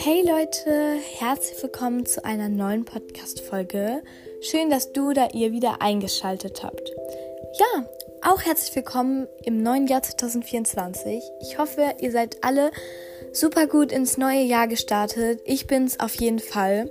[0.00, 4.04] Hey Leute, herzlich willkommen zu einer neuen Podcast-Folge.
[4.40, 6.92] Schön, dass du da ihr wieder eingeschaltet habt.
[7.58, 7.84] Ja,
[8.22, 11.20] auch herzlich willkommen im neuen Jahr 2024.
[11.42, 12.70] Ich hoffe, ihr seid alle
[13.32, 15.40] super gut ins neue Jahr gestartet.
[15.44, 16.88] Ich bin's auf jeden Fall.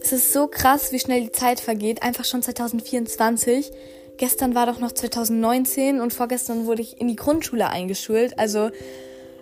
[0.00, 2.02] Es ist so krass, wie schnell die Zeit vergeht.
[2.02, 3.70] Einfach schon 2024.
[4.16, 8.38] Gestern war doch noch 2019 und vorgestern wurde ich in die Grundschule eingeschult.
[8.38, 8.70] Also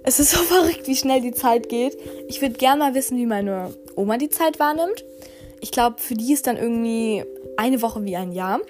[0.05, 1.99] es ist so verrückt, wie schnell die Zeit geht.
[2.29, 5.04] Ich würde gerne mal wissen, wie meine Oma die Zeit wahrnimmt.
[5.61, 7.25] Ich glaube, für die ist dann irgendwie
[7.57, 8.61] eine Woche wie ein Jahr.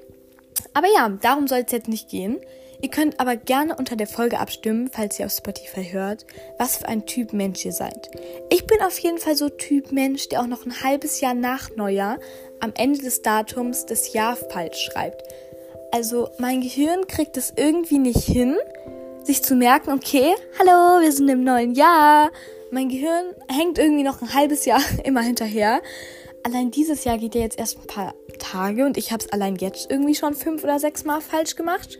[0.72, 2.38] Aber ja, darum soll es jetzt nicht gehen.
[2.80, 6.26] Ihr könnt aber gerne unter der Folge abstimmen, falls ihr auf Spotify hört,
[6.58, 8.10] was für ein Typ Mensch ihr seid.
[8.50, 11.74] Ich bin auf jeden Fall so Typ Mensch, der auch noch ein halbes Jahr nach
[11.76, 12.18] Neujahr
[12.60, 15.22] am Ende des Datums das Jahr falsch schreibt.
[15.92, 18.56] Also mein Gehirn kriegt es irgendwie nicht hin,
[19.24, 22.30] sich zu merken, okay, hallo, wir sind im neuen Jahr.
[22.70, 25.80] Mein Gehirn hängt irgendwie noch ein halbes Jahr immer hinterher.
[26.42, 29.56] Allein dieses Jahr geht ja jetzt erst ein paar Tage und ich habe es allein
[29.56, 31.98] jetzt irgendwie schon fünf oder sechs Mal falsch gemacht.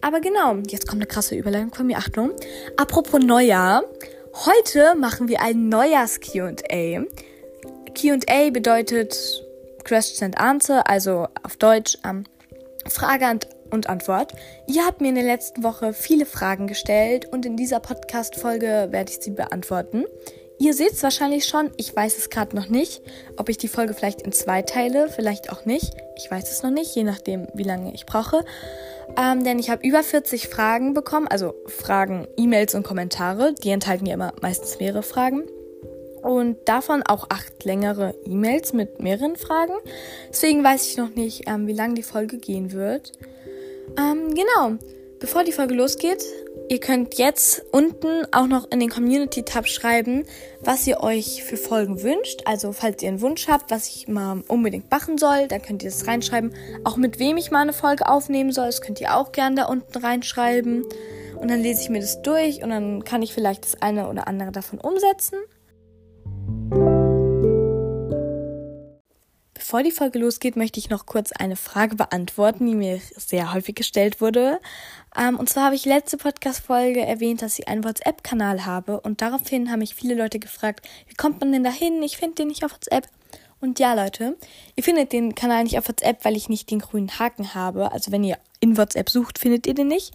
[0.00, 1.98] Aber genau, jetzt kommt eine krasse Überleitung von mir.
[1.98, 2.30] Achtung.
[2.76, 3.82] Apropos Neujahr.
[4.46, 7.04] Heute machen wir ein Neujahrs-QA.
[7.94, 9.42] QA bedeutet
[9.84, 12.24] Question and Answer, also auf Deutsch ähm,
[12.86, 14.32] Frage und und Antwort.
[14.66, 19.10] Ihr habt mir in der letzten Woche viele Fragen gestellt und in dieser Podcast-Folge werde
[19.10, 20.04] ich sie beantworten.
[20.60, 23.00] Ihr seht es wahrscheinlich schon, ich weiß es gerade noch nicht,
[23.36, 25.94] ob ich die Folge vielleicht in zwei teile, vielleicht auch nicht.
[26.16, 28.44] Ich weiß es noch nicht, je nachdem, wie lange ich brauche.
[29.16, 33.54] Ähm, denn ich habe über 40 Fragen bekommen, also Fragen, E-Mails und Kommentare.
[33.54, 35.44] Die enthalten ja immer meistens mehrere Fragen
[36.22, 39.74] und davon auch acht längere E-Mails mit mehreren Fragen.
[40.28, 43.12] Deswegen weiß ich noch nicht, ähm, wie lang die Folge gehen wird.
[43.96, 44.78] Ähm, genau.
[45.20, 46.24] Bevor die Folge losgeht,
[46.68, 50.24] ihr könnt jetzt unten auch noch in den Community-Tab schreiben,
[50.60, 52.42] was ihr euch für Folgen wünscht.
[52.44, 55.90] Also, falls ihr einen Wunsch habt, was ich mal unbedingt machen soll, dann könnt ihr
[55.90, 56.54] das reinschreiben.
[56.84, 59.64] Auch mit wem ich mal eine Folge aufnehmen soll, das könnt ihr auch gerne da
[59.64, 60.84] unten reinschreiben.
[61.40, 64.28] Und dann lese ich mir das durch und dann kann ich vielleicht das eine oder
[64.28, 65.38] andere davon umsetzen.
[69.68, 73.74] Bevor die Folge losgeht, möchte ich noch kurz eine Frage beantworten, die mir sehr häufig
[73.74, 74.60] gestellt wurde.
[75.14, 79.70] Ähm, und zwar habe ich letzte Podcast-Folge erwähnt, dass ich einen WhatsApp-Kanal habe und daraufhin
[79.70, 82.02] haben mich viele Leute gefragt, wie kommt man denn dahin?
[82.02, 83.08] Ich finde den nicht auf WhatsApp.
[83.60, 84.38] Und ja, Leute,
[84.74, 87.92] ihr findet den Kanal nicht auf WhatsApp, weil ich nicht den grünen Haken habe.
[87.92, 90.14] Also wenn ihr in WhatsApp sucht, findet ihr den nicht.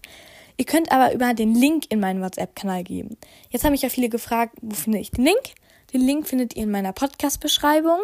[0.56, 3.16] Ihr könnt aber über den Link in meinen WhatsApp-Kanal geben.
[3.50, 5.54] Jetzt haben mich ja viele gefragt, wo finde ich den Link?
[5.92, 8.00] Den Link findet ihr in meiner Podcast-Beschreibung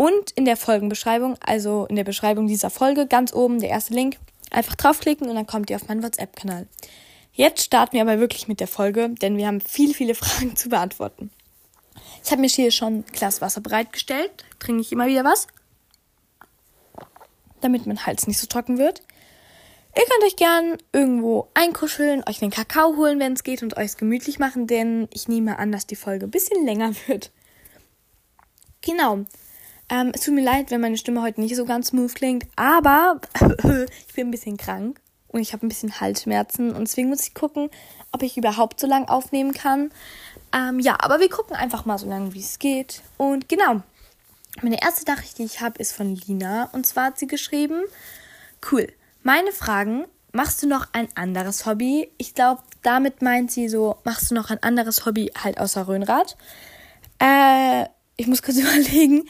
[0.00, 4.16] und in der Folgenbeschreibung, also in der Beschreibung dieser Folge, ganz oben der erste Link,
[4.50, 6.66] einfach draufklicken und dann kommt ihr auf meinen WhatsApp-Kanal.
[7.34, 10.70] Jetzt starten wir aber wirklich mit der Folge, denn wir haben viele, viele Fragen zu
[10.70, 11.30] beantworten.
[12.24, 14.30] Ich habe mir hier schon ein Glas Wasser bereitgestellt.
[14.58, 15.48] Trinke ich immer wieder was.
[17.60, 19.02] Damit mein Hals nicht so trocken wird.
[19.94, 23.98] Ihr könnt euch gern irgendwo einkuscheln, euch einen Kakao holen, wenn es geht, und euch
[23.98, 27.32] gemütlich machen, denn ich nehme an, dass die Folge ein bisschen länger wird.
[28.80, 29.26] Genau.
[29.90, 33.20] Ähm, es tut mir leid, wenn meine Stimme heute nicht so ganz smooth klingt, aber
[33.40, 37.34] ich bin ein bisschen krank und ich habe ein bisschen Halsschmerzen und deswegen muss ich
[37.34, 37.70] gucken,
[38.12, 39.90] ob ich überhaupt so lange aufnehmen kann.
[40.52, 43.02] Ähm, ja, aber wir gucken einfach mal so lange, wie es geht.
[43.16, 43.82] Und genau,
[44.62, 47.82] meine erste Nachricht, die ich habe, ist von Lina und zwar hat sie geschrieben,
[48.70, 48.86] cool,
[49.24, 52.12] meine Fragen, machst du noch ein anderes Hobby?
[52.16, 56.36] Ich glaube, damit meint sie so, machst du noch ein anderes Hobby halt außer Röhnrad?
[57.18, 57.86] Äh,
[58.16, 59.28] ich muss kurz überlegen.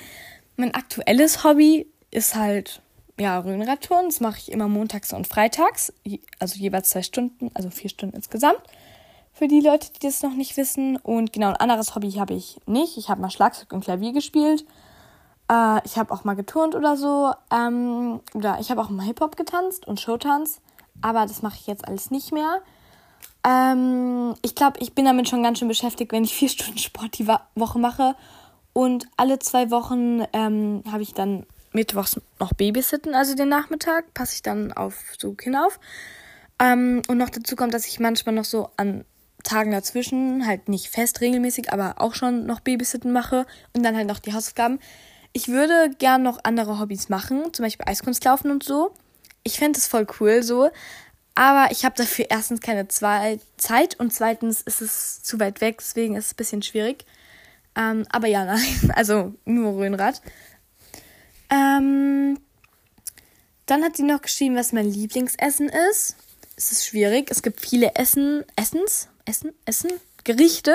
[0.60, 2.82] Mein aktuelles Hobby ist halt,
[3.18, 4.06] ja, Röhnradtouren.
[4.06, 5.90] Das mache ich immer montags und freitags.
[6.38, 8.60] Also jeweils zwei Stunden, also vier Stunden insgesamt.
[9.32, 10.98] Für die Leute, die das noch nicht wissen.
[10.98, 12.98] Und genau, ein anderes Hobby habe ich nicht.
[12.98, 14.66] Ich habe mal Schlagzeug und Klavier gespielt.
[15.50, 17.32] Äh, ich habe auch mal geturnt oder so.
[17.50, 20.60] Ähm, oder ich habe auch mal Hip-Hop getanzt und Showtanz.
[21.00, 22.60] Aber das mache ich jetzt alles nicht mehr.
[23.48, 27.18] Ähm, ich glaube, ich bin damit schon ganz schön beschäftigt, wenn ich vier Stunden Sport
[27.18, 28.14] die Woche mache
[28.72, 34.34] und alle zwei Wochen ähm, habe ich dann mittwochs noch Babysitten, also den Nachmittag, passe
[34.34, 35.80] ich dann auf so Kinder auf.
[36.60, 39.04] Ähm, und noch dazu kommt, dass ich manchmal noch so an
[39.42, 44.06] Tagen dazwischen, halt nicht fest regelmäßig, aber auch schon noch Babysitten mache und dann halt
[44.06, 44.78] noch die Hausaufgaben.
[45.32, 48.92] Ich würde gern noch andere Hobbys machen, zum Beispiel Eiskunstlaufen und so.
[49.42, 50.70] Ich fände es voll cool so.
[51.34, 56.16] Aber ich habe dafür erstens keine Zeit und zweitens ist es zu weit weg, deswegen
[56.16, 57.06] ist es ein bisschen schwierig.
[57.80, 60.20] Ähm, aber ja, nein, also nur Röhnrad.
[61.48, 62.38] Ähm,
[63.66, 66.16] dann hat sie noch geschrieben, was mein Lieblingsessen ist.
[66.56, 67.30] Es ist schwierig.
[67.30, 69.90] Es gibt viele Essen, Essens, Essen, Essen,
[70.24, 70.74] Gerichte.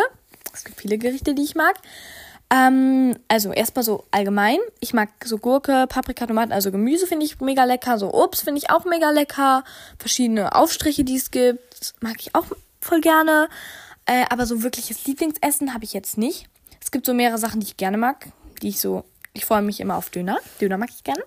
[0.53, 1.75] Es gibt viele Gerichte, die ich mag.
[2.49, 4.57] Ähm, also erstmal so allgemein.
[4.79, 7.99] Ich mag so Gurke, Paprika, Tomaten, also Gemüse finde ich mega lecker.
[7.99, 9.63] So Obst finde ich auch mega lecker.
[9.99, 12.45] Verschiedene Aufstriche, die es gibt, mag ich auch
[12.79, 13.49] voll gerne.
[14.05, 16.47] Äh, aber so wirkliches Lieblingsessen habe ich jetzt nicht.
[16.85, 18.27] Es gibt so mehrere Sachen, die ich gerne mag,
[18.61, 19.05] die ich so.
[19.33, 20.37] Ich freue mich immer auf Döner.
[20.61, 21.23] Döner mag ich gerne.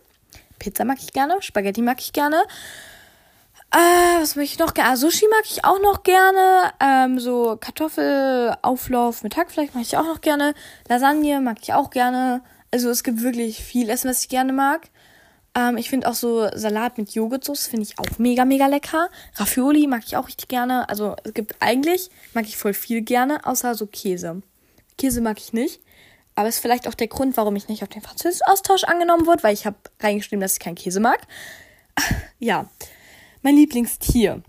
[0.60, 1.34] Pizza mag ich gerne.
[1.42, 2.44] Spaghetti mag ich gerne.
[3.72, 4.90] Äh, was möchte ich noch gerne?
[4.90, 6.72] Ah, Sushi mag ich auch noch gerne.
[6.78, 10.54] Ähm, so Kartoffelauflauf mit Hackfleisch mag ich auch noch gerne.
[10.88, 12.40] Lasagne mag ich auch gerne.
[12.70, 14.88] Also es gibt wirklich viel Essen, was ich gerne mag.
[15.56, 19.08] Ähm, ich finde auch so Salat mit Joghurtsoße finde ich auch mega, mega lecker.
[19.34, 20.88] Raffioli mag ich auch richtig gerne.
[20.88, 24.40] Also es gibt eigentlich, mag ich voll viel gerne, außer so Käse.
[24.98, 25.80] Käse mag ich nicht.
[26.34, 29.54] Aber ist vielleicht auch der Grund, warum ich nicht auf den Französisch-Austausch angenommen wurde, weil
[29.54, 31.18] ich habe reingeschrieben, dass ich keinen Käse mag.
[32.38, 32.68] ja.
[33.42, 34.42] Mein Lieblingstier.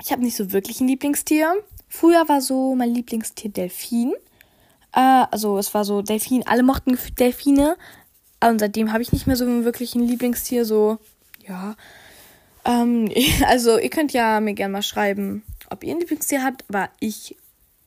[0.00, 1.54] Ich habe nicht so wirklich ein Lieblingstier.
[1.88, 4.12] Früher war so mein Lieblingstier Delfin.
[4.92, 7.76] Äh, also es war so Delfin, alle mochten Delfine.
[8.40, 10.64] Und seitdem habe ich nicht mehr so wirklich ein Lieblingstier.
[10.64, 10.98] So,
[11.46, 11.74] ja.
[12.64, 13.10] Ähm,
[13.46, 17.36] also ihr könnt ja mir gerne mal schreiben, ob ihr ein Lieblingstier habt, aber ich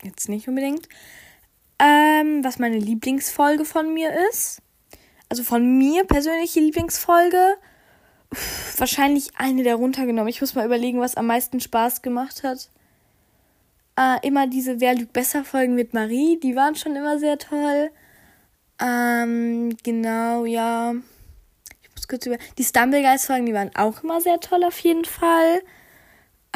[0.03, 0.87] jetzt nicht unbedingt.
[1.79, 4.61] Ähm, was meine Lieblingsfolge von mir ist.
[5.29, 7.57] Also von mir persönliche Lieblingsfolge
[8.77, 10.29] wahrscheinlich eine der runtergenommen.
[10.29, 12.69] Ich muss mal überlegen, was am meisten Spaß gemacht hat.
[13.97, 17.91] Äh, immer diese Wer lügt besser Folgen mit Marie, die waren schon immer sehr toll.
[18.81, 20.93] Ähm, genau, ja.
[21.81, 22.37] Ich muss kurz über.
[22.57, 25.61] Die Stumbleguys Folgen, die waren auch immer sehr toll auf jeden Fall.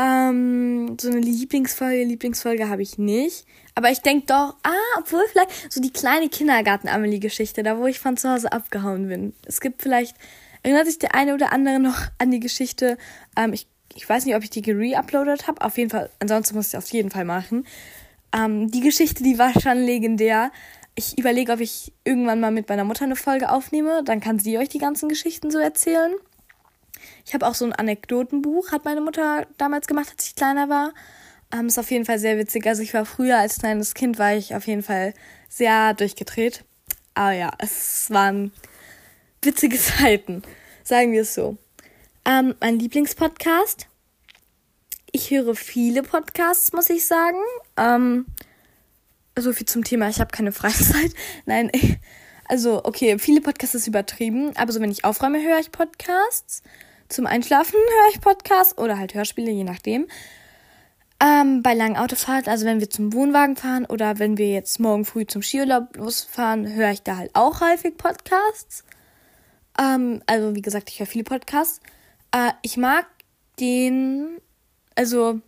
[0.01, 3.46] Ähm, so eine Lieblingsfolge, Lieblingsfolge habe ich nicht.
[3.75, 8.16] Aber ich denke doch, ah, obwohl vielleicht so die kleine Kindergarten-Amelie-Geschichte, da wo ich von
[8.16, 9.34] zu Hause abgehauen bin.
[9.46, 10.16] Es gibt vielleicht
[10.63, 12.98] Erinnert sich der eine oder andere noch an die Geschichte?
[13.38, 15.62] Ähm, ich, ich weiß nicht, ob ich die gereuploadet habe.
[15.62, 17.66] Auf jeden Fall, ansonsten muss ich auf jeden Fall machen.
[18.36, 20.51] Ähm, die Geschichte, die war schon legendär.
[20.96, 24.04] Ich überlege, ob ich irgendwann mal mit meiner Mutter eine Folge aufnehme.
[24.04, 26.12] Dann kann sie euch die ganzen Geschichten so erzählen.
[27.29, 30.95] Ich habe auch so ein Anekdotenbuch, hat meine Mutter damals gemacht, als ich kleiner war.
[31.53, 32.65] Ähm, ist auf jeden Fall sehr witzig.
[32.65, 35.13] Also ich war früher als kleines Kind, war ich auf jeden Fall
[35.47, 36.65] sehr durchgedreht.
[37.13, 38.51] Aber ja, es waren
[39.43, 40.41] witzige Zeiten.
[40.83, 41.57] Sagen wir es so.
[42.25, 43.85] Ähm, mein Lieblingspodcast.
[45.11, 47.37] Ich höre viele Podcasts, muss ich sagen.
[47.77, 48.25] Ähm,
[49.37, 51.13] so viel zum Thema, ich habe keine Freizeit.
[51.45, 51.69] Nein,
[52.45, 56.63] also okay, viele Podcasts ist übertrieben, aber so wenn ich aufräume, höre ich Podcasts.
[57.09, 60.07] Zum Einschlafen höre ich Podcasts oder halt Hörspiele, je nachdem.
[61.19, 65.06] Ähm, bei langen Autofahrten, also wenn wir zum Wohnwagen fahren oder wenn wir jetzt morgen
[65.06, 68.85] früh zum Skiurlaub losfahren, höre ich da halt auch häufig Podcasts.
[69.77, 71.81] Ähm, also, wie gesagt, ich höre viele Podcasts.
[72.31, 73.07] Äh, ich mag
[73.59, 74.38] den,
[74.95, 75.41] also,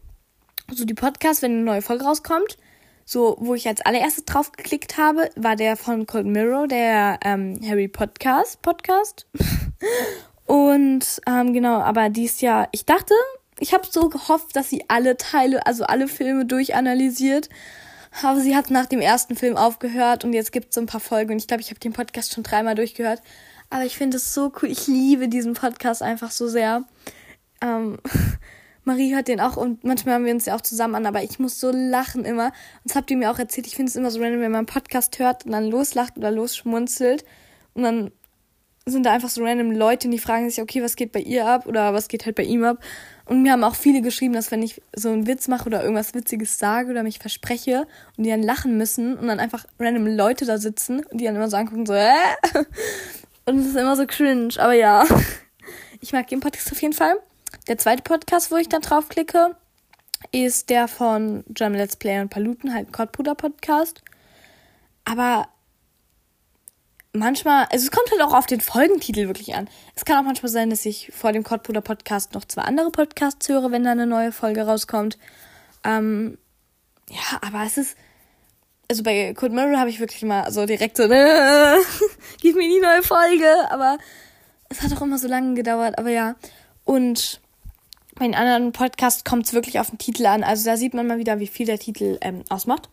[0.71, 2.57] so die Podcasts, wenn eine neue Folge rauskommt.
[3.05, 7.59] So, wo ich als allererstes drauf geklickt habe, war der von Cold Mirror, der ähm,
[7.63, 8.61] Harry Podcast.
[8.63, 9.27] Podcast.
[10.51, 13.13] Und ähm, genau, aber dies Jahr, ich dachte,
[13.59, 17.47] ich habe so gehofft, dass sie alle Teile, also alle Filme durchanalysiert.
[18.21, 20.99] Aber sie hat nach dem ersten Film aufgehört und jetzt gibt es so ein paar
[20.99, 23.21] Folgen und ich glaube, ich habe den Podcast schon dreimal durchgehört.
[23.69, 24.69] Aber ich finde es so cool.
[24.69, 26.83] Ich liebe diesen Podcast einfach so sehr.
[27.61, 27.99] Ähm,
[28.83, 31.39] Marie hört den auch und manchmal haben wir uns ja auch zusammen an, aber ich
[31.39, 32.47] muss so lachen immer.
[32.47, 32.53] Und
[32.83, 33.67] das habt ihr mir auch erzählt.
[33.67, 36.29] Ich finde es immer so random, wenn man einen Podcast hört und dann loslacht oder
[36.29, 37.23] losschmunzelt.
[37.73, 38.11] Und dann
[38.85, 41.67] sind da einfach so random Leute die fragen sich, okay, was geht bei ihr ab
[41.67, 42.79] oder was geht halt bei ihm ab.
[43.25, 46.13] Und mir haben auch viele geschrieben, dass wenn ich so einen Witz mache oder irgendwas
[46.13, 50.45] Witziges sage oder mich verspreche und die dann lachen müssen und dann einfach random Leute
[50.45, 52.13] da sitzen und die dann immer so angucken, so, äh?
[53.45, 55.03] Und es ist immer so cringe, aber ja.
[56.03, 57.15] Ich mag den Podcast auf jeden Fall.
[57.67, 59.55] Der zweite Podcast, wo ich dann draufklicke,
[60.31, 64.01] ist der von German Let's Play und Paluten, halt Kottbruder Podcast.
[65.05, 65.47] Aber
[67.13, 69.67] manchmal, also es kommt halt auch auf den Folgentitel wirklich an.
[69.95, 73.47] Es kann auch manchmal sein, dass ich vor dem Kottbruder Podcast noch zwei andere Podcasts
[73.49, 75.17] höre, wenn da eine neue Folge rauskommt.
[75.83, 76.37] Ähm,
[77.09, 77.97] ja, aber es ist,
[78.89, 81.77] also bei Cold Mirror habe ich wirklich mal so direkt so, äh,
[82.41, 83.49] gib mir die neue Folge.
[83.69, 83.97] Aber
[84.69, 85.97] es hat auch immer so lange gedauert.
[85.97, 86.35] Aber ja.
[86.85, 87.41] Und
[88.15, 90.43] bei den anderen Podcasts kommt es wirklich auf den Titel an.
[90.43, 92.89] Also da sieht man mal wieder, wie viel der Titel ähm, ausmacht.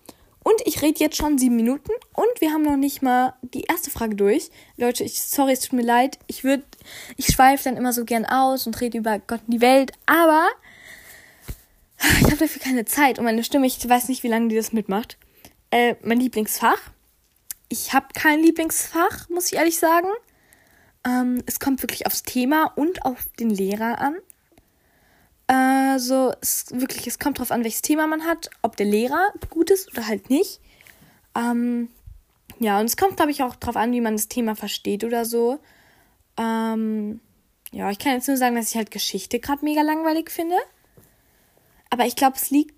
[0.48, 3.90] Und ich rede jetzt schon sieben Minuten und wir haben noch nicht mal die erste
[3.90, 4.48] Frage durch.
[4.78, 6.18] Leute, ich, sorry, es tut mir leid.
[6.26, 6.64] Ich würde,
[7.18, 10.48] ich schweife dann immer so gern aus und rede über Gott und die Welt, aber
[12.20, 14.72] ich habe dafür keine Zeit und meine Stimme, ich weiß nicht, wie lange die das
[14.72, 15.18] mitmacht.
[15.70, 16.80] Äh, mein Lieblingsfach.
[17.68, 20.08] Ich habe kein Lieblingsfach, muss ich ehrlich sagen.
[21.06, 24.16] Ähm, es kommt wirklich aufs Thema und auf den Lehrer an.
[25.48, 29.70] Also, es wirklich, es kommt darauf an, welches Thema man hat, ob der Lehrer gut
[29.70, 30.60] ist oder halt nicht.
[31.34, 31.88] Ähm,
[32.60, 35.24] ja, und es kommt, glaube ich, auch drauf an, wie man das Thema versteht oder
[35.24, 35.58] so.
[36.36, 37.20] Ähm,
[37.72, 40.56] ja, ich kann jetzt nur sagen, dass ich halt Geschichte gerade mega langweilig finde.
[41.90, 42.77] Aber ich glaube, es liegt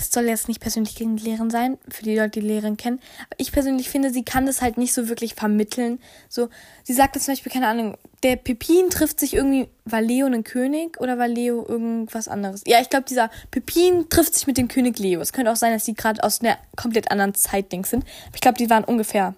[0.00, 3.00] es soll jetzt nicht persönlich gegen die Lehrerin sein, für die Leute, die Lehrerin kennen.
[3.26, 6.00] Aber ich persönlich finde, sie kann das halt nicht so wirklich vermitteln.
[6.28, 6.48] So,
[6.82, 10.42] sie sagt das zum Beispiel, keine Ahnung, der Pepin trifft sich irgendwie, war Leo ein
[10.42, 12.62] König oder war Leo irgendwas anderes?
[12.66, 15.20] Ja, ich glaube, dieser Pepin trifft sich mit dem König Leo.
[15.20, 18.04] Es könnte auch sein, dass die gerade aus einer komplett anderen Zeitding sind.
[18.34, 19.34] Ich glaube, die waren ungefähr,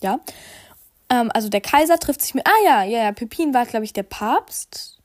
[0.00, 0.20] ja.
[1.10, 3.92] Ähm, also der Kaiser trifft sich mit, ah ja, ja, ja, Pepin war, glaube ich,
[3.92, 4.95] der Papst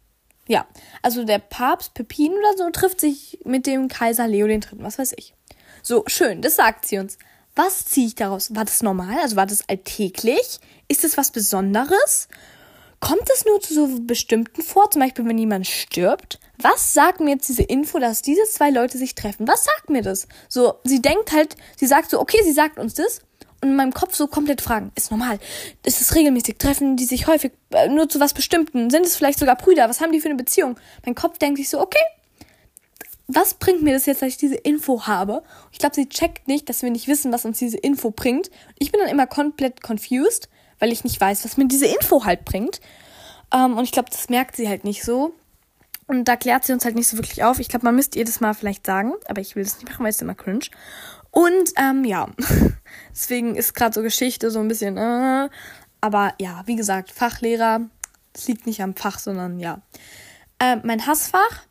[0.47, 0.65] ja,
[1.01, 4.97] also der Papst Pepin oder so trifft sich mit dem Kaiser Leo den Dritten, was
[4.97, 5.33] weiß ich.
[5.83, 7.17] So, schön, das sagt sie uns.
[7.55, 8.55] Was ziehe ich daraus?
[8.55, 9.17] War das normal?
[9.21, 10.59] Also war das alltäglich?
[10.87, 12.27] Ist es was Besonderes?
[12.99, 14.91] Kommt es nur zu so bestimmten vor?
[14.91, 16.39] Zum Beispiel, wenn jemand stirbt?
[16.59, 19.47] Was sagt mir jetzt diese Info, dass diese zwei Leute sich treffen?
[19.47, 20.27] Was sagt mir das?
[20.47, 23.21] So, sie denkt halt, sie sagt so, okay, sie sagt uns das
[23.61, 24.91] in meinem Kopf so komplett fragen.
[24.95, 25.39] Ist normal.
[25.85, 26.57] Ist es regelmäßig?
[26.57, 28.89] Treffen die sich häufig äh, nur zu was Bestimmten?
[28.89, 29.87] Sind es vielleicht sogar Brüder?
[29.87, 30.77] Was haben die für eine Beziehung?
[31.05, 32.03] Mein Kopf denkt sich so, okay,
[33.27, 35.43] was bringt mir das jetzt, dass ich diese Info habe?
[35.71, 38.49] Ich glaube, sie checkt nicht, dass wir nicht wissen, was uns diese Info bringt.
[38.77, 40.49] Ich bin dann immer komplett confused,
[40.79, 42.81] weil ich nicht weiß, was mir diese Info halt bringt.
[43.53, 45.33] Ähm, und ich glaube, das merkt sie halt nicht so.
[46.07, 47.59] Und da klärt sie uns halt nicht so wirklich auf.
[47.59, 50.03] Ich glaube, man müsste ihr das mal vielleicht sagen, aber ich will das nicht machen,
[50.03, 50.65] weil es immer cringe.
[51.31, 52.29] Und ähm, ja,
[53.11, 55.49] deswegen ist gerade so Geschichte so ein bisschen, äh,
[56.01, 57.89] aber ja, wie gesagt, Fachlehrer,
[58.33, 59.81] es liegt nicht am Fach, sondern ja.
[60.59, 61.65] Äh, mein Hassfach,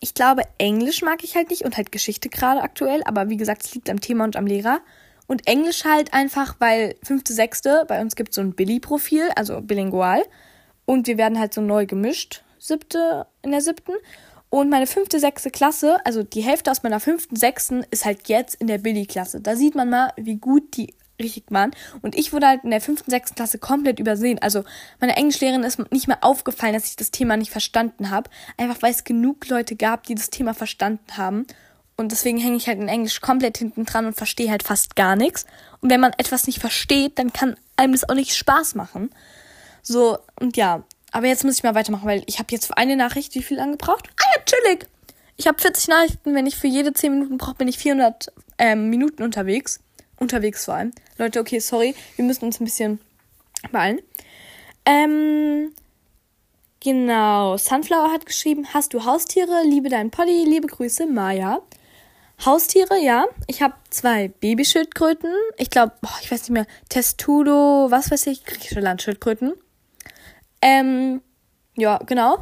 [0.00, 3.64] ich glaube, Englisch mag ich halt nicht und halt Geschichte gerade aktuell, aber wie gesagt,
[3.64, 4.80] es liegt am Thema und am Lehrer.
[5.26, 9.60] Und Englisch halt einfach, weil fünfte, sechste, bei uns gibt es so ein Billy-Profil, also
[9.60, 10.22] bilingual.
[10.86, 13.92] Und wir werden halt so neu gemischt, siebte, in der siebten.
[14.50, 18.56] Und meine fünfte, sechste Klasse, also die Hälfte aus meiner fünften, sechsten, ist halt jetzt
[18.56, 19.40] in der Billy-Klasse.
[19.40, 21.70] Da sieht man mal, wie gut die richtig waren.
[22.02, 24.38] Und ich wurde halt in der fünften, sechsten Klasse komplett übersehen.
[24.40, 24.64] Also
[24.98, 28.30] meine Englischlehrerin ist nicht mehr aufgefallen, dass ich das Thema nicht verstanden habe.
[28.56, 31.46] Einfach weil es genug Leute gab, die das Thema verstanden haben.
[31.96, 35.16] Und deswegen hänge ich halt in Englisch komplett hinten dran und verstehe halt fast gar
[35.16, 35.44] nichts.
[35.80, 39.10] Und wenn man etwas nicht versteht, dann kann einem das auch nicht Spaß machen.
[39.82, 42.96] So, und ja, aber jetzt muss ich mal weitermachen, weil ich habe jetzt für eine
[42.96, 44.08] Nachricht wie viel angebraucht?
[44.20, 44.86] Ah ja, chillig.
[45.36, 46.34] Ich habe 40 Nachrichten.
[46.34, 49.80] Wenn ich für jede 10 Minuten brauche, bin ich 400 ähm, Minuten unterwegs.
[50.18, 50.92] Unterwegs vor allem.
[51.16, 51.94] Leute, okay, sorry.
[52.16, 53.00] Wir müssen uns ein bisschen
[53.72, 54.00] beeilen.
[54.84, 55.72] Ähm,
[56.80, 57.56] genau.
[57.56, 59.62] Sunflower hat geschrieben, hast du Haustiere?
[59.64, 60.44] Liebe dein Poddy.
[60.44, 61.60] Liebe Grüße, Maya.
[62.44, 63.26] Haustiere, ja.
[63.46, 65.32] Ich habe zwei Babyschildkröten.
[65.58, 69.54] Ich glaube, ich weiß nicht mehr, Testudo, was weiß ich, griechische Landschildkröten.
[70.62, 71.22] Ähm,
[71.76, 72.38] ja, genau.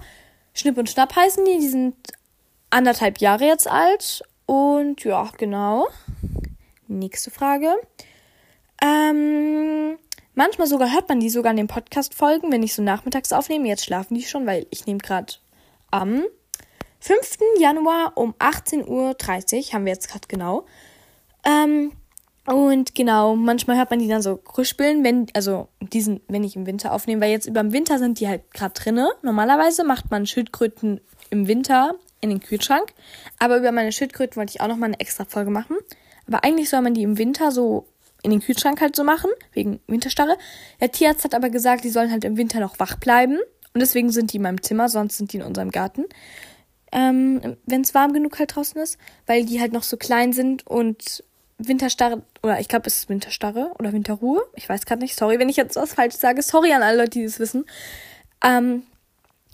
[0.55, 1.59] Schnipp und Schnapp heißen die.
[1.59, 1.95] Die sind
[2.71, 4.23] anderthalb Jahre jetzt alt.
[4.47, 5.87] Und ja, genau.
[6.87, 7.75] Nächste Frage.
[8.83, 9.99] Ähm,
[10.35, 13.69] manchmal sogar hört man die sogar in den Podcast-Folgen, wenn ich so nachmittags aufnehme.
[13.69, 15.35] Jetzt schlafen die schon, weil ich nehme gerade
[15.91, 16.25] am
[17.01, 17.39] 5.
[17.61, 20.67] Januar um 18.30 Uhr, haben wir jetzt gerade genau.
[21.45, 21.93] Ähm,
[22.49, 26.65] und genau, manchmal hört man die dann so krüspeln, wenn, also diesen, wenn ich im
[26.65, 29.11] Winter aufnehme, weil jetzt über dem Winter sind die halt gerade drinne.
[29.23, 32.95] Normalerweise macht man Schildkröten im Winter in den Kühlschrank.
[33.39, 35.77] Aber über meine Schildkröten wollte ich auch noch mal eine extra Folge machen.
[36.27, 37.87] Aber eigentlich soll man die im Winter so
[38.23, 40.39] in den Kühlschrank halt so machen, wegen Winterstarre.
[40.81, 43.39] Der Tierarzt hat aber gesagt, die sollen halt im Winter noch wach bleiben.
[43.75, 46.07] Und deswegen sind die in meinem Zimmer, sonst sind die in unserem Garten.
[46.93, 50.67] Ähm, wenn es warm genug halt draußen ist, weil die halt noch so klein sind
[50.67, 51.23] und
[51.59, 54.43] Winterstarre, oder ich glaube, es ist Winterstarre oder Winterruhe.
[54.55, 55.17] Ich weiß gerade nicht.
[55.17, 56.41] Sorry, wenn ich jetzt was falsch sage.
[56.43, 57.67] Sorry an alle Leute, die das wissen.
[58.45, 58.85] Ähm,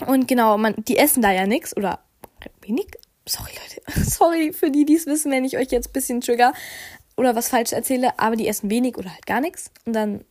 [0.05, 1.99] und genau, man, die essen da ja nichts oder
[2.61, 2.87] wenig.
[3.25, 4.03] Sorry, Leute.
[4.09, 6.53] Sorry für die, die es wissen, wenn ich euch jetzt ein bisschen trigger
[7.17, 8.19] oder was falsch erzähle.
[8.19, 9.71] Aber die essen wenig oder halt gar nichts.
[9.85, 10.23] Und dann,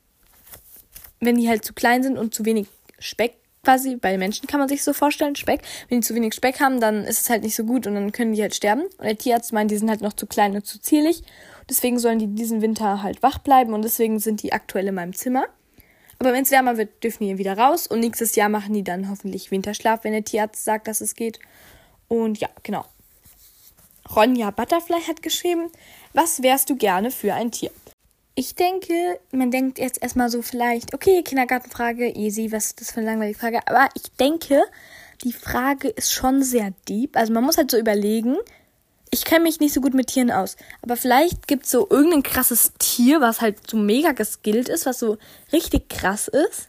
[1.18, 2.68] wenn die halt zu klein sind und zu wenig
[3.00, 5.62] Speck quasi, bei Menschen kann man sich so vorstellen, Speck.
[5.88, 8.12] Wenn die zu wenig Speck haben, dann ist es halt nicht so gut und dann
[8.12, 8.82] können die halt sterben.
[8.98, 11.22] Und der Tierarzt meint, die sind halt noch zu klein und zu zierlich.
[11.68, 15.14] Deswegen sollen die diesen Winter halt wach bleiben und deswegen sind die aktuell in meinem
[15.14, 15.46] Zimmer.
[16.18, 19.10] Aber wenn es wärmer wird, dürfen die wieder raus und nächstes Jahr machen die dann
[19.10, 21.38] hoffentlich Winterschlaf, wenn der Tierarzt sagt, dass es geht.
[22.08, 22.84] Und ja, genau.
[24.14, 25.70] Ronja Butterfly hat geschrieben,
[26.12, 27.70] was wärst du gerne für ein Tier?
[28.36, 33.00] Ich denke, man denkt jetzt erstmal so vielleicht, okay, Kindergartenfrage, easy, was ist das für
[33.00, 33.66] eine langweilige Frage?
[33.66, 34.62] Aber ich denke,
[35.22, 37.16] die Frage ist schon sehr deep.
[37.16, 38.36] Also man muss halt so überlegen,
[39.14, 42.24] ich kenne mich nicht so gut mit Tieren aus, aber vielleicht gibt es so irgendein
[42.24, 45.18] krasses Tier, was halt so mega geskillt ist, was so
[45.52, 46.68] richtig krass ist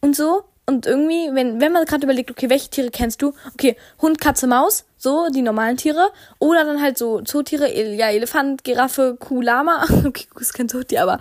[0.00, 0.42] und so.
[0.68, 3.32] Und irgendwie, wenn, wenn man gerade überlegt, okay, welche Tiere kennst du?
[3.54, 6.10] Okay, Hund, Katze, Maus, so die normalen Tiere.
[6.40, 9.86] Oder dann halt so Zootiere, ja, Elefant, Giraffe, Kuh, Lama.
[10.04, 11.20] Okay, Kuh ist kein Zootier, aber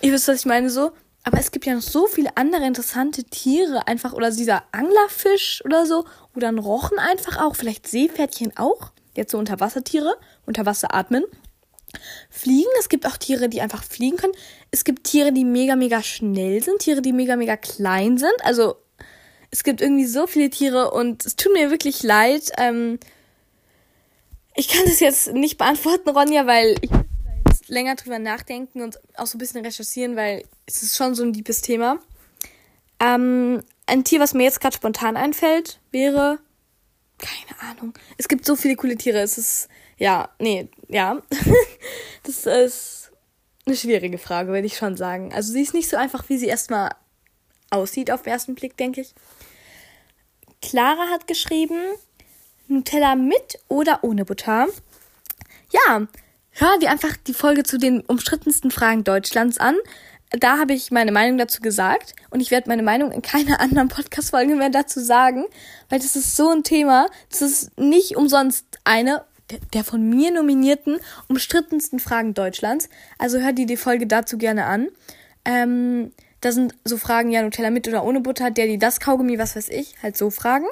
[0.00, 0.90] ihr wisst, was ich meine, so.
[1.22, 4.12] Aber es gibt ja noch so viele andere interessante Tiere einfach.
[4.14, 6.04] Oder dieser Anglerfisch oder so.
[6.34, 7.54] Oder ein Rochen einfach auch.
[7.54, 8.90] Vielleicht Seepferdchen auch.
[9.16, 10.16] Jetzt so Unterwassertiere.
[10.46, 11.24] Unter Wasser atmen.
[12.30, 12.70] Fliegen.
[12.78, 14.34] Es gibt auch Tiere, die einfach fliegen können.
[14.70, 16.80] Es gibt Tiere, die mega, mega schnell sind.
[16.80, 18.44] Tiere, die mega, mega klein sind.
[18.44, 18.76] Also
[19.50, 22.52] es gibt irgendwie so viele Tiere und es tut mir wirklich leid.
[22.58, 22.98] Ähm,
[24.54, 26.90] ich kann das jetzt nicht beantworten, Ronja, weil ich
[27.68, 31.32] länger drüber nachdenken und auch so ein bisschen recherchieren, weil es ist schon so ein
[31.32, 31.98] liebes Thema.
[33.00, 36.38] Ähm, ein Tier, was mir jetzt gerade spontan einfällt, wäre.
[37.20, 37.94] Keine Ahnung.
[38.16, 39.20] Es gibt so viele coole Tiere.
[39.20, 39.68] Es ist.
[39.98, 41.20] Ja, nee, ja.
[42.22, 43.12] das ist
[43.66, 45.32] eine schwierige Frage, würde ich schon sagen.
[45.32, 46.90] Also sie ist nicht so einfach, wie sie erstmal
[47.70, 49.14] aussieht auf den ersten Blick, denke ich.
[50.62, 51.78] Clara hat geschrieben,
[52.68, 54.66] Nutella mit oder ohne Butter.
[55.70, 56.06] Ja,
[56.50, 59.76] hör dir einfach die Folge zu den umstrittensten Fragen Deutschlands an.
[60.30, 63.88] Da habe ich meine Meinung dazu gesagt und ich werde meine Meinung in keiner anderen
[63.88, 65.44] Podcast-Folge mehr dazu sagen,
[65.88, 67.08] weil das ist so ein Thema.
[67.30, 69.24] Das ist nicht umsonst eine
[69.72, 72.88] der von mir nominierten umstrittensten Fragen Deutschlands.
[73.18, 74.86] Also hör dir die Folge dazu gerne an.
[75.44, 79.40] Ähm, da sind so Fragen, ja, Nutella mit oder ohne Butter, der, die, das Kaugummi,
[79.40, 80.66] was weiß ich, halt so Fragen.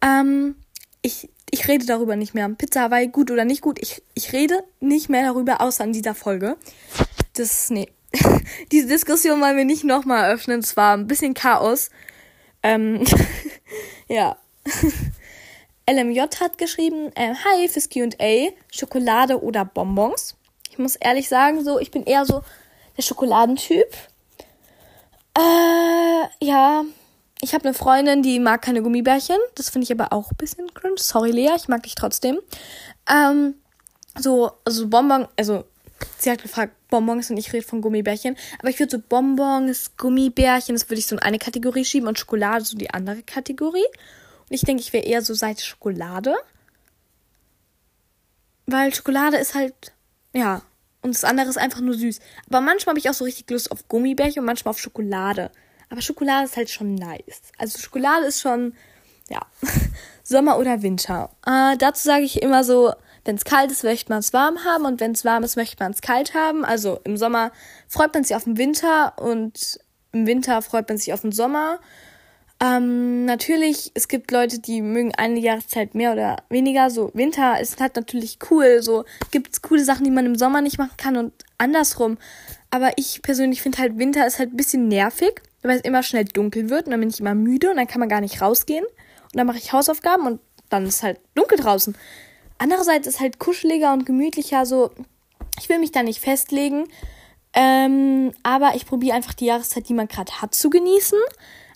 [0.00, 0.54] Ähm,
[1.02, 2.48] ich ich rede darüber nicht mehr.
[2.48, 3.78] Pizza Hawaii, gut oder nicht gut.
[3.80, 6.56] Ich, ich rede nicht mehr darüber, außer in dieser Folge.
[7.34, 7.88] Das, nee.
[8.72, 10.60] Diese Diskussion wollen wir nicht nochmal eröffnen.
[10.60, 11.90] Es war ein bisschen Chaos.
[12.62, 13.04] Ähm,
[14.08, 14.36] ja.
[15.90, 20.34] LMJ hat geschrieben, äh, hi, fürs Q&A, Schokolade oder Bonbons.
[20.70, 22.42] Ich muss ehrlich sagen, so, ich bin eher so
[22.96, 23.86] der Schokoladentyp.
[25.36, 26.84] Äh, ja,
[27.42, 29.36] ich habe eine Freundin, die mag keine Gummibärchen.
[29.56, 30.96] Das finde ich aber auch ein bisschen cringe.
[30.96, 32.38] Sorry, Lea, ich mag dich trotzdem.
[33.10, 33.56] Ähm,
[34.18, 35.64] so, also Bonbon, also
[36.18, 38.36] sie hat gefragt, Bonbons und ich rede von Gummibärchen.
[38.58, 42.18] Aber ich würde so Bonbons, Gummibärchen, das würde ich so in eine Kategorie schieben und
[42.18, 43.86] Schokolade so die andere Kategorie.
[44.48, 46.34] Und ich denke, ich wäre eher so Seite Schokolade.
[48.66, 49.74] Weil Schokolade ist halt,
[50.32, 50.62] ja.
[51.02, 52.18] Und das andere ist einfach nur süß.
[52.48, 55.50] Aber manchmal habe ich auch so richtig Lust auf Gummibärchen und manchmal auf Schokolade.
[55.90, 57.42] Aber Schokolade ist halt schon nice.
[57.58, 58.74] Also Schokolade ist schon,
[59.28, 59.40] ja,
[60.22, 61.30] Sommer oder Winter.
[61.46, 64.84] Äh, dazu sage ich immer so, wenn es kalt ist, möchte man es warm haben
[64.84, 66.64] und wenn es warm ist, möchte man es kalt haben.
[66.64, 67.52] Also im Sommer
[67.88, 69.78] freut man sich auf den Winter und
[70.12, 71.80] im Winter freut man sich auf den Sommer.
[72.60, 76.90] Ähm, natürlich, es gibt Leute, die mögen eine Jahreszeit mehr oder weniger.
[76.90, 78.82] So, Winter ist halt natürlich cool.
[78.82, 82.18] So, gibt es coole Sachen, die man im Sommer nicht machen kann und andersrum.
[82.70, 86.24] Aber ich persönlich finde halt, Winter ist halt ein bisschen nervig weil es immer schnell
[86.24, 88.84] dunkel wird und dann bin ich immer müde und dann kann man gar nicht rausgehen.
[88.84, 91.96] Und dann mache ich Hausaufgaben und dann ist halt dunkel draußen.
[92.58, 94.90] Andererseits ist halt kuscheliger und gemütlicher, so
[95.60, 96.88] ich will mich da nicht festlegen,
[97.52, 101.18] ähm, aber ich probiere einfach die Jahreszeit, die man gerade hat, zu genießen.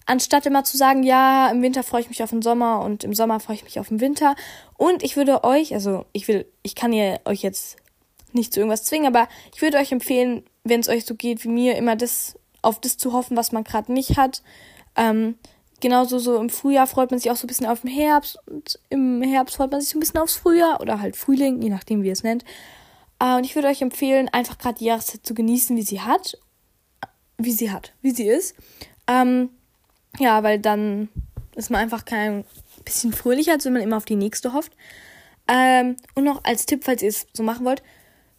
[0.07, 3.15] Anstatt immer zu sagen, ja, im Winter freue ich mich auf den Sommer und im
[3.15, 4.35] Sommer freue ich mich auf den Winter.
[4.77, 7.77] Und ich würde euch, also ich will, ich kann ihr euch jetzt
[8.33, 11.49] nicht zu irgendwas zwingen, aber ich würde euch empfehlen, wenn es euch so geht wie
[11.49, 14.43] mir, immer das auf das zu hoffen, was man gerade nicht hat.
[14.97, 15.37] Ähm,
[15.81, 18.79] genauso so im Frühjahr freut man sich auch so ein bisschen auf den Herbst und
[18.91, 22.03] im Herbst freut man sich so ein bisschen aufs Frühjahr oder halt Frühling, je nachdem,
[22.03, 22.45] wie ihr es nennt.
[23.19, 26.39] Äh, und ich würde euch empfehlen, einfach gerade die Jahreszeit zu genießen, wie sie hat.
[27.37, 28.57] Wie sie hat, wie sie ist.
[29.07, 29.51] Ähm,
[30.19, 31.09] ja, weil dann
[31.55, 32.45] ist man einfach kein
[32.85, 34.73] bisschen fröhlicher, als wenn man immer auf die nächste hofft.
[35.47, 37.83] Ähm, und noch als Tipp, falls ihr es so machen wollt,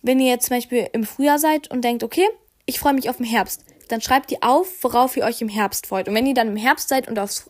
[0.02, 2.28] wenn ihr jetzt zum Beispiel im Frühjahr seid und denkt, okay,
[2.66, 5.88] ich freue mich auf den Herbst, dann schreibt ihr auf, worauf ihr euch im Herbst
[5.88, 6.08] freut.
[6.08, 7.50] Und wenn ihr dann im Herbst seid und aufs,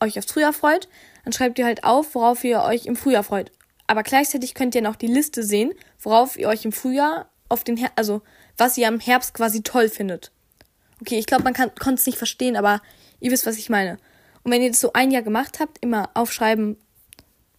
[0.00, 0.88] euch aufs Frühjahr freut,
[1.24, 3.50] dann schreibt ihr halt auf, worauf ihr euch im Frühjahr freut.
[3.86, 7.78] Aber gleichzeitig könnt ihr noch die Liste sehen, worauf ihr euch im Frühjahr auf den
[7.78, 8.22] Her also
[8.58, 10.32] was ihr am Herbst quasi toll findet.
[11.00, 12.82] Okay, ich glaube, man konnte es nicht verstehen, aber
[13.20, 13.98] ihr wisst, was ich meine.
[14.42, 16.76] Und wenn ihr das so ein Jahr gemacht habt, immer aufschreiben,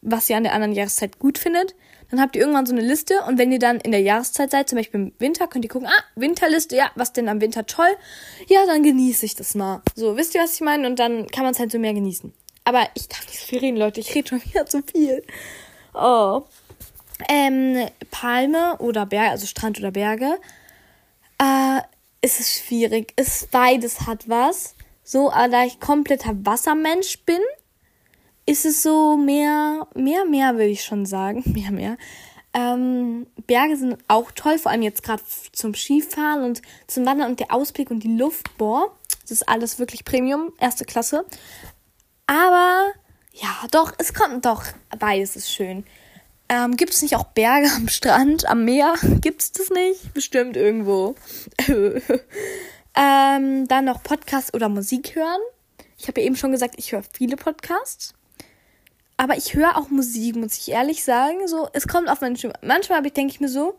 [0.02, 1.74] was ihr an der anderen Jahreszeit gut findet,
[2.10, 4.70] dann habt ihr irgendwann so eine Liste und wenn ihr dann in der Jahreszeit seid,
[4.70, 7.90] zum Beispiel im Winter, könnt ihr gucken, ah, Winterliste, ja, was denn am Winter toll?
[8.48, 9.82] Ja, dann genieße ich das mal.
[9.96, 10.88] So, wisst ihr, was ich meine?
[10.88, 12.34] Und dann kann man es halt so mehr genießen.
[12.64, 14.00] Aber ich darf nicht so viel reden, Leute.
[14.00, 15.24] Ich rede schon wieder zu viel.
[15.94, 16.44] Oh.
[17.28, 20.38] Ähm, Palme oder Berge, also Strand oder Berge.
[21.40, 21.82] Äh,
[22.22, 23.14] ist es schwierig.
[23.18, 24.76] Ist beides hat was.
[25.04, 27.40] So, aber da ich kompletter Wassermensch bin,
[28.50, 31.44] ist es so mehr, mehr, mehr, würde ich schon sagen.
[31.54, 31.98] Mehr, mehr.
[32.52, 37.40] Ähm, Berge sind auch toll, vor allem jetzt gerade zum Skifahren und zum Wandern und
[37.40, 41.26] der Ausblick und die Luft, boah, das ist alles wirklich Premium, erste Klasse.
[42.26, 42.88] Aber
[43.34, 44.64] ja, doch, es kommt doch.
[44.98, 45.84] Beides ist schön.
[46.50, 48.96] Ähm, gibt es nicht auch Berge am Strand, am Meer?
[49.22, 50.12] Gibt es das nicht?
[50.16, 51.14] Bestimmt irgendwo.
[52.96, 55.42] ähm, dann noch Podcast oder Musik hören.
[56.00, 58.16] Ich habe ja eben schon gesagt, ich höre viele Podcasts.
[59.20, 61.46] Aber ich höre auch Musik, muss ich ehrlich sagen.
[61.46, 62.54] So, es kommt auf meine Stimme.
[62.62, 63.78] Manchmal denke ich mir so,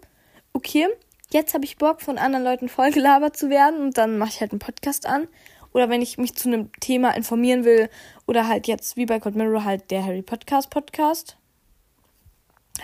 [0.53, 0.87] okay,
[1.31, 4.53] jetzt habe ich Bock, von anderen Leuten vollgelabert zu werden und dann mache ich halt
[4.53, 5.29] einen Podcast an.
[5.73, 7.89] Oder wenn ich mich zu einem Thema informieren will
[8.27, 11.39] oder halt jetzt wie bei Code Mirror halt der Harry Podcast Podcast.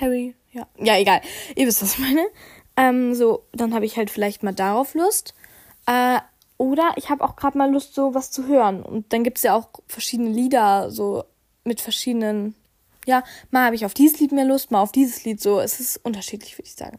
[0.00, 0.66] Harry, ja.
[0.78, 1.20] Ja, egal.
[1.56, 2.26] Ihr wisst, was ich meine.
[2.78, 5.34] Ähm, so, dann habe ich halt vielleicht mal darauf Lust.
[5.84, 6.20] Äh,
[6.56, 8.82] oder ich habe auch gerade mal Lust, so was zu hören.
[8.82, 11.24] Und dann gibt es ja auch verschiedene Lieder, so
[11.66, 12.54] mit verschiedenen.
[13.06, 15.40] Ja, mal habe ich auf dieses Lied mehr Lust, mal auf dieses Lied.
[15.40, 16.98] So, es ist unterschiedlich, würde ich sagen.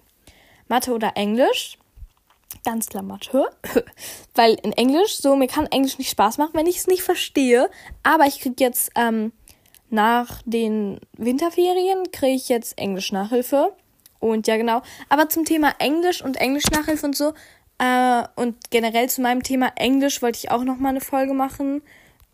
[0.68, 1.78] Mathe oder Englisch.
[2.64, 3.50] Ganz klar Mathe.
[4.36, 7.70] Weil in Englisch, so, mir kann Englisch nicht Spaß machen, wenn ich es nicht verstehe.
[8.04, 9.32] Aber ich kriege jetzt ähm,
[9.90, 13.74] nach den Winterferien, kriege ich jetzt Englisch-Nachhilfe.
[14.20, 14.82] Und ja, genau.
[15.10, 17.34] Aber zum Thema Englisch und Englisch-Nachhilfe und so.
[17.80, 21.82] Äh, und generell zu meinem Thema Englisch wollte ich auch noch mal eine Folge machen.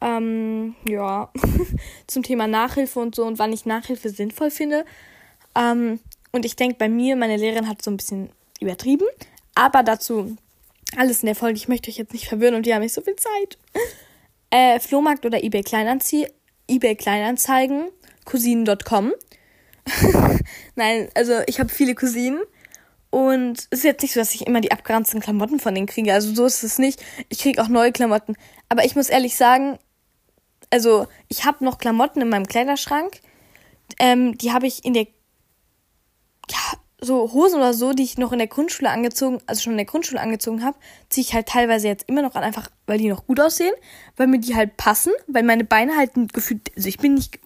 [0.04, 1.32] Ähm, ja,
[2.08, 4.86] zum Thema Nachhilfe und so und wann ich Nachhilfe sinnvoll finde.
[5.56, 6.00] Ähm,
[6.32, 9.06] und ich denke, bei mir, meine Lehrerin hat so ein bisschen übertrieben.
[9.56, 10.36] Aber dazu
[10.98, 11.58] alles in der Folge.
[11.58, 13.58] Ich möchte euch jetzt nicht verwirren und die haben nicht so viel Zeit.
[14.56, 16.28] Äh, Flohmarkt oder eBay, Kleinanzie
[16.68, 17.90] eBay Kleinanzeigen,
[18.26, 19.14] Cousinen.com.
[20.76, 22.40] Nein, also ich habe viele Cousinen.
[23.10, 26.14] Und es ist jetzt nicht so, dass ich immer die abgeranzten Klamotten von denen kriege.
[26.14, 27.04] Also so ist es nicht.
[27.30, 28.36] Ich kriege auch neue Klamotten.
[28.70, 29.78] Aber ich muss ehrlich sagen,
[30.74, 33.22] also ich habe noch Klamotten in meinem Kleiderschrank.
[34.00, 35.06] Ähm, die habe ich in der
[36.50, 36.58] ja,
[37.00, 39.86] so Hosen oder so, die ich noch in der Grundschule angezogen, also schon in der
[39.86, 40.76] Grundschule angezogen habe,
[41.10, 43.74] ziehe ich halt teilweise jetzt immer noch an, einfach weil die noch gut aussehen,
[44.18, 47.40] weil mir die halt passen, weil meine Beine halt gefühlt, also ich bin nicht,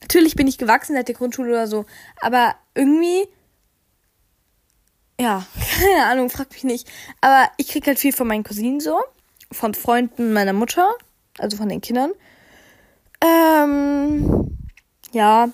[0.00, 1.84] natürlich bin ich gewachsen seit der Grundschule oder so,
[2.18, 3.26] aber irgendwie,
[5.20, 5.44] ja,
[5.80, 6.88] keine Ahnung, frag mich nicht,
[7.20, 8.98] aber ich krieg halt viel von meinen Cousinen so,
[9.52, 10.94] von Freunden meiner Mutter,
[11.36, 12.12] also von den Kindern,
[13.20, 14.58] ähm,
[15.12, 15.48] ja,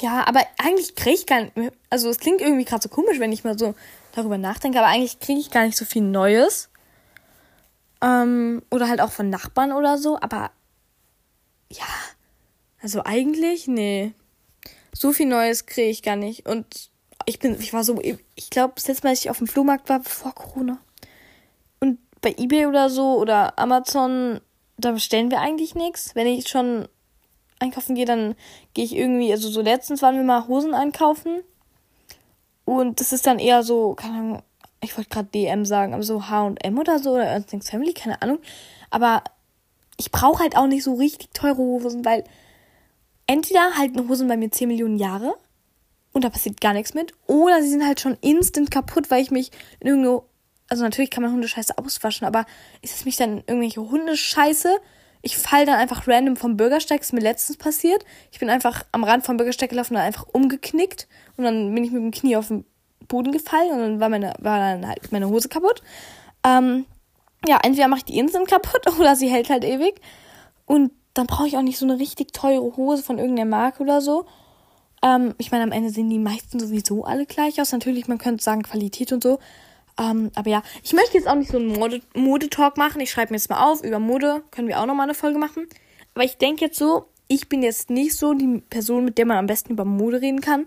[0.00, 1.52] ja, aber eigentlich kriege ich gar nicht.
[1.90, 3.74] Also es klingt irgendwie gerade so komisch, wenn ich mal so
[4.12, 6.70] darüber nachdenke, aber eigentlich kriege ich gar nicht so viel Neues.
[8.00, 10.52] Ähm, oder halt auch von Nachbarn oder so, aber
[11.70, 11.86] ja,
[12.80, 14.12] also eigentlich, nee.
[14.92, 16.46] So viel Neues kriege ich gar nicht.
[16.46, 16.90] Und
[17.26, 19.88] ich bin, ich war so, ich glaube, das letzte Mal, als ich auf dem Flohmarkt
[19.88, 20.78] war, vor Corona.
[21.80, 24.40] Und bei Ebay oder so oder Amazon,
[24.78, 26.14] da bestellen wir eigentlich nichts.
[26.14, 26.88] Wenn ich schon
[27.58, 28.34] einkaufen gehe, dann
[28.74, 31.40] gehe ich irgendwie, also so letztens waren wir mal Hosen einkaufen.
[32.64, 34.42] Und das ist dann eher so, keine Ahnung,
[34.80, 38.38] ich wollte gerade DM sagen, aber so HM oder so oder Ernst Family, keine Ahnung.
[38.90, 39.24] Aber
[39.96, 42.24] ich brauche halt auch nicht so richtig teure Hosen, weil
[43.26, 45.34] entweder halten Hosen bei mir 10 Millionen Jahre
[46.12, 49.30] und da passiert gar nichts mit, oder sie sind halt schon instant kaputt, weil ich
[49.30, 50.24] mich in irgendwo,
[50.68, 52.46] also natürlich kann man Hundescheiße auswaschen, aber
[52.82, 54.78] ist es mich dann irgendwelche Hundescheiße
[55.22, 58.04] ich fall dann einfach random vom Bürgersteig, ist mir letztens passiert.
[58.30, 61.90] Ich bin einfach am Rand vom Bürgersteig gelaufen und einfach umgeknickt und dann bin ich
[61.90, 62.64] mit dem Knie auf den
[63.08, 65.82] Boden gefallen und dann war meine, war dann halt meine Hose kaputt.
[66.44, 66.86] Ähm,
[67.46, 70.00] ja, entweder mache ich die Inseln kaputt oder sie hält halt ewig.
[70.66, 74.00] Und dann brauche ich auch nicht so eine richtig teure Hose von irgendeiner Marke oder
[74.00, 74.26] so.
[75.02, 77.72] Ähm, ich meine, am Ende sehen die meisten sowieso alle gleich aus.
[77.72, 79.40] Natürlich, man könnte sagen Qualität und so.
[79.98, 83.00] Ähm, aber ja, ich möchte jetzt auch nicht so einen Mode-Talk Mode machen.
[83.00, 83.82] Ich schreibe mir jetzt mal auf.
[83.82, 85.66] Über Mode können wir auch nochmal eine Folge machen.
[86.14, 89.36] Aber ich denke jetzt so, ich bin jetzt nicht so die Person, mit der man
[89.36, 90.66] am besten über Mode reden kann.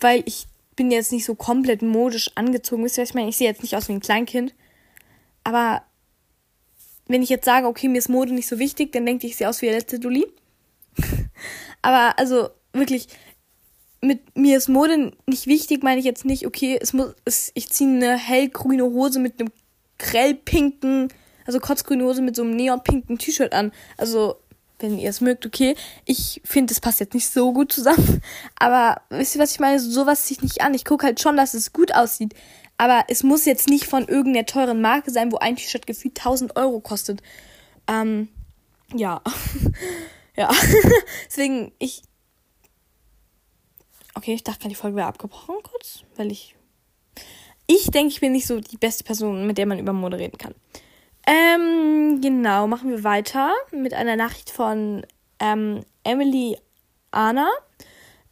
[0.00, 2.84] Weil ich bin jetzt nicht so komplett modisch angezogen.
[2.84, 3.28] Wisst ihr, was ich meine?
[3.30, 4.54] Ich sehe jetzt nicht aus wie ein Kleinkind.
[5.44, 5.82] Aber
[7.06, 9.38] wenn ich jetzt sage, okay, mir ist Mode nicht so wichtig, dann denke ich, ich
[9.38, 10.26] sehe aus wie der letzte Dulli.
[11.82, 13.08] aber also wirklich,
[14.00, 17.68] mit mir ist Mode nicht wichtig, meine ich jetzt nicht, okay, es muss, es, ich
[17.70, 19.50] ziehe eine hellgrüne Hose mit einem
[19.98, 21.08] grellpinken,
[21.46, 23.72] also kotzgrüne Hose mit so einem neonpinken T-Shirt an.
[23.96, 24.36] Also,
[24.78, 25.74] wenn ihr es mögt, okay.
[26.04, 28.22] Ich finde, es passt jetzt nicht so gut zusammen.
[28.58, 29.80] Aber wisst ihr, was ich meine?
[29.80, 30.74] Sowas ziehe ich nicht an.
[30.74, 32.34] Ich gucke halt schon, dass es gut aussieht.
[32.76, 36.56] Aber es muss jetzt nicht von irgendeiner teuren Marke sein, wo ein T-Shirt gefühlt 1000
[36.56, 37.22] Euro kostet.
[37.88, 38.28] Ähm,
[38.94, 39.20] ja.
[40.36, 40.50] ja.
[41.26, 42.02] Deswegen, ich,
[44.18, 46.56] Okay, ich dachte gerade, die Folge wäre abgebrochen kurz, weil ich.
[47.68, 50.38] Ich denke, ich bin nicht so die beste Person, mit der man über Mode reden
[50.38, 50.56] kann.
[51.24, 55.06] Ähm, genau, machen wir weiter mit einer Nachricht von
[55.38, 56.58] ähm, Emily
[57.12, 57.48] Anna.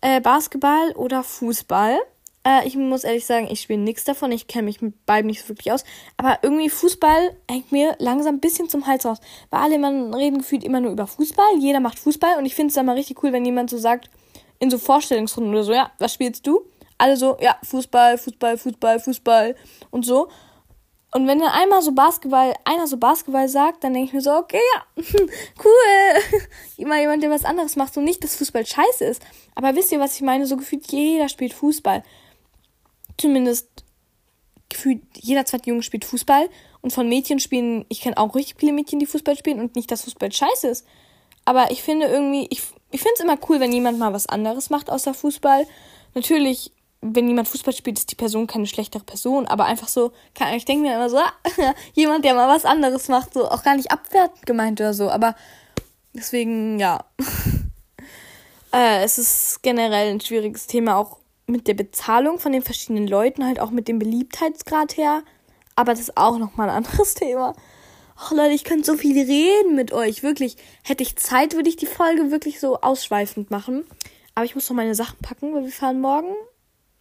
[0.00, 1.96] Äh, Basketball oder Fußball?
[2.42, 4.32] Äh, ich muss ehrlich sagen, ich spiele nichts davon.
[4.32, 5.84] Ich kenne mich mit beiden nicht so wirklich aus.
[6.16, 9.18] Aber irgendwie Fußball hängt mir langsam ein bisschen zum Hals raus.
[9.50, 11.58] Weil alle immer reden gefühlt immer nur über Fußball.
[11.60, 12.38] Jeder macht Fußball.
[12.38, 14.10] Und ich finde es dann mal richtig cool, wenn jemand so sagt,
[14.58, 16.66] in so Vorstellungsrunden oder so, ja, was spielst du?
[16.98, 19.56] Alle so, ja, Fußball, Fußball, Fußball, Fußball
[19.90, 20.28] und so.
[21.12, 24.32] Und wenn dann einmal so Basketball, einer so Basketball sagt, dann denke ich mir so,
[24.32, 25.02] okay, ja,
[25.64, 26.40] cool.
[26.76, 29.22] Immer jemand, der was anderes macht, so nicht, dass Fußball scheiße ist.
[29.54, 30.46] Aber wisst ihr, was ich meine?
[30.46, 32.02] So gefühlt jeder spielt Fußball
[33.18, 33.68] zumindest
[34.68, 36.48] gefühlt jeder zweite Junge spielt Fußball
[36.80, 39.90] und von Mädchen spielen, ich kenne auch richtig viele Mädchen, die Fußball spielen und nicht,
[39.90, 40.86] dass Fußball scheiße ist.
[41.44, 44.70] Aber ich finde irgendwie, ich, ich finde es immer cool, wenn jemand mal was anderes
[44.70, 45.66] macht außer Fußball.
[46.14, 50.54] Natürlich, wenn jemand Fußball spielt, ist die Person keine schlechtere Person, aber einfach so, kann,
[50.54, 51.18] ich denke mir immer so,
[51.94, 55.34] jemand, der mal was anderes macht, so auch gar nicht abwertend gemeint oder so, aber
[56.14, 57.04] deswegen, ja.
[58.72, 63.44] äh, es ist generell ein schwieriges Thema, auch mit der Bezahlung von den verschiedenen Leuten,
[63.44, 65.22] halt auch mit dem Beliebtheitsgrad her.
[65.76, 67.54] Aber das ist auch nochmal ein anderes Thema.
[68.18, 70.22] Ach Leute, ich könnte so viel reden mit euch.
[70.22, 70.56] Wirklich.
[70.82, 73.84] Hätte ich Zeit, würde ich die Folge wirklich so ausschweifend machen.
[74.34, 76.34] Aber ich muss noch meine Sachen packen, weil wir fahren morgen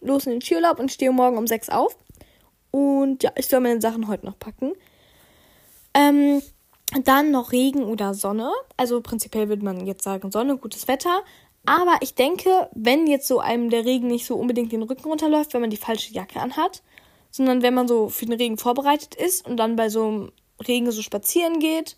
[0.00, 1.96] los in den Skiurlaub und stehe morgen um sechs auf.
[2.70, 4.72] Und ja, ich soll meine Sachen heute noch packen.
[5.94, 6.42] Ähm,
[7.04, 8.50] dann noch Regen oder Sonne.
[8.76, 11.22] Also prinzipiell würde man jetzt sagen Sonne, gutes Wetter.
[11.64, 15.54] Aber ich denke, wenn jetzt so einem der Regen nicht so unbedingt den Rücken runterläuft,
[15.54, 16.82] wenn man die falsche Jacke anhat,
[17.30, 20.32] sondern wenn man so für den Regen vorbereitet ist und dann bei so einem
[20.66, 21.96] Regen so spazieren geht,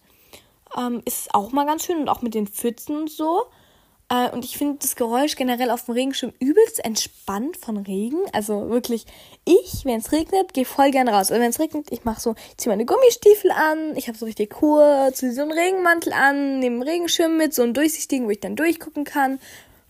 [0.77, 3.47] ähm, ist auch mal ganz schön und auch mit den Pfützen und so.
[4.11, 8.19] Äh, und ich finde das Geräusch generell auf dem Regenschirm übelst entspannt von Regen.
[8.33, 9.05] Also wirklich,
[9.45, 11.31] ich, wenn es regnet, gehe voll gerne raus.
[11.31, 14.27] Und wenn es regnet, ich mache so, ich ziehe meine Gummistiefel an, ich habe so
[14.27, 18.41] richtig kurz, so einen Regenmantel an, nehme einen Regenschirm mit, so einen durchsichtigen, wo ich
[18.41, 19.39] dann durchgucken kann.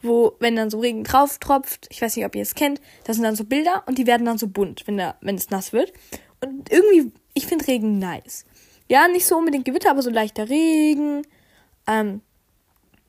[0.01, 3.17] Wo, wenn dann so Regen drauf tropft, ich weiß nicht, ob ihr es kennt, das
[3.17, 5.73] sind dann so Bilder und die werden dann so bunt, wenn, der, wenn es nass
[5.73, 5.93] wird.
[6.41, 8.45] Und irgendwie, ich finde Regen nice.
[8.89, 11.27] Ja, nicht so unbedingt Gewitter, aber so leichter Regen.
[11.87, 12.23] Ähm,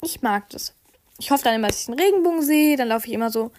[0.01, 0.73] ich mag das
[1.19, 2.77] ich hoffe dann immer, dass ich einen Regenbogen sehe.
[2.77, 3.51] Dann laufe ich immer so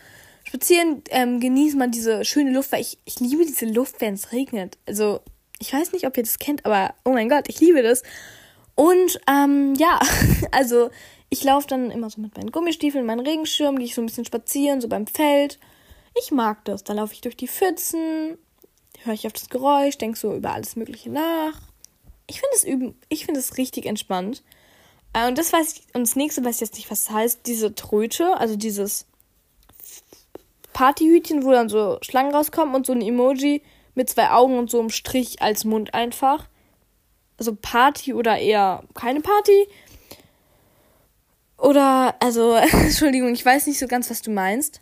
[0.44, 4.32] spazieren, ähm, genieße mal diese schöne Luft, weil ich, ich liebe diese Luft, wenn es
[4.32, 4.78] regnet.
[4.86, 5.20] Also,
[5.58, 8.02] ich weiß nicht, ob ihr das kennt, aber oh mein Gott, ich liebe das.
[8.74, 10.00] Und ähm, ja,
[10.52, 10.90] also
[11.28, 14.24] ich laufe dann immer so mit meinen Gummistiefeln, meinen Regenschirm, gehe ich so ein bisschen
[14.24, 15.60] spazieren, so beim Feld.
[16.18, 16.82] Ich mag das.
[16.82, 18.38] Da laufe ich durch die Pfützen,
[19.04, 21.69] höre ich auf das Geräusch, denke so über alles Mögliche nach.
[22.30, 24.44] Ich finde es üben, ich finde es richtig entspannt.
[25.12, 27.40] Äh, und das weiß ich, und das nächste weiß ich jetzt nicht, was das heißt.
[27.46, 29.06] Diese Tröte, also dieses
[30.72, 33.62] Partyhütchen, wo dann so Schlangen rauskommen und so ein Emoji
[33.96, 36.46] mit zwei Augen und so einem Strich als Mund einfach.
[37.36, 39.66] Also Party oder eher keine Party.
[41.58, 44.80] Oder, also, Entschuldigung, ich weiß nicht so ganz, was du meinst.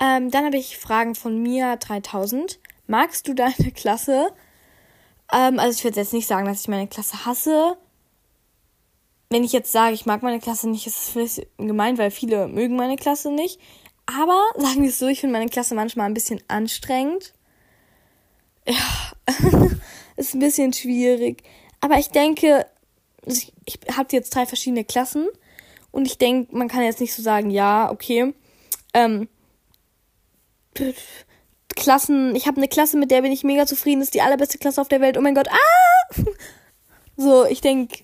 [0.00, 2.58] Ähm, dann habe ich Fragen von Mia 3000.
[2.86, 4.32] Magst du deine Klasse?
[5.32, 7.76] Ähm, also ich würde jetzt nicht sagen, dass ich meine Klasse hasse
[9.30, 12.48] wenn ich jetzt sage, ich mag meine Klasse nicht, ist es vielleicht gemein, weil viele
[12.48, 13.60] mögen meine Klasse nicht.
[14.06, 17.34] Aber sagen wir es so, ich finde meine Klasse manchmal ein bisschen anstrengend.
[18.66, 18.74] Ja,
[20.16, 21.42] ist ein bisschen schwierig.
[21.80, 22.66] Aber ich denke,
[23.26, 25.28] ich, ich habe jetzt drei verschiedene Klassen
[25.90, 28.34] und ich denke, man kann jetzt nicht so sagen, ja, okay.
[28.94, 29.28] Ähm,
[31.78, 34.80] Klassen, ich habe eine Klasse, mit der bin ich mega zufrieden, ist die allerbeste Klasse
[34.80, 35.16] auf der Welt.
[35.16, 36.22] Oh mein Gott, ah!
[37.16, 38.00] So, ich denke,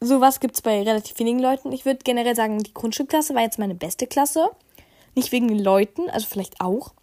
[0.00, 1.72] sowas gibt es bei relativ wenigen Leuten.
[1.72, 4.48] Ich würde generell sagen, die Grundschulklasse war jetzt meine beste Klasse.
[5.14, 6.94] Nicht wegen den Leuten, also vielleicht auch.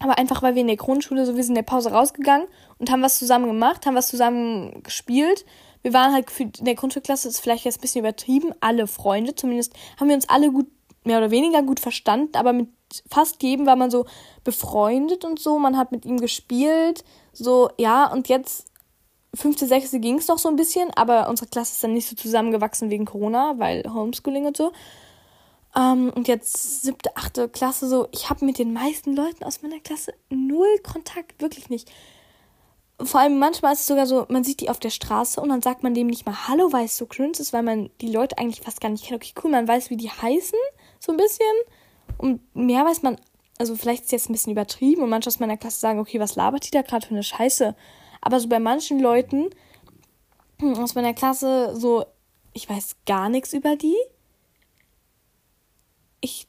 [0.00, 2.90] Aber einfach, weil wir in der Grundschule so, wir sind in der Pause rausgegangen und
[2.90, 5.44] haben was zusammen gemacht, haben was zusammen gespielt.
[5.82, 9.34] Wir waren halt in der Grundschulklasse, ist vielleicht jetzt ein bisschen übertrieben, alle Freunde.
[9.34, 10.66] Zumindest haben wir uns alle gut,
[11.04, 12.68] mehr oder weniger gut verstanden, aber mit
[13.10, 14.06] fast jedem war man so
[14.44, 15.58] befreundet und so.
[15.58, 17.04] Man hat mit ihm gespielt.
[17.32, 18.70] So, ja, und jetzt
[19.34, 22.16] fünfte, sechste ging es noch so ein bisschen, aber unsere Klasse ist dann nicht so
[22.16, 24.72] zusammengewachsen wegen Corona, weil Homeschooling und so.
[25.76, 29.78] Ähm, und jetzt siebte, achte Klasse so, ich habe mit den meisten Leuten aus meiner
[29.78, 31.90] Klasse null Kontakt, wirklich nicht.
[33.02, 35.62] Vor allem manchmal ist es sogar so, man sieht die auf der Straße und dann
[35.62, 38.36] sagt man dem nicht mal Hallo, weil es so cringe ist, weil man die Leute
[38.36, 39.22] eigentlich fast gar nicht kennt.
[39.22, 40.58] Okay, cool, man weiß, wie die heißen,
[40.98, 41.46] so ein bisschen.
[42.18, 43.16] Und mehr weiß man,
[43.58, 46.18] also vielleicht ist es jetzt ein bisschen übertrieben und manche aus meiner Klasse sagen, okay,
[46.18, 47.74] was labert die da gerade für eine Scheiße?
[48.20, 49.50] Aber so bei manchen Leuten
[50.62, 52.04] aus meiner Klasse, so,
[52.52, 53.96] ich weiß gar nichts über die.
[56.20, 56.46] Ich,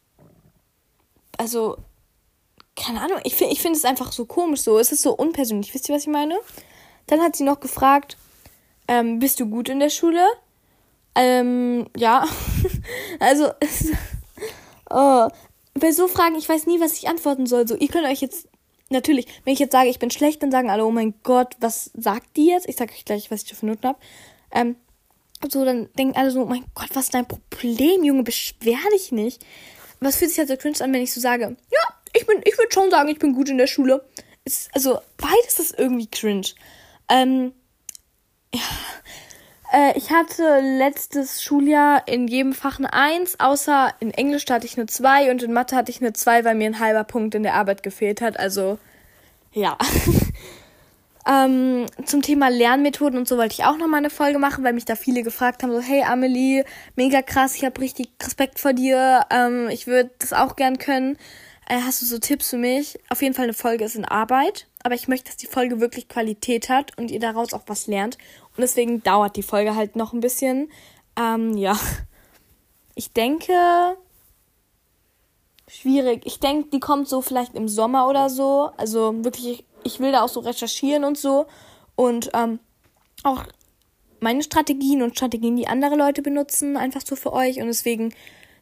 [1.37, 1.77] also,
[2.75, 4.79] keine Ahnung, ich, ich finde es einfach so komisch so.
[4.79, 5.73] Es ist so unpersönlich.
[5.73, 6.37] Wisst ihr, was ich meine?
[7.07, 8.17] Dann hat sie noch gefragt,
[8.87, 10.25] ähm, bist du gut in der Schule?
[11.15, 12.25] Ähm, ja.
[13.19, 13.51] also,
[14.89, 15.27] oh,
[15.73, 17.67] bei so Fragen, ich weiß nie, was ich antworten soll.
[17.67, 18.47] So, ihr könnt euch jetzt,
[18.89, 21.91] natürlich, wenn ich jetzt sage, ich bin schlecht, dann sagen alle, oh mein Gott, was
[21.93, 22.67] sagt die jetzt?
[22.67, 23.99] Ich sage euch gleich, was ich für Noten habe.
[24.51, 24.75] Ähm,
[25.49, 29.11] so, dann denken alle so, oh mein Gott, was ist dein Problem, Junge, beschwer dich
[29.11, 29.43] nicht.
[29.99, 32.57] Was fühlt sich halt so cringe an, wenn ich so sage, ja, ich bin, ich
[32.57, 34.05] würde schon sagen, ich bin gut in der Schule.
[34.43, 36.47] Es, also, beides ist irgendwie cringe.
[37.09, 37.53] Ähm,
[38.53, 38.61] ja,
[39.71, 44.77] äh, ich hatte letztes Schuljahr in jedem Fach eine 1, außer in Englisch hatte ich
[44.77, 47.43] eine 2 und in Mathe hatte ich eine 2, weil mir ein halber Punkt in
[47.43, 48.37] der Arbeit gefehlt hat.
[48.39, 48.79] Also,
[49.53, 49.77] ja.
[51.27, 54.73] ähm, zum Thema Lernmethoden und so wollte ich auch noch mal eine Folge machen, weil
[54.73, 56.63] mich da viele gefragt haben, so, hey Amelie,
[56.95, 61.17] mega krass, ich habe richtig Respekt vor dir, ähm, ich würde das auch gern können.
[61.67, 62.99] Äh, hast du so Tipps für mich?
[63.09, 66.07] Auf jeden Fall eine Folge ist in Arbeit, aber ich möchte, dass die Folge wirklich
[66.07, 68.17] Qualität hat und ihr daraus auch was lernt.
[68.55, 70.71] Und deswegen dauert die Folge halt noch ein bisschen.
[71.17, 71.77] Ähm, ja.
[72.95, 73.53] Ich denke.
[75.67, 76.25] Schwierig.
[76.25, 78.71] Ich denke, die kommt so vielleicht im Sommer oder so.
[78.77, 81.45] Also wirklich, ich will da auch so recherchieren und so.
[81.95, 82.59] Und ähm,
[83.23, 83.45] auch
[84.19, 87.59] meine Strategien und Strategien, die andere Leute benutzen, einfach so für euch.
[87.61, 88.13] Und deswegen,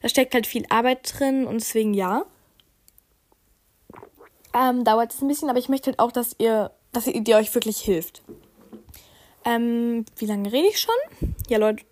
[0.01, 2.25] da steckt halt viel Arbeit drin und deswegen ja.
[4.53, 7.37] Ähm, dauert es ein bisschen, aber ich möchte halt auch, dass ihr, dass ihr, ihr
[7.37, 8.23] euch wirklich hilft.
[9.45, 10.95] Ähm, wie lange rede ich schon?
[11.47, 11.83] Ja, Leute,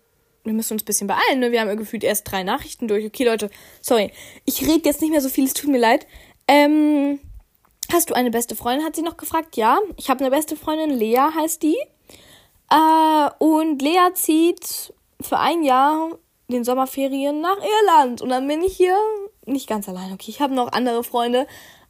[0.44, 1.52] wir müssen uns ein bisschen beeilen, ne?
[1.52, 3.04] Wir haben gefühlt erst drei Nachrichten durch.
[3.04, 4.12] Okay, Leute, sorry.
[4.44, 6.06] Ich rede jetzt nicht mehr so viel, es tut mir leid.
[6.46, 7.20] Ähm,
[7.92, 9.56] hast du eine beste Freundin, hat sie noch gefragt.
[9.56, 11.76] Ja, ich habe eine beste Freundin, Lea heißt die.
[12.70, 16.10] Äh, und Lea zieht für ein Jahr
[16.48, 18.22] den Sommerferien nach Irland.
[18.22, 18.96] Und dann bin ich hier
[19.44, 20.12] nicht ganz allein.
[20.12, 21.46] Okay, ich habe noch andere Freunde.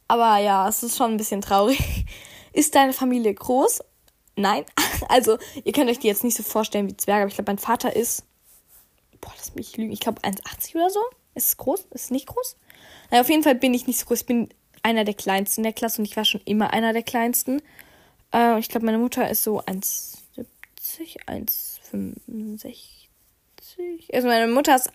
[0.09, 1.79] Aber ja, es ist schon ein bisschen traurig.
[2.51, 3.81] Ist deine Familie groß?
[4.35, 4.65] Nein.
[5.07, 7.57] Also, ihr könnt euch die jetzt nicht so vorstellen wie Zwerge, aber ich glaube, mein
[7.57, 8.25] Vater ist.
[9.21, 9.93] Boah, lass mich lügen.
[9.93, 10.99] Ich glaube 1,80 oder so.
[11.35, 11.87] Ist es groß?
[11.91, 12.57] Ist es nicht groß?
[13.09, 14.21] Naja, auf jeden Fall bin ich nicht so groß.
[14.21, 14.49] Ich bin
[14.83, 17.61] einer der kleinsten der Klasse und ich war schon immer einer der kleinsten.
[18.33, 22.99] Äh, ich glaube, meine Mutter ist so 1,70, 1,65.
[24.13, 24.91] Also meine Mutter ist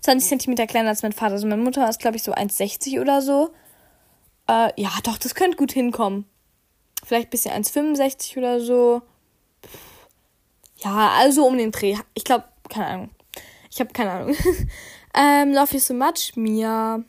[0.00, 1.34] 20 Zentimeter kleiner als mein Vater.
[1.34, 3.52] Also meine Mutter ist, glaube ich, so 1,60 oder so.
[4.48, 6.26] Äh, ja, doch, das könnte gut hinkommen.
[7.04, 9.02] Vielleicht ein bisschen 1,65 oder so.
[10.78, 11.96] Ja, also um den Dreh.
[12.14, 13.10] Ich glaube, keine Ahnung.
[13.70, 14.36] Ich habe keine Ahnung.
[15.14, 17.02] ähm, Love you so much, Mia.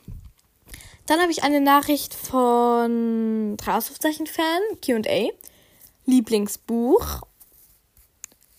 [1.06, 5.30] Dann habe ich eine Nachricht von drei Ausrufzeichen-Fan, QA.
[6.04, 7.22] Lieblingsbuch.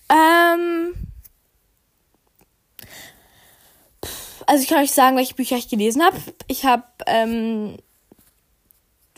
[0.09, 0.93] Ähm.
[4.47, 6.17] Also ich kann euch sagen, welche Bücher ich gelesen habe.
[6.47, 7.77] Ich habe ähm,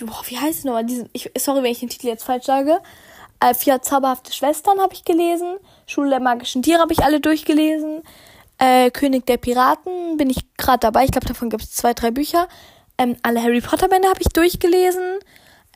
[0.06, 0.86] boah, wie heißt es nochmal?
[0.86, 2.80] Diesen, ich, sorry, wenn ich den Titel jetzt falsch sage.
[3.40, 5.58] Äh, vier zauberhafte Schwestern habe ich gelesen.
[5.88, 8.04] Schule der magischen Tiere habe ich alle durchgelesen.
[8.60, 11.06] Äh, König der Piraten bin ich gerade dabei.
[11.06, 12.48] Ich glaube, davon gibt es zwei, drei Bücher.
[12.98, 15.20] Ähm, alle Harry Potter Bände habe ich durchgelesen.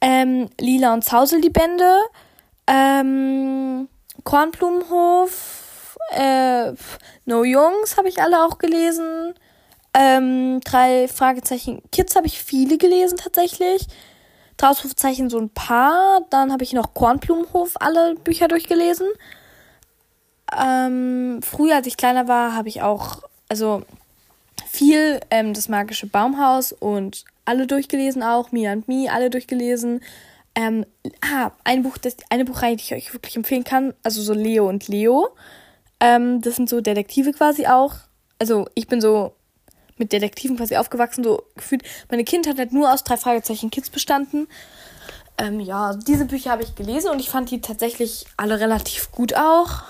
[0.02, 1.98] Ähm, Lila und Zausel die Bände.
[2.68, 3.90] Ähm,
[4.24, 5.98] Kornblumenhof.
[6.12, 6.74] Äh,
[7.26, 9.34] No Jungs habe ich alle auch gelesen.
[9.96, 13.88] Ähm, drei Fragezeichen Kids habe ich viele gelesen tatsächlich.
[14.64, 16.22] Ausrufzeichen so ein paar.
[16.30, 19.08] Dann habe ich noch Kornblumenhof alle Bücher durchgelesen.
[20.58, 23.84] Ähm, früher, als ich kleiner war, habe ich auch, also
[24.66, 28.52] viel ähm, das magische Baumhaus und alle durchgelesen auch.
[28.52, 30.02] Mia und Me alle durchgelesen.
[30.56, 30.86] Ähm,
[31.22, 33.94] ah, ein Buch, das, eine Buchreihe, die ich euch wirklich empfehlen kann.
[34.04, 35.30] Also so Leo und Leo.
[36.00, 37.96] Ähm, das sind so Detektive quasi auch.
[38.40, 39.34] Also ich bin so
[39.98, 41.84] mit Detektiven quasi aufgewachsen, so gefühlt.
[42.10, 44.48] Meine Kindheit hat nur aus drei Fragezeichen Kids bestanden.
[45.38, 49.36] Ähm, ja, diese Bücher habe ich gelesen und ich fand die tatsächlich alle relativ gut
[49.36, 49.84] auch.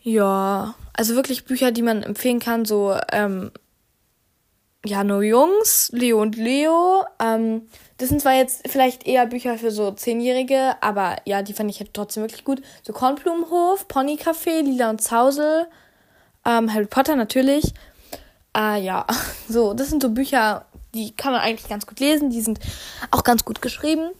[0.00, 3.50] Ja, also wirklich Bücher, die man empfehlen kann, so, ähm,
[4.84, 7.04] ja, nur Jungs, Leo und Leo.
[7.18, 7.62] Ähm,
[7.98, 11.80] das sind zwar jetzt vielleicht eher Bücher für so Zehnjährige, aber ja, die fand ich
[11.80, 12.62] halt trotzdem wirklich gut.
[12.82, 15.66] So Kornblumenhof, Ponycafé, Lila und Zausel,
[16.44, 17.74] ähm, Harry Potter natürlich.
[18.56, 19.04] Ah ja,
[19.50, 20.64] so, das sind so Bücher,
[20.94, 22.30] die kann man eigentlich ganz gut lesen.
[22.30, 22.58] Die sind
[23.10, 24.12] auch ganz gut geschrieben.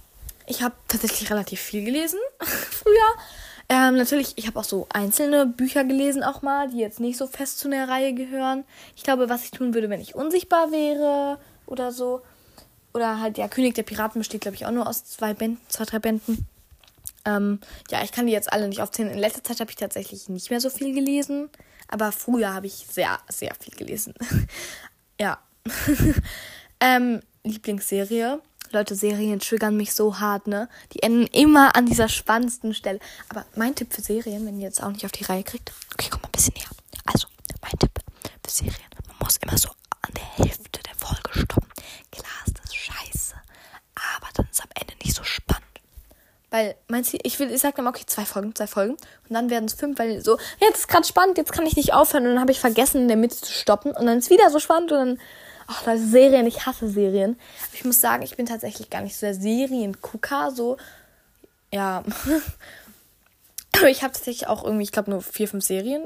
[0.46, 2.94] Ich habe tatsächlich relativ viel gelesen früher.
[3.70, 7.26] Ähm, natürlich, ich habe auch so einzelne Bücher gelesen auch mal, die jetzt nicht so
[7.26, 8.64] fest zu einer Reihe gehören.
[8.95, 12.20] Ich glaube, was ich tun würde, wenn ich unsichtbar wäre oder so.
[12.93, 15.84] Oder halt, ja, König der Piraten besteht, glaube ich, auch nur aus zwei Bänden, zwei,
[15.87, 16.47] drei Bänden.
[17.24, 17.61] Ähm,
[17.91, 19.11] ja, ich kann die jetzt alle nicht aufzählen.
[19.11, 21.49] In letzter Zeit habe ich tatsächlich nicht mehr so viel gelesen.
[21.89, 24.14] Aber früher habe ich sehr, sehr viel gelesen.
[25.20, 25.39] ja.
[26.80, 28.41] ähm, Lieblingsserie.
[28.72, 30.68] Leute, Serien triggern mich so hart, ne?
[30.93, 32.99] Die enden immer an dieser spannendsten Stelle.
[33.28, 35.72] Aber mein Tipp für Serien, wenn ihr jetzt auch nicht auf die Reihe kriegt.
[35.95, 36.68] Okay, komm mal ein bisschen näher.
[37.07, 37.28] Also,
[37.62, 37.93] mein Tipp
[38.45, 38.91] für Serien.
[39.07, 39.68] Man muss immer so
[40.03, 41.70] an der Hälfte der Folge stoppen.
[42.11, 43.34] Klar ist das scheiße.
[43.95, 45.65] Aber dann ist am Ende nicht so spannend.
[46.57, 48.92] Weil, meinst du, ich will, ich sag dann, okay, zwei Folgen, zwei Folgen.
[48.92, 51.92] Und dann werden es fünf, weil so, jetzt ist gerade spannend, jetzt kann ich nicht
[51.92, 52.24] aufhören.
[52.24, 53.92] Und dann habe ich vergessen, in der Mitte zu stoppen.
[53.92, 55.20] Und dann ist wieder so spannend und dann,
[55.66, 57.32] ach, Leute, Serien, ich hasse Serien.
[57.32, 60.78] Aber ich muss sagen, ich bin tatsächlich gar nicht so der Seriengucker, so,
[61.70, 62.02] ja.
[63.76, 66.04] Aber ich habe tatsächlich auch irgendwie, ich glaube, nur vier, fünf Serien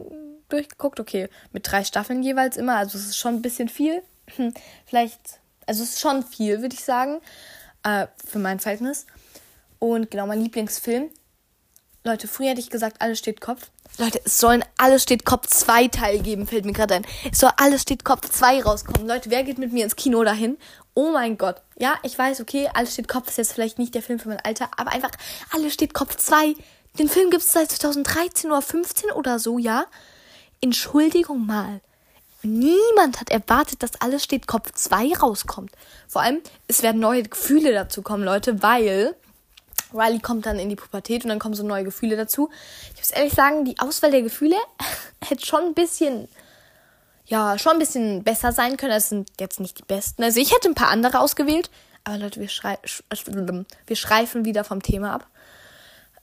[0.48, 0.98] durchgeguckt.
[0.98, 2.74] Okay, mit drei Staffeln jeweils immer.
[2.74, 4.02] Also es ist schon ein bisschen viel.
[4.84, 5.20] Vielleicht,
[5.66, 7.20] also es ist schon viel, würde ich sagen.
[7.84, 9.06] Äh, für mein Verhältnis.
[9.80, 11.10] Und genau, mein Lieblingsfilm.
[12.04, 13.70] Leute, früher hätte ich gesagt, alles steht Kopf.
[13.98, 17.06] Leute, es sollen alles steht Kopf 2 Teil geben, fällt mir gerade ein.
[17.30, 19.08] Es soll alles steht Kopf 2 rauskommen.
[19.08, 20.56] Leute, wer geht mit mir ins Kino dahin?
[20.94, 21.56] Oh mein Gott.
[21.78, 24.40] Ja, ich weiß, okay, alles steht Kopf ist jetzt vielleicht nicht der Film für mein
[24.40, 25.10] Alter, aber einfach
[25.52, 26.54] alles steht Kopf 2
[26.98, 29.86] den Film gibt es seit 2013 oder 15 oder so, ja?
[30.60, 31.80] Entschuldigung mal.
[32.42, 35.72] Niemand hat erwartet, dass alles steht Kopf 2 rauskommt.
[36.08, 39.14] Vor allem, es werden neue Gefühle dazu kommen, Leute, weil
[39.94, 42.50] Riley kommt dann in die Pubertät und dann kommen so neue Gefühle dazu.
[42.94, 44.56] Ich muss ehrlich sagen, die Auswahl der Gefühle
[45.24, 46.28] hätte schon ein bisschen,
[47.26, 48.92] ja, schon ein bisschen besser sein können.
[48.92, 50.22] Es sind jetzt nicht die besten.
[50.22, 51.70] Also ich hätte ein paar andere ausgewählt.
[52.04, 52.78] Aber Leute, wir, schrei
[53.86, 55.26] wir schreifen wieder vom Thema ab.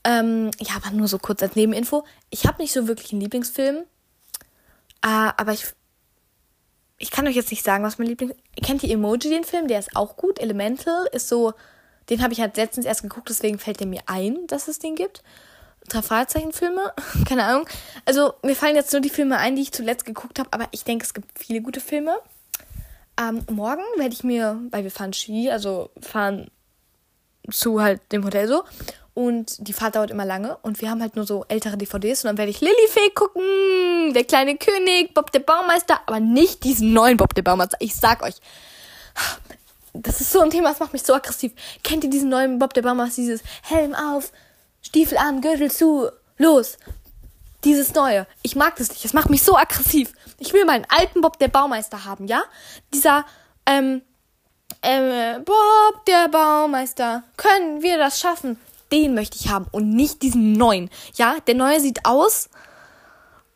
[0.04, 2.06] Ähm, ja, aber nur so kurz als Nebeninfo.
[2.30, 3.84] Ich habe nicht so wirklich einen Lieblingsfilm.
[5.04, 5.66] Äh, aber ich.
[7.00, 8.34] Ich kann euch jetzt nicht sagen, was mein Lieblings.
[8.64, 9.68] Kennt ihr Emoji den Film?
[9.68, 10.40] Der ist auch gut.
[10.40, 11.54] Elemental ist so.
[12.10, 14.96] Den habe ich halt letztens erst geguckt, deswegen fällt der mir ein, dass es den
[14.96, 15.24] gibt.
[15.90, 16.94] Drei Fragezeichenfilme?
[17.28, 17.68] Keine Ahnung.
[18.06, 20.84] Also, mir fallen jetzt nur die Filme ein, die ich zuletzt geguckt habe, aber ich
[20.84, 22.18] denke, es gibt viele gute Filme.
[23.20, 26.52] Ähm, morgen werde ich mir, weil wir fahren Ski, also fahren
[27.50, 28.64] zu halt dem Hotel so
[29.18, 32.28] und die Fahrt dauert immer lange und wir haben halt nur so ältere DVDs und
[32.28, 37.18] dann werde ich Lilifee gucken, der kleine König, Bob der Baumeister, aber nicht diesen neuen
[37.18, 37.78] Bob der Baumeister.
[37.80, 38.36] Ich sag euch,
[40.02, 41.54] das ist so ein Thema, das macht mich so aggressiv.
[41.84, 44.32] Kennt ihr diesen neuen Bob der Baumeister, dieses Helm auf,
[44.82, 46.78] Stiefel an, Gürtel zu, los.
[47.64, 48.28] Dieses neue.
[48.44, 49.04] Ich mag das nicht.
[49.04, 50.14] Das macht mich so aggressiv.
[50.40, 52.44] Ich will meinen alten Bob der Baumeister haben, ja?
[52.94, 53.26] Dieser,
[53.66, 54.04] ähm,
[54.84, 57.24] ähm, Bob der Baumeister.
[57.36, 58.58] Können wir das schaffen?
[58.92, 60.90] den möchte ich haben und nicht diesen neuen.
[61.16, 62.50] Ja, der neue sieht aus.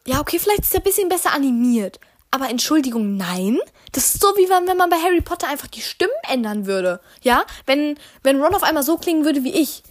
[0.05, 1.99] Ja, okay, vielleicht ist er ein bisschen besser animiert.
[2.31, 3.59] Aber Entschuldigung, nein.
[3.91, 7.01] Das ist so, wie wenn, man bei Harry Potter einfach die Stimmen ändern würde.
[7.21, 9.83] Ja, wenn, wenn Ron auf einmal so klingen würde wie ich.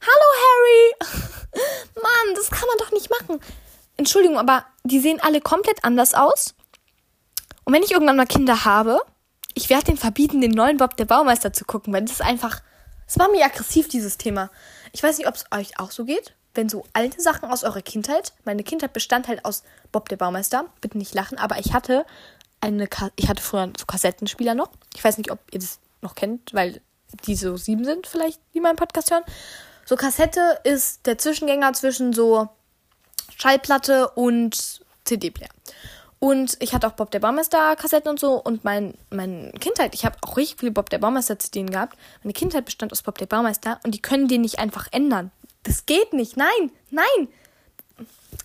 [0.00, 1.20] Hallo Harry!
[2.02, 3.40] Mann, das kann man doch nicht machen.
[3.96, 6.54] Entschuldigung, aber die sehen alle komplett anders aus.
[7.64, 9.00] Und wenn ich irgendwann mal Kinder habe,
[9.54, 12.60] ich werde den verbieten, den neuen Bob der Baumeister zu gucken, weil das ist einfach
[13.06, 14.50] es war mir aggressiv, dieses Thema.
[14.92, 16.34] Ich weiß nicht, ob es euch auch so geht.
[16.54, 20.66] Wenn so alte Sachen aus eurer Kindheit, meine Kindheit bestand halt aus Bob der Baumeister,
[20.80, 22.06] bitte nicht lachen, aber ich hatte
[22.60, 24.70] eine, Ka ich hatte früher so Kassettenspieler noch.
[24.94, 26.80] Ich weiß nicht, ob ihr das noch kennt, weil
[27.26, 29.24] die so sieben sind vielleicht, die meinen Podcast hören.
[29.84, 32.48] So Kassette ist der Zwischengänger zwischen so
[33.36, 35.50] Schallplatte und CD-Player.
[36.18, 38.40] Und ich hatte auch Bob der Baumeister Kassetten und so.
[38.40, 41.98] Und mein, meine Kindheit, ich habe auch richtig viele Bob der Baumeister CDs gehabt.
[42.22, 45.30] Meine Kindheit bestand aus Bob der Baumeister und die können den nicht einfach ändern.
[45.64, 46.36] Das geht nicht.
[46.36, 47.28] Nein, nein.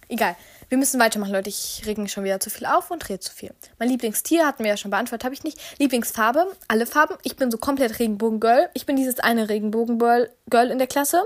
[0.08, 0.36] Egal.
[0.70, 1.50] Wir müssen weitermachen, Leute.
[1.50, 3.54] Ich reg mich schon wieder zu viel auf und rede zu viel.
[3.80, 5.60] Mein Lieblingstier hatten wir ja schon beantwortet, habe ich nicht.
[5.80, 7.16] Lieblingsfarbe, alle Farben.
[7.24, 8.70] Ich bin so komplett Regenbogen-Girl.
[8.74, 11.26] Ich bin dieses eine Regenbogen-Girl in der Klasse.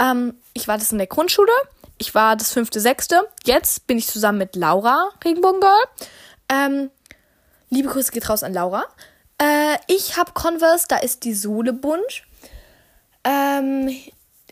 [0.00, 1.52] Ähm, ich war das in der Grundschule
[1.98, 3.28] ich war das fünfte, sechste.
[3.44, 5.82] Jetzt bin ich zusammen mit Laura, Regenbogengirl.
[6.48, 6.90] Ähm,
[7.70, 8.84] liebe Grüße geht raus an Laura.
[9.38, 12.22] Äh, ich habe Converse, da ist die Sohle bunt.
[13.24, 13.90] Ähm,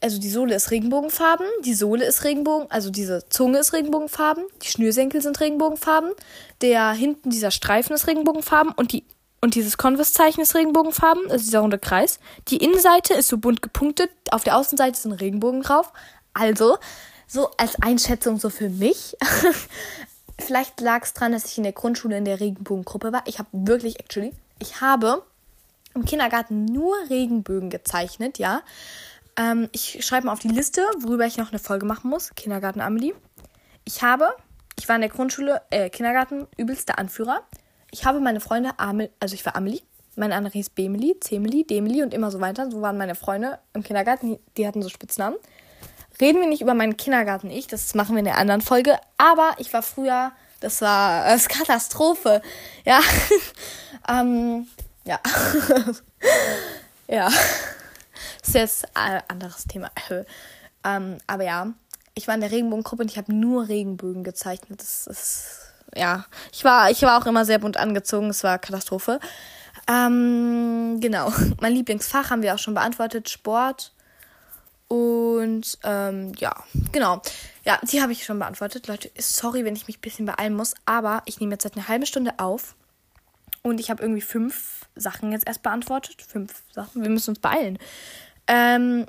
[0.06, 4.68] also die Sohle ist Regenbogenfarben, die Sohle ist Regenbogen, also diese Zunge ist Regenbogenfarben, die
[4.68, 6.12] Schnürsenkel sind Regenbogenfarben,
[6.60, 9.02] der hinten dieser Streifen ist Regenbogenfarben und die
[9.40, 12.20] und dieses Converse-Zeichen ist Regenbogenfarben, also dieser runde Kreis.
[12.48, 15.92] Die Innenseite ist so bunt gepunktet, auf der Außenseite ein Regenbogen drauf.
[16.32, 16.78] Also,
[17.26, 19.16] so als Einschätzung so für mich.
[20.38, 23.22] Vielleicht lag es daran, dass ich in der Grundschule in der Regenbogengruppe war.
[23.26, 25.22] Ich habe wirklich, actually, ich habe
[25.94, 28.62] im Kindergarten nur Regenbögen gezeichnet, ja.
[29.38, 32.34] Ähm, ich schreibe mal auf die Liste, worüber ich noch eine Folge machen muss.
[32.34, 33.14] Kindergarten Amelie.
[33.84, 34.34] Ich habe,
[34.78, 37.42] ich war in der Grundschule, äh, Kindergarten, übelster Anführer.
[37.90, 39.82] Ich habe meine Freunde, Amel, also ich war Amelie,
[40.16, 42.70] meine andere hieß Bemeli, Zemeli, Demeli und immer so weiter.
[42.70, 45.36] So waren meine Freunde im Kindergarten, die hatten so Spitznamen
[46.20, 49.54] reden wir nicht über meinen Kindergarten ich, das machen wir in der anderen Folge, aber
[49.58, 52.42] ich war früher, das war das Katastrophe.
[52.84, 53.00] Ja.
[54.08, 54.66] ähm,
[55.04, 55.20] ja.
[57.08, 57.30] ja.
[58.46, 59.90] Das ist jetzt ein anderes Thema.
[60.84, 61.72] ähm, aber ja,
[62.14, 64.80] ich war in der Regenbogengruppe und ich habe nur Regenbögen gezeichnet.
[64.80, 69.18] Das ist ja, ich war ich war auch immer sehr bunt angezogen, es war Katastrophe.
[69.88, 71.32] Ähm, genau.
[71.60, 73.92] Mein Lieblingsfach haben wir auch schon beantwortet, Sport.
[74.86, 76.54] Und ähm, ja,
[76.92, 77.20] genau.
[77.64, 78.86] Ja, die habe ich schon beantwortet.
[78.86, 81.88] Leute, sorry, wenn ich mich ein bisschen beeilen muss, aber ich nehme jetzt seit einer
[81.88, 82.76] halben Stunde auf.
[83.62, 86.22] Und ich habe irgendwie fünf Sachen jetzt erst beantwortet.
[86.22, 87.02] Fünf Sachen.
[87.02, 87.78] Wir müssen uns beeilen.
[88.46, 89.06] Ähm,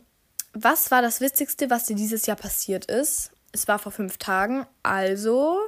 [0.54, 3.32] was war das Witzigste, was dir dieses Jahr passiert ist?
[3.52, 4.66] Es war vor fünf Tagen.
[4.84, 5.60] Also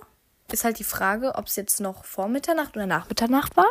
[0.52, 3.70] ist halt die Frage, ob es jetzt noch vor Mitternacht oder nach Mitternacht war.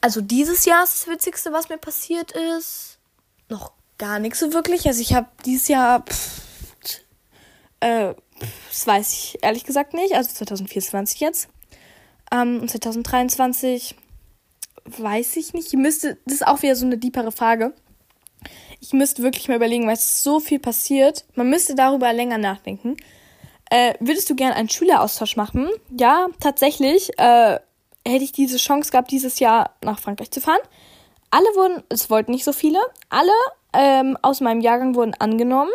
[0.00, 2.98] Also dieses Jahr ist das Witzigste, was mir passiert ist.
[3.48, 4.86] Noch gar nichts so wirklich.
[4.86, 6.42] Also ich habe dieses Jahr, pff,
[7.80, 8.14] äh,
[8.68, 10.14] das weiß ich ehrlich gesagt nicht.
[10.14, 11.48] Also 2024 jetzt.
[12.32, 13.94] Ähm, 2023
[14.84, 15.68] weiß ich nicht.
[15.68, 17.72] Ich müsste, das ist auch wieder so eine diepere Frage.
[18.84, 21.24] Ich müsste wirklich mal überlegen, weil es so viel passiert.
[21.34, 22.98] Man müsste darüber länger nachdenken.
[23.70, 25.70] Äh, würdest du gerne einen Schüleraustausch machen?
[25.98, 27.18] Ja, tatsächlich.
[27.18, 27.60] Äh,
[28.06, 30.60] hätte ich diese Chance gehabt, dieses Jahr nach Frankreich zu fahren.
[31.30, 32.78] Alle wurden, es wollten nicht so viele,
[33.08, 33.32] alle
[33.72, 35.72] ähm, aus meinem Jahrgang wurden angenommen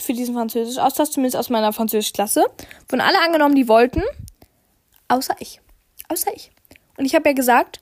[0.00, 2.46] für diesen Französisch-Austausch, zumindest aus meiner Französisch-Klasse.
[2.88, 4.04] Wurden alle angenommen, die wollten,
[5.08, 5.60] außer ich.
[6.08, 6.52] Außer ich.
[6.96, 7.80] Und ich habe ja gesagt,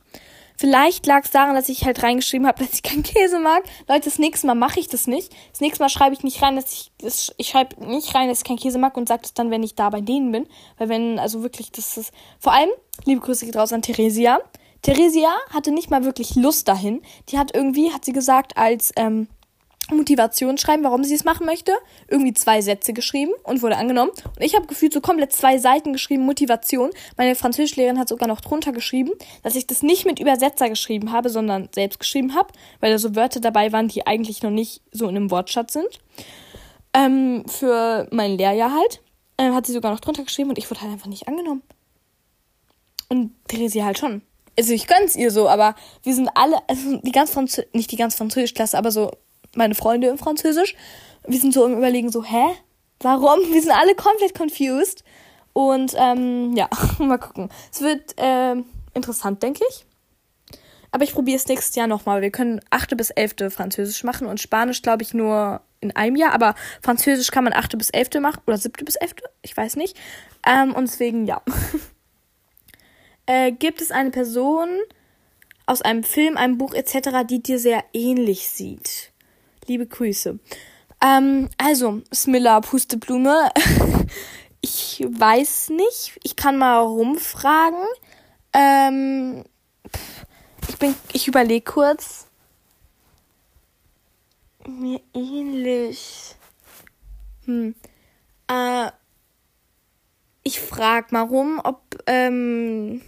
[0.59, 3.63] vielleicht lag es daran, dass ich halt reingeschrieben habe, dass ich keinen Käse mag.
[3.89, 5.33] Leute, das nächste Mal mache ich das nicht.
[5.53, 8.39] Das nächste Mal schreibe ich nicht rein, dass ich, das, ich schreibe nicht rein, dass
[8.39, 10.47] ich keinen Käse mag und sage das dann, wenn ich da bei denen bin.
[10.77, 12.71] Weil wenn, also wirklich, das ist, vor allem,
[13.05, 14.41] liebe Grüße geht raus an Theresia.
[14.83, 17.03] Theresia hatte nicht mal wirklich Lust dahin.
[17.31, 19.29] Die hat irgendwie, hat sie gesagt, als ähm,
[19.91, 21.73] Motivation schreiben, warum sie es machen möchte.
[22.09, 24.11] Irgendwie zwei Sätze geschrieben und wurde angenommen.
[24.11, 26.91] Und ich habe gefühlt so komplett zwei Seiten geschrieben, Motivation.
[27.17, 29.13] Meine Französischlehrerin hat sogar noch drunter geschrieben,
[29.43, 33.15] dass ich das nicht mit Übersetzer geschrieben habe, sondern selbst geschrieben habe, weil da so
[33.15, 36.01] Wörter dabei waren, die eigentlich noch nicht so in einem Wortschatz sind.
[36.95, 39.01] Ähm, für mein Lehrjahr halt.
[39.41, 41.63] Ähm, hat sie sogar noch drunter geschrieben und ich wurde halt einfach nicht angenommen.
[43.09, 44.23] Und Theresia halt schon
[44.59, 47.97] also ich gönn's ihr so, aber wir sind alle, also die ganz Französisch, nicht die
[47.97, 49.13] ganz Französisch-Klasse, aber so
[49.59, 50.75] meine Freunde im Französisch.
[51.27, 52.47] Wir sind so im Überlegen so, hä?
[53.01, 53.41] Warum?
[53.53, 55.05] Wir sind alle komplett confused.
[55.53, 57.51] Und ähm, ja, mal gucken.
[57.71, 59.85] Es wird ähm, interessant, denke ich.
[60.91, 62.23] Aber ich probiere es nächstes Jahr nochmal.
[62.23, 62.97] Wir können 8.
[62.97, 63.53] bis 11.
[63.53, 66.33] Französisch machen und Spanisch, glaube ich, nur in einem Jahr.
[66.33, 67.77] Aber Französisch kann man 8.
[67.77, 68.21] bis 11.
[68.21, 68.85] machen oder 7.
[68.85, 69.17] bis 11.
[69.43, 69.97] Ich weiß nicht.
[70.47, 71.43] Ähm, und deswegen, ja.
[73.27, 74.69] äh, gibt es eine Person
[75.67, 79.13] aus einem Film, einem Buch etc., die dir sehr ähnlich sieht?
[79.69, 80.39] Liebe Grüße.
[81.05, 83.51] Ähm, also, Smilla Pusteblume.
[84.63, 86.19] ich weiß nicht.
[86.25, 87.85] Ich kann mal rumfragen.
[88.55, 89.45] Ähm,
[90.67, 92.27] ich bin, ich überlege kurz.
[94.67, 96.35] Mir ähnlich.
[97.45, 97.75] Hm.
[98.51, 98.91] Äh,
[100.45, 103.03] ich frag mal rum, ob ähm,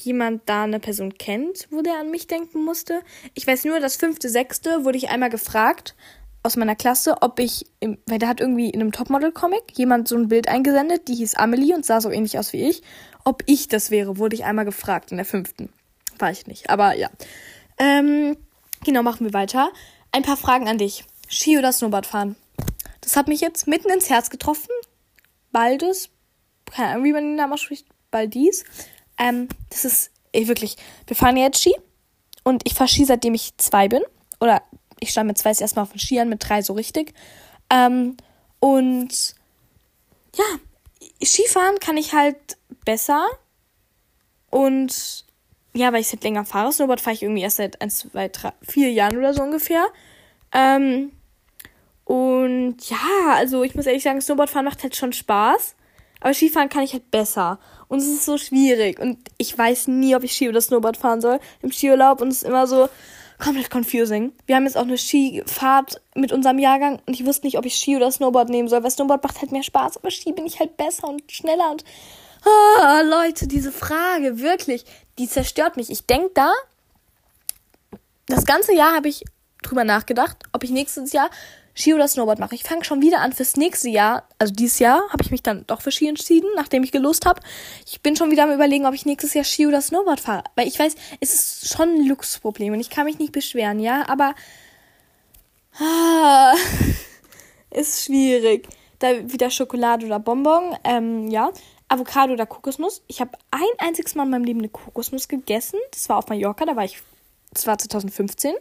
[0.00, 3.02] jemand da eine Person kennt, wo der an mich denken musste.
[3.34, 5.94] Ich weiß nur, das fünfte, sechste wurde ich einmal gefragt
[6.42, 10.16] aus meiner Klasse, ob ich, im, weil der hat irgendwie in einem Topmodel-Comic jemand so
[10.16, 12.82] ein Bild eingesendet, die hieß Amelie und sah so ähnlich aus wie ich.
[13.24, 15.72] Ob ich das wäre, wurde ich einmal gefragt in der fünften.
[16.18, 17.10] War ich nicht, aber ja.
[17.78, 18.36] Ähm,
[18.84, 19.70] genau, machen wir weiter.
[20.12, 21.04] Ein paar Fragen an dich.
[21.28, 22.36] Ski oder Snowboard fahren?
[23.00, 24.70] Das hat mich jetzt mitten ins Herz getroffen.
[25.50, 26.10] Baldes,
[26.70, 28.64] keine Ahnung, wie man den Namen ausspricht, Baldies.
[29.18, 30.76] Ähm, das ist ey, wirklich.
[31.06, 31.74] Wir fahren jetzt Ski
[32.44, 34.02] und ich fahre Ski, seitdem ich zwei bin.
[34.40, 34.62] Oder
[35.00, 37.14] ich stand mit zwei erstmal auf den Skiern, mit drei so richtig.
[37.70, 38.16] Ähm,
[38.60, 39.34] und
[40.34, 40.44] ja,
[41.24, 43.26] Skifahren kann ich halt besser.
[44.50, 45.24] Und
[45.74, 46.72] ja, weil ich seit länger fahre.
[46.72, 49.86] Snowboard fahre ich irgendwie erst seit ein, zwei, drei, vier Jahren oder so ungefähr.
[50.52, 51.12] Ähm,
[52.04, 55.74] und ja, also ich muss ehrlich sagen, Snowboardfahren macht halt schon Spaß.
[56.20, 57.58] Aber Skifahren kann ich halt besser.
[57.88, 58.98] Und es ist so schwierig.
[58.98, 62.20] Und ich weiß nie, ob ich Ski oder Snowboard fahren soll im Skiurlaub.
[62.20, 62.88] Und es ist immer so
[63.38, 64.32] komplett confusing.
[64.46, 67.76] Wir haben jetzt auch eine Skifahrt mit unserem Jahrgang und ich wusste nicht, ob ich
[67.76, 70.58] Ski oder Snowboard nehmen soll, weil Snowboard macht halt mehr Spaß, aber Ski bin ich
[70.58, 71.84] halt besser und schneller und
[72.44, 74.84] oh, Leute, diese Frage, wirklich,
[75.18, 75.90] die zerstört mich.
[75.90, 76.52] Ich denke da,
[78.26, 79.24] das ganze Jahr habe ich
[79.62, 81.30] drüber nachgedacht, ob ich nächstes Jahr
[81.78, 82.54] Ski oder Snowboard mache.
[82.54, 84.26] Ich fange schon wieder an fürs nächste Jahr.
[84.38, 87.42] Also dieses Jahr habe ich mich dann doch für Ski entschieden, nachdem ich gelost habe.
[87.86, 90.44] Ich bin schon wieder am überlegen, ob ich nächstes Jahr Ski oder Snowboard fahre.
[90.54, 94.08] Weil ich weiß, es ist schon ein Luxusproblem und ich kann mich nicht beschweren, ja.
[94.08, 94.34] Aber
[95.78, 96.54] ah,
[97.70, 98.68] ist schwierig.
[98.98, 101.52] Da wieder Schokolade oder Bonbon, ähm, ja.
[101.88, 103.02] Avocado oder Kokosnuss.
[103.06, 105.78] Ich habe ein einziges Mal in meinem Leben eine Kokosnuss gegessen.
[105.92, 107.02] Das war auf Mallorca, da war ich,
[107.52, 108.54] das war 2015.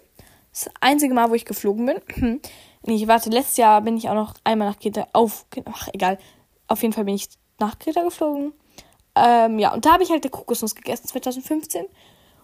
[0.51, 2.41] Das einzige Mal, wo ich geflogen bin.
[2.87, 5.45] Nee, warte, letztes Jahr bin ich auch noch einmal nach Kreta auf.
[5.65, 6.19] Ach, egal.
[6.67, 7.29] Auf jeden Fall bin ich
[7.59, 8.53] nach Kreta geflogen.
[9.15, 11.85] Ähm, ja, und da habe ich halt eine Kokosnuss gegessen, 2015.
[11.85, 11.91] Und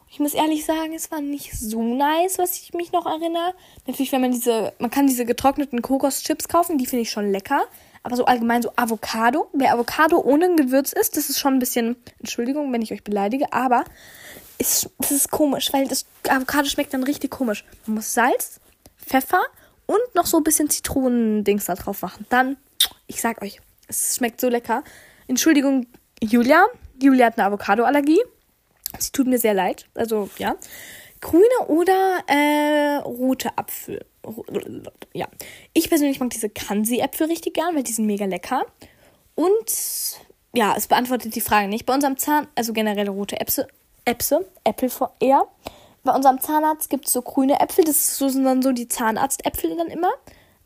[0.09, 3.53] Ich muss ehrlich sagen, es war nicht so nice, was ich mich noch erinnere.
[3.85, 7.63] Natürlich, wenn man diese, man kann diese getrockneten Kokoschips kaufen, die finde ich schon lecker.
[8.03, 9.47] Aber so allgemein so Avocado.
[9.53, 13.53] Wer Avocado ohne Gewürz isst, das ist schon ein bisschen, Entschuldigung, wenn ich euch beleidige,
[13.53, 13.83] aber
[14.57, 17.63] ist, das ist komisch, weil das Avocado schmeckt dann richtig komisch.
[17.85, 18.59] Man muss Salz,
[18.97, 19.41] Pfeffer
[19.85, 22.25] und noch so ein bisschen Zitronendings da drauf machen.
[22.29, 22.57] Dann,
[23.07, 24.83] ich sag euch, es schmeckt so lecker.
[25.27, 25.87] Entschuldigung,
[26.21, 26.65] Julia.
[27.01, 28.21] Julia hat eine Avocadoallergie.
[28.99, 29.87] Sie tut mir sehr leid.
[29.93, 30.55] Also, ja.
[31.19, 34.05] Grüne oder äh, rote Apfel.
[35.13, 35.27] Ja.
[35.73, 38.65] Ich persönlich mag diese Kansi-Äpfel richtig gern, weil die sind mega lecker.
[39.35, 39.71] Und
[40.53, 41.85] ja, es beantwortet die Frage nicht.
[41.85, 43.67] Bei unserem Zahn, also generell rote Äpfel,
[44.05, 45.47] Äpfel, Äpfel eher.
[46.03, 47.83] Bei unserem Zahnarzt gibt es so grüne Äpfel.
[47.83, 50.11] Das sind dann so die Zahnarztäpfel dann immer.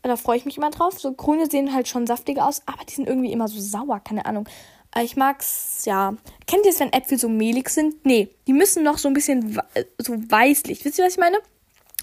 [0.02, 1.00] Da freue ich mich immer drauf.
[1.00, 4.24] So grüne sehen halt schon saftiger aus, aber die sind irgendwie immer so sauer, keine
[4.24, 4.48] Ahnung.
[4.94, 6.14] Äh, ich mag's, ja.
[6.46, 8.04] Kennt ihr es, wenn Äpfel so mehlig sind?
[8.04, 9.60] Nee, die müssen noch so ein bisschen
[9.98, 10.84] so weißlich.
[10.84, 11.38] Wisst ihr, was ich meine?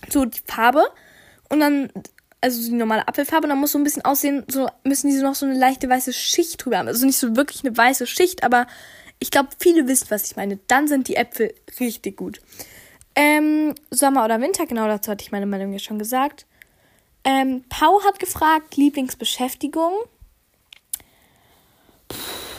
[0.09, 0.83] So die Farbe
[1.49, 1.91] und dann,
[2.41, 5.35] also die normale Apfelfarbe, und dann muss so ein bisschen aussehen, so müssen diese noch
[5.35, 6.89] so eine leichte weiße Schicht drüber haben.
[6.89, 8.67] Also nicht so wirklich eine weiße Schicht, aber
[9.19, 10.59] ich glaube, viele wissen, was ich meine.
[10.67, 12.41] Dann sind die Äpfel richtig gut.
[13.15, 16.45] Ähm, Sommer oder Winter, genau dazu hatte ich meine Meinung ja schon gesagt.
[17.23, 19.93] Ähm, Pau hat gefragt, Lieblingsbeschäftigung.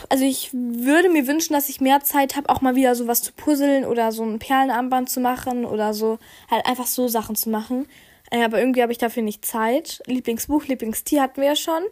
[0.09, 3.33] Also ich würde mir wünschen, dass ich mehr Zeit habe, auch mal wieder sowas zu
[3.33, 7.87] puzzeln oder so ein Perlenarmband zu machen oder so, halt einfach so Sachen zu machen.
[8.31, 10.01] Äh, aber irgendwie habe ich dafür nicht Zeit.
[10.05, 11.83] Lieblingsbuch, Lieblingstier hatten wir ja schon.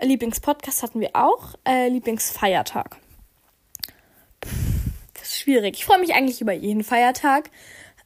[0.00, 1.54] Lieblingspodcast hatten wir auch.
[1.64, 2.96] Äh, Lieblingsfeiertag.
[4.44, 4.52] Pff,
[5.14, 5.76] das ist schwierig.
[5.78, 7.50] Ich freue mich eigentlich über jeden Feiertag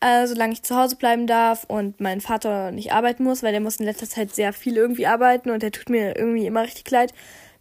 [0.00, 3.60] äh, solange ich zu Hause bleiben darf und mein Vater nicht arbeiten muss, weil der
[3.60, 6.90] muss in letzter Zeit sehr viel irgendwie arbeiten und der tut mir irgendwie immer richtig
[6.90, 7.12] leid,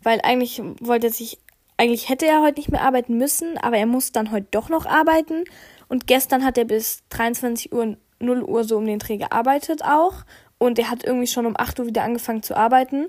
[0.03, 1.39] weil eigentlich wollte er sich,
[1.77, 4.85] eigentlich hätte er heute nicht mehr arbeiten müssen, aber er muss dann heute doch noch
[4.85, 5.43] arbeiten
[5.87, 10.25] und gestern hat er bis 23 Uhr 0 Uhr so um den Dreh gearbeitet auch
[10.57, 13.07] und er hat irgendwie schon um 8 Uhr wieder angefangen zu arbeiten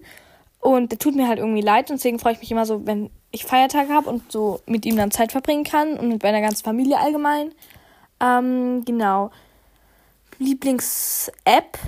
[0.60, 3.10] und der tut mir halt irgendwie leid und deswegen freue ich mich immer so, wenn
[3.30, 6.64] ich Feiertage habe und so mit ihm dann Zeit verbringen kann und mit meiner ganzen
[6.64, 7.52] Familie allgemein.
[8.20, 9.30] Ähm, genau.
[10.38, 11.78] Lieblings-App.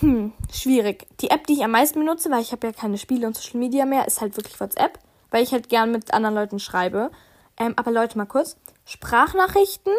[0.00, 1.06] Hm, schwierig.
[1.20, 3.58] Die App, die ich am meisten benutze, weil ich habe ja keine Spiele und Social
[3.58, 4.98] Media mehr, ist halt wirklich WhatsApp,
[5.30, 7.10] weil ich halt gern mit anderen Leuten schreibe.
[7.58, 8.56] Ähm, aber Leute, mal kurz.
[8.84, 9.92] Sprachnachrichten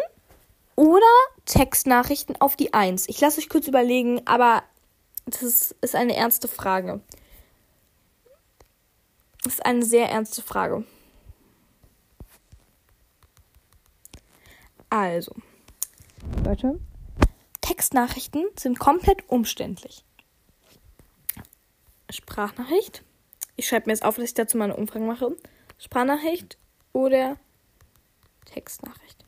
[0.76, 1.06] oder
[1.46, 3.10] Textnachrichten auf die Eins.
[3.10, 4.64] Ich lasse euch kurz überlegen, aber
[5.26, 7.02] das ist, eine ernste Frage.
[9.44, 10.86] Das ist eine sehr ernste Frage.
[14.90, 15.34] Also,
[16.44, 16.80] Leute,
[17.62, 20.04] Textnachrichten sind komplett umständlich.
[22.10, 23.04] Sprachnachricht.
[23.56, 25.36] Ich schreibe mir jetzt auf, dass ich dazu mal eine Umfrage mache.
[25.78, 26.58] Sprachnachricht
[26.94, 27.38] oder
[28.46, 29.24] Textnachricht.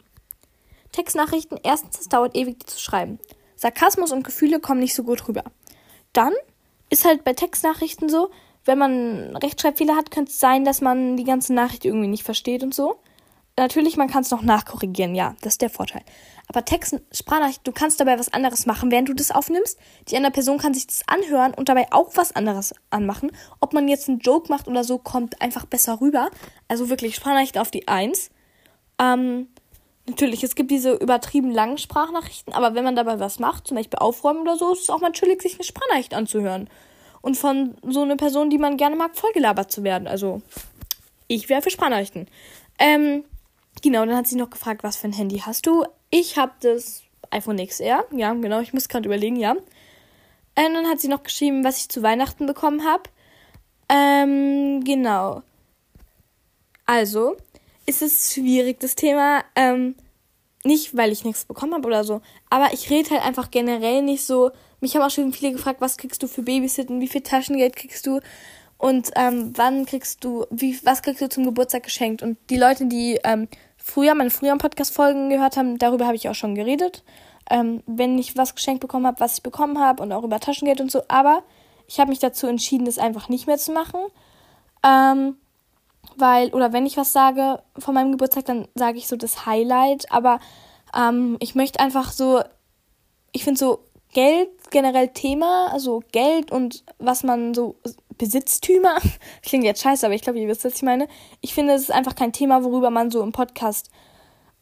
[0.92, 3.20] Textnachrichten, erstens, es dauert ewig, die zu schreiben.
[3.56, 5.44] Sarkasmus und Gefühle kommen nicht so gut rüber.
[6.14, 6.34] Dann
[6.90, 8.32] ist halt bei Textnachrichten so,
[8.66, 12.64] wenn man Rechtschreibfehler hat, könnte es sein, dass man die ganze Nachricht irgendwie nicht versteht
[12.64, 13.00] und so.
[13.58, 16.04] Natürlich, man kann es noch nachkorrigieren, ja, das ist der Vorteil.
[16.48, 19.78] Aber Text, Sprachnachricht, du kannst dabei was anderes machen, während du das aufnimmst.
[20.08, 23.32] Die andere Person kann sich das anhören und dabei auch was anderes anmachen.
[23.60, 26.30] Ob man jetzt einen Joke macht oder so, kommt einfach besser rüber.
[26.68, 28.32] Also wirklich Sprachnachricht auf die Eins.
[29.00, 29.48] Ähm,
[30.08, 34.00] natürlich, es gibt diese übertrieben langen Sprachnachrichten, aber wenn man dabei was macht, zum Beispiel
[34.00, 36.70] aufräumen oder so, ist es auch mal chillig, sich eine Sprachnachricht anzuhören.
[37.22, 40.08] Und von so einer Person, die man gerne mag, vollgelabert zu werden.
[40.08, 40.42] Also,
[41.28, 42.28] ich wäre für Sprachnachrichten.
[42.80, 43.24] Ähm,
[43.82, 45.86] Genau, dann hat sie noch gefragt, was für ein Handy hast du?
[46.10, 48.06] Ich habe das iPhone XR.
[48.12, 49.52] Ja, genau, ich muss gerade überlegen, ja.
[49.52, 53.04] Und dann hat sie noch geschrieben, was ich zu Weihnachten bekommen habe.
[53.90, 55.42] Ähm, genau.
[56.86, 57.38] Also,
[57.86, 59.44] ist es schwierig, das Thema.
[59.56, 59.96] Ähm,
[60.64, 62.22] nicht, weil ich nichts bekommen habe oder so.
[62.50, 64.52] Aber ich rede halt einfach generell nicht so.
[64.80, 68.06] Mich haben auch schon viele gefragt, was kriegst du für Babysitten, wie viel Taschengeld kriegst
[68.06, 68.20] du
[68.82, 72.24] und ähm, wann kriegst du, wie, was kriegst du zum Geburtstag geschenkt?
[72.24, 76.34] Und die Leute, die ähm, früher meine früheren Podcast-Folgen gehört haben, darüber habe ich auch
[76.34, 77.04] schon geredet.
[77.52, 80.82] Ähm, wenn ich was geschenkt bekommen habe, was ich bekommen habe und auch über Taschengeld
[80.82, 81.04] und so.
[81.10, 81.44] Aber
[81.86, 84.00] ich habe mich dazu entschieden, das einfach nicht mehr zu machen.
[84.84, 85.36] Ähm,
[86.18, 90.12] weil, oder wenn ich was sage von meinem Geburtstag, dann sage ich so das Highlight.
[90.12, 90.40] Aber
[90.98, 92.42] ähm, ich möchte einfach so,
[93.32, 97.76] ich finde so Geld generell Thema, also Geld und was man so
[98.22, 98.98] Besitztümer.
[99.42, 101.08] Klingt jetzt scheiße, aber ich glaube, ihr wisst, was ich meine.
[101.42, 103.90] Ich finde, es ist einfach kein Thema, worüber man so im Podcast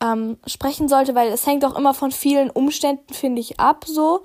[0.02, 4.24] ähm, sprechen sollte, weil es hängt auch immer von vielen Umständen, finde ich, ab so.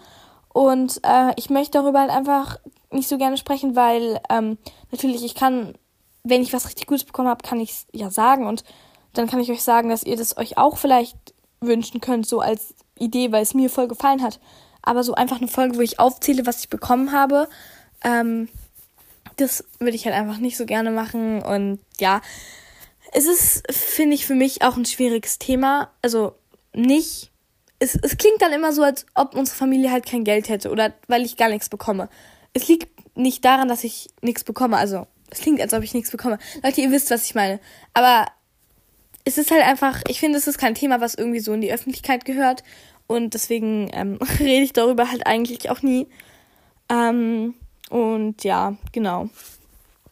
[0.52, 2.58] Und äh, ich möchte darüber halt einfach
[2.92, 4.56] nicht so gerne sprechen, weil ähm,
[4.92, 5.74] natürlich ich kann,
[6.22, 8.62] wenn ich was richtig Gutes bekommen habe, kann ich es ja sagen und
[9.14, 11.16] dann kann ich euch sagen, dass ihr das euch auch vielleicht
[11.60, 14.38] wünschen könnt, so als Idee, weil es mir voll gefallen hat.
[14.80, 17.48] Aber so einfach eine Folge, wo ich aufzähle, was ich bekommen habe,
[18.04, 18.48] ähm,
[19.36, 21.42] das würde ich halt einfach nicht so gerne machen.
[21.42, 22.20] Und ja,
[23.12, 25.90] es ist, finde ich, für mich auch ein schwieriges Thema.
[26.02, 26.34] Also
[26.74, 27.30] nicht.
[27.78, 30.94] Es, es klingt dann immer so, als ob unsere Familie halt kein Geld hätte oder
[31.08, 32.08] weil ich gar nichts bekomme.
[32.52, 34.76] Es liegt nicht daran, dass ich nichts bekomme.
[34.76, 36.38] Also, es klingt, als ob ich nichts bekomme.
[36.62, 37.60] Leute, ihr wisst, was ich meine.
[37.92, 38.26] Aber
[39.24, 41.72] es ist halt einfach, ich finde, es ist kein Thema, was irgendwie so in die
[41.72, 42.62] Öffentlichkeit gehört.
[43.06, 46.06] Und deswegen ähm, rede ich darüber halt eigentlich auch nie.
[46.90, 47.54] Ähm,
[47.90, 49.28] und ja, genau.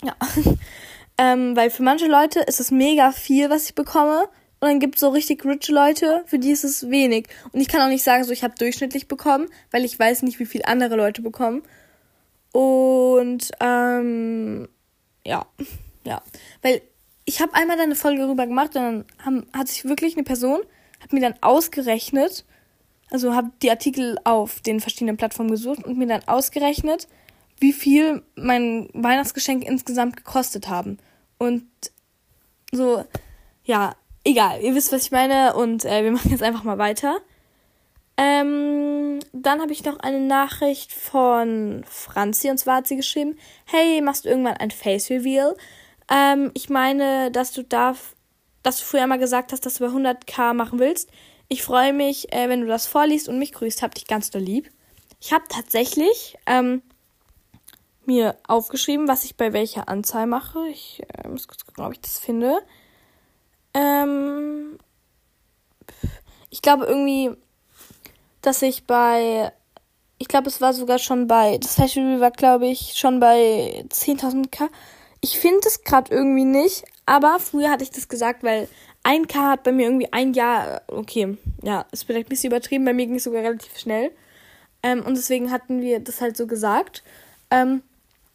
[0.02, 0.16] Ja.
[1.18, 4.28] ähm, weil für manche Leute ist es mega viel, was ich bekomme.
[4.60, 7.26] Und dann gibt es so richtig rich Leute, für die ist es wenig.
[7.50, 10.38] Und ich kann auch nicht sagen, so ich habe durchschnittlich bekommen, weil ich weiß nicht,
[10.38, 11.62] wie viel andere Leute bekommen.
[12.52, 14.68] Und ähm,
[15.26, 15.46] ja,
[16.04, 16.22] ja.
[16.60, 16.82] Weil
[17.24, 20.24] ich habe einmal dann eine Folge darüber gemacht und dann haben, hat sich wirklich eine
[20.24, 20.60] Person,
[21.00, 22.44] hat mir dann ausgerechnet,
[23.10, 27.08] also habe die Artikel auf den verschiedenen Plattformen gesucht und mir dann ausgerechnet,
[27.62, 30.98] wie viel mein Weihnachtsgeschenk insgesamt gekostet haben.
[31.38, 31.64] Und
[32.72, 33.04] so,
[33.64, 33.94] ja,
[34.24, 37.18] egal, ihr wisst, was ich meine und äh, wir machen jetzt einfach mal weiter.
[38.18, 44.02] Ähm, dann habe ich noch eine Nachricht von Franzi und zwar hat sie geschrieben, hey,
[44.02, 45.56] machst du irgendwann ein Face Reveal?
[46.10, 48.14] Ähm, ich meine, dass du darf,
[48.62, 51.10] dass du früher mal gesagt hast, dass du bei 100k machen willst.
[51.48, 53.82] Ich freue mich, äh, wenn du das vorliest und mich grüßt.
[53.82, 54.70] Hab dich ganz doll lieb.
[55.20, 56.82] Ich habe tatsächlich ähm,
[58.06, 60.66] mir aufgeschrieben, was ich bei welcher Anzahl mache.
[60.68, 62.60] Ich äh, muss kurz gucken, ob ich das finde.
[63.74, 64.78] Ähm,
[66.50, 67.30] ich glaube irgendwie,
[68.42, 69.52] dass ich bei,
[70.18, 74.68] ich glaube, es war sogar schon bei, das Festival war, glaube ich, schon bei 10.000k.
[75.20, 78.68] Ich finde es gerade irgendwie nicht, aber früher hatte ich das gesagt, weil
[79.04, 82.92] 1K hat bei mir irgendwie ein Jahr, okay, ja, ist vielleicht ein bisschen übertrieben, bei
[82.92, 84.12] mir ging es sogar relativ schnell.
[84.82, 87.02] Ähm, und deswegen hatten wir das halt so gesagt.
[87.50, 87.82] Ähm,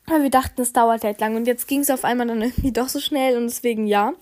[0.08, 1.36] weil wir dachten, es dauert halt lang.
[1.36, 4.14] Und jetzt ging es auf einmal dann irgendwie doch so schnell und deswegen ja.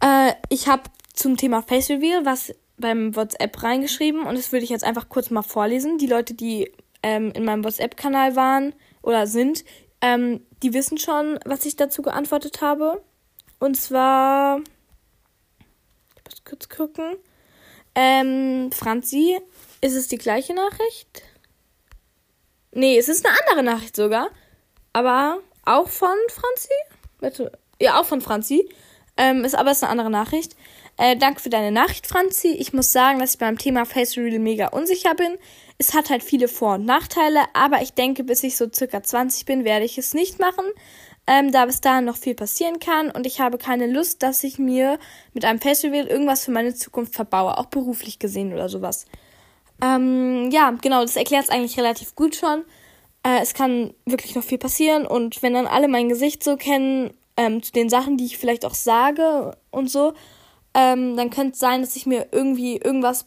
[0.00, 4.70] Äh, ich habe zum Thema Face Reveal was beim WhatsApp reingeschrieben und das würde ich
[4.70, 5.98] jetzt einfach kurz mal vorlesen.
[5.98, 9.64] Die Leute, die ähm, in meinem WhatsApp-Kanal waren oder sind,
[10.00, 13.02] ähm, die wissen schon, was ich dazu geantwortet habe.
[13.60, 14.60] Und zwar.
[16.16, 17.16] Ich muss kurz gucken.
[17.94, 19.38] Ähm, Franzi,
[19.80, 21.22] ist es die gleiche Nachricht?
[22.72, 24.30] Nee, es ist eine andere Nachricht sogar.
[24.94, 26.72] Aber auch von Franzi?
[27.20, 27.52] Bitte.
[27.80, 28.66] Ja, auch von Franzi.
[29.16, 30.56] Ähm, ist aber ist eine andere Nachricht.
[30.96, 32.48] Äh, danke für deine Nachricht, Franzi.
[32.48, 35.36] Ich muss sagen, dass ich beim Thema Face Reveal mega unsicher bin.
[35.78, 39.44] Es hat halt viele Vor- und Nachteile, aber ich denke, bis ich so circa 20
[39.44, 40.64] bin, werde ich es nicht machen,
[41.26, 44.58] ähm, da bis dahin noch viel passieren kann und ich habe keine Lust, dass ich
[44.60, 45.00] mir
[45.32, 49.06] mit einem Face Reveal irgendwas für meine Zukunft verbaue, auch beruflich gesehen oder sowas.
[49.82, 52.64] Ähm, ja, genau, das erklärt es eigentlich relativ gut schon.
[53.24, 57.12] Äh, es kann wirklich noch viel passieren und wenn dann alle mein Gesicht so kennen,
[57.36, 60.12] ähm, zu den Sachen, die ich vielleicht auch sage und so,
[60.74, 63.26] ähm, dann könnte es sein, dass ich mir irgendwie irgendwas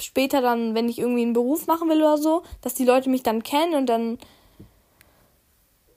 [0.00, 3.22] später dann, wenn ich irgendwie einen Beruf machen will oder so, dass die Leute mich
[3.22, 4.18] dann kennen und dann.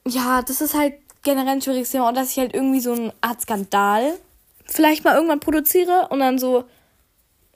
[0.06, 3.12] Ja, das ist halt generell ein schwieriges Thema und dass ich halt irgendwie so eine
[3.20, 4.14] Art Skandal
[4.64, 6.64] vielleicht mal irgendwann produziere und dann so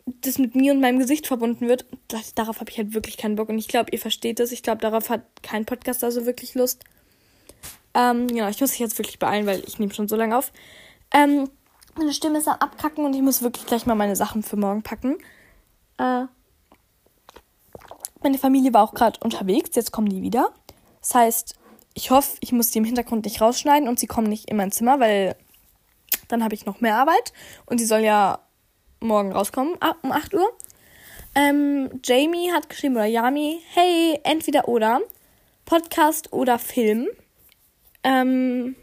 [0.06, 1.86] das mit mir und meinem Gesicht verbunden wird.
[2.34, 4.52] Darauf habe ich halt wirklich keinen Bock und ich glaube, ihr versteht das.
[4.52, 6.84] Ich glaube, darauf hat kein Podcaster so wirklich Lust.
[7.94, 10.52] Ähm, ja, ich muss mich jetzt wirklich beeilen, weil ich nehme schon so lange auf.
[11.12, 11.48] Ähm,
[11.96, 14.82] meine Stimme ist am Abkacken und ich muss wirklich gleich mal meine Sachen für morgen
[14.82, 15.16] packen.
[15.98, 16.24] Äh,
[18.22, 20.52] meine Familie war auch gerade unterwegs, jetzt kommen die wieder.
[21.00, 21.54] Das heißt,
[21.94, 24.72] ich hoffe, ich muss die im Hintergrund nicht rausschneiden und sie kommen nicht in mein
[24.72, 25.36] Zimmer, weil
[26.28, 27.32] dann habe ich noch mehr Arbeit
[27.66, 28.40] und sie soll ja
[29.04, 30.52] morgen rauskommen um 8 Uhr.
[31.34, 35.00] Ähm, Jamie hat geschrieben, oder Yami, hey, entweder oder,
[35.64, 37.08] Podcast oder Film.
[38.02, 38.76] Ähm,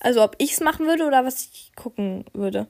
[0.00, 2.66] also ob ich es machen würde oder was ich gucken würde.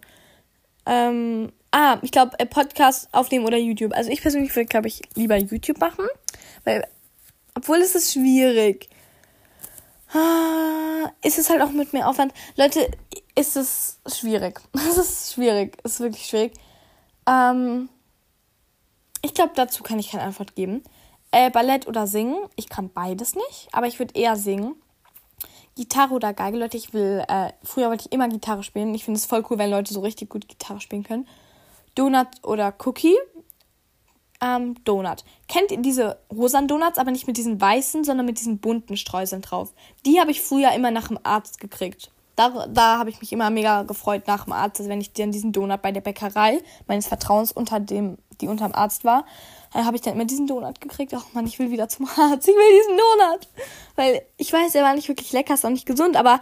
[0.86, 3.92] Ähm, ah, ich glaube, Podcast aufnehmen oder YouTube.
[3.94, 6.06] Also ich persönlich würde, glaube ich, lieber YouTube machen.
[6.64, 6.86] Weil,
[7.54, 8.88] obwohl es ist schwierig.
[10.12, 12.32] Ah, ist es halt auch mit mehr Aufwand.
[12.56, 12.90] Leute,
[13.38, 14.60] ist es schwierig.
[14.74, 15.78] Es ist schwierig.
[15.84, 16.54] Es ist wirklich schwierig.
[17.26, 17.88] Ähm,
[19.22, 20.82] ich glaube, dazu kann ich keine Antwort geben.
[21.30, 22.48] Äh, Ballett oder Singen.
[22.56, 24.74] Ich kann beides nicht, aber ich würde eher singen.
[25.76, 28.92] Gitarre oder Geige, Leute, ich will, äh, früher wollte ich immer Gitarre spielen.
[28.94, 31.28] Ich finde es voll cool, wenn Leute so richtig gut Gitarre spielen können.
[31.94, 33.16] Donut oder Cookie.
[34.40, 35.24] Ähm, Donut.
[35.46, 39.42] Kennt ihr diese rosa Donuts, aber nicht mit diesen weißen, sondern mit diesen bunten Streuseln
[39.42, 39.72] drauf?
[40.04, 42.10] Die habe ich früher immer nach dem Arzt gekriegt.
[42.38, 45.32] Da, da habe ich mich immer mega gefreut nach dem Arzt, also wenn ich dann
[45.32, 49.24] diesen Donut bei der Bäckerei meines Vertrauens unter dem, die unterm Arzt war,
[49.72, 51.12] dann habe ich dann immer diesen Donut gekriegt.
[51.14, 53.48] Ach man, ich will wieder zum Arzt, ich will diesen Donut.
[53.96, 56.38] Weil ich weiß, er war nicht wirklich lecker, ist auch nicht gesund, aber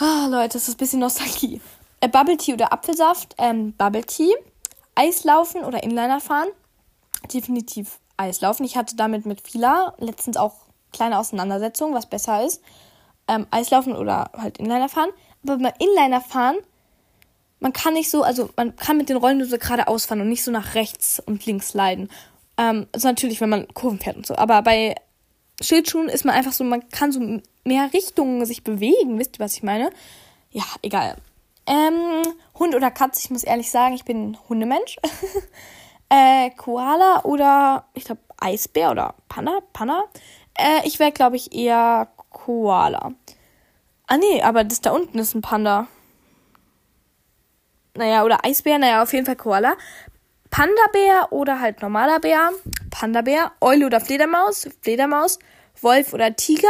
[0.00, 1.60] oh, Leute, das ist ein bisschen Nostalgie.
[2.00, 4.32] Äh, Bubble Tea oder Apfelsaft, ähm, Bubble Tea,
[4.94, 6.48] Eislaufen oder Inliner fahren,
[7.34, 8.64] definitiv Eislaufen.
[8.64, 10.54] Ich hatte damit mit Fila letztens auch
[10.92, 12.62] kleine Auseinandersetzungen, was besser ist.
[13.28, 15.10] Ähm, Eislaufen oder halt Inliner fahren.
[15.42, 16.56] Aber beim Inliner fahren,
[17.60, 20.28] man kann nicht so, also man kann mit den Rollen nur so geradeaus fahren und
[20.28, 22.08] nicht so nach rechts und links leiden.
[22.56, 24.36] Ähm, also natürlich, wenn man Kurven fährt und so.
[24.36, 24.94] Aber bei
[25.60, 27.20] Schildschuhen ist man einfach so, man kann so
[27.64, 29.18] mehr Richtungen sich bewegen.
[29.18, 29.90] Wisst ihr, was ich meine?
[30.50, 31.16] Ja, egal.
[31.66, 32.22] Ähm,
[32.58, 34.96] Hund oder Katze, ich muss ehrlich sagen, ich bin Hundemensch.
[36.08, 40.04] äh, Koala oder ich glaube Eisbär oder Panda, Panda.
[40.56, 43.12] Äh, ich wäre glaube ich eher Koala.
[44.06, 45.86] Ah nee, aber das da unten ist ein Panda.
[47.94, 49.76] Naja, oder Eisbär, naja, auf jeden Fall Koala.
[50.50, 52.50] Panda-Bär oder halt normaler Bär.
[52.90, 53.52] Panda-Bär.
[53.60, 54.68] Eule oder Fledermaus.
[54.80, 55.38] Fledermaus.
[55.80, 56.68] Wolf oder Tiger.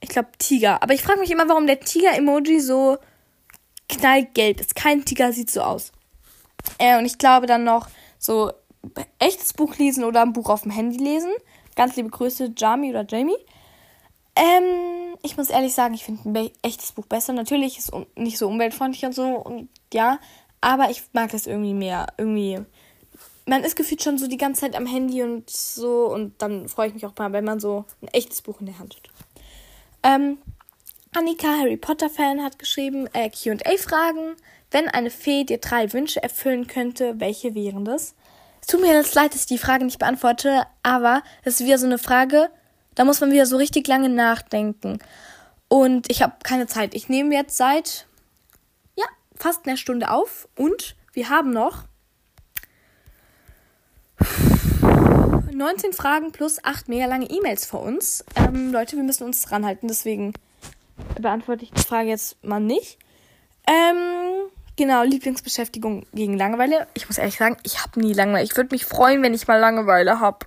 [0.00, 0.82] Ich glaube Tiger.
[0.82, 2.98] Aber ich frage mich immer, warum der Tiger-Emoji so
[3.88, 4.74] knallgelb ist.
[4.74, 5.92] Kein Tiger sieht so aus.
[6.78, 8.52] Äh, und ich glaube dann noch so
[9.18, 11.32] echtes Buch lesen oder ein Buch auf dem Handy lesen.
[11.76, 13.36] Ganz liebe Grüße, Jamie oder Jamie.
[14.38, 17.32] Ähm, ich muss ehrlich sagen, ich finde ein echtes Buch besser.
[17.32, 20.20] Natürlich ist es nicht so umweltfreundlich und so und ja,
[20.60, 22.06] aber ich mag das irgendwie mehr.
[22.16, 22.60] Irgendwie,
[23.46, 26.88] man ist gefühlt schon so die ganze Zeit am Handy und so und dann freue
[26.88, 29.10] ich mich auch mal, wenn man so ein echtes Buch in der Hand hat.
[30.04, 30.38] Ähm,
[31.16, 34.36] Annika, Harry Potter Fan, hat geschrieben, äh, QA-Fragen.
[34.70, 38.14] Wenn eine Fee dir drei Wünsche erfüllen könnte, welche wären das?
[38.60, 41.78] Es tut mir jetzt leid, dass ich die Frage nicht beantworte, aber es ist wieder
[41.78, 42.50] so eine Frage,
[42.98, 44.98] da muss man wieder so richtig lange nachdenken.
[45.68, 46.96] Und ich habe keine Zeit.
[46.96, 48.08] Ich nehme jetzt seit
[48.96, 49.04] ja,
[49.36, 51.84] fast einer Stunde auf und wir haben noch
[55.52, 58.24] 19 Fragen plus 8 mega lange E-Mails vor uns.
[58.34, 60.32] Ähm, Leute, wir müssen uns ranhalten, deswegen
[61.20, 62.98] beantworte ich die Frage jetzt mal nicht.
[63.68, 66.86] Ähm, genau, Lieblingsbeschäftigung gegen Langeweile.
[66.94, 68.44] Ich muss ehrlich sagen, ich habe nie Langeweile.
[68.44, 70.46] Ich würde mich freuen, wenn ich mal Langeweile habe.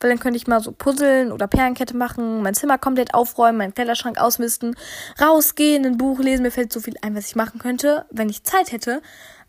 [0.00, 3.74] Weil dann könnte ich mal so puzzeln oder Perlenkette machen, mein Zimmer komplett aufräumen, meinen
[3.74, 4.76] Kleiderschrank ausmisten,
[5.20, 6.44] rausgehen, ein Buch lesen.
[6.44, 9.02] Mir fällt so viel ein, was ich machen könnte, wenn ich Zeit hätte.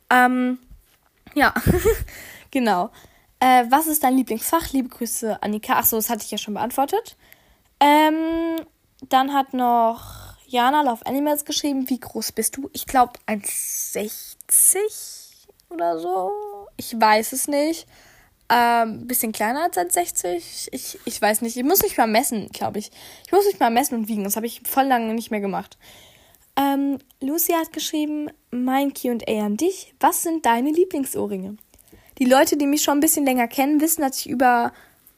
[0.10, 0.58] Ähm,
[1.36, 1.54] ja,
[2.52, 2.90] genau.
[3.40, 4.72] Äh, was ist dein Lieblingsfach?
[4.72, 5.74] Liebe Grüße, Annika.
[5.74, 7.16] Achso, das hatte ich ja schon beantwortet.
[7.80, 8.56] Ähm,
[9.08, 11.89] dann hat noch Jana Love Animals geschrieben.
[11.89, 12.70] Wie groß bist du?
[12.72, 14.78] Ich glaube 1,60
[15.70, 16.32] oder so.
[16.78, 17.86] Ich weiß es nicht.
[18.47, 20.70] Ähm, bisschen kleiner als 1,60.
[20.72, 21.58] Ich, ich weiß nicht.
[21.58, 22.89] Ich muss mich mal messen, glaube ich.
[23.26, 24.24] Ich muss mich mal messen und wiegen.
[24.24, 25.78] Das habe ich voll lange nicht mehr gemacht.
[26.56, 29.93] Ähm, Lucy hat geschrieben, mein QA an dich.
[29.99, 31.58] Was sind deine Lieblingsohrringe?
[32.18, 34.72] Die Leute, die mich schon ein bisschen länger kennen, wissen, dass ich über,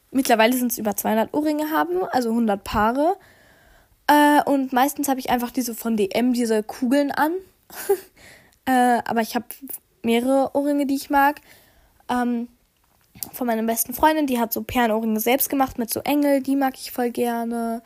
[0.10, 3.18] mittlerweile sind es über 200 Ohrringe habe, also 100 Paare.
[4.08, 7.34] Äh, und meistens habe ich einfach diese von DM, diese Kugeln an.
[8.66, 9.46] äh, aber ich habe
[10.02, 11.42] mehrere Ohrringe, die ich mag.
[12.10, 12.48] Ähm,
[13.34, 16.76] von meiner besten Freundin, die hat so Perlenohrringe selbst gemacht mit so Engel, die mag
[16.76, 17.82] ich voll gerne.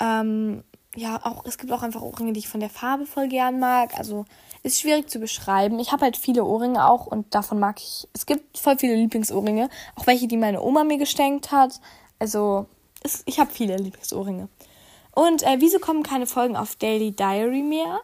[0.00, 3.58] Ähm, ja, auch es gibt auch einfach Ohrringe, die ich von der Farbe voll gern
[3.58, 3.96] mag.
[3.98, 4.24] Also
[4.62, 5.78] ist schwierig zu beschreiben.
[5.78, 8.08] Ich habe halt viele Ohrringe auch und davon mag ich.
[8.12, 11.80] Es gibt voll viele Lieblingsohrringe, auch welche, die meine Oma mir geschenkt hat.
[12.18, 12.66] Also
[13.02, 14.48] es, ich habe viele Lieblingsohrringe.
[15.14, 18.00] Und äh, wieso kommen keine Folgen auf Daily Diary mehr?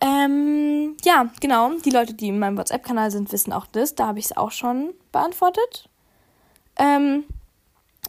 [0.00, 1.70] Ähm, ja, genau.
[1.84, 3.94] Die Leute, die in meinem WhatsApp-Kanal sind, wissen auch das.
[3.94, 5.88] Da habe ich es auch schon beantwortet.
[6.76, 7.24] Ähm,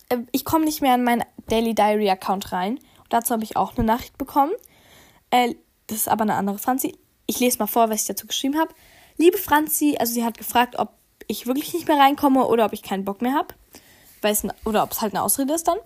[0.10, 2.78] äh, ich komme nicht mehr in meinen Daily Diary-Account rein.
[2.78, 4.52] Und dazu habe ich auch eine Nachricht bekommen.
[5.32, 5.56] Äh,
[5.88, 6.98] das ist aber eine andere Franzi.
[7.26, 8.74] Ich lese mal vor, was ich dazu geschrieben habe.
[9.18, 10.92] Liebe Franzi, also sie hat gefragt, ob
[11.28, 13.56] ich wirklich nicht mehr reinkomme oder ob ich keinen Bock mehr habe.
[14.66, 15.78] Oder ob es halt eine Ausrede ist dann.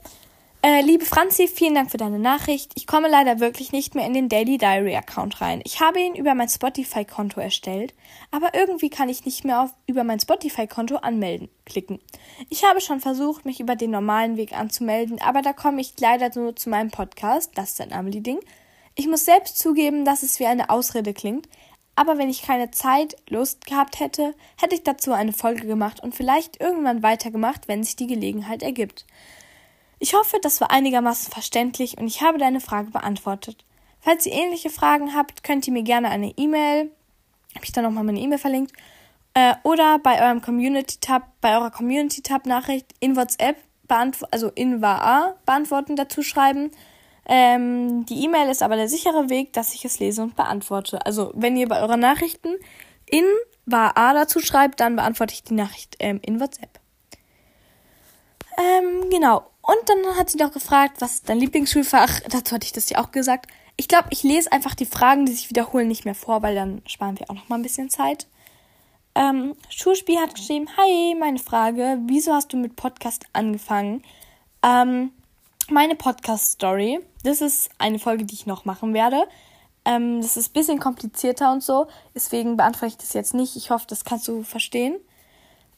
[0.64, 2.74] Äh, liebe Franzi, vielen Dank für deine Nachricht.
[2.76, 5.59] Ich komme leider wirklich nicht mehr in den Daily Diary Account rein.
[5.64, 7.95] Ich habe ihn über mein Spotify-Konto erstellt,
[8.30, 11.99] aber irgendwie kann ich nicht mehr auf über mein Spotify-Konto anmelden klicken.
[12.49, 16.30] Ich habe schon versucht, mich über den normalen Weg anzumelden, aber da komme ich leider
[16.39, 18.39] nur zu meinem Podcast, das ist ein Amelie-Ding.
[18.93, 21.49] Ich muss selbst zugeben, dass es wie eine Ausrede klingt,
[21.95, 26.14] aber wenn ich keine Zeit, Lust gehabt hätte, hätte ich dazu eine Folge gemacht und
[26.14, 29.07] vielleicht irgendwann weitergemacht, wenn sich die Gelegenheit ergibt.
[30.04, 33.64] Ich hoffe, das war einigermaßen verständlich und ich habe deine Frage beantwortet.
[33.99, 36.89] Falls ihr ähnliche Fragen habt, könnt ihr mir gerne eine E-Mail,
[37.54, 38.74] habe ich da nochmal meine E-Mail verlinkt,
[39.36, 43.58] äh, oder bei eurem Community-Tab, bei eurer Community-Tab-Nachricht in WhatsApp,
[44.32, 46.72] also in WA beantworten dazu schreiben.
[47.28, 51.06] Ähm, die E-Mail ist aber der sichere Weg, dass ich es lese und beantworte.
[51.06, 52.56] Also, wenn ihr bei euren Nachrichten
[53.06, 53.26] in
[53.68, 56.80] war A dazu schreibt, dann beantworte ich die Nachricht ähm, in WhatsApp.
[58.58, 59.51] Ähm, genau.
[59.62, 62.22] Und dann hat sie noch gefragt, was ist dein Lieblingsschulfach?
[62.30, 63.47] Dazu hatte ich das ja auch gesagt.
[63.78, 66.82] Ich glaube, ich lese einfach die Fragen, die sich wiederholen, nicht mehr vor, weil dann
[66.86, 68.28] sparen wir auch noch mal ein bisschen Zeit.
[69.14, 74.03] Ähm, Schulspiel hat geschrieben, hi, meine Frage, wieso hast du mit Podcast angefangen?
[74.64, 75.12] Ähm,
[75.70, 79.24] meine Podcast-Story, das ist eine Folge, die ich noch machen werde.
[79.84, 83.55] Ähm, das ist ein bisschen komplizierter und so, deswegen beantworte ich das jetzt nicht.
[83.55, 84.97] Ich hoffe, das kannst du verstehen.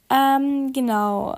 [0.10, 1.36] Ähm, genau.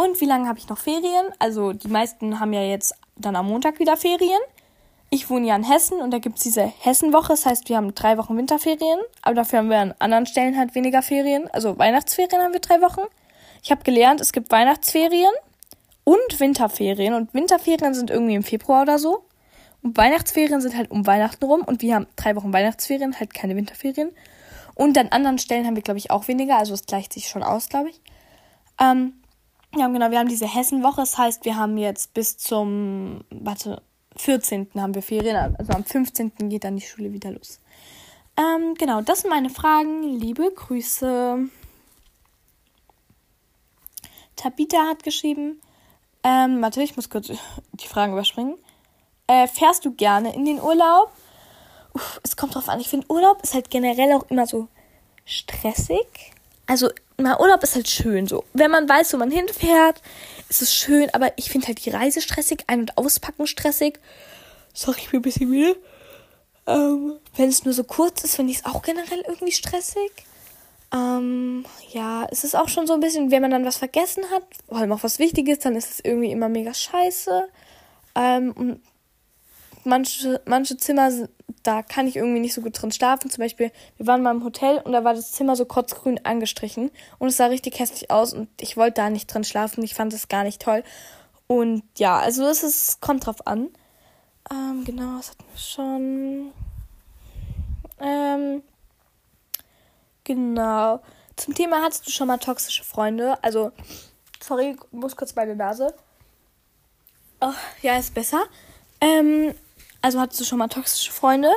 [0.00, 1.26] Und wie lange habe ich noch Ferien?
[1.38, 4.40] Also die meisten haben ja jetzt dann am Montag wieder Ferien.
[5.10, 7.28] Ich wohne ja in Hessen und da gibt es diese Hessenwoche.
[7.28, 10.74] Das heißt, wir haben drei Wochen Winterferien, aber dafür haben wir an anderen Stellen halt
[10.74, 11.50] weniger Ferien.
[11.52, 13.02] Also Weihnachtsferien haben wir drei Wochen.
[13.62, 15.32] Ich habe gelernt, es gibt Weihnachtsferien
[16.04, 17.12] und Winterferien.
[17.12, 19.24] Und Winterferien sind irgendwie im Februar oder so.
[19.82, 21.60] Und Weihnachtsferien sind halt um Weihnachten rum.
[21.60, 24.12] Und wir haben drei Wochen Weihnachtsferien, halt keine Winterferien.
[24.74, 26.56] Und an anderen Stellen haben wir, glaube ich, auch weniger.
[26.56, 28.00] Also es gleicht sich schon aus, glaube ich.
[28.80, 29.19] Ähm,
[29.76, 31.00] ja, genau, wir haben diese Hessenwoche.
[31.00, 33.82] Das heißt, wir haben jetzt bis zum, warte,
[34.16, 34.68] 14.
[34.76, 35.56] haben wir Ferien.
[35.56, 36.32] Also am 15.
[36.48, 37.60] geht dann die Schule wieder los.
[38.36, 40.02] Ähm, genau, das sind meine Fragen.
[40.02, 41.48] Liebe Grüße.
[44.36, 45.60] Tabita hat geschrieben,
[46.22, 47.30] ähm, warte, ich muss kurz
[47.72, 48.56] die Fragen überspringen.
[49.26, 51.12] Äh, fährst du gerne in den Urlaub?
[51.92, 52.80] Uff, es kommt drauf an.
[52.80, 54.68] Ich finde, Urlaub ist halt generell auch immer so
[55.24, 56.32] stressig.
[56.70, 58.44] Also, mal Urlaub ist halt schön so.
[58.52, 60.00] Wenn man weiß, wo man hinfährt,
[60.48, 63.98] ist es schön, aber ich finde halt die Reise stressig, ein- und auspacken stressig.
[64.72, 65.76] Sorry, ich bin ein bisschen müde.
[66.68, 70.12] Ähm, wenn es nur so kurz ist, finde ich es auch generell irgendwie stressig.
[70.94, 74.44] Ähm, ja, es ist auch schon so ein bisschen, wenn man dann was vergessen hat,
[74.68, 77.48] vor allem auch was Wichtiges, dann ist es irgendwie immer mega scheiße.
[78.14, 78.80] Ähm, und
[79.82, 81.10] manche, manche Zimmer,
[81.62, 83.30] da kann ich irgendwie nicht so gut drin schlafen.
[83.30, 86.90] Zum Beispiel, wir waren mal im Hotel und da war das Zimmer so kotzgrün angestrichen
[87.18, 89.82] und es sah richtig hässlich aus und ich wollte da nicht drin schlafen.
[89.82, 90.82] Ich fand es gar nicht toll.
[91.46, 93.70] Und ja, also es ist, kommt drauf an.
[94.50, 96.52] Ähm, genau, das hatten wir schon.
[98.00, 98.62] Ähm,
[100.24, 101.00] genau.
[101.36, 103.42] Zum Thema hattest du schon mal toxische Freunde?
[103.42, 103.72] Also,
[104.40, 105.94] sorry, muss kurz meine Nase.
[107.40, 108.42] Oh, ja, ist besser.
[109.00, 109.54] Ähm,
[110.02, 111.50] also hattest du schon mal toxische Freunde?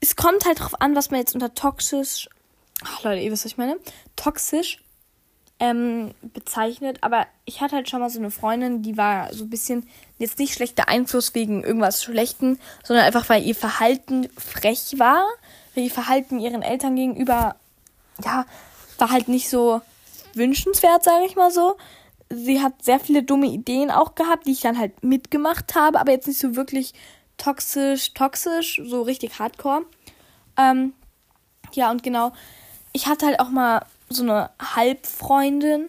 [0.00, 2.28] Es kommt halt drauf an, was man jetzt unter toxisch.
[2.84, 3.78] Ach, Leute, ihr wisst, was ich meine.
[4.14, 4.82] Toxisch
[5.58, 6.98] ähm, bezeichnet.
[7.00, 9.88] Aber ich hatte halt schon mal so eine Freundin, die war so ein bisschen
[10.18, 15.24] jetzt nicht schlechter Einfluss wegen irgendwas Schlechten, sondern einfach, weil ihr Verhalten frech war,
[15.74, 17.56] weil ihr Verhalten ihren Eltern gegenüber,
[18.24, 18.46] ja,
[18.98, 19.80] war halt nicht so
[20.34, 21.76] wünschenswert, sage ich mal so.
[22.28, 26.12] Sie hat sehr viele dumme Ideen auch gehabt, die ich dann halt mitgemacht habe, aber
[26.12, 26.92] jetzt nicht so wirklich
[27.36, 29.82] toxisch, toxisch, so richtig hardcore.
[30.56, 30.92] Ähm,
[31.72, 32.32] ja, und genau,
[32.92, 35.88] ich hatte halt auch mal so eine Halbfreundin,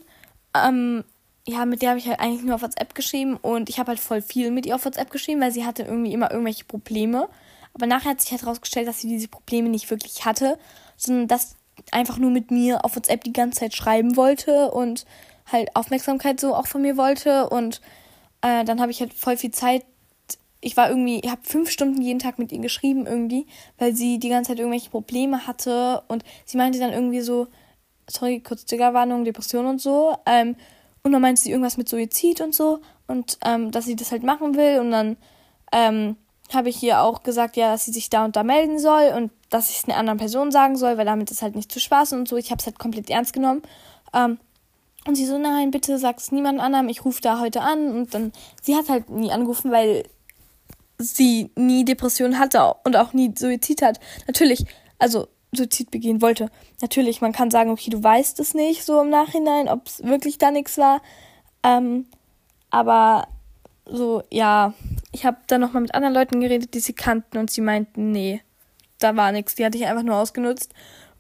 [0.54, 1.04] ähm,
[1.48, 4.00] ja, mit der habe ich halt eigentlich nur auf WhatsApp geschrieben und ich habe halt
[4.00, 7.30] voll viel mit ihr auf WhatsApp geschrieben, weil sie hatte irgendwie immer irgendwelche Probleme.
[7.74, 10.60] Aber nachher hat sich halt herausgestellt, dass sie diese Probleme nicht wirklich hatte,
[10.98, 11.56] sondern dass
[11.92, 15.06] einfach nur mit mir auf WhatsApp die ganze Zeit schreiben wollte und
[15.50, 17.50] halt Aufmerksamkeit so auch von mir wollte.
[17.50, 17.82] Und
[18.42, 19.86] äh, dann habe ich halt voll viel Zeit.
[20.68, 23.48] Ich war irgendwie, ich habe fünf Stunden jeden Tag mit ihr geschrieben irgendwie,
[23.78, 27.48] weil sie die ganze Zeit irgendwelche Probleme hatte und sie meinte dann irgendwie so,
[28.10, 30.18] sorry, kurz Triggerwarnung, Depression und so.
[30.26, 30.58] Ähm,
[31.04, 34.24] und dann meinte sie irgendwas mit Suizid und so und ähm, dass sie das halt
[34.24, 35.16] machen will und dann
[35.72, 36.18] ähm,
[36.54, 39.32] habe ich ihr auch gesagt, ja, dass sie sich da und da melden soll und
[39.50, 42.12] dass ich es einer anderen Person sagen soll, weil damit ist halt nicht zu Spaß
[42.12, 42.36] und so.
[42.36, 43.62] Ich habe es halt komplett ernst genommen.
[44.14, 44.38] Ähm,
[45.08, 47.90] und sie so, nein, bitte sag es niemand anderem, ich rufe da heute an.
[47.92, 50.04] Und dann, sie hat halt nie angerufen, weil
[50.98, 54.00] sie nie Depression hatte und auch nie Suizid hat.
[54.28, 54.66] Natürlich,
[55.00, 56.50] also Suizid begehen wollte.
[56.82, 60.38] Natürlich, man kann sagen, okay, du weißt es nicht so im Nachhinein, ob es wirklich
[60.38, 61.02] da nichts war.
[61.64, 62.06] Ähm,
[62.70, 63.28] aber
[63.86, 64.74] so, ja,
[65.12, 68.42] ich habe dann nochmal mit anderen Leuten geredet, die sie kannten und sie meinten, nee,
[69.00, 69.56] da war nichts.
[69.56, 70.74] Die hatte ich einfach nur ausgenutzt.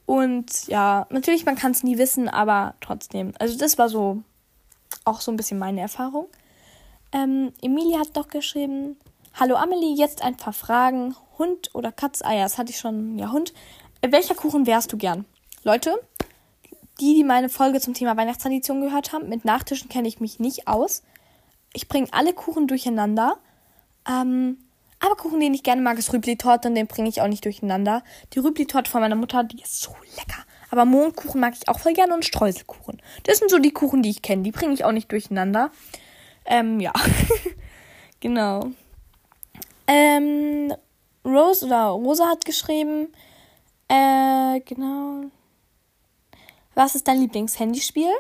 [0.05, 3.34] Und ja, natürlich, man kann es nie wissen, aber trotzdem.
[3.39, 4.23] Also das war so
[5.03, 6.28] auch so ein bisschen meine Erfahrung.
[7.11, 8.97] Ähm, Emilie hat doch geschrieben,
[9.39, 11.15] Hallo Amelie, jetzt ein paar Fragen.
[11.38, 12.23] Hund oder Katz?
[12.23, 13.19] Ah ja, das hatte ich schon.
[13.19, 13.53] Ja, Hund.
[14.01, 15.25] Äh, welcher Kuchen wärst du gern?
[15.61, 15.93] Leute,
[16.99, 20.67] die, die meine Folge zum Thema Weihnachtstradition gehört haben, mit Nachtischen kenne ich mich nicht
[20.67, 21.03] aus.
[21.71, 23.38] Ich bringe alle Kuchen durcheinander.
[24.09, 24.57] Ähm,
[24.99, 28.01] aber Kuchen, den ich gerne mag, ist Rübli-Torte und den bringe ich auch nicht durcheinander.
[28.33, 30.41] Die Rübli-Torte von meiner Mutter, die ist so lecker.
[30.71, 33.03] Aber Mondkuchen mag ich auch voll gerne und Streuselkuchen.
[33.25, 34.41] Das sind so die Kuchen, die ich kenne.
[34.41, 35.69] Die bringe ich auch nicht durcheinander.
[36.43, 36.91] Ähm, ja.
[38.19, 38.71] genau.
[39.88, 40.73] Ähm,
[41.25, 43.09] Rose oder Rosa hat geschrieben,
[43.88, 45.25] äh, genau.
[46.75, 48.11] Was ist dein Lieblingshandyspiel?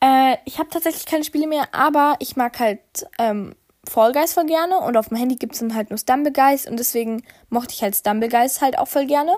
[0.00, 2.80] Äh, ich habe tatsächlich keine Spiele mehr, aber ich mag halt
[3.18, 3.54] ähm,
[3.88, 6.66] Fall Guys voll gerne und auf dem Handy gibt es dann halt nur Stumble Guys
[6.68, 9.32] und deswegen mochte ich halt Stumble Guys halt auch voll gerne.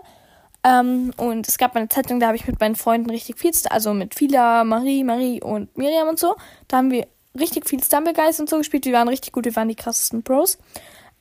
[0.65, 3.95] Ähm, und es gab eine Zeitung, da habe ich mit meinen Freunden richtig viel, also
[3.95, 6.35] mit Fila, Marie, Marie und Miriam und so,
[6.67, 7.07] da haben wir
[7.39, 8.87] richtig viel Stumble Guys und so gespielt.
[8.87, 10.59] Wir waren richtig gut, wir waren die krassesten Pros.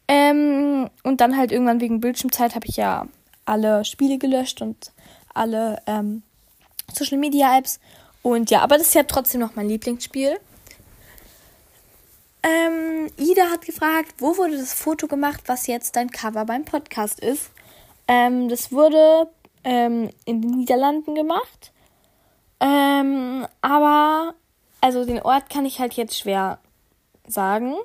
[0.07, 3.07] Ähm, und dann halt irgendwann wegen Bildschirmzeit habe ich ja
[3.45, 4.91] alle Spiele gelöscht und
[5.33, 6.23] alle ähm,
[6.93, 7.79] Social Media Apps.
[8.21, 10.39] Und ja, aber das ist ja trotzdem noch mein Lieblingsspiel.
[12.43, 17.19] Ähm, Ida hat gefragt, wo wurde das Foto gemacht, was jetzt dein Cover beim Podcast
[17.19, 17.49] ist.
[18.07, 19.27] Ähm, das wurde
[19.63, 21.71] ähm, in den Niederlanden gemacht.
[22.59, 24.35] Ähm, aber,
[24.79, 26.59] also den Ort kann ich halt jetzt schwer
[27.27, 27.75] sagen,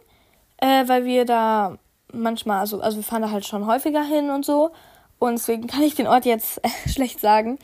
[0.59, 1.79] äh, weil wir da
[2.13, 4.71] manchmal, also, also wir fahren da halt schon häufiger hin und so.
[5.19, 7.59] Und deswegen kann ich den Ort jetzt schlecht sagen.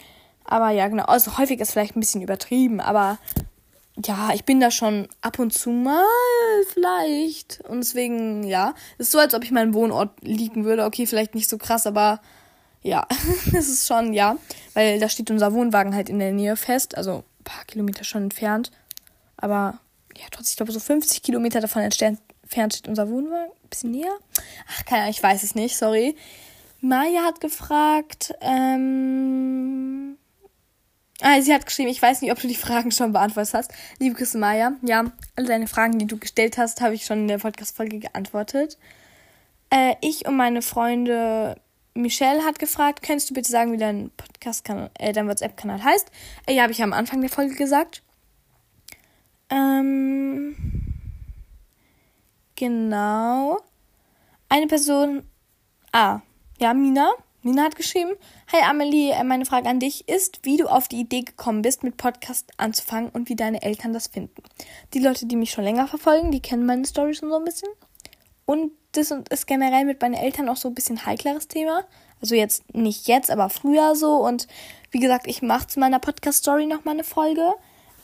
[0.45, 1.05] Aber ja, genau.
[1.05, 3.19] Also häufig ist vielleicht ein bisschen übertrieben, aber
[4.05, 6.05] ja, ich bin da schon ab und zu mal
[6.73, 7.63] vielleicht.
[7.69, 8.75] Und deswegen, ja.
[8.99, 10.85] Ist so, als ob ich meinen Wohnort liegen würde.
[10.85, 12.21] Okay, vielleicht nicht so krass, aber
[12.83, 13.07] ja,
[13.53, 14.37] es ist schon, ja.
[14.75, 16.97] Weil da steht unser Wohnwagen halt in der Nähe fest.
[16.97, 18.71] Also ein paar Kilometer schon entfernt.
[19.39, 19.81] Aber
[20.15, 22.21] ja, trotzdem, ich glaube, so 50 Kilometer davon entfernt
[22.75, 23.51] steht unser Wohnwagen.
[23.71, 24.17] Bisschen näher.
[24.69, 26.17] Ach, keine Ahnung, ich weiß es nicht, sorry.
[26.81, 30.17] Maya hat gefragt, ähm,
[31.23, 33.73] Ah, sie hat geschrieben, ich weiß nicht, ob du die Fragen schon beantwortet hast.
[33.99, 34.73] Liebe Grüße, Maya.
[34.83, 38.77] Ja, alle deine Fragen, die du gestellt hast, habe ich schon in der Podcast-Folge geantwortet.
[39.71, 41.59] Äh, ich und meine Freunde
[41.95, 46.11] Michelle hat gefragt, könntest du bitte sagen, wie dein Podcast-Kanal, äh, dein WhatsApp-Kanal heißt?
[46.47, 48.03] Äh, ja, habe ich am Anfang der Folge gesagt.
[49.49, 50.55] Ähm,
[52.57, 53.61] genau.
[54.49, 55.23] Eine Person,
[55.93, 56.21] ah,
[56.59, 57.13] ja, Mina
[57.47, 58.11] Nina hat geschrieben,
[58.51, 61.85] Hi Amelie, äh, meine Frage an dich ist, wie du auf die Idee gekommen bist,
[61.85, 64.43] mit Podcast anzufangen und wie deine Eltern das finden.
[64.95, 67.69] Die Leute, die mich schon länger verfolgen, die kennen meine Stories schon so ein bisschen.
[68.47, 71.85] Und das ist generell mit meinen Eltern auch so ein bisschen heikleres Thema.
[72.21, 74.17] Also jetzt nicht jetzt, aber früher so.
[74.17, 74.49] Und
[74.91, 77.55] wie gesagt, ich mache zu meiner Podcast-Story nochmal eine Folge.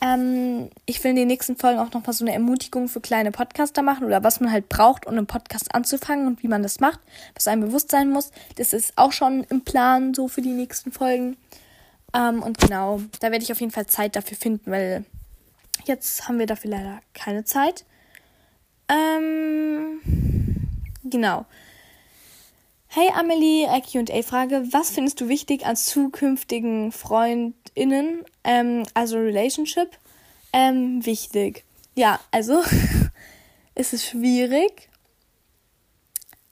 [0.03, 3.31] Ähm, ich will in den nächsten Folgen auch noch mal so eine Ermutigung für kleine
[3.31, 6.81] Podcaster machen oder was man halt braucht, um einen Podcast anzufangen und wie man das
[6.81, 6.99] macht,
[7.35, 8.31] was einem bewusst sein muss.
[8.57, 11.37] Das ist auch schon im Plan so für die nächsten Folgen.
[12.13, 15.05] Ähm, und genau, da werde ich auf jeden Fall Zeit dafür finden, weil
[15.85, 17.85] jetzt haben wir dafür leider keine Zeit.
[18.89, 20.01] Ähm,
[21.05, 21.45] genau.
[22.87, 24.67] Hey Amelie, QA-Frage.
[24.71, 26.91] Was findest du wichtig an zukünftigen
[27.73, 29.89] FreundInnen, ähm, also Relationship?
[30.51, 31.63] Ähm, wichtig.
[31.95, 32.61] Ja, also
[33.75, 34.89] es ist schwierig.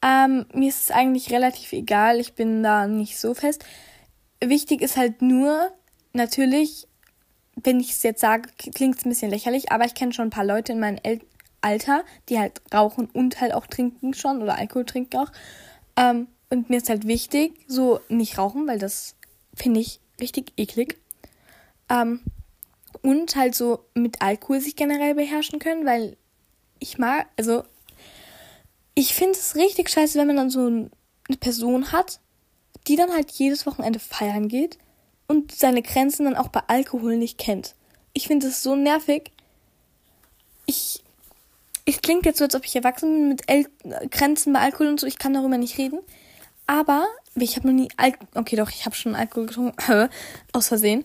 [0.04, 2.20] Ähm, mir ist es eigentlich relativ egal.
[2.20, 3.64] Ich bin da nicht so fest.
[4.44, 5.72] Wichtig ist halt nur,
[6.14, 6.88] natürlich,
[7.56, 10.32] wenn ich es jetzt sage, klingt es ein bisschen lächerlich, aber ich kenne schon ein
[10.32, 11.22] paar Leute in meinem El
[11.64, 15.32] Alter, die halt rauchen und halt auch trinken schon oder Alkohol trinken auch.
[15.96, 19.16] Ähm, und mir ist halt wichtig, so nicht rauchen, weil das
[19.54, 21.01] finde ich richtig eklig.
[21.92, 22.22] Ähm,
[23.02, 26.18] und halt so mit Alkohol sich generell beherrschen können, weil
[26.80, 27.64] ich mag, also
[28.96, 30.90] ich finde es richtig scheiße, wenn man dann so eine
[31.40, 32.20] Person hat,
[32.88, 34.78] die dann halt jedes Wochenende feiern geht
[35.28, 37.76] und seine Grenzen dann auch bei Alkohol nicht kennt.
[38.14, 39.32] Ich finde es so nervig.
[40.66, 41.04] Ich
[41.86, 43.66] es klingt jetzt so, als ob ich erwachsen bin mit El
[44.10, 45.08] Grenzen bei Alkohol und so.
[45.08, 46.00] Ich kann darüber nicht reden.
[46.68, 50.10] Aber ich habe noch nie Al okay, doch, ich habe schon Alkohol getrunken,
[50.54, 51.04] aus Versehen.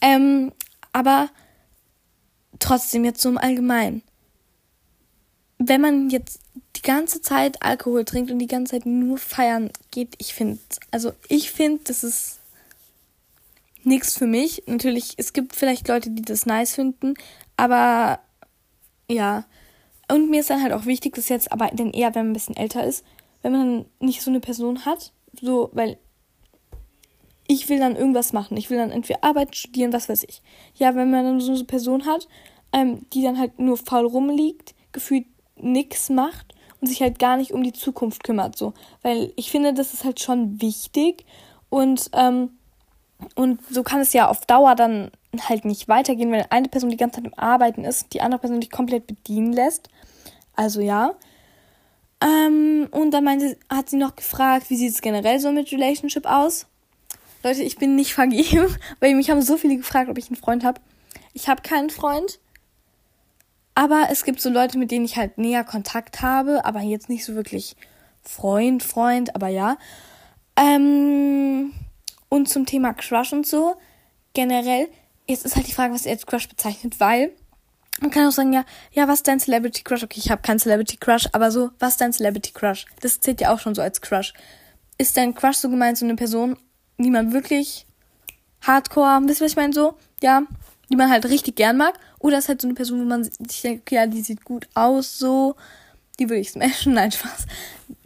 [0.00, 0.52] Ähm,
[0.92, 1.28] aber
[2.58, 4.02] trotzdem jetzt so im Allgemeinen.
[5.58, 6.40] Wenn man jetzt
[6.76, 10.58] die ganze Zeit Alkohol trinkt und die ganze Zeit nur feiern geht, ich finde,
[10.90, 12.40] also ich finde, das ist
[13.82, 14.64] nichts für mich.
[14.66, 17.14] Natürlich, es gibt vielleicht Leute, die das nice finden,
[17.56, 18.20] aber
[19.08, 19.44] ja,
[20.08, 22.34] und mir ist dann halt auch wichtig, dass jetzt aber denn eher, wenn man ein
[22.34, 23.04] bisschen älter ist,
[23.42, 25.98] wenn man nicht so eine Person hat, so, weil
[27.48, 28.56] ich will dann irgendwas machen.
[28.56, 30.42] Ich will dann entweder Arbeit studieren, was weiß ich.
[30.74, 32.28] Ja, wenn man dann so eine Person hat,
[32.72, 37.52] ähm, die dann halt nur faul rumliegt, gefühlt nichts macht und sich halt gar nicht
[37.52, 38.74] um die Zukunft kümmert, so.
[39.02, 41.24] Weil ich finde, das ist halt schon wichtig
[41.70, 42.50] und, ähm,
[43.34, 45.10] und so kann es ja auf Dauer dann
[45.48, 48.60] halt nicht weitergehen, wenn eine Person die ganze Zeit im Arbeiten ist, die andere Person
[48.60, 49.88] dich komplett bedienen lässt.
[50.54, 51.14] Also ja.
[52.22, 56.26] Ähm, und dann meinte, hat sie noch gefragt, wie sieht es generell so mit Relationship
[56.26, 56.66] aus?
[57.42, 60.64] Leute, ich bin nicht vergeben, weil mich haben so viele gefragt, ob ich einen Freund
[60.64, 60.80] habe.
[61.32, 62.38] Ich habe keinen Freund.
[63.74, 67.24] Aber es gibt so Leute, mit denen ich halt näher Kontakt habe, aber jetzt nicht
[67.24, 67.76] so wirklich
[68.22, 69.76] Freund, Freund, aber ja.
[70.56, 71.72] Ähm,
[72.30, 73.76] und zum Thema Crush und so,
[74.32, 74.88] generell,
[75.28, 77.32] jetzt ist halt die Frage, was ihr als Crush bezeichnet, weil
[78.00, 80.02] man kann auch sagen, ja, ja, was ist dein Celebrity Crush?
[80.02, 82.86] Okay, ich habe keinen Celebrity Crush, aber so, was ist dein Celebrity Crush?
[83.00, 84.34] Das zählt ja auch schon so als Crush.
[84.98, 86.58] Ist dein Crush so gemeint, so eine Person,
[86.98, 87.86] die man wirklich
[88.62, 90.42] hardcore, wisst ihr, was ich meine, so, ja,
[90.90, 91.98] die man halt richtig gern mag?
[92.18, 94.68] Oder ist halt so eine Person, wo man sich denkt, okay, ja, die sieht gut
[94.74, 95.56] aus, so,
[96.18, 97.46] die würde ich smashen, nein, Spaß.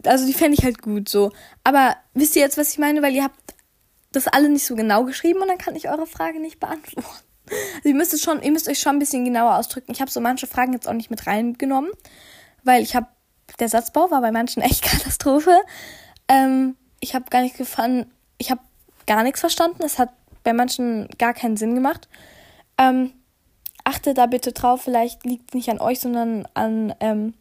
[0.05, 1.33] Also die fände ich halt gut, so.
[1.65, 3.03] Aber wisst ihr jetzt, was ich meine?
[3.03, 3.55] Weil ihr habt
[4.13, 7.09] das alle nicht so genau geschrieben und dann kann ich eure Frage nicht beantworten.
[7.77, 9.93] Also ihr müsst es schon, ihr müsst euch schon ein bisschen genauer ausdrücken.
[9.93, 11.91] Ich habe so manche Fragen jetzt auch nicht mit reingenommen,
[12.65, 13.07] weil ich habe
[13.59, 15.59] der Satzbau war bei manchen echt Katastrophe.
[16.29, 18.61] Ähm, ich habe gar nicht gefunden, ich habe
[19.11, 19.83] gar nichts verstanden.
[19.83, 20.11] Es hat
[20.45, 22.09] bei manchen gar keinen Sinn gemacht.
[22.79, 23.13] Ähm,
[23.83, 27.35] achtet da bitte drauf, vielleicht liegt es nicht an euch, sondern an ähm,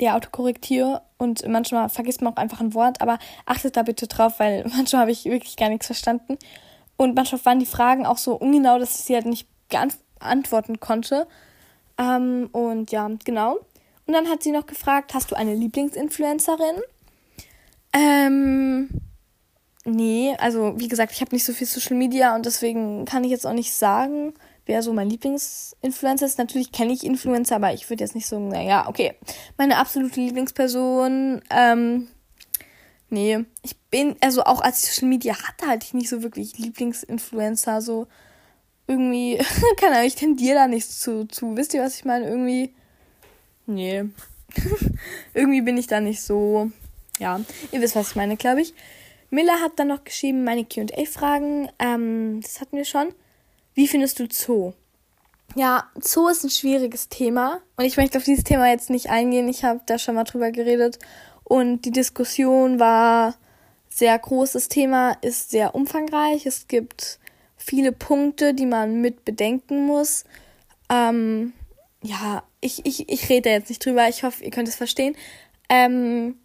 [0.00, 4.40] der Autokorrektur und manchmal vergisst man auch einfach ein Wort, aber achtet da bitte drauf,
[4.40, 6.38] weil manchmal habe ich wirklich gar nichts verstanden.
[6.96, 11.26] Und manchmal waren die Fragen auch so ungenau, dass ich sie halt nicht beantworten konnte.
[11.98, 13.58] Ähm, und ja, genau.
[14.06, 16.76] Und dann hat sie noch gefragt, hast du eine Lieblingsinfluencerin?
[17.92, 18.88] Ähm,
[19.84, 23.30] nee, also wie gesagt, ich habe nicht so viel Social Media und deswegen kann ich
[23.30, 24.34] jetzt auch nicht sagen,
[24.66, 26.38] wer so mein Lieblingsinfluencer ist.
[26.38, 29.14] Natürlich kenne ich Influencer, aber ich würde jetzt nicht sagen, naja, okay.
[29.58, 32.08] Meine absolute Lieblingsperson, ähm,
[33.10, 36.58] nee, ich bin, also auch als ich Social Media hatte, hatte ich nicht so wirklich
[36.58, 38.06] Lieblingsinfluencer, so
[38.86, 39.38] irgendwie,
[39.78, 41.56] keine Ahnung, ich tendiere da nichts zu, zu.
[41.56, 42.28] Wisst ihr, was ich meine?
[42.28, 42.74] Irgendwie,
[43.66, 44.04] nee.
[45.34, 46.70] irgendwie bin ich da nicht so,
[47.18, 47.40] ja,
[47.70, 48.74] ihr wisst, was ich meine, glaube ich.
[49.32, 53.14] Miller hat dann noch geschrieben, meine QA-Fragen, ähm, das hatten wir schon.
[53.74, 54.74] Wie findest du Zoo?
[55.56, 59.48] Ja, Zoo ist ein schwieriges Thema und ich möchte auf dieses Thema jetzt nicht eingehen.
[59.48, 60.98] Ich habe da schon mal drüber geredet
[61.44, 63.34] und die Diskussion war
[63.88, 64.52] sehr groß.
[64.52, 66.44] Das Thema ist sehr umfangreich.
[66.44, 67.18] Es gibt
[67.56, 70.24] viele Punkte, die man mit bedenken muss.
[70.90, 71.54] Ähm,
[72.02, 74.08] ja, ich, ich, ich rede jetzt nicht drüber.
[74.10, 75.16] Ich hoffe, ihr könnt es verstehen.
[75.70, 76.36] Ähm,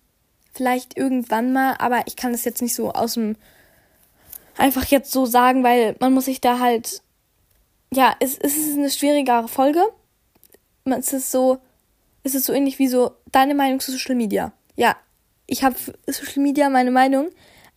[0.57, 3.35] vielleicht irgendwann mal, aber ich kann es jetzt nicht so aus dem
[4.57, 7.01] einfach jetzt so sagen, weil man muss sich da halt
[7.93, 9.81] ja, es, es ist eine schwierigere Folge.
[10.85, 11.59] Es ist so,
[12.23, 14.51] es ist so ähnlich wie so deine Meinung zu Social Media.
[14.75, 14.95] Ja,
[15.47, 15.75] ich habe
[16.07, 17.29] Social Media meine Meinung.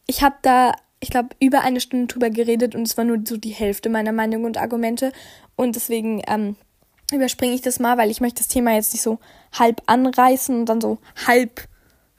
[0.07, 3.37] Ich habe da, ich glaube, über eine Stunde drüber geredet und es war nur so
[3.37, 5.13] die Hälfte meiner Meinung und Argumente.
[5.57, 6.57] Und deswegen ähm,
[7.13, 9.19] überspringe ich das mal, weil ich möchte das Thema jetzt nicht so
[9.53, 11.69] halb anreißen und dann so halb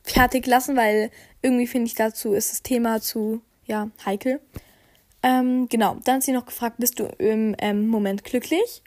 [0.03, 1.11] fertig lassen, weil
[1.41, 4.41] irgendwie finde ich dazu ist das Thema zu, ja, heikel.
[5.23, 8.81] Ähm, genau, dann hat sie noch gefragt, bist du im ähm, Moment glücklich?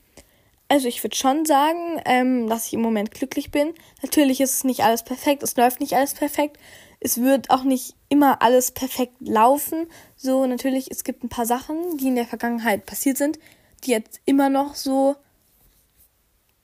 [0.69, 3.75] Also ich würde schon sagen, ähm, dass ich im Moment glücklich bin.
[4.03, 6.59] Natürlich ist es nicht alles perfekt, es läuft nicht alles perfekt.
[7.01, 9.87] Es wird auch nicht immer alles perfekt laufen.
[10.17, 13.39] So, natürlich, es gibt ein paar Sachen, die in der Vergangenheit passiert sind,
[13.85, 15.17] die jetzt immer noch so.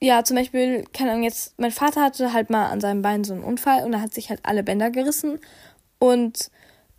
[0.03, 3.35] Ja, zum Beispiel, keine Ahnung, jetzt, mein Vater hatte halt mal an seinem Bein so
[3.35, 5.39] einen Unfall und er hat sich halt alle Bänder gerissen.
[5.99, 6.51] Und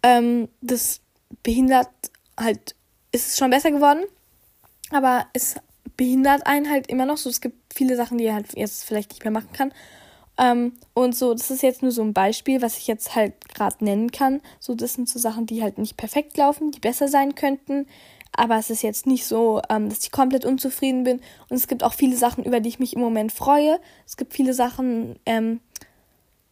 [0.03, 1.02] ähm, das
[1.44, 1.90] behindert
[2.38, 2.76] halt
[3.11, 4.03] ist es schon besser geworden,
[4.91, 5.56] aber es
[5.98, 7.30] behindert einen halt immer noch so.
[7.30, 9.73] Es gibt viele Sachen, die er halt jetzt vielleicht nicht mehr machen kann.
[10.38, 13.84] Ähm, und so, das ist jetzt nur so ein Beispiel, was ich jetzt halt gerade
[13.84, 14.41] nennen kann.
[14.60, 17.88] So, das sind so Sachen, die halt nicht perfekt laufen, die besser sein könnten.
[18.34, 21.22] Aber es ist jetzt nicht so, ähm, dass ich komplett unzufrieden bin.
[21.49, 23.80] Und es gibt auch viele Sachen, über die ich mich im Moment freue.
[24.06, 25.60] Es gibt viele Sachen, ähm,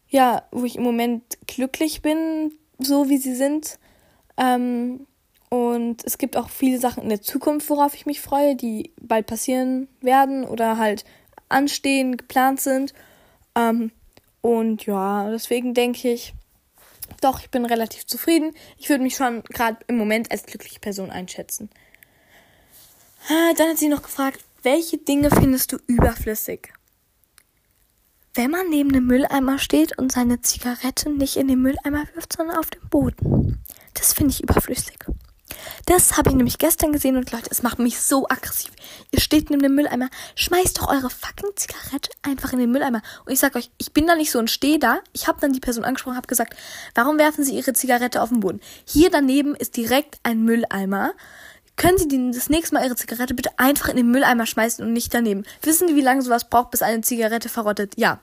[0.09, 3.79] ja, wo ich im Moment glücklich bin, so wie sie sind.
[4.37, 5.05] Ähm,
[5.49, 9.25] und es gibt auch viele Sachen in der Zukunft, worauf ich mich freue, die bald
[9.25, 11.05] passieren werden oder halt
[11.47, 12.93] anstehen, geplant sind.
[13.55, 13.91] Ähm,
[14.41, 16.33] und ja, deswegen denke ich,
[17.21, 18.53] doch, ich bin relativ zufrieden.
[18.77, 21.69] Ich würde mich schon gerade im Moment als glückliche Person einschätzen.
[23.27, 26.73] Dann hat sie noch gefragt, welche Dinge findest du überflüssig?
[28.33, 32.57] Wenn man neben dem Mülleimer steht und seine Zigarette nicht in den Mülleimer wirft, sondern
[32.57, 33.63] auf den Boden.
[33.93, 34.99] Das finde ich überflüssig.
[35.85, 38.71] Das habe ich nämlich gestern gesehen und Leute, es macht mich so aggressiv.
[39.11, 43.01] Ihr steht neben dem Mülleimer, schmeißt doch eure fucking Zigarette einfach in den Mülleimer.
[43.25, 44.99] Und ich sag euch, ich bin da nicht so und stehe da.
[45.13, 46.55] Ich habe dann die Person angesprochen, habe gesagt,
[46.95, 48.61] warum werfen Sie Ihre Zigarette auf den Boden?
[48.85, 51.13] Hier daneben ist direkt ein Mülleimer.
[51.75, 55.13] Können Sie das nächste Mal Ihre Zigarette bitte einfach in den Mülleimer schmeißen und nicht
[55.13, 55.45] daneben?
[55.61, 57.93] Wissen Sie, wie lange sowas braucht, bis eine Zigarette verrottet?
[57.95, 58.19] Ja,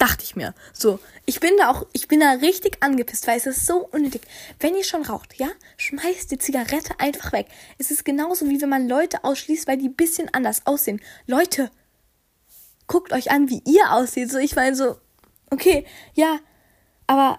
[0.00, 0.54] Dachte ich mir.
[0.72, 4.22] So, ich bin da auch, ich bin da richtig angepisst, weil es ist so unnötig.
[4.58, 7.48] Wenn ihr schon raucht, ja, schmeißt die Zigarette einfach weg.
[7.76, 11.02] Es ist genauso wie wenn man Leute ausschließt, weil die bisschen anders aussehen.
[11.26, 11.70] Leute,
[12.86, 14.30] guckt euch an, wie ihr aussieht.
[14.30, 14.96] So, ich meine so,
[15.50, 16.38] okay, ja,
[17.06, 17.38] aber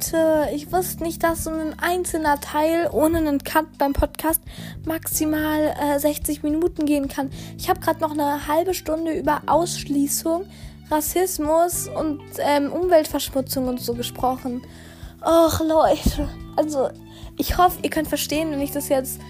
[0.00, 4.40] Leute, ich wusste nicht, dass so ein einzelner Teil ohne einen Cut beim Podcast
[4.86, 7.28] maximal äh, 60 Minuten gehen kann.
[7.58, 10.46] Ich habe gerade noch eine halbe Stunde über Ausschließung,
[10.90, 14.62] Rassismus und ähm, Umweltverschmutzung und so gesprochen.
[15.22, 16.88] Och Leute, also
[17.36, 19.20] ich hoffe, ihr könnt verstehen, wenn ich das jetzt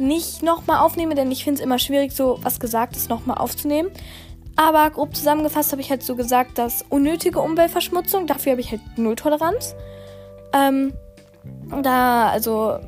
[0.00, 3.90] nicht nochmal aufnehme, denn ich finde es immer schwierig, so was Gesagtes nochmal aufzunehmen.
[4.56, 8.80] Aber grob zusammengefasst habe ich halt so gesagt, dass unnötige Umweltverschmutzung, dafür habe ich halt
[8.96, 9.76] Nulltoleranz.
[10.52, 10.92] Ähm,
[11.82, 12.78] da, also,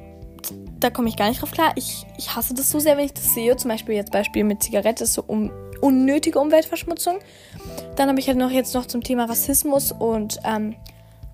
[0.79, 1.73] da komme ich gar nicht drauf klar.
[1.77, 3.57] Ich, ich hasse das so sehr, wenn ich das sehe.
[3.57, 5.51] Zum Beispiel jetzt Beispiel mit Zigarette ist so um,
[5.81, 7.19] unnötige Umweltverschmutzung.
[7.97, 10.77] Dann habe ich halt noch jetzt noch zum Thema Rassismus und ähm,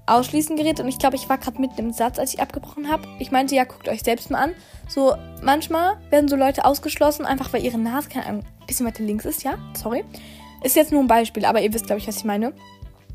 [0.07, 0.81] Ausschließen geredet.
[0.81, 3.09] Und ich glaube, ich war gerade mitten im Satz, als ich abgebrochen habe.
[3.19, 4.55] Ich meinte, ja, guckt euch selbst mal an.
[4.89, 9.03] So, manchmal werden so Leute ausgeschlossen, einfach weil ihre Nase, keine Ahnung, ein bisschen weiter
[9.03, 9.59] links ist, ja?
[9.75, 10.05] Sorry.
[10.63, 12.53] Ist jetzt nur ein Beispiel, aber ihr wisst, glaube ich, was ich meine.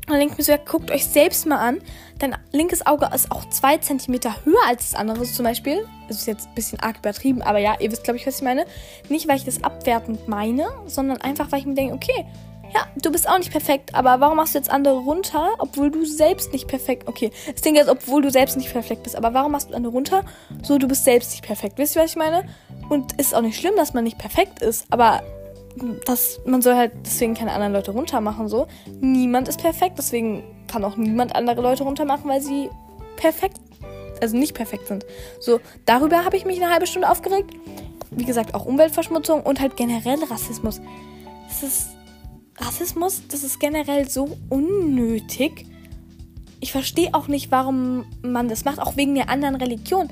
[0.06, 1.80] Und dann denke ich mir so, ja, guckt euch selbst mal an.
[2.18, 5.86] Dein linkes Auge ist auch zwei Zentimeter höher als das andere zum Beispiel.
[6.08, 8.42] Das ist jetzt ein bisschen arg übertrieben, aber ja, ihr wisst, glaube ich, was ich
[8.42, 8.66] meine.
[9.08, 12.26] Nicht, weil ich das abwertend meine, sondern einfach, weil ich mir denke, okay,
[12.74, 16.04] ja, du bist auch nicht perfekt, aber warum machst du jetzt andere runter, obwohl du
[16.04, 19.52] selbst nicht perfekt, okay, das Ding ist, obwohl du selbst nicht perfekt bist, aber warum
[19.52, 20.24] machst du andere runter,
[20.62, 22.44] so du bist selbst nicht perfekt, wisst ihr, was ich meine?
[22.88, 25.22] Und ist auch nicht schlimm, dass man nicht perfekt ist, aber
[26.04, 28.66] das, man soll halt deswegen keine anderen Leute runtermachen, so.
[29.00, 32.68] Niemand ist perfekt, deswegen kann auch niemand andere Leute runtermachen, weil sie
[33.16, 33.60] perfekt,
[34.20, 35.04] also nicht perfekt sind.
[35.40, 37.50] So, darüber habe ich mich eine halbe Stunde aufgeregt.
[38.10, 40.80] Wie gesagt, auch Umweltverschmutzung und halt generell Rassismus.
[41.48, 41.88] Das ist,
[42.58, 45.66] Rassismus, das ist generell so unnötig.
[46.60, 50.08] Ich verstehe auch nicht, warum man das macht, auch wegen der anderen Religion.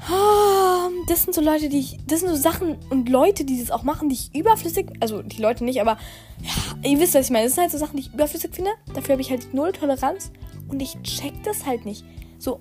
[0.00, 1.98] Ah, das sind so Leute, die ich.
[2.06, 4.88] Das sind so Sachen und Leute, die das auch machen, die ich überflüssig.
[5.00, 5.98] Also die Leute nicht, aber
[6.42, 7.46] ja, ihr wisst, was ich meine.
[7.46, 8.70] Das sind halt so Sachen, die ich überflüssig finde.
[8.94, 10.30] Dafür habe ich halt null Toleranz
[10.68, 12.04] und ich check das halt nicht.
[12.38, 12.60] So.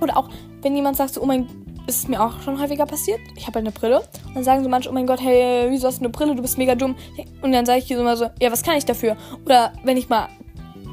[0.00, 0.28] Oder auch,
[0.60, 1.48] wenn jemand sagt so, oh mein
[1.86, 3.20] ist es mir auch schon häufiger passiert.
[3.36, 3.98] Ich habe halt eine Brille.
[4.26, 6.34] Und dann sagen so manche, oh mein Gott, hey, wieso hast du eine Brille?
[6.34, 6.94] Du bist mega dumm.
[7.42, 9.16] Und dann sage ich so mal so, ja, was kann ich dafür?
[9.44, 10.28] Oder wenn ich mal,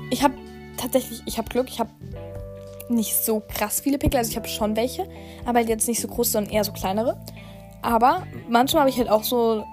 [0.09, 0.33] ich habe
[0.77, 1.91] tatsächlich, ich habe Glück, ich habe
[2.89, 4.17] nicht so krass viele Pickel.
[4.17, 5.07] Also ich habe schon welche,
[5.45, 7.17] aber halt jetzt nicht so groß, sondern eher so kleinere.
[7.81, 9.65] Aber manchmal habe ich halt auch so.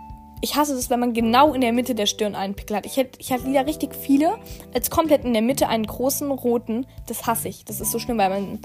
[0.43, 2.87] Ich hasse es, wenn man genau in der Mitte der Stirn einen Pickel hat.
[2.87, 4.37] Ich hätte ich hatte wieder richtig viele,
[4.75, 6.87] als komplett in der Mitte einen großen roten.
[7.07, 7.65] Das hasse ich.
[7.65, 8.61] Das ist so schlimm, weil man.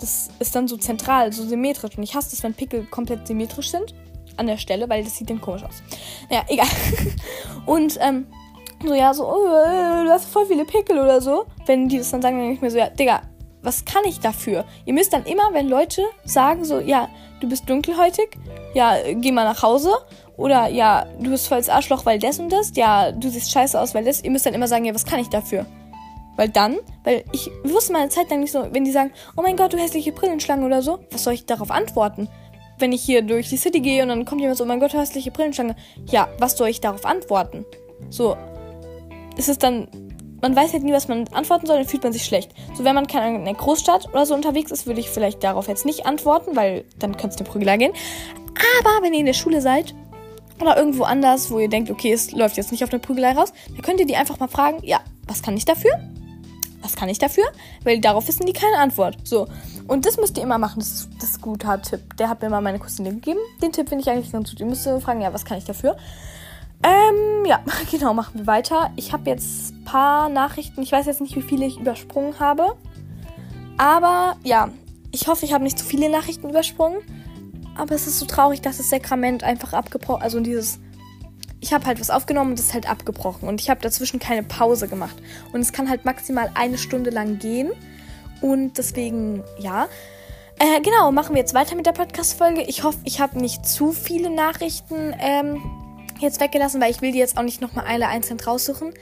[0.00, 1.96] Das ist dann so zentral, so symmetrisch.
[1.98, 3.94] Und ich hasse es, wenn Pickel komplett symmetrisch sind.
[4.38, 5.82] An der Stelle, weil das sieht dann komisch aus.
[6.30, 6.66] Ja, egal.
[7.66, 8.26] Und, ähm,
[8.82, 11.44] so, ja, so, oh, du hast voll viele Pickel oder so.
[11.66, 13.20] Wenn die das dann sagen, dann denke ich mir so, ja, Digga,
[13.62, 14.64] was kann ich dafür?
[14.84, 17.08] Ihr müsst dann immer, wenn Leute sagen so, ja,
[17.40, 18.38] du bist dunkelhäutig,
[18.74, 19.92] ja, geh mal nach Hause.
[20.36, 22.72] Oder ja, du bist voll das Arschloch, weil das und das.
[22.74, 24.24] Ja, du siehst scheiße aus, weil das.
[24.24, 25.66] Ihr müsst dann immer sagen, ja, was kann ich dafür?
[26.36, 29.42] Weil dann, weil ich wusste mal eine Zeit lang nicht so, wenn die sagen, oh
[29.42, 32.28] mein Gott, du hässliche Brillenschlange oder so, was soll ich darauf antworten?
[32.78, 34.94] Wenn ich hier durch die City gehe und dann kommt jemand so, oh mein Gott,
[34.94, 35.76] du hässliche Brillenschlange.
[36.06, 37.66] Ja, was soll ich darauf antworten?
[38.08, 38.38] So,
[39.36, 39.88] ist es dann
[40.40, 42.52] man weiß halt nie, was man antworten soll, dann fühlt man sich schlecht.
[42.76, 45.84] So, wenn man in einer Großstadt oder so unterwegs ist, würde ich vielleicht darauf jetzt
[45.86, 47.92] nicht antworten, weil dann könnte es eine Prügelei gehen.
[48.80, 49.94] Aber wenn ihr in der Schule seid
[50.60, 53.52] oder irgendwo anders, wo ihr denkt, okay, es läuft jetzt nicht auf eine Prügelei raus,
[53.68, 55.92] dann könnt ihr die einfach mal fragen, ja, was kann ich dafür?
[56.82, 57.44] Was kann ich dafür?
[57.84, 59.16] Weil darauf wissen die keine Antwort.
[59.24, 59.46] So.
[59.86, 60.78] Und das müsst ihr immer machen.
[60.78, 62.16] Das ist, das ist ein guter Tipp.
[62.16, 63.40] Der hat mir mal meine Cousine gegeben.
[63.62, 64.60] Den Tipp finde ich eigentlich ganz gut.
[64.60, 65.96] Ihr müsst fragen, ja, was kann ich dafür?
[66.82, 68.90] Ähm, ja, genau, machen wir weiter.
[68.96, 70.82] Ich habe jetzt ein paar Nachrichten.
[70.82, 72.76] Ich weiß jetzt nicht, wie viele ich übersprungen habe.
[73.78, 74.68] Aber ja,
[75.12, 77.00] ich hoffe, ich habe nicht zu viele Nachrichten übersprungen.
[77.76, 80.80] Aber es ist so traurig, dass das Sakrament einfach abgebrochen, also dieses,
[81.60, 84.42] ich habe halt was aufgenommen und das ist halt abgebrochen und ich habe dazwischen keine
[84.42, 85.16] Pause gemacht
[85.52, 87.70] und es kann halt maximal eine Stunde lang gehen
[88.40, 89.88] und deswegen ja.
[90.58, 92.62] Äh, genau, machen wir jetzt weiter mit der Podcast-Folge.
[92.62, 95.62] Ich hoffe, ich habe nicht zu viele Nachrichten ähm,
[96.20, 98.94] jetzt weggelassen, weil ich will die jetzt auch nicht nochmal alle einzeln raussuchen.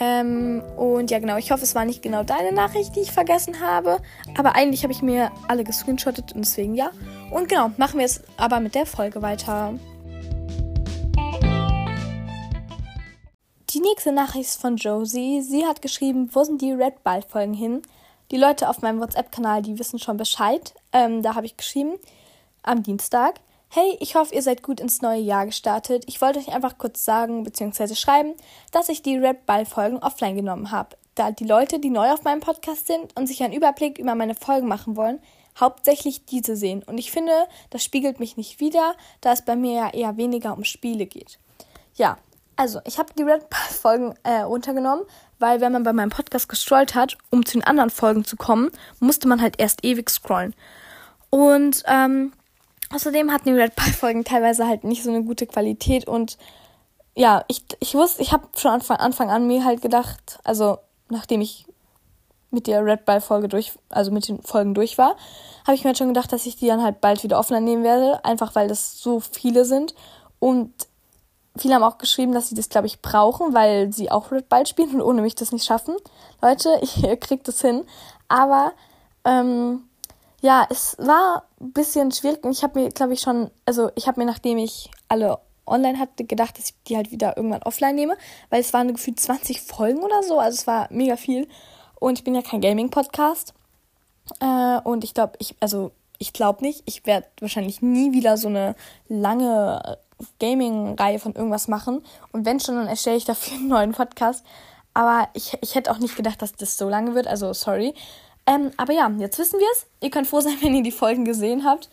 [0.00, 3.60] Ähm, und ja, genau, ich hoffe, es war nicht genau deine Nachricht, die ich vergessen
[3.60, 3.98] habe.
[4.36, 6.90] Aber eigentlich habe ich mir alle gescreenshottet und deswegen ja.
[7.30, 9.74] Und genau, machen wir es aber mit der Folge weiter.
[13.70, 15.42] Die nächste Nachricht ist von Josie.
[15.42, 17.82] Sie hat geschrieben, wo sind die Red Ball-Folgen hin?
[18.30, 20.74] Die Leute auf meinem WhatsApp-Kanal, die wissen schon Bescheid.
[20.92, 21.94] Ähm, da habe ich geschrieben,
[22.62, 23.40] am Dienstag.
[23.70, 26.04] Hey, ich hoffe, ihr seid gut ins neue Jahr gestartet.
[26.06, 27.94] Ich wollte euch einfach kurz sagen bzw.
[27.94, 28.32] schreiben,
[28.72, 32.24] dass ich die Red Ball Folgen offline genommen habe, da die Leute, die neu auf
[32.24, 35.20] meinem Podcast sind und sich einen Überblick über meine Folgen machen wollen,
[35.60, 36.82] hauptsächlich diese sehen.
[36.82, 37.32] Und ich finde,
[37.68, 41.38] das spiegelt mich nicht wider, da es bei mir ja eher weniger um Spiele geht.
[41.94, 42.16] Ja,
[42.56, 45.04] Also, ich habe die Red Bull-Folgen äh, runtergenommen,
[45.38, 48.70] weil wenn man bei meinem Podcast gestrollt hat, um zu den anderen Folgen zu kommen,
[48.98, 50.54] musste man halt erst ewig scrollen.
[51.30, 52.32] Und ähm,
[52.92, 56.38] außerdem hatten die Red Bull-Folgen teilweise halt nicht so eine gute Qualität und
[57.14, 60.78] ja, ich, ich wusste, ich habe von Anfang, Anfang an mir halt gedacht, also
[61.08, 61.66] nachdem ich
[62.50, 65.16] mit der Red Bull Folge durch, also mit den Folgen durch war,
[65.66, 67.84] habe ich mir halt schon gedacht, dass ich die dann halt bald wieder offline nehmen
[67.84, 69.94] werde, einfach weil das so viele sind
[70.38, 70.72] und
[71.58, 74.66] Viele haben auch geschrieben, dass sie das, glaube ich, brauchen, weil sie auch Red Ball
[74.66, 75.96] spielen und ohne mich das nicht schaffen.
[76.40, 77.84] Leute, ihr kriegt das hin.
[78.28, 78.72] Aber
[79.24, 79.87] ähm,
[80.40, 84.06] ja, es war ein bisschen schwierig und ich habe mir, glaube ich, schon, also ich
[84.06, 87.94] habe mir, nachdem ich alle online hatte, gedacht, dass ich die halt wieder irgendwann offline
[87.94, 88.16] nehme,
[88.50, 91.48] weil es waren gefühlt 20 Folgen oder so, also es war mega viel.
[92.00, 93.54] Und ich bin ja kein Gaming-Podcast.
[94.40, 98.48] Äh, und ich glaube, ich, also ich glaube nicht, ich werde wahrscheinlich nie wieder so
[98.48, 98.74] eine
[99.08, 99.98] lange
[100.40, 102.04] Gaming-Reihe von irgendwas machen.
[102.32, 104.44] Und wenn schon, dann erstelle ich dafür einen neuen Podcast.
[104.94, 107.26] Aber ich, ich hätte auch nicht gedacht, dass das so lange wird.
[107.26, 107.94] Also, sorry.
[108.48, 109.86] Ähm, aber ja, jetzt wissen wir es.
[110.00, 111.90] Ihr könnt froh sein, wenn ihr die Folgen gesehen habt.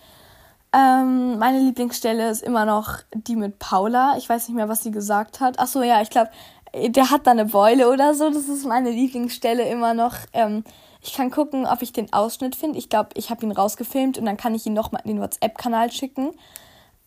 [0.74, 4.16] Ähm, meine Lieblingsstelle ist immer noch die mit Paula.
[4.18, 5.56] Ich weiß nicht mehr, was sie gesagt hat.
[5.58, 6.32] Ach so, ja, ich glaube,
[6.74, 8.30] der hat da eine Beule oder so.
[8.30, 10.16] Das ist meine Lieblingsstelle immer noch.
[10.34, 10.64] Ähm,
[11.02, 12.80] ich kann gucken, ob ich den Ausschnitt finde.
[12.80, 15.92] Ich glaube, ich habe ihn rausgefilmt und dann kann ich ihn nochmal in den WhatsApp-Kanal
[15.92, 16.32] schicken.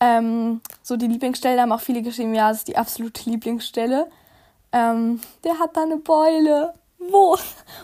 [0.00, 4.08] Ähm, so die Lieblingsstelle, haben auch viele geschrieben, ja, das ist die absolute Lieblingsstelle.
[4.72, 6.74] Ähm, der hat da eine Beule.
[6.98, 7.36] Wo?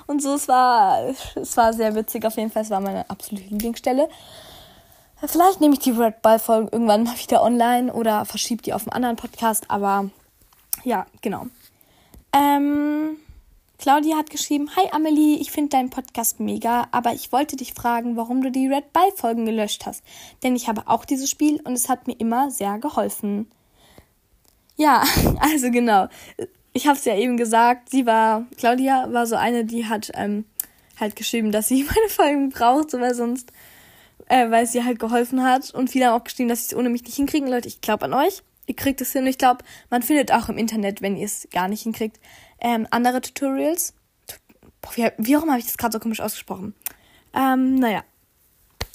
[0.06, 2.62] Und so, es war, es war sehr witzig auf jeden Fall.
[2.62, 4.08] Es war meine absolute Lieblingsstelle.
[5.26, 8.82] Vielleicht nehme ich die Red Ball Folgen irgendwann mal wieder online oder verschiebe die auf
[8.82, 10.10] einen anderen Podcast, aber
[10.82, 11.46] ja, genau.
[12.32, 13.16] Ähm,
[13.78, 18.16] Claudia hat geschrieben, Hi Amelie, ich finde deinen Podcast mega, aber ich wollte dich fragen,
[18.16, 20.04] warum du die Red Buy Folgen gelöscht hast.
[20.42, 23.50] Denn ich habe auch dieses Spiel und es hat mir immer sehr geholfen.
[24.76, 25.04] Ja,
[25.40, 26.08] also genau.
[26.76, 30.44] Ich habe es ja eben gesagt, sie war, Claudia war so eine, die hat ähm,
[30.98, 33.52] halt geschrieben, dass sie meine Folgen braucht, so weil sonst,
[34.26, 35.72] äh, weil sie halt geholfen hat.
[35.72, 37.48] Und viele haben auch geschrieben, dass sie es ohne mich nicht hinkriegen.
[37.48, 38.42] Leute, ich glaube an euch.
[38.66, 39.26] Ihr kriegt es hin.
[39.26, 42.18] Ich glaube, man findet auch im Internet, wenn ihr es gar nicht hinkriegt,
[42.60, 43.94] ähm, andere Tutorials.
[44.80, 46.74] Boah, wie, wie immer habe ich das gerade so komisch ausgesprochen.
[47.34, 48.02] Ähm, naja.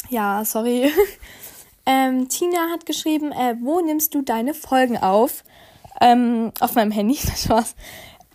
[0.10, 0.92] Ja, sorry.
[1.86, 5.44] ähm, Tina hat geschrieben, äh, wo nimmst du deine Folgen auf?
[6.02, 7.76] Ähm, auf meinem Handy, das war's.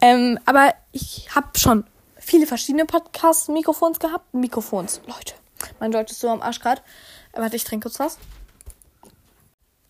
[0.01, 1.85] Ähm, aber ich habe schon
[2.19, 4.35] viele verschiedene Podcast-Mikrofons gehabt.
[4.35, 5.35] Mikrofons, Leute.
[5.81, 6.83] Mein Deutsch ist so am Arsch gerade.
[7.33, 8.19] Warte, ich trinke kurz was.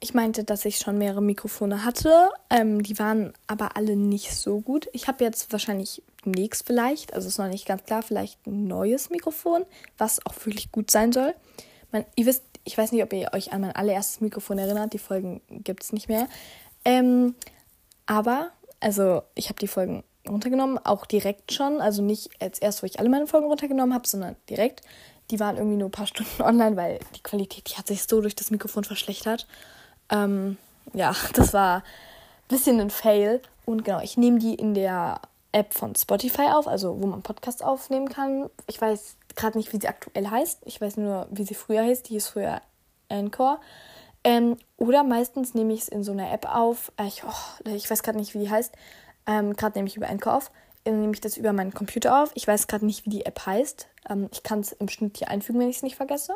[0.00, 2.30] Ich meinte, dass ich schon mehrere Mikrofone hatte.
[2.50, 4.88] Ähm, die waren aber alle nicht so gut.
[4.92, 9.10] Ich habe jetzt wahrscheinlich demnächst vielleicht, also ist noch nicht ganz klar, vielleicht ein neues
[9.10, 9.64] Mikrofon,
[9.96, 11.34] was auch wirklich gut sein soll.
[11.90, 14.92] Man, ihr wisst, ich weiß nicht, ob ihr euch an mein allererstes Mikrofon erinnert.
[14.92, 16.28] Die Folgen gibt es nicht mehr.
[16.84, 17.34] Ähm,
[18.06, 18.50] aber,
[18.80, 21.80] also ich habe die Folgen runtergenommen, auch direkt schon.
[21.80, 24.82] Also nicht als erst, wo ich alle meine Folgen runtergenommen habe, sondern direkt.
[25.30, 28.20] Die waren irgendwie nur ein paar Stunden online, weil die Qualität, die hat sich so
[28.20, 29.46] durch das Mikrofon verschlechtert.
[30.10, 30.56] Ähm,
[30.92, 31.82] ja, das war ein
[32.48, 33.40] bisschen ein Fail.
[33.64, 35.20] Und genau, ich nehme die in der
[35.52, 38.50] App von Spotify auf, also wo man Podcasts aufnehmen kann.
[38.66, 40.62] Ich weiß gerade nicht, wie sie aktuell heißt.
[40.64, 42.02] Ich weiß nur, wie sie früher hieß.
[42.02, 42.60] Die hieß früher
[43.08, 43.60] Anchor.
[44.24, 46.92] Ähm, oder meistens nehme ich es in so einer App auf.
[46.96, 48.74] Äh, ich, oh, ich weiß gerade nicht, wie die heißt.
[49.26, 50.50] Ähm, gerade nehme ich über Anchor auf.
[50.84, 52.30] Dann nehme ich das über meinen Computer auf.
[52.34, 53.86] Ich weiß gerade nicht, wie die App heißt.
[54.08, 56.34] Ähm, ich kann es im Schnitt hier einfügen, wenn ich es nicht vergesse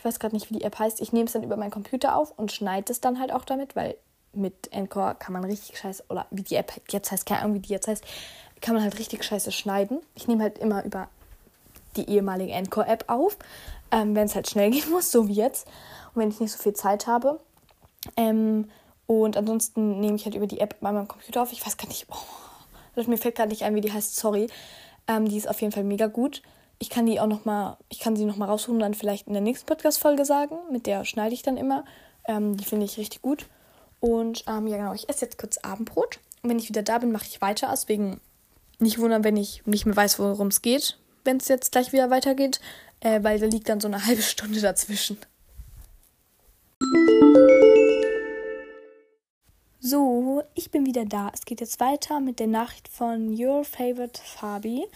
[0.00, 1.02] ich weiß gerade nicht, wie die App heißt.
[1.02, 3.76] Ich nehme es dann über meinen Computer auf und schneide es dann halt auch damit,
[3.76, 3.96] weil
[4.32, 7.60] mit Encore kann man richtig scheiße, oder wie die App jetzt heißt, keine Ahnung, wie
[7.60, 8.02] die jetzt heißt,
[8.62, 9.98] kann man halt richtig scheiße schneiden.
[10.14, 11.10] Ich nehme halt immer über
[11.96, 13.36] die ehemalige Encore-App auf,
[13.90, 15.68] ähm, wenn es halt schnell gehen muss, so wie jetzt.
[16.14, 17.40] Und wenn ich nicht so viel Zeit habe.
[18.16, 18.70] Ähm,
[19.06, 21.52] und ansonsten nehme ich halt über die App bei meinem Computer auf.
[21.52, 24.48] Ich weiß gar nicht, oh, mir fällt gerade nicht ein, wie die heißt, sorry.
[25.08, 26.42] Ähm, die ist auf jeden Fall mega gut
[26.80, 29.26] ich kann die auch noch mal, ich kann sie noch mal raussuchen und dann vielleicht
[29.26, 30.56] in der nächsten Podcast-Folge sagen.
[30.72, 31.84] Mit der schneide ich dann immer.
[32.26, 33.46] Ähm, die finde ich richtig gut.
[34.00, 36.18] Und ähm, ja, genau, ich esse jetzt kurz Abendbrot.
[36.42, 37.68] Und wenn ich wieder da bin, mache ich weiter.
[37.70, 38.18] Deswegen
[38.78, 42.08] nicht wundern, wenn ich nicht mehr weiß, worum es geht, wenn es jetzt gleich wieder
[42.08, 42.62] weitergeht.
[43.00, 45.18] Äh, weil da liegt dann so eine halbe Stunde dazwischen.
[49.80, 51.30] So, ich bin wieder da.
[51.34, 54.86] Es geht jetzt weiter mit der Nachricht von Your Favorite Fabi.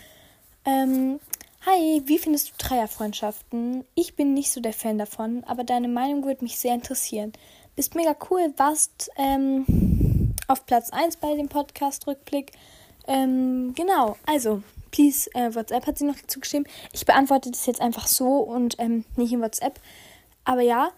[0.64, 1.20] Ähm,
[1.66, 3.84] Hi, wie findest du Dreierfreundschaften?
[3.94, 7.32] Ich bin nicht so der Fan davon, aber deine Meinung würde mich sehr interessieren.
[7.74, 12.52] Bist mega cool, warst ähm, auf Platz 1 bei dem Podcast-Rückblick.
[13.06, 16.66] Ähm, genau, also, please, äh, WhatsApp hat sie noch dazu geschrieben.
[16.92, 19.80] Ich beantworte das jetzt einfach so und ähm, nicht in WhatsApp.
[20.44, 20.92] Aber ja,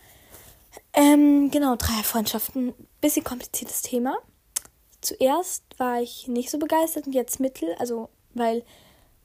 [0.93, 4.16] ähm, genau, Dreierfreundschaften, bisschen kompliziertes Thema.
[5.01, 8.65] zuerst war ich nicht so begeistert und jetzt mittel, also weil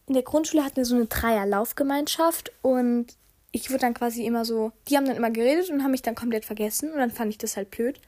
[0.08, 3.08] in der Grundschule hatten wir so eine Dreier-Laufgemeinschaft und
[3.52, 6.16] ich wurde dann quasi immer so, die haben dann immer geredet und haben mich dann
[6.16, 8.00] komplett vergessen und dann fand ich das halt blöd.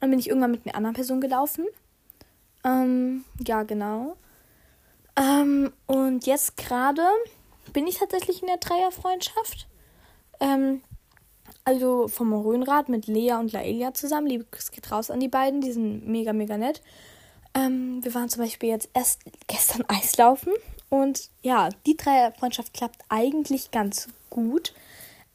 [0.00, 1.66] Dann bin ich irgendwann mit einer anderen Person gelaufen.
[2.64, 4.16] Ähm, ja, genau.
[5.16, 7.02] Ähm, und jetzt gerade
[7.72, 9.66] bin ich tatsächlich in der Dreierfreundschaft.
[10.40, 10.82] Ähm,
[11.64, 14.26] also vom Rhönrad mit Lea und Laelia zusammen.
[14.26, 16.82] Liebes geht raus an die beiden, die sind mega, mega nett.
[17.54, 20.52] Ähm, wir waren zum Beispiel jetzt erst gestern Eislaufen
[20.90, 24.74] und ja, die Dreierfreundschaft klappt eigentlich ganz gut.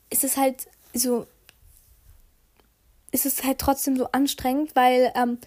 [0.10, 1.26] Es ist halt so,
[3.12, 5.38] es ist halt trotzdem so anstrengend, weil ähm,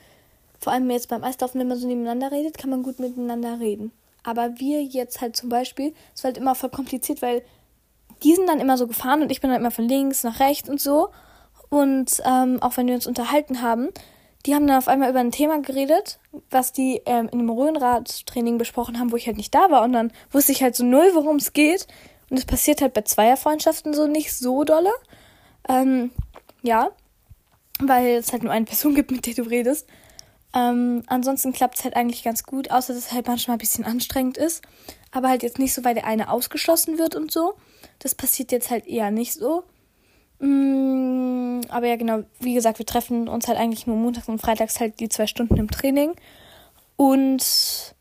[0.58, 3.92] vor allem jetzt beim Eislaufen, wenn man so nebeneinander redet, kann man gut miteinander reden.
[4.22, 7.42] Aber wir jetzt halt zum Beispiel, es war halt immer voll kompliziert, weil
[8.22, 10.68] die sind dann immer so gefahren und ich bin dann immer von links nach rechts
[10.68, 11.10] und so.
[11.68, 13.88] Und ähm, auch wenn wir uns unterhalten haben,
[14.44, 16.18] die haben dann auf einmal über ein Thema geredet,
[16.50, 19.82] was die ähm, in einem Röhnrad-Training besprochen haben, wo ich halt nicht da war.
[19.82, 21.86] Und dann wusste ich halt so null, worum es geht.
[22.28, 24.90] Und es passiert halt bei Zweierfreundschaften so nicht so dolle.
[25.68, 26.10] Ähm,
[26.62, 26.90] ja,
[27.78, 29.88] weil es halt nur eine Person gibt, mit der du redest.
[30.54, 33.84] Ähm, ansonsten klappt es halt eigentlich ganz gut, außer dass es halt manchmal ein bisschen
[33.84, 34.62] anstrengend ist.
[35.12, 37.54] Aber halt jetzt nicht so, weil der eine ausgeschlossen wird und so.
[37.98, 39.64] Das passiert jetzt halt eher nicht so.
[40.40, 44.80] Mm, aber ja, genau, wie gesagt, wir treffen uns halt eigentlich nur montags und freitags
[44.80, 46.14] halt die zwei Stunden im Training.
[46.96, 47.94] Und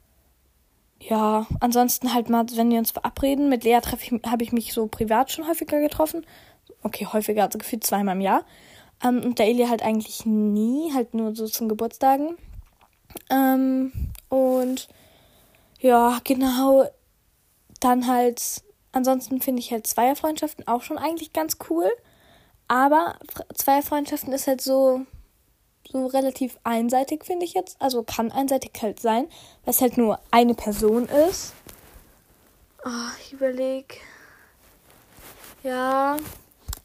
[0.99, 3.79] ja, ansonsten halt mal, wenn wir uns verabreden, mit Lea
[4.25, 6.25] habe ich mich so privat schon häufiger getroffen.
[6.83, 8.45] Okay, häufiger, also gefühlt zweimal im Jahr.
[9.03, 12.37] Ähm, und der Eli halt eigentlich nie, halt nur so zum Geburtstagen.
[13.29, 13.91] Ähm,
[14.29, 14.87] und
[15.79, 16.85] ja, genau.
[17.79, 21.89] Dann halt, ansonsten finde ich halt Zweierfreundschaften auch schon eigentlich ganz cool.
[22.67, 23.17] Aber
[23.53, 25.05] Zweierfreundschaften ist halt so,
[25.91, 27.75] so relativ einseitig, finde ich jetzt.
[27.81, 29.27] Also kann einseitig halt sein,
[29.65, 31.53] weil es halt nur eine Person ist.
[32.85, 33.95] Oh, ich überlege.
[35.63, 36.17] Ja,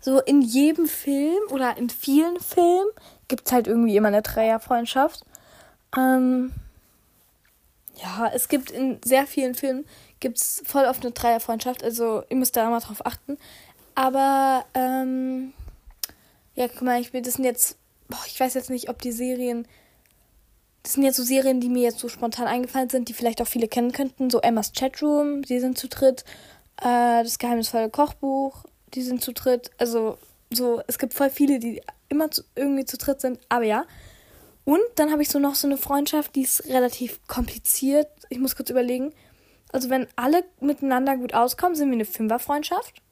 [0.00, 2.90] so in jedem Film oder in vielen Filmen
[3.28, 5.24] gibt es halt irgendwie immer eine Dreierfreundschaft.
[5.96, 6.52] Ähm,
[7.96, 9.86] ja, es gibt in sehr vielen Filmen
[10.20, 13.38] gibt's voll oft eine Dreierfreundschaft, also ihr müsst da mal drauf achten.
[13.94, 15.52] Aber ähm,
[16.55, 17.76] ja, guck mal, ich will, das sind jetzt,
[18.09, 19.66] boah, ich weiß jetzt nicht, ob die Serien,
[20.82, 23.48] das sind jetzt so Serien, die mir jetzt so spontan eingefallen sind, die vielleicht auch
[23.48, 24.30] viele kennen könnten.
[24.30, 26.24] So Emmas Chatroom, die sind zu dritt.
[26.80, 28.64] Äh, das geheimnisvolle Kochbuch,
[28.94, 29.70] die sind zu dritt.
[29.78, 30.16] Also
[30.52, 33.84] so, es gibt voll viele, die immer zu, irgendwie zu dritt sind, aber ja.
[34.64, 38.09] Und dann habe ich so noch so eine Freundschaft, die ist relativ kompliziert.
[38.30, 39.12] Ich muss kurz überlegen.
[39.72, 43.02] Also wenn alle miteinander gut auskommen, sind wir eine Fünferfreundschaft.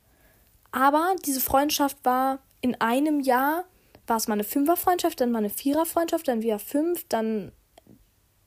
[0.73, 3.65] Aber diese Freundschaft war in einem Jahr,
[4.07, 7.53] war es mal eine Fünferfreundschaft, dann mal eine Viererfreundschaft, dann wieder fünf, dann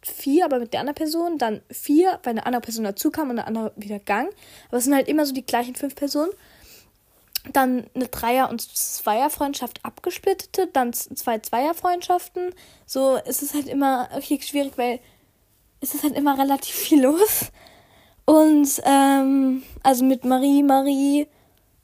[0.02, 3.40] vier, aber mit der anderen Person, dann vier, weil eine andere Person dazu kam und
[3.40, 4.30] eine andere wieder gang.
[4.70, 6.32] Aber es sind halt immer so die gleichen fünf Personen
[7.54, 12.54] dann eine Dreier- und Zweierfreundschaft abgesplittete, dann zwei Zweierfreundschaften.
[12.86, 15.00] So ist es halt immer richtig schwierig, weil
[15.82, 17.52] es ist halt immer relativ viel los.
[18.28, 21.28] Und ähm, also mit Marie, Marie,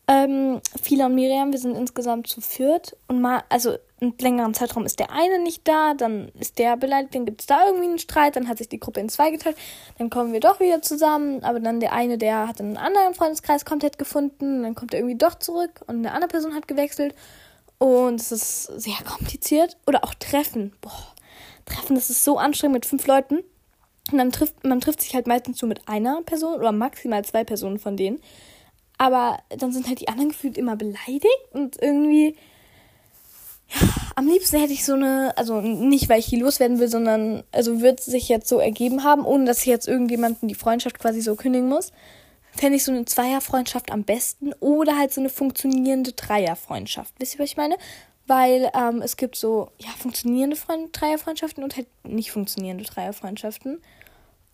[0.10, 2.98] ähm, Fila und Miriam, wir sind insgesamt zu viert.
[3.08, 7.16] Und mal, also einen längeren Zeitraum ist der eine nicht da, dann ist der beleidigt,
[7.16, 9.56] dann gibt es da irgendwie einen Streit, dann hat sich die Gruppe in zwei geteilt,
[9.98, 13.64] dann kommen wir doch wieder zusammen, aber dann der eine, der hat einen anderen Freundeskreis
[13.64, 17.16] komplett gefunden, dann kommt er irgendwie doch zurück und eine andere Person hat gewechselt
[17.78, 19.78] und es ist sehr kompliziert.
[19.88, 21.14] Oder auch Treffen, boah,
[21.66, 23.40] Treffen, das ist so anstrengend mit fünf Leuten.
[24.18, 27.80] Dann trifft, man trifft sich halt meistens nur mit einer Person oder maximal zwei Personen
[27.80, 28.20] von denen.
[28.98, 32.36] Aber dann sind halt die anderen gefühlt immer beleidigt und irgendwie
[34.16, 37.82] am liebsten hätte ich so eine, also nicht, weil ich die loswerden will, sondern, also
[37.82, 41.36] wird sich jetzt so ergeben haben, ohne dass ich jetzt irgendjemanden die Freundschaft quasi so
[41.36, 41.92] kündigen muss.
[42.52, 47.14] Fände ich so eine Zweierfreundschaft am besten oder halt so eine funktionierende Dreierfreundschaft.
[47.18, 47.78] Wisst ihr, was ich meine?
[48.28, 53.82] Weil ähm, es gibt so, ja, funktionierende Freund Dreierfreundschaften und halt nicht funktionierende Dreierfreundschaften.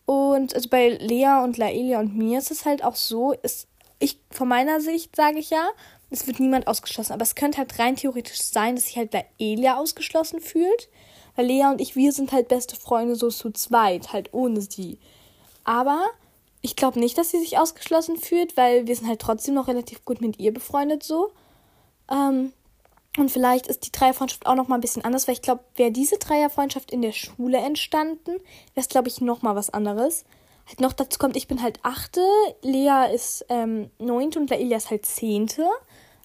[0.10, 3.68] Und also bei Lea und Laelia und mir ist es halt auch so, ist,
[4.00, 5.70] ich, von meiner Sicht sage ich ja,
[6.10, 7.14] es wird niemand ausgeschlossen.
[7.14, 10.90] Aber es könnte halt rein theoretisch sein, dass sich halt da Elia ausgeschlossen fühlt.
[11.36, 14.98] Weil Lea und ich, wir sind halt beste Freunde so zu zweit, halt ohne sie.
[15.64, 16.04] Aber
[16.62, 20.06] ich glaube nicht, dass sie sich ausgeschlossen fühlt, weil wir sind halt trotzdem noch relativ
[20.06, 21.30] gut mit ihr befreundet so.
[22.10, 22.52] Ähm,
[23.20, 25.92] und vielleicht ist die Dreierfreundschaft auch noch mal ein bisschen anders, weil ich glaube, wäre
[25.92, 28.42] diese Dreierfreundschaft in der Schule entstanden, wäre
[28.76, 30.26] es, glaube ich, noch mal was anderes.
[30.68, 32.22] Halt noch dazu kommt, ich bin halt achte,
[32.62, 35.68] Lea ist ähm, neunte und Laelia ist halt zehnte.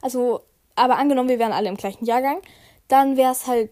[0.03, 0.43] Also,
[0.77, 2.43] aber angenommen, wir wären alle im gleichen Jahrgang,
[2.89, 3.71] dann wäre es halt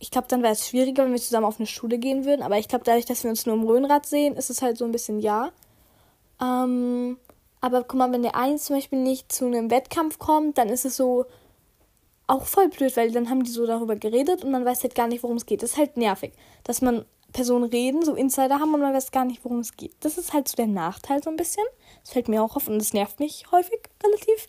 [0.00, 2.42] ich glaube, dann wäre es schwieriger, wenn wir zusammen auf eine Schule gehen würden.
[2.42, 4.84] Aber ich glaube, dadurch, dass wir uns nur im Röhnrad sehen, ist es halt so
[4.84, 5.50] ein bisschen ja.
[6.40, 7.18] Ähm,
[7.60, 10.84] aber guck mal, wenn der eine zum Beispiel nicht zu einem Wettkampf kommt, dann ist
[10.84, 11.26] es so
[12.28, 15.08] auch voll blöd, weil dann haben die so darüber geredet und man weiß halt gar
[15.08, 15.62] nicht, worum es geht.
[15.62, 16.32] Das ist halt nervig,
[16.62, 19.94] dass man Personen reden, so Insider haben und man weiß gar nicht, worum es geht.
[20.00, 21.64] Das ist halt so der Nachteil so ein bisschen.
[22.02, 24.46] Das fällt mir auch auf und das nervt mich häufig relativ.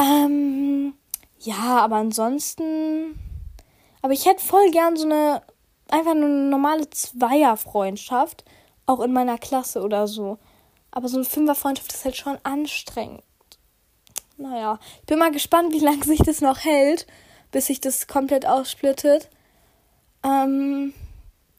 [0.00, 0.94] Ähm,
[1.40, 3.18] ja, aber ansonsten.
[4.02, 5.42] Aber ich hätte voll gern so eine
[5.88, 8.44] einfach eine normale Zweierfreundschaft,
[8.86, 10.38] auch in meiner Klasse oder so.
[10.90, 13.22] Aber so eine Fünferfreundschaft ist halt schon anstrengend.
[14.36, 17.06] Naja, ich bin mal gespannt, wie lange sich das noch hält,
[17.52, 19.30] bis sich das komplett aussplittet.
[20.24, 20.92] Ähm,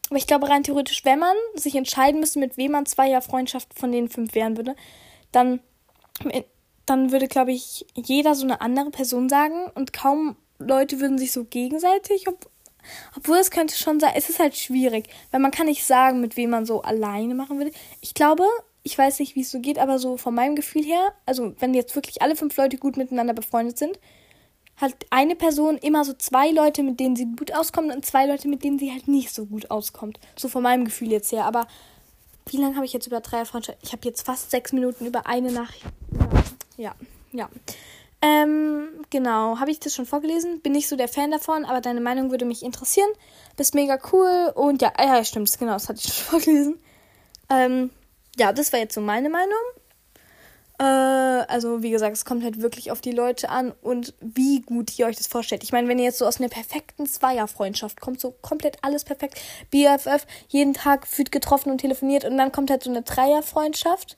[0.09, 3.23] aber ich glaube rein theoretisch, wenn man sich entscheiden müsste, mit wem man zwei Jahre
[3.23, 4.75] Freundschaft von den fünf wären würde,
[5.31, 5.59] dann,
[6.85, 11.31] dann würde, glaube ich, jeder so eine andere Person sagen und kaum Leute würden sich
[11.31, 12.49] so gegenseitig, ob,
[13.17, 16.37] obwohl es könnte schon sein, es ist halt schwierig, weil man kann nicht sagen, mit
[16.37, 17.71] wem man so alleine machen würde.
[18.01, 18.45] Ich glaube,
[18.85, 21.73] ich weiß nicht, wie es so geht, aber so von meinem Gefühl her, also wenn
[21.73, 23.99] jetzt wirklich alle fünf Leute gut miteinander befreundet sind,
[24.77, 28.47] hat eine Person immer so zwei Leute, mit denen sie gut auskommt und zwei Leute,
[28.47, 30.19] mit denen sie halt nicht so gut auskommt.
[30.35, 31.45] So von meinem Gefühl jetzt her.
[31.45, 31.65] Aber
[32.47, 33.79] wie lange habe ich jetzt über Dreierfreundschaft?
[33.81, 35.85] Ich habe jetzt fast sechs Minuten über eine Nachricht.
[36.77, 36.93] Ja,
[37.31, 37.49] ja.
[38.21, 39.59] Ähm, genau.
[39.59, 40.61] Habe ich das schon vorgelesen?
[40.61, 43.09] Bin nicht so der Fan davon, aber deine Meinung würde mich interessieren.
[43.57, 46.79] Bist mega cool und ja, ja, stimmt, genau, das hatte ich schon vorgelesen.
[47.49, 47.89] Ähm,
[48.37, 49.53] ja, das war jetzt so meine Meinung.
[50.77, 54.97] Äh, also, wie gesagt, es kommt halt wirklich auf die Leute an und wie gut
[54.99, 55.63] ihr euch das vorstellt.
[55.63, 59.39] Ich meine, wenn ihr jetzt so aus einer perfekten Zweierfreundschaft kommt, so komplett alles perfekt,
[59.71, 64.17] BFF, jeden Tag fühlt getroffen und telefoniert und dann kommt halt so eine Dreierfreundschaft.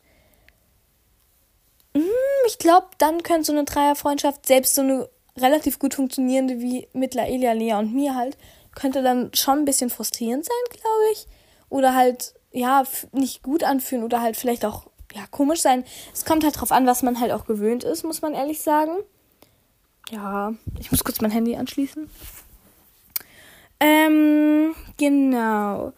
[1.93, 2.03] Hm,
[2.47, 7.13] ich glaube, dann könnte so eine Dreierfreundschaft, selbst so eine relativ gut funktionierende wie mit
[7.13, 8.37] Laelia, Lea und mir halt,
[8.73, 11.27] könnte dann schon ein bisschen frustrierend sein, glaube ich.
[11.69, 15.85] Oder halt, ja, nicht gut anfühlen oder halt vielleicht auch ja, komisch sein.
[16.13, 18.97] Es kommt halt drauf an, was man halt auch gewöhnt ist, muss man ehrlich sagen.
[20.09, 22.09] Ja, ich muss kurz mein Handy anschließen.
[23.79, 25.93] Ähm, genau.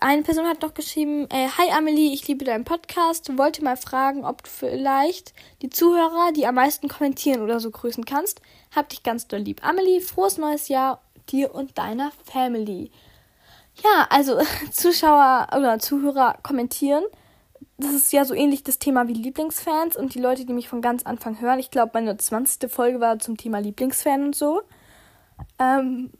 [0.00, 3.36] Eine Person hat noch geschrieben, äh, Hi Amelie, ich liebe deinen Podcast.
[3.36, 8.04] Wollte mal fragen, ob du vielleicht die Zuhörer, die am meisten kommentieren oder so grüßen
[8.04, 8.40] kannst.
[8.74, 9.66] Hab dich ganz doll lieb.
[9.66, 12.92] Amelie, frohes neues Jahr dir und deiner Family.
[13.84, 14.38] Ja, also
[14.72, 17.04] Zuschauer oder Zuhörer kommentieren
[17.78, 20.82] das ist ja so ähnlich das Thema wie Lieblingsfans und die Leute, die mich von
[20.82, 21.60] ganz Anfang hören.
[21.60, 22.70] Ich glaube, meine 20.
[22.70, 24.62] Folge war zum Thema Lieblingsfan und so.
[25.60, 26.10] Ähm,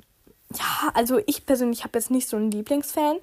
[0.54, 3.16] ja, also ich persönlich habe jetzt nicht so einen Lieblingsfan.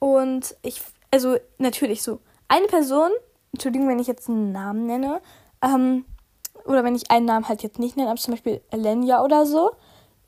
[0.00, 0.82] Und ich,
[1.12, 3.10] also natürlich so, eine Person,
[3.52, 5.20] Entschuldigung, wenn ich jetzt einen Namen nenne,
[5.62, 6.04] ähm,
[6.64, 9.70] oder wenn ich einen Namen halt jetzt nicht nenne, aber zum Beispiel Elenia oder so,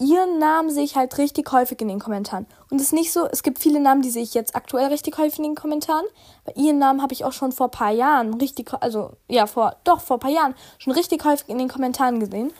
[0.00, 2.46] ihren Namen sehe ich halt richtig häufig in den Kommentaren.
[2.70, 5.18] Und es ist nicht so, es gibt viele Namen, die sehe ich jetzt aktuell richtig
[5.18, 6.06] häufig in den Kommentaren.
[6.44, 9.76] Bei ihren Namen habe ich auch schon vor ein paar Jahren richtig, also ja, vor,
[9.84, 12.50] doch, vor ein paar Jahren schon richtig häufig in den Kommentaren gesehen.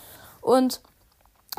[0.43, 0.81] Und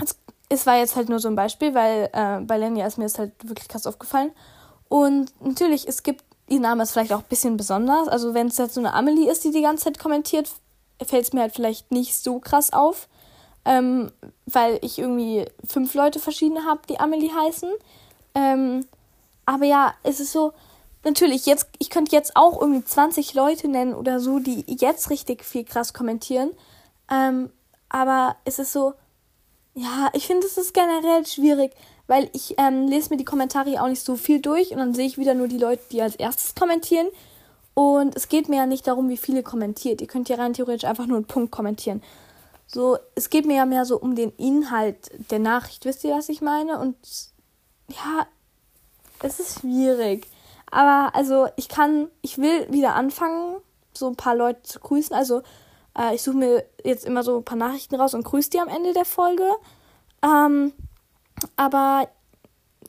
[0.02, 0.16] es,
[0.50, 3.18] es war jetzt halt nur so ein Beispiel, weil äh, bei Lenya ist mir das
[3.18, 4.32] halt wirklich krass aufgefallen.
[4.88, 8.08] Und natürlich, es gibt, ihr Name ist vielleicht auch ein bisschen besonders.
[8.08, 10.48] Also wenn es jetzt so eine Amelie ist, die die ganze Zeit kommentiert,
[11.04, 13.08] fällt es mir halt vielleicht nicht so krass auf
[13.66, 14.12] ähm,
[14.46, 17.70] weil ich irgendwie fünf Leute verschiedene habe, die Amelie heißen.
[18.36, 18.86] Ähm,
[19.46, 20.54] aber ja, es ist so,
[21.04, 25.44] natürlich, jetzt, ich könnte jetzt auch irgendwie 20 Leute nennen oder so, die jetzt richtig
[25.44, 26.52] viel krass kommentieren.
[27.12, 27.50] Ähm,
[27.90, 28.94] aber es ist so,
[29.74, 31.72] ja, ich finde, es ist generell schwierig,
[32.08, 35.08] weil ich ähm, lese mir die Kommentare auch nicht so viel durch und dann sehe
[35.08, 37.08] ich wieder nur die Leute, die als erstes kommentieren.
[37.74, 40.02] Und es geht mir ja nicht darum, wie viele kommentiert.
[40.02, 42.02] Ihr könnt ja rein theoretisch einfach nur einen Punkt kommentieren.
[42.74, 46.30] So, es geht mir ja mehr so um den Inhalt der Nachricht, wisst ihr, was
[46.30, 46.80] ich meine?
[46.80, 46.96] Und
[47.90, 48.28] ja,
[49.22, 50.28] es ist schwierig.
[50.70, 53.58] Aber also, ich kann, ich will wieder anfangen,
[53.94, 55.14] so ein paar Leute zu grüßen.
[55.14, 55.42] Also,
[55.98, 58.70] äh, ich suche mir jetzt immer so ein paar Nachrichten raus und grüße die am
[58.70, 59.50] Ende der Folge.
[60.24, 60.72] Ähm,
[61.58, 62.08] aber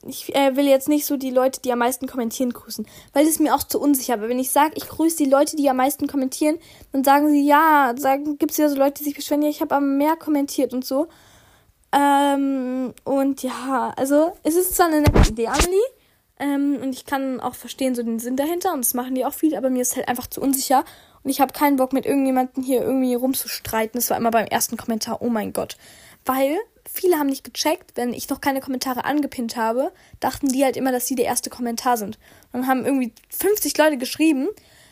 [0.07, 3.39] ich äh, will jetzt nicht so die Leute, die am meisten kommentieren, grüßen, weil es
[3.39, 4.13] mir auch zu unsicher.
[4.13, 6.57] Aber wenn ich sage, ich grüße die Leute, die am meisten kommentieren,
[6.91, 9.61] dann sagen sie ja, sagen gibt es ja so Leute, die sich beschweren, ja, ich
[9.61, 11.07] habe aber mehr kommentiert und so.
[11.91, 15.79] Ähm, und ja, also es ist zwar eine nette Idee, Amelie,
[16.39, 19.33] ähm, und ich kann auch verstehen so den Sinn dahinter und das machen die auch
[19.33, 20.83] viel, aber mir ist halt einfach zu unsicher
[21.23, 23.99] und ich habe keinen Bock mit irgendjemandem hier irgendwie rumzustreiten.
[23.99, 25.77] Das war immer beim ersten Kommentar, oh mein Gott,
[26.25, 26.57] weil
[26.93, 30.91] viele haben nicht gecheckt, wenn ich noch keine Kommentare angepinnt habe, dachten die halt immer,
[30.91, 32.19] dass sie der erste Kommentar sind.
[32.51, 34.47] Dann haben irgendwie 50 Leute geschrieben,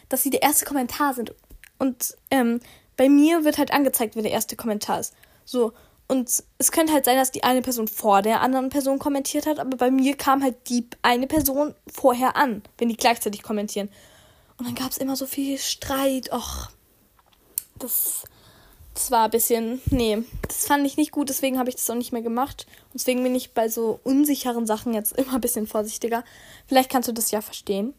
[0.10, 1.34] dass sie der erste Kommentar sind.
[1.78, 2.60] Und ähm,
[2.98, 5.14] bei mir wird halt angezeigt, wer der erste Kommentar ist.
[5.46, 5.74] So.
[6.08, 9.60] und es könnte halt sein, dass die eine Person vor der anderen Person kommentiert hat,
[9.60, 13.90] aber bei mir kam halt die eine Person vorher an, wenn die gleichzeitig kommentieren.
[14.58, 16.32] Und dann gab es immer so viel Streit.
[16.32, 16.70] Och,
[17.80, 18.24] das,
[19.02, 19.82] das war ein bisschen.
[19.90, 22.68] Nee, das fand ich nicht gut, deswegen habe ich das auch nicht mehr gemacht.
[22.86, 26.24] Und deswegen bin ich bei so unsicheren Sachen jetzt immer ein bisschen vorsichtiger.
[26.68, 27.94] Vielleicht kannst du das ja verstehen.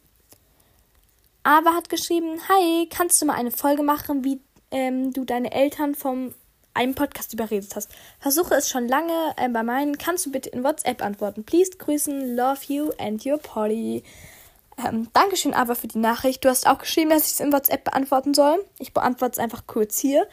[1.43, 4.39] Aber hat geschrieben: Hi, kannst du mal eine Folge machen, wie
[4.71, 6.33] ähm, du deine Eltern vom
[6.73, 7.91] einem Podcast überredet hast.
[8.19, 9.97] Versuche es schon lange äh, bei meinen.
[9.97, 11.43] Kannst du bitte in WhatsApp antworten?
[11.43, 14.03] Please grüßen, love you and your Polly.
[14.83, 16.43] Ähm, Dankeschön aber für die Nachricht.
[16.43, 18.65] Du hast auch geschrieben, dass ich es in WhatsApp beantworten soll.
[18.79, 20.27] Ich beantworte es einfach kurz hier,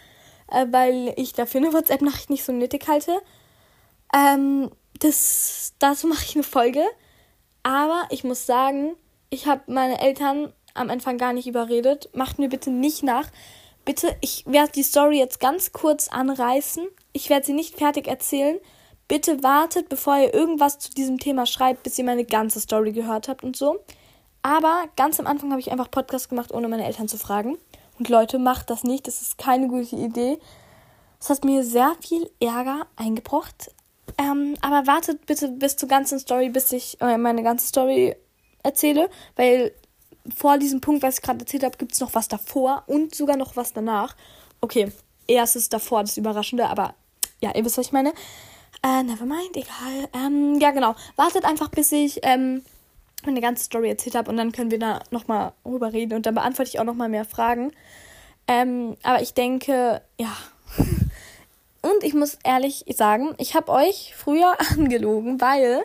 [0.50, 3.20] äh, weil ich dafür eine WhatsApp-Nachricht nicht so nötig halte.
[4.14, 6.82] Ähm, das, dazu mache ich eine Folge.
[7.62, 8.96] Aber ich muss sagen,
[9.28, 12.08] ich habe meine Eltern am Anfang gar nicht überredet.
[12.14, 13.28] Macht mir bitte nicht nach.
[13.84, 16.86] Bitte, ich werde die Story jetzt ganz kurz anreißen.
[17.12, 18.58] Ich werde sie nicht fertig erzählen.
[19.08, 23.28] Bitte wartet, bevor ihr irgendwas zu diesem Thema schreibt, bis ihr meine ganze Story gehört
[23.28, 23.80] habt und so.
[24.42, 27.58] Aber ganz am Anfang habe ich einfach Podcast gemacht, ohne meine Eltern zu fragen.
[28.00, 29.06] Und Leute, macht das nicht.
[29.06, 30.38] Das ist keine gute Idee.
[31.20, 33.70] Es hat mir sehr viel Ärger eingebracht.
[34.16, 38.16] Ähm, aber wartet bitte bis zur ganzen Story, bis ich äh, meine ganze Story
[38.62, 39.10] erzähle.
[39.36, 39.72] Weil
[40.34, 43.36] vor diesem Punkt, was ich gerade erzählt habe, gibt es noch was davor und sogar
[43.36, 44.16] noch was danach.
[44.62, 44.90] Okay,
[45.26, 46.94] erst ist davor das Überraschende, aber
[47.42, 48.14] ja, ihr wisst, was ich meine.
[48.82, 50.08] Äh, nevermind, egal.
[50.14, 50.94] Ähm, ja, genau.
[51.16, 52.64] Wartet einfach, bis ich ähm,
[53.24, 56.34] meine ganze Story erzählt habe und dann können wir da nochmal rüber reden und dann
[56.34, 57.72] beantworte ich auch nochmal mehr Fragen.
[58.48, 60.36] Ähm, aber ich denke, ja.
[61.82, 65.82] Und ich muss ehrlich sagen, ich habe euch früher angelogen, weil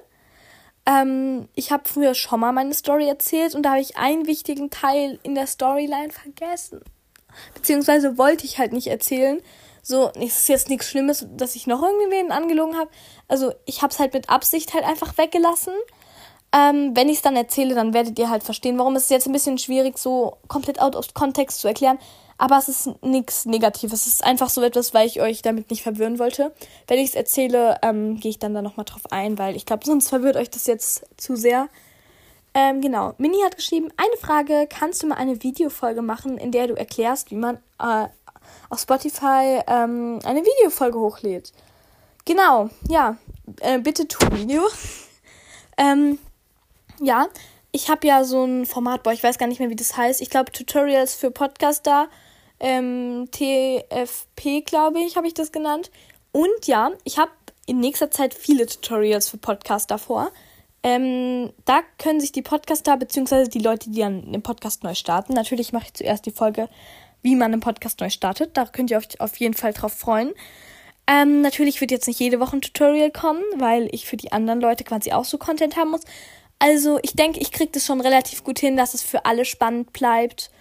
[0.85, 4.69] ähm, ich habe früher schon mal meine Story erzählt und da habe ich einen wichtigen
[4.69, 6.81] Teil in der Storyline vergessen.
[7.53, 9.41] Beziehungsweise wollte ich halt nicht erzählen.
[9.81, 12.89] So, es ist jetzt nichts Schlimmes, dass ich noch irgendwen angelogen habe.
[13.27, 15.73] Also ich habe es halt mit Absicht halt einfach weggelassen.
[16.55, 19.33] Ähm, wenn ich es dann erzähle, dann werdet ihr halt verstehen, warum es jetzt ein
[19.33, 21.99] bisschen schwierig, so komplett out of context zu erklären.
[22.37, 24.07] Aber es ist nichts Negatives.
[24.07, 26.53] Es ist einfach so etwas, weil ich euch damit nicht verwirren wollte.
[26.87, 29.85] Wenn ich es erzähle, ähm, gehe ich dann da nochmal drauf ein, weil ich glaube,
[29.85, 31.67] sonst verwirrt euch das jetzt zu sehr.
[32.53, 33.13] Ähm, genau.
[33.17, 37.31] Mini hat geschrieben, eine Frage, kannst du mal eine Videofolge machen, in der du erklärst,
[37.31, 38.07] wie man äh,
[38.69, 41.51] auf Spotify ähm, eine Videofolge hochlädt?
[42.23, 43.17] Genau, ja.
[43.59, 44.61] Äh, bitte tu Video.
[45.77, 46.17] ähm,
[47.01, 47.27] ja,
[47.71, 50.21] ich habe ja so ein Format, boah, ich weiß gar nicht mehr, wie das heißt.
[50.21, 52.07] Ich glaube, Tutorials für Podcaster
[52.59, 55.91] ähm, TFP, glaube ich, habe ich das genannt.
[56.31, 57.31] Und ja, ich habe
[57.65, 60.31] in nächster Zeit viele Tutorials für Podcaster vor.
[60.83, 63.47] Ähm, da können sich die Podcaster bzw.
[63.47, 66.69] die Leute, die dann den Podcast neu starten, natürlich mache ich zuerst die Folge,
[67.23, 68.55] wie man einen Podcast neu startet.
[68.55, 70.33] Da könnt ihr euch auf jeden Fall drauf freuen.
[71.07, 74.61] Ähm, natürlich wird jetzt nicht jede Woche ein Tutorial kommen, weil ich für die anderen
[74.61, 76.01] Leute quasi auch so Content haben muss.
[76.59, 79.93] Also ich denke, ich kriege das schon relativ gut hin, dass es für alle spannend
[79.93, 80.51] bleibt.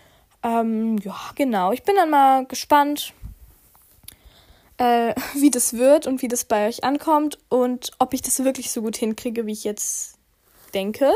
[0.43, 1.73] Ähm, ja, genau.
[1.73, 3.13] Ich bin dann mal gespannt,
[4.79, 8.71] äh, wie das wird und wie das bei euch ankommt und ob ich das wirklich
[8.71, 10.19] so gut hinkriege, wie ich jetzt
[10.75, 11.13] denke.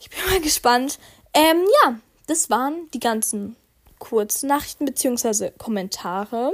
[0.00, 0.98] Ich bin mal gespannt.
[1.34, 3.56] Ähm, ja, das waren die ganzen
[3.98, 5.50] Kurznachrichten bzw.
[5.58, 6.52] Kommentare.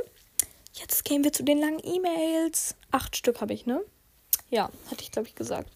[0.73, 2.75] Jetzt gehen wir zu den langen E-Mails.
[2.91, 3.83] Acht Stück habe ich, ne?
[4.51, 5.71] Ja, hatte ich, glaube ich, gesagt.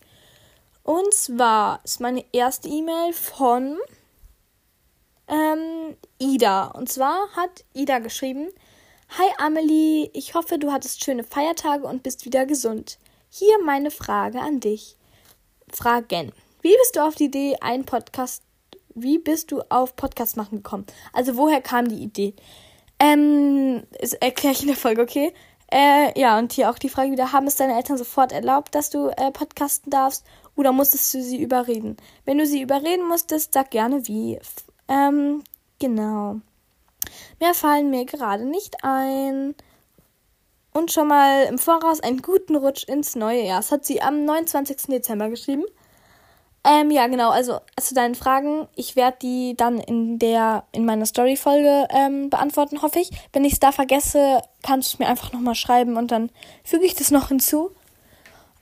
[0.85, 3.79] Und zwar ist meine erste E-Mail von
[5.29, 6.67] ähm, Ida.
[6.67, 8.49] Und zwar hat Ida geschrieben:
[9.19, 12.99] Hi Amelie, ich hoffe, du hattest schöne Feiertage und bist wieder gesund.
[13.31, 14.99] Hier meine Frage an dich.
[15.73, 16.33] Fragen.
[16.61, 18.43] Wie bist du auf die Idee, einen Podcast,
[18.95, 20.87] wie bist du auf Podcast machen gekommen?
[21.15, 22.35] Also woher kam die Idee?
[22.99, 23.83] Ähm,
[24.21, 25.33] erkläre ich in der Folge, okay?
[25.75, 28.91] Äh, ja, und hier auch die Frage wieder, haben es deine Eltern sofort erlaubt, dass
[28.91, 30.25] du äh, podcasten darfst?
[30.55, 31.97] Oder musstest du sie überreden?
[32.25, 34.39] Wenn du sie überreden musstest, sag gerne wie.
[34.87, 35.43] Ähm,
[35.81, 36.37] genau.
[37.41, 39.57] Mehr fallen mir gerade nicht ein.
[40.73, 43.59] Und schon mal im Voraus einen guten Rutsch ins neue Jahr.
[43.59, 44.77] Das hat sie am 29.
[44.87, 45.65] Dezember geschrieben.
[46.67, 47.31] Ähm, ja, genau.
[47.31, 52.81] Also zu deinen Fragen, ich werde die dann in der in meiner Story-Folge ähm, beantworten,
[52.81, 53.11] hoffe ich.
[53.33, 56.31] Wenn ich es da vergesse, kannst du es mir einfach nochmal schreiben und dann
[56.65, 57.71] füge ich das noch hinzu.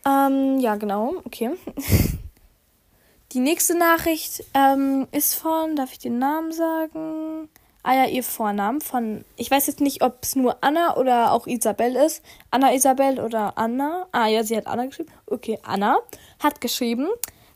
[0.04, 1.14] Ähm, ja, genau.
[1.24, 1.50] Okay.
[3.32, 7.48] Die nächste Nachricht ähm, ist von, darf ich den Namen sagen?
[7.84, 11.46] Ah ja, ihr Vornamen von, ich weiß jetzt nicht, ob es nur Anna oder auch
[11.46, 12.22] Isabel ist.
[12.50, 14.06] Anna Isabel oder Anna.
[14.12, 15.10] Ah ja, sie hat Anna geschrieben.
[15.26, 15.98] Okay, Anna
[16.40, 17.08] hat geschrieben.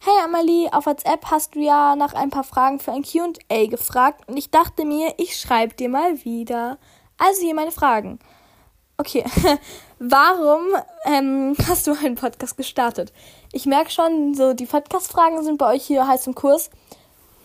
[0.09, 4.23] Hey Amalie, auf WhatsApp hast du ja nach ein paar Fragen für ein QA gefragt
[4.29, 6.79] und ich dachte mir, ich schreibe dir mal wieder.
[7.19, 8.21] Also hier meine Fragen.
[8.99, 9.25] Okay,
[9.99, 10.61] warum
[11.07, 13.13] ähm, hast du einen Podcast gestartet?
[13.51, 16.71] Ich merke schon, so die Podcast-Fragen sind bei euch hier heiß im Kurs.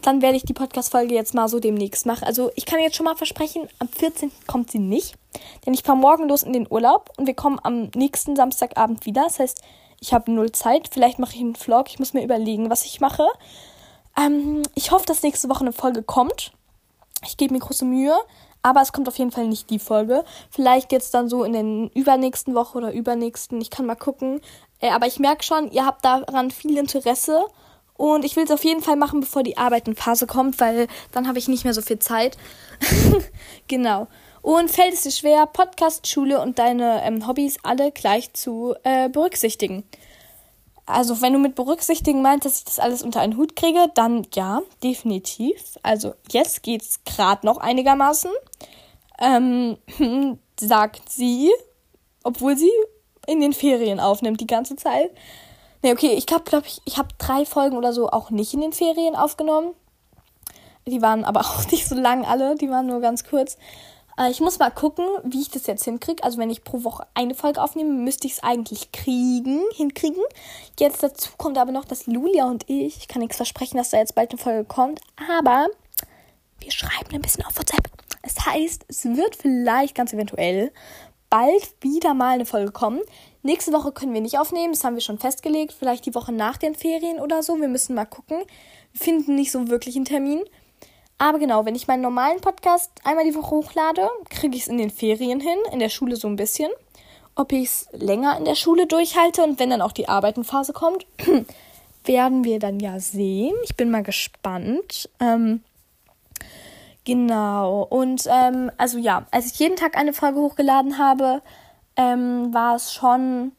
[0.04, 2.26] Dann werde ich die Podcast-Folge jetzt mal so demnächst machen.
[2.26, 4.32] Also ich kann jetzt schon mal versprechen, am 14.
[4.46, 5.16] kommt sie nicht.
[5.66, 9.24] Denn ich fahre morgen los in den Urlaub und wir kommen am nächsten Samstagabend wieder.
[9.24, 9.64] Das heißt,
[10.02, 10.90] ich habe null Zeit.
[10.92, 11.88] Vielleicht mache ich einen Vlog.
[11.90, 13.28] Ich muss mir überlegen, was ich mache.
[14.18, 16.52] Ähm, ich hoffe, dass nächste Woche eine Folge kommt.
[17.24, 18.16] Ich gebe mir große Mühe.
[18.64, 20.24] Aber es kommt auf jeden Fall nicht die Folge.
[20.50, 23.62] Vielleicht jetzt dann so in den übernächsten Woche oder übernächsten.
[23.62, 24.42] Ich kann mal gucken.
[24.80, 27.46] Äh, aber ich merke schon, ihr habt daran viel Interesse.
[27.94, 31.38] Und ich will es auf jeden Fall machen, bevor die Arbeitenphase kommt, weil dann habe
[31.38, 32.36] ich nicht mehr so viel Zeit.
[33.68, 34.08] genau.
[34.42, 39.10] Und fällt es dir schwer, Podcast, Schule und deine ähm, Hobbys alle gleich zu äh,
[39.10, 39.84] berücksichtigen?
[40.88, 44.28] Also, wenn du mit berücksichtigen meinst, dass ich das alles unter einen Hut kriege, dann
[44.34, 45.78] ja, definitiv.
[45.84, 48.32] Also, jetzt geht's gerade noch einigermaßen.
[49.20, 49.78] Ähm,
[50.60, 51.52] sagt sie,
[52.24, 52.72] obwohl sie
[53.28, 55.12] in den Ferien aufnimmt die ganze Zeit.
[55.84, 58.62] Ne, okay, ich glaube, glaub ich, ich habe drei Folgen oder so auch nicht in
[58.62, 59.74] den Ferien aufgenommen.
[60.88, 63.58] Die waren aber auch nicht so lang alle, die waren nur ganz kurz.
[64.22, 66.24] Äh, ich muss mal gucken, wie ich das jetzt hinkriege.
[66.24, 70.22] Also wenn ich pro Woche eine Folge aufnehme, müsste ich es eigentlich kriegen, hinkriegen.
[70.80, 73.98] Jetzt dazu kommt aber noch, dass Lulia und ich, ich kann nichts versprechen, dass da
[73.98, 75.02] jetzt bald eine Folge kommt,
[75.40, 75.68] aber
[76.60, 77.90] wir schreiben ein bisschen auf WhatsApp.
[78.24, 80.72] Das heißt, es wird vielleicht ganz eventuell
[81.30, 83.02] bald wieder mal eine Folge kommen.
[83.42, 85.74] Nächste Woche können wir nicht aufnehmen, das haben wir schon festgelegt.
[85.74, 87.60] Vielleicht die Woche nach den Ferien oder so.
[87.60, 88.44] Wir müssen mal gucken.
[88.92, 90.44] Wir finden nicht so wirklich einen Termin.
[91.22, 94.80] Aber genau, wenn ich meinen normalen Podcast einmal die Woche hochlade, kriege ich es in
[94.80, 96.72] den Ferien hin, in der Schule so ein bisschen.
[97.36, 101.06] Ob ich es länger in der Schule durchhalte und wenn dann auch die Arbeitenphase kommt,
[102.06, 103.54] werden wir dann ja sehen.
[103.66, 105.12] Ich bin mal gespannt.
[105.20, 105.62] Ähm,
[107.06, 107.84] genau.
[107.84, 111.44] Und ähm, also ja, als ich jeden Tag eine Folge hochgeladen habe,
[111.98, 113.52] ähm, war es schon,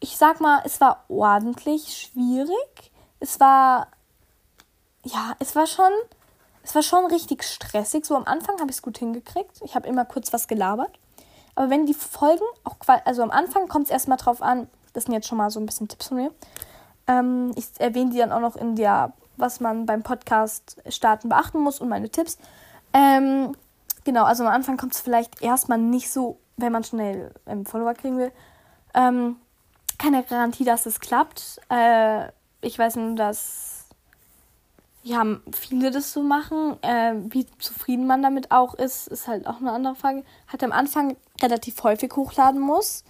[0.00, 2.92] ich sag mal, es war ordentlich schwierig.
[3.20, 3.88] Es war,
[5.02, 5.90] ja, es war schon
[6.64, 8.06] es war schon richtig stressig.
[8.06, 9.60] So am Anfang habe ich es gut hingekriegt.
[9.64, 10.98] Ich habe immer kurz was gelabert.
[11.54, 15.12] Aber wenn die Folgen auch, also am Anfang kommt es erstmal drauf an, das sind
[15.12, 16.30] jetzt schon mal so ein bisschen Tipps von mir.
[17.06, 21.60] Ähm, ich erwähne die dann auch noch in der, was man beim Podcast starten beachten
[21.60, 22.38] muss und meine Tipps.
[22.92, 23.54] Ähm,
[24.04, 27.94] genau, also am Anfang kommt es vielleicht erstmal nicht so, wenn man schnell ähm, Follower
[27.94, 28.32] kriegen will.
[28.94, 29.36] Ähm,
[29.98, 31.60] keine Garantie, dass es klappt.
[31.68, 32.28] Äh,
[32.62, 33.73] ich weiß nur, dass
[35.04, 35.22] ja,
[35.52, 36.82] viele das so machen.
[36.82, 40.24] Äh, wie zufrieden man damit auch ist, ist halt auch eine andere Frage.
[40.48, 43.04] Halt am Anfang relativ häufig hochladen muss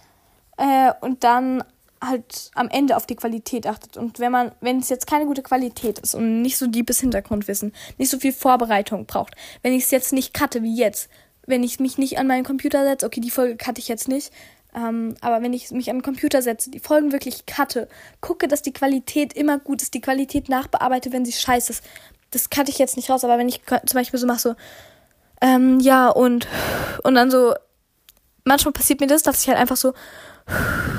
[0.57, 1.63] äh, und dann
[2.01, 3.95] halt am Ende auf die Qualität achtet.
[3.95, 7.71] Und wenn man, wenn es jetzt keine gute Qualität ist und nicht so deepes Hintergrundwissen,
[7.97, 11.09] nicht so viel Vorbereitung braucht, wenn ich es jetzt nicht cutte wie jetzt,
[11.47, 14.33] wenn ich mich nicht an meinen Computer setze, okay, die Folge cutte ich jetzt nicht,
[14.75, 17.87] ähm, aber wenn ich mich an den Computer setze, die Folgen wirklich cutte,
[18.19, 21.83] gucke, dass die Qualität immer gut ist, die Qualität nachbearbeite, wenn sie scheiße ist.
[22.31, 24.55] Das cutte ich jetzt nicht raus, aber wenn ich zum Beispiel so mache, so,
[25.41, 26.47] ähm, ja, und,
[27.03, 27.53] und dann so,
[28.43, 29.93] manchmal passiert mir das, dass ich halt einfach so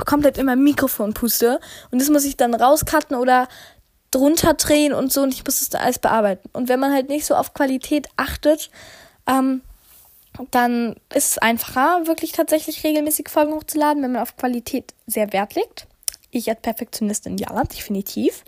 [0.06, 3.46] komplett immer Mikrofon puste und das muss ich dann rauscutten oder
[4.10, 6.48] drunter drehen und so und ich muss das dann alles bearbeiten.
[6.54, 8.70] Und wenn man halt nicht so auf Qualität achtet,
[9.26, 9.60] ähm,
[10.50, 15.54] dann ist es einfacher, wirklich tatsächlich regelmäßig Folgen hochzuladen, wenn man auf Qualität sehr Wert
[15.54, 15.86] legt.
[16.30, 18.44] Ich als Perfektionistin ja, definitiv.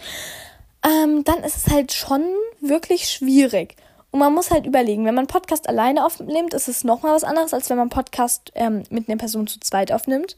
[0.85, 2.25] Ähm, dann ist es halt schon
[2.61, 3.77] wirklich schwierig.
[4.11, 7.53] Und man muss halt überlegen, wenn man Podcast alleine aufnimmt, ist es nochmal was anderes,
[7.53, 10.37] als wenn man Podcast ähm, mit einer Person zu zweit aufnimmt.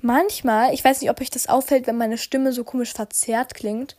[0.00, 3.96] Manchmal, ich weiß nicht, ob euch das auffällt, wenn meine Stimme so komisch verzerrt klingt,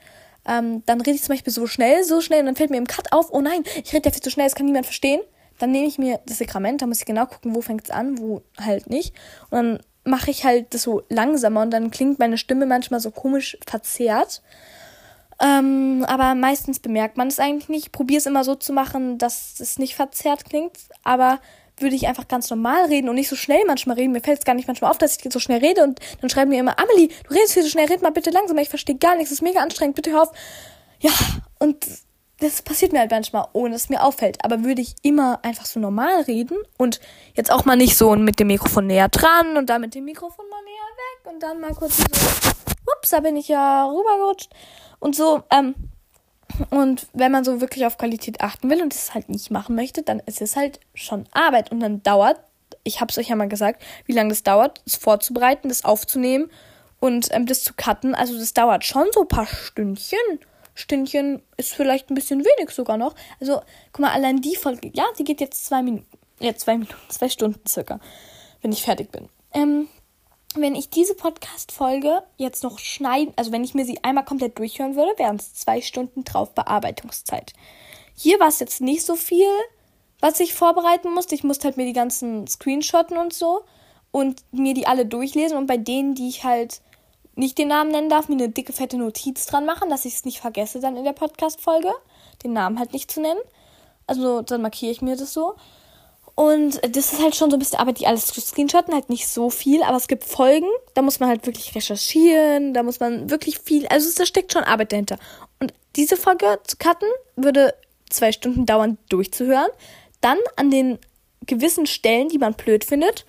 [0.47, 2.87] ähm, dann rede ich zum Beispiel so schnell, so schnell und dann fällt mir im
[2.87, 5.21] Cut auf, oh nein, ich rede ja viel zu schnell, das kann niemand verstehen.
[5.59, 8.17] Dann nehme ich mir das Sakrament, da muss ich genau gucken, wo fängt es an,
[8.17, 9.13] wo halt nicht.
[9.49, 13.11] Und dann mache ich halt das so langsamer und dann klingt meine Stimme manchmal so
[13.11, 14.41] komisch verzerrt.
[15.41, 17.85] Ähm, aber meistens bemerkt man es eigentlich nicht.
[17.85, 20.77] Ich probiere es immer so zu machen, dass es nicht verzerrt klingt.
[21.03, 21.39] Aber
[21.77, 24.13] würde ich einfach ganz normal reden und nicht so schnell manchmal reden.
[24.13, 26.49] Mir fällt es gar nicht manchmal auf, dass ich so schnell rede und dann schreiben
[26.49, 29.15] mir immer, Amelie, du redest viel zu schnell, red mal bitte langsamer, ich verstehe gar
[29.15, 30.31] nichts, es ist mega anstrengend, bitte hör auf.
[30.99, 31.11] Ja,
[31.59, 31.85] und
[32.39, 34.43] das passiert mir halt manchmal, ohne dass es mir auffällt.
[34.43, 36.99] Aber würde ich immer einfach so normal reden und
[37.33, 40.45] jetzt auch mal nicht so mit dem Mikrofon näher dran und dann mit dem Mikrofon
[40.49, 42.03] mal näher weg und dann mal kurz so,
[42.97, 44.51] ups, da bin ich ja rübergerutscht
[44.99, 45.75] und so, ähm,
[46.69, 50.03] und wenn man so wirklich auf Qualität achten will und es halt nicht machen möchte,
[50.03, 52.39] dann ist es halt schon Arbeit und dann dauert,
[52.83, 56.49] ich habe es euch ja mal gesagt, wie lange das dauert, es vorzubereiten, das aufzunehmen
[56.99, 58.15] und ähm, das zu cutten.
[58.15, 60.19] Also das dauert schon so ein paar Stündchen.
[60.75, 63.15] Stündchen ist vielleicht ein bisschen wenig sogar noch.
[63.39, 63.61] Also,
[63.91, 66.05] guck mal, allein die Folge, ja, die geht jetzt zwei Minuten.
[66.39, 67.99] Ja, zwei Minuten, zwei Stunden circa,
[68.61, 69.29] wenn ich fertig bin.
[69.53, 69.87] ähm,
[70.57, 74.95] wenn ich diese Podcast-Folge jetzt noch schneiden, also wenn ich mir sie einmal komplett durchhören
[74.95, 77.53] würde, wären es zwei Stunden drauf Bearbeitungszeit.
[78.15, 79.47] Hier war es jetzt nicht so viel,
[80.21, 81.35] was ich vorbereiten musste.
[81.35, 83.65] Ich musste halt mir die ganzen Screenshotten und so
[84.11, 86.81] und mir die alle durchlesen und bei denen, die ich halt
[87.35, 90.25] nicht den Namen nennen darf, mir eine dicke, fette Notiz dran machen, dass ich es
[90.25, 91.91] nicht vergesse dann in der Podcast-Folge,
[92.43, 93.39] den Namen halt nicht zu nennen.
[94.07, 95.55] Also dann markiere ich mir das so.
[96.35, 99.27] Und das ist halt schon so ein bisschen Arbeit, die alles zu screenshotten, halt nicht
[99.27, 103.29] so viel, aber es gibt Folgen, da muss man halt wirklich recherchieren, da muss man
[103.29, 105.17] wirklich viel, also da steckt schon Arbeit dahinter.
[105.59, 107.07] Und diese Folge zu cutten
[107.37, 107.73] würde
[108.09, 109.69] zwei Stunden dauern, durchzuhören.
[110.19, 110.99] Dann an den
[111.45, 113.25] gewissen Stellen, die man blöd findet,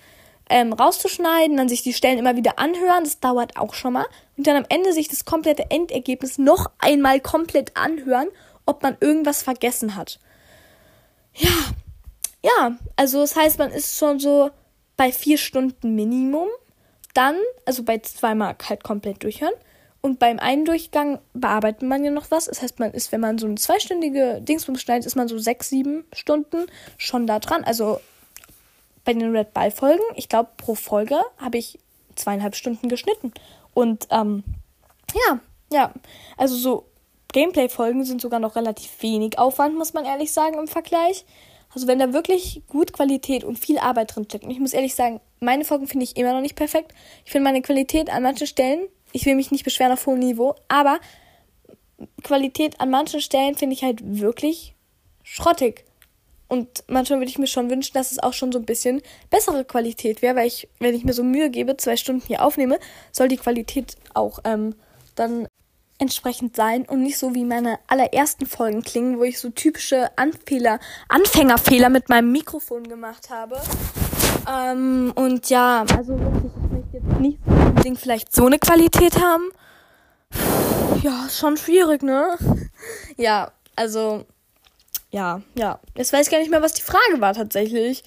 [0.49, 4.05] ähm, rauszuschneiden, dann sich die Stellen immer wieder anhören, das dauert auch schon mal.
[4.37, 8.27] Und dann am Ende sich das komplette Endergebnis noch einmal komplett anhören,
[8.65, 10.19] ob man irgendwas vergessen hat.
[11.33, 11.51] Ja,
[12.43, 14.51] ja, also das heißt, man ist schon so
[14.95, 16.49] bei vier Stunden Minimum.
[17.13, 19.53] Dann, also bei zweimal halt komplett durchhören.
[20.01, 22.45] Und beim einen Durchgang bearbeitet man ja noch was.
[22.45, 25.69] Das heißt, man ist, wenn man so eine zweistündige Dingsbums schneidet, ist man so sechs,
[25.69, 26.67] sieben Stunden
[26.97, 27.63] schon da dran.
[27.63, 27.99] Also
[29.07, 31.79] bei den Red Ball Folgen, ich glaube, pro Folge habe ich
[32.15, 33.31] zweieinhalb Stunden geschnitten.
[33.73, 34.43] Und ähm,
[35.15, 35.39] ja,
[35.71, 35.93] ja,
[36.35, 36.85] also so
[37.31, 41.23] Gameplay-Folgen sind sogar noch relativ wenig Aufwand, muss man ehrlich sagen, im Vergleich.
[41.73, 44.43] Also wenn da wirklich gut Qualität und viel Arbeit drin steckt.
[44.43, 46.93] Und ich muss ehrlich sagen, meine Folgen finde ich immer noch nicht perfekt.
[47.23, 50.53] Ich finde meine Qualität an manchen Stellen, ich will mich nicht beschweren auf hohem Niveau,
[50.67, 50.99] aber
[52.23, 54.75] Qualität an manchen Stellen finde ich halt wirklich
[55.23, 55.86] schrottig.
[56.47, 59.65] Und manchmal würde ich mir schon wünschen, dass es auch schon so ein bisschen bessere
[59.65, 62.79] Qualität wäre, weil ich, wenn ich mir so Mühe gebe, zwei Stunden hier aufnehme,
[63.11, 64.75] soll die Qualität auch ähm,
[65.15, 65.47] dann
[65.99, 70.79] entsprechend sein und nicht so wie meine allerersten Folgen klingen, wo ich so typische Anfehler,
[71.09, 73.59] Anfängerfehler mit meinem Mikrofon gemacht habe.
[74.49, 79.49] Ähm, und ja, also wirklich, ich möchte jetzt nicht unbedingt vielleicht so eine Qualität haben.
[81.01, 82.37] Ja, schon schwierig, ne?
[83.17, 84.25] Ja, also,
[85.17, 85.79] ja, ja.
[85.95, 88.03] Jetzt weiß ich gar nicht mehr, was die Frage war tatsächlich.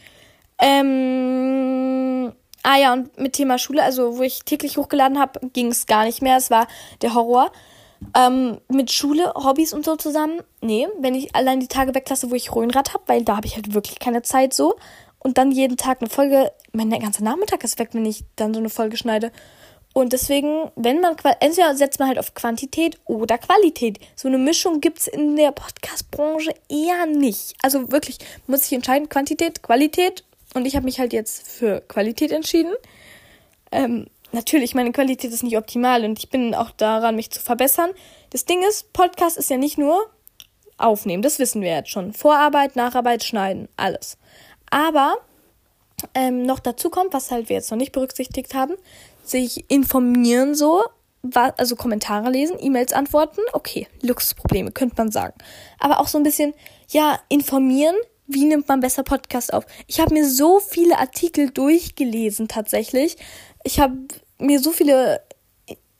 [0.60, 2.32] Ähm,
[2.62, 6.04] ah ja, und mit Thema Schule, also wo ich täglich hochgeladen habe, ging es gar
[6.04, 6.36] nicht mehr.
[6.36, 6.68] Es war
[7.02, 7.50] der Horror.
[8.16, 10.40] Ähm, mit Schule, Hobbys und so zusammen?
[10.62, 13.56] Nee, wenn ich allein die Tage weglasse, wo ich Röhnrad habe, weil da habe ich
[13.56, 14.76] halt wirklich keine Zeit so.
[15.18, 18.60] Und dann jeden Tag eine Folge, mein ganzer Nachmittag ist weg, wenn ich dann so
[18.60, 19.32] eine Folge schneide.
[19.92, 23.98] Und deswegen, wenn man, entweder setzt man halt auf Quantität oder Qualität.
[24.14, 27.54] So eine Mischung gibt's in der Podcast-Branche eher nicht.
[27.62, 30.24] Also wirklich, muss ich entscheiden, Quantität, Qualität.
[30.54, 32.72] Und ich habe mich halt jetzt für Qualität entschieden.
[33.72, 37.90] Ähm, natürlich, meine Qualität ist nicht optimal und ich bin auch daran, mich zu verbessern.
[38.30, 40.08] Das Ding ist, Podcast ist ja nicht nur
[40.76, 42.12] aufnehmen, das wissen wir jetzt schon.
[42.12, 44.18] Vorarbeit, Nacharbeit, Schneiden, alles.
[44.70, 45.18] Aber
[46.14, 48.74] ähm, noch dazu kommt, was halt wir jetzt noch nicht berücksichtigt haben,
[49.22, 50.82] sich informieren so,
[51.34, 55.34] also Kommentare lesen, E-Mails antworten, okay, Luxusprobleme, könnte man sagen.
[55.78, 56.54] Aber auch so ein bisschen,
[56.88, 57.94] ja, informieren,
[58.26, 59.66] wie nimmt man besser Podcast auf.
[59.86, 63.16] Ich habe mir so viele Artikel durchgelesen tatsächlich,
[63.64, 63.96] ich habe
[64.38, 65.20] mir so viele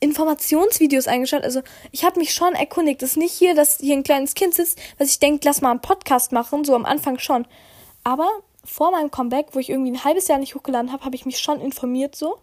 [0.00, 1.44] Informationsvideos eingeschaut.
[1.44, 1.60] Also
[1.92, 3.02] ich habe mich schon erkundigt.
[3.02, 5.70] Es ist nicht hier, dass hier ein kleines Kind sitzt, was ich denke, lass mal
[5.70, 6.64] einen Podcast machen.
[6.64, 7.46] So am Anfang schon.
[8.02, 8.28] Aber
[8.64, 11.38] vor meinem Comeback, wo ich irgendwie ein halbes Jahr nicht hochgeladen habe, habe ich mich
[11.38, 12.38] schon informiert so.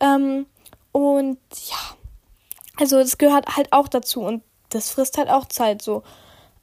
[0.00, 0.46] Ähm,
[0.92, 1.76] und ja,
[2.78, 6.02] also das gehört halt auch dazu und das frisst halt auch Zeit so.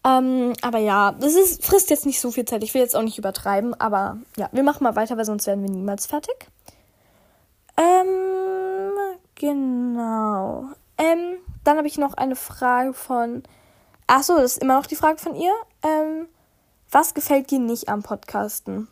[0.06, 2.64] Ähm, aber ja, das ist, frisst jetzt nicht so viel Zeit.
[2.64, 5.64] Ich will jetzt auch nicht übertreiben, aber ja, wir machen mal weiter, weil sonst werden
[5.64, 6.48] wir niemals fertig.
[7.78, 8.92] Ähm,
[9.36, 10.70] genau.
[10.98, 13.44] Ähm, dann habe ich noch eine Frage von.
[14.08, 15.54] Achso, das ist immer noch die Frage von ihr.
[15.84, 16.28] Ähm,
[16.90, 18.88] was gefällt dir nicht am Podcasten?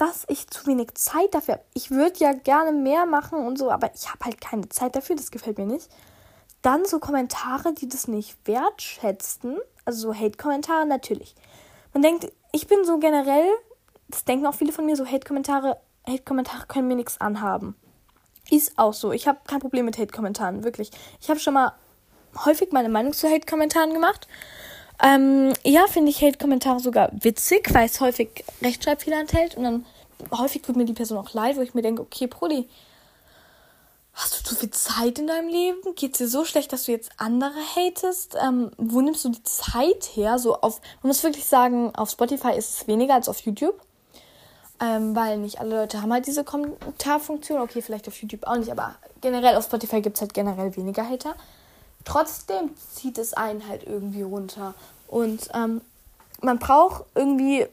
[0.00, 1.64] Dass ich zu wenig Zeit dafür habe.
[1.74, 5.16] Ich würde ja gerne mehr machen und so, aber ich habe halt keine Zeit dafür,
[5.16, 5.90] das gefällt mir nicht.
[6.62, 9.58] Dann so Kommentare, die das nicht wertschätzen.
[9.84, 11.34] Also so Hate-Kommentare, natürlich.
[11.92, 13.48] Man denkt, ich bin so generell,
[14.08, 15.76] das denken auch viele von mir, so Hate-Kommentare
[16.08, 17.76] Hate-Kommentare können mir nichts anhaben.
[18.50, 19.12] Ist auch so.
[19.12, 20.90] Ich habe kein Problem mit Hate-Kommentaren, wirklich.
[21.20, 21.72] Ich habe schon mal
[22.44, 24.26] häufig meine Meinung zu Hate-Kommentaren gemacht.
[25.02, 29.56] Ähm, ja, finde ich Hate-Kommentare sogar witzig, weil es häufig Rechtschreibfehler enthält.
[29.56, 29.86] Und dann
[30.32, 32.68] häufig tut mir die Person auch leid, wo ich mir denke, okay, Brudi,
[34.12, 35.94] hast du zu viel Zeit in deinem Leben?
[35.94, 38.36] Geht es dir so schlecht, dass du jetzt andere hatest?
[38.42, 40.38] Ähm, wo nimmst du die Zeit her?
[40.38, 43.80] So auf, man muss wirklich sagen, auf Spotify ist es weniger als auf YouTube.
[44.82, 47.60] Ähm, weil nicht alle Leute haben halt diese Kommentarfunktion.
[47.60, 51.06] Okay, vielleicht auf YouTube auch nicht, aber generell auf Spotify gibt es halt generell weniger
[51.06, 51.34] Hater.
[52.04, 54.74] Trotzdem zieht es einen halt irgendwie runter.
[55.06, 55.80] Und ähm,
[56.40, 57.66] man braucht irgendwie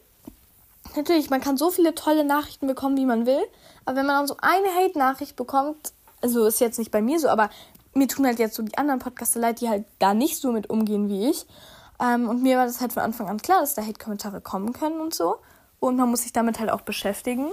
[0.95, 3.41] natürlich, man kann so viele tolle Nachrichten bekommen, wie man will.
[3.85, 7.29] Aber wenn man dann so eine Hate-Nachricht bekommt, also ist jetzt nicht bei mir so,
[7.29, 7.49] aber
[7.93, 10.69] mir tun halt jetzt so die anderen Podcaster leid, die halt da nicht so mit
[10.69, 11.45] umgehen wie ich.
[11.99, 14.99] Ähm, und mir war das halt von Anfang an klar, dass da Hate-Kommentare kommen können
[14.99, 15.37] und so.
[15.79, 17.47] Und man muss sich damit halt auch beschäftigen,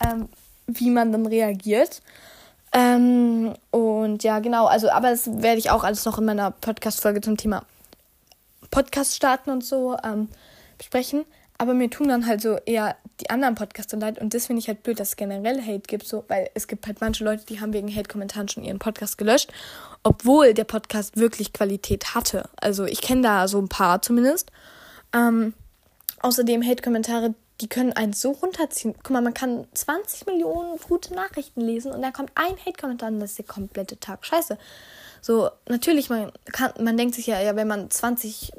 [0.00, 0.28] ähm,
[0.66, 2.02] wie man dann reagiert.
[2.72, 7.20] Ähm, und ja, genau, also, aber das werde ich auch alles noch in meiner Podcast-Folge
[7.20, 7.64] zum Thema
[8.70, 10.28] Podcast starten und so ähm,
[10.78, 11.24] besprechen.
[11.58, 14.18] Aber mir tun dann halt so eher die anderen Podcaster leid.
[14.18, 16.86] Und das finde ich halt blöd, dass es generell Hate gibt, so, weil es gibt
[16.86, 19.52] halt manche Leute, die haben wegen Hate-Kommentaren schon ihren Podcast gelöscht,
[20.02, 22.48] obwohl der Podcast wirklich Qualität hatte.
[22.60, 24.50] Also ich kenne da so ein paar zumindest.
[25.14, 25.52] Ähm,
[26.20, 28.94] außerdem Hate-Kommentare, die können einen so runterziehen.
[29.02, 33.20] Guck mal, man kann 20 Millionen gute Nachrichten lesen und dann kommt ein Hate-Kommentar und
[33.20, 34.58] das ist der komplette Tag scheiße.
[35.20, 38.52] So, natürlich, man, kann, man denkt sich ja, ja, wenn man 20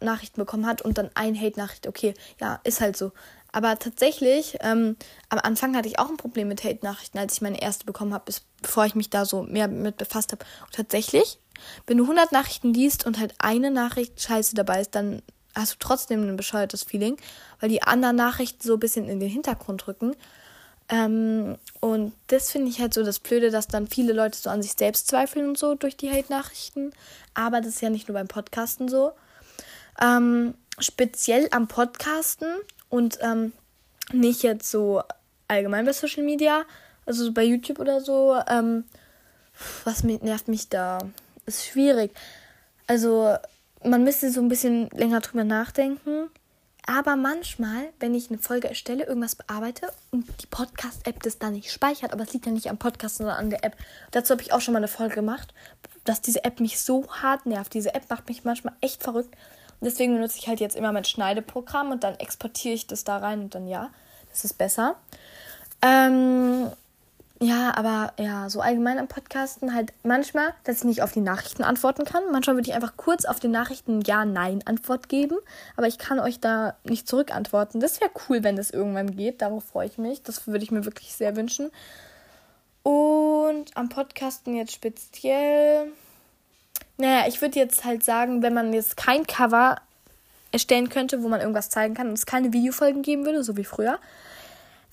[0.00, 3.12] Nachrichten bekommen hat und dann ein Hate-Nachricht, okay, ja, ist halt so.
[3.52, 4.96] Aber tatsächlich, ähm,
[5.28, 8.32] am Anfang hatte ich auch ein Problem mit Hate-Nachrichten, als ich meine erste bekommen habe,
[8.62, 10.46] bevor ich mich da so mehr mit befasst habe.
[10.64, 11.38] Und tatsächlich,
[11.86, 15.20] wenn du 100 Nachrichten liest und halt eine Nachricht scheiße dabei ist, dann
[15.54, 17.16] hast du trotzdem ein bescheuertes Feeling,
[17.60, 20.14] weil die anderen Nachrichten so ein bisschen in den Hintergrund rücken.
[20.88, 24.62] Ähm, und das finde ich halt so das Blöde, dass dann viele Leute so an
[24.62, 26.92] sich selbst zweifeln und so durch die Hate-Nachrichten.
[27.34, 29.12] Aber das ist ja nicht nur beim Podcasten so.
[30.00, 32.48] Ähm, speziell am Podcasten
[32.88, 33.52] und ähm,
[34.12, 35.02] nicht jetzt so
[35.46, 36.64] allgemein bei Social Media,
[37.06, 38.36] also so bei YouTube oder so.
[38.48, 38.84] Ähm,
[39.84, 40.98] was nervt mich da?
[41.46, 42.12] Ist schwierig.
[42.86, 43.36] Also
[43.84, 46.28] man müsste so ein bisschen länger drüber nachdenken.
[46.86, 51.70] Aber manchmal, wenn ich eine Folge erstelle, irgendwas bearbeite und die Podcast-App das dann nicht
[51.70, 53.76] speichert, aber es liegt ja nicht am Podcast, sondern an der App.
[54.10, 55.54] Dazu habe ich auch schon mal eine Folge gemacht,
[56.04, 57.74] dass diese App mich so hart nervt.
[57.74, 59.36] Diese App macht mich manchmal echt verrückt.
[59.80, 63.18] Und deswegen benutze ich halt jetzt immer mein Schneideprogramm und dann exportiere ich das da
[63.18, 63.90] rein und dann ja,
[64.30, 64.96] das ist besser.
[65.82, 66.70] Ähm,
[67.42, 71.62] ja, aber ja, so allgemein am Podcasten halt manchmal, dass ich nicht auf die Nachrichten
[71.64, 72.22] antworten kann.
[72.30, 75.38] Manchmal würde ich einfach kurz auf die Nachrichten Ja-Nein-Antwort geben,
[75.74, 77.80] aber ich kann euch da nicht zurückantworten.
[77.80, 79.40] Das wäre cool, wenn das irgendwann geht.
[79.40, 80.22] Darauf freue ich mich.
[80.22, 81.70] Das würde ich mir wirklich sehr wünschen.
[82.82, 85.92] Und am Podcasten jetzt speziell.
[86.98, 89.76] Naja, ich würde jetzt halt sagen, wenn man jetzt kein Cover
[90.52, 93.64] erstellen könnte, wo man irgendwas zeigen kann und es keine Videofolgen geben würde, so wie
[93.64, 93.98] früher,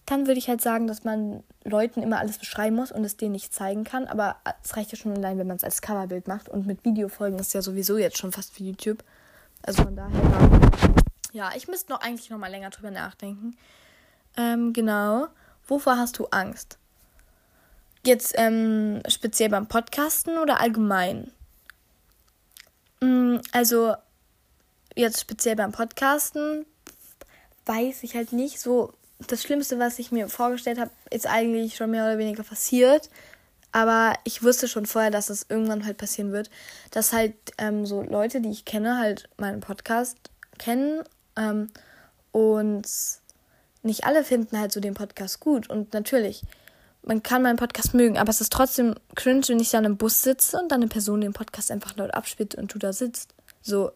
[0.08, 3.34] dann würde ich halt sagen, dass man Leuten immer alles beschreiben muss und es denen
[3.34, 4.08] nicht zeigen kann.
[4.08, 6.48] Aber es reicht ja schon allein, wenn man es als Coverbild macht.
[6.48, 9.04] Und mit Videofolgen ist ja sowieso jetzt schon fast wie YouTube.
[9.64, 10.62] Also von daher.
[11.34, 13.58] Ja, ich müsste noch eigentlich noch mal länger drüber nachdenken.
[14.38, 15.28] Ähm, genau.
[15.68, 16.78] Wovor hast du Angst?
[18.06, 21.32] Jetzt ähm, speziell beim Podcasten oder allgemein?
[23.02, 23.94] Mm, also
[24.96, 26.66] jetzt speziell beim Podcasten
[27.66, 31.91] weiß ich halt nicht so das Schlimmste, was ich mir vorgestellt habe, ist eigentlich schon
[31.91, 33.10] mehr oder weniger passiert.
[33.72, 36.49] Aber ich wusste schon vorher, dass es irgendwann halt passieren wird.
[36.91, 40.18] Dass halt ähm, so Leute, die ich kenne, halt meinen Podcast
[40.57, 41.03] kennen.
[41.35, 41.69] Ähm,
[42.31, 42.88] und
[43.84, 45.69] nicht alle finden halt so den Podcast gut.
[45.69, 46.44] Und natürlich,
[47.03, 50.22] man kann meinen Podcast mögen, aber es ist trotzdem cringe, wenn ich dann im Bus
[50.22, 53.34] sitze und dann eine Person den Podcast einfach laut abspielt und du da sitzt.
[53.61, 53.91] So,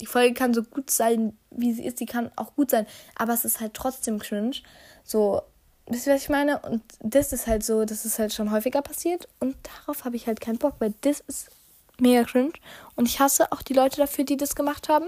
[0.00, 3.32] die Folge kann so gut sein, wie sie ist, die kann auch gut sein, aber
[3.32, 4.56] es ist halt trotzdem cringe.
[5.04, 5.42] So,
[5.86, 6.58] wisst ihr, was ich meine?
[6.60, 10.26] Und das ist halt so, das ist halt schon häufiger passiert und darauf habe ich
[10.26, 11.50] halt keinen Bock, weil das ist
[11.98, 12.52] mega cringe
[12.94, 15.06] und ich hasse auch die Leute dafür, die das gemacht haben.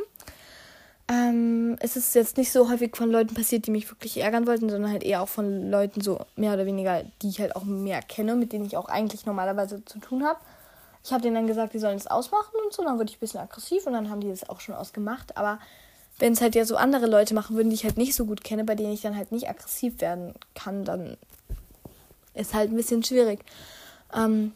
[1.11, 4.69] Ähm, es ist jetzt nicht so häufig von Leuten passiert, die mich wirklich ärgern wollten,
[4.69, 8.03] sondern halt eher auch von Leuten so mehr oder weniger, die ich halt auch mehr
[8.03, 10.39] kenne, mit denen ich auch eigentlich normalerweise zu tun habe.
[11.09, 12.85] Ich habe denen dann gesagt, die sollen es ausmachen und so.
[12.85, 15.39] Dann wurde ich ein bisschen aggressiv und dann haben die das auch schon ausgemacht.
[15.39, 15.59] Aber
[16.19, 18.45] wenn es halt ja so andere Leute machen würden, die ich halt nicht so gut
[18.45, 21.17] kenne, bei denen ich dann halt nicht aggressiv werden kann, dann
[22.35, 23.41] ist halt ein bisschen schwierig.
[24.15, 24.53] Ähm,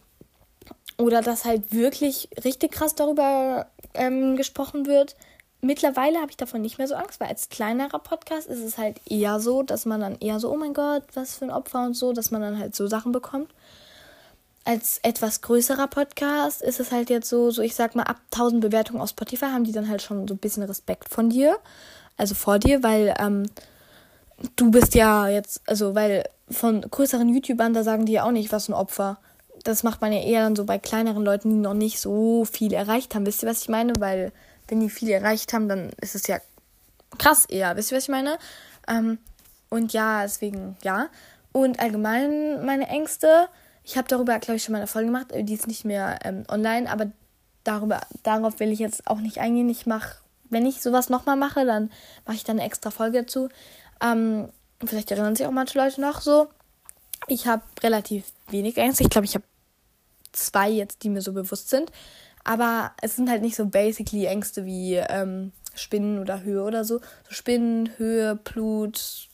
[0.99, 5.17] oder dass halt wirklich richtig krass darüber ähm, gesprochen wird.
[5.63, 9.01] Mittlerweile habe ich davon nicht mehr so Angst, weil als kleinerer Podcast ist es halt
[9.09, 11.95] eher so, dass man dann eher so, oh mein Gott, was für ein Opfer und
[11.95, 13.49] so, dass man dann halt so Sachen bekommt
[14.65, 18.61] als etwas größerer Podcast ist es halt jetzt so, so ich sag mal, ab 1000
[18.61, 21.57] Bewertungen auf Spotify haben die dann halt schon so ein bisschen Respekt von dir,
[22.17, 23.51] also vor dir, weil ähm,
[24.57, 28.53] du bist ja jetzt, also weil von größeren YouTubern, da sagen die ja auch nicht,
[28.53, 29.19] was ein Opfer.
[29.65, 32.73] Das macht man ja eher dann so bei kleineren Leuten, die noch nicht so viel
[32.73, 33.27] erreicht haben.
[33.27, 33.93] Wisst ihr, was ich meine?
[33.99, 34.33] Weil
[34.69, 36.39] wenn die viel erreicht haben, dann ist es ja
[37.19, 37.77] krass eher.
[37.77, 38.39] Wisst ihr, was ich meine?
[38.89, 39.19] Ähm,
[39.71, 41.09] und ja, deswegen, ja.
[41.53, 43.49] Und allgemein meine Ängste
[43.85, 45.29] ich habe darüber, glaube ich, schon mal eine Folge gemacht.
[45.35, 47.11] Die ist nicht mehr ähm, online, aber
[47.65, 49.69] darüber, darauf will ich jetzt auch nicht eingehen.
[49.69, 50.17] Ich mache,
[50.51, 51.91] wenn ich sowas nochmal mache, dann
[52.25, 53.49] mache ich dann eine extra Folge dazu.
[54.03, 54.49] Ähm,
[54.85, 56.49] vielleicht erinnern sich auch manche Leute noch so.
[57.29, 59.05] Ich habe relativ wenig Ängste.
[59.05, 59.45] Ich glaube, ich habe
[60.33, 61.91] zwei jetzt, die mir so bewusst sind.
[62.45, 66.99] Aber es sind halt nicht so basically Ängste wie ähm, Spinnen oder Höhe oder so.
[66.99, 69.29] So Spinnen, Höhe, Blut.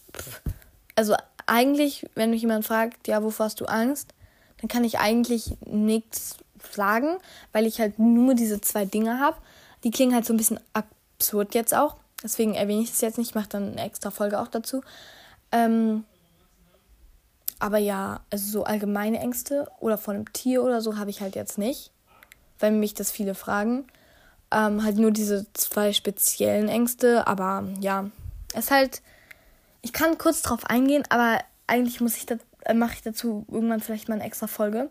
[0.94, 1.16] Also
[1.46, 4.12] eigentlich, wenn mich jemand fragt, ja, wovor hast du Angst,
[4.60, 6.36] dann kann ich eigentlich nichts
[6.72, 7.18] sagen,
[7.52, 9.36] weil ich halt nur diese zwei Dinge habe.
[9.84, 11.96] Die klingen halt so ein bisschen absurd jetzt auch.
[12.22, 13.30] Deswegen erwähne ich das jetzt nicht.
[13.30, 14.82] Ich mache dann eine extra Folge auch dazu.
[15.52, 16.04] Ähm,
[17.58, 21.34] aber ja, also so allgemeine Ängste oder vor einem Tier oder so habe ich halt
[21.34, 21.90] jetzt nicht,
[22.58, 23.86] weil mich das viele fragen.
[24.50, 28.10] Ähm, halt nur diese zwei speziellen Ängste, aber ja,
[28.54, 29.02] es ist halt,
[29.82, 32.36] ich kann kurz drauf eingehen, aber eigentlich muss ich da,
[32.68, 34.90] äh, mache ich dazu irgendwann vielleicht mal eine extra Folge.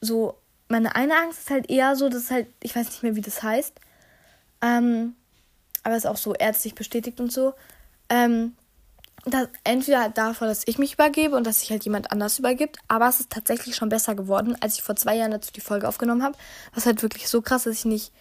[0.00, 0.36] So,
[0.68, 3.42] meine eine Angst ist halt eher so, dass halt, ich weiß nicht mehr, wie das
[3.42, 3.74] heißt,
[4.62, 5.14] ähm,
[5.82, 7.54] aber ist auch so ärztlich bestätigt und so.
[8.08, 8.54] Ähm,
[9.24, 13.08] dass entweder davor, dass ich mich übergebe und dass sich halt jemand anders übergibt, aber
[13.08, 16.22] es ist tatsächlich schon besser geworden, als ich vor zwei Jahren dazu die Folge aufgenommen
[16.22, 16.38] habe.
[16.74, 18.12] Was halt wirklich so krass, dass ich nicht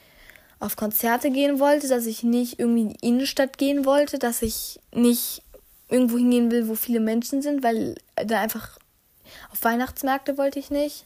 [0.60, 4.80] auf Konzerte gehen wollte, dass ich nicht irgendwie in die Innenstadt gehen wollte, dass ich
[4.94, 5.44] nicht
[5.90, 8.80] irgendwo hingehen will, wo viele Menschen sind, weil da einfach
[9.52, 11.06] auf Weihnachtsmärkte wollte ich nicht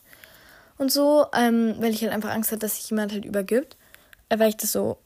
[0.78, 3.78] und so, ähm, weil ich halt einfach Angst hatte, dass sich jemand halt übergibt,
[4.30, 4.98] äh, weil ich das so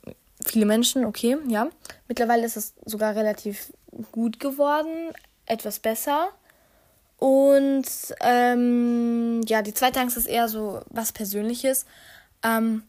[0.45, 1.69] viele Menschen, okay, ja.
[2.07, 3.73] Mittlerweile ist es sogar relativ
[4.11, 5.11] gut geworden,
[5.45, 6.29] etwas besser.
[7.17, 7.85] Und
[8.21, 11.85] ähm, ja, die zweite Angst ist eher so was Persönliches.
[12.43, 12.83] Ähm,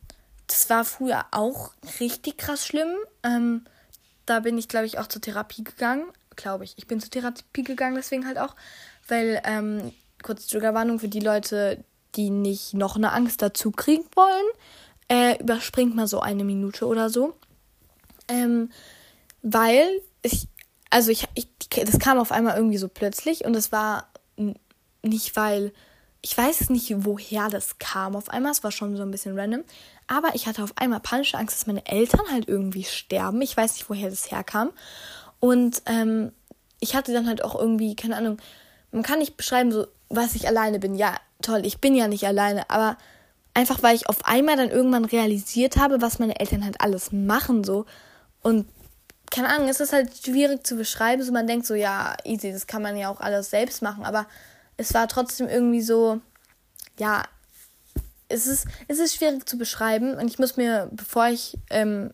[0.46, 2.90] das war früher auch richtig krass schlimm.
[3.22, 3.64] Ähm,
[4.26, 6.04] da bin ich, glaube ich, auch zur Therapie gegangen.
[6.36, 6.74] Glaube ich.
[6.76, 8.56] Ich bin zur Therapie gegangen, deswegen halt auch.
[9.06, 9.92] Weil, ähm,
[10.24, 11.84] kurz Triggerwarnung für die Leute,
[12.16, 14.46] die nicht noch eine Angst dazu kriegen wollen.
[15.08, 17.34] Äh, überspringt mal so eine Minute oder so.
[18.28, 18.70] Ähm,
[19.42, 19.86] weil
[20.22, 20.48] ich
[20.94, 24.06] also ich, ich, das kam auf einmal irgendwie so plötzlich und es war
[25.02, 25.72] nicht, weil
[26.22, 28.52] ich weiß nicht, woher das kam auf einmal.
[28.52, 29.64] Es war schon so ein bisschen random.
[30.06, 33.42] Aber ich hatte auf einmal panische Angst, dass meine Eltern halt irgendwie sterben.
[33.42, 34.70] Ich weiß nicht, woher das herkam.
[35.40, 36.30] Und ähm,
[36.78, 38.38] ich hatte dann halt auch irgendwie, keine Ahnung,
[38.92, 40.94] man kann nicht beschreiben, so, was ich alleine bin.
[40.94, 42.68] Ja, toll, ich bin ja nicht alleine.
[42.70, 42.96] Aber
[43.54, 47.64] einfach, weil ich auf einmal dann irgendwann realisiert habe, was meine Eltern halt alles machen,
[47.64, 47.86] so.
[48.42, 48.66] Und
[49.30, 51.22] keine Ahnung, es ist halt schwierig zu beschreiben.
[51.22, 54.26] So man denkt so, ja, easy, das kann man ja auch alles selbst machen, aber
[54.76, 56.20] es war trotzdem irgendwie so,
[56.98, 57.22] ja,
[58.28, 62.12] es ist, es ist schwierig zu beschreiben und ich muss mir, bevor ich, ähm,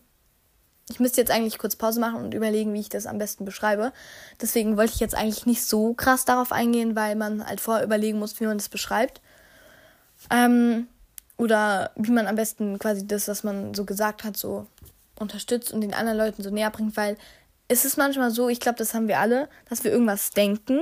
[0.90, 3.92] ich müsste jetzt eigentlich kurz Pause machen und überlegen, wie ich das am besten beschreibe.
[4.40, 8.18] Deswegen wollte ich jetzt eigentlich nicht so krass darauf eingehen, weil man halt vorher überlegen
[8.18, 9.20] muss, wie man das beschreibt.
[10.30, 10.88] Ähm,
[11.36, 14.66] oder wie man am besten quasi das, was man so gesagt hat, so
[15.18, 17.16] unterstützt und den anderen Leuten so näher bringt, weil
[17.68, 20.80] es ist manchmal so, ich glaube, das haben wir alle, dass wir irgendwas denken,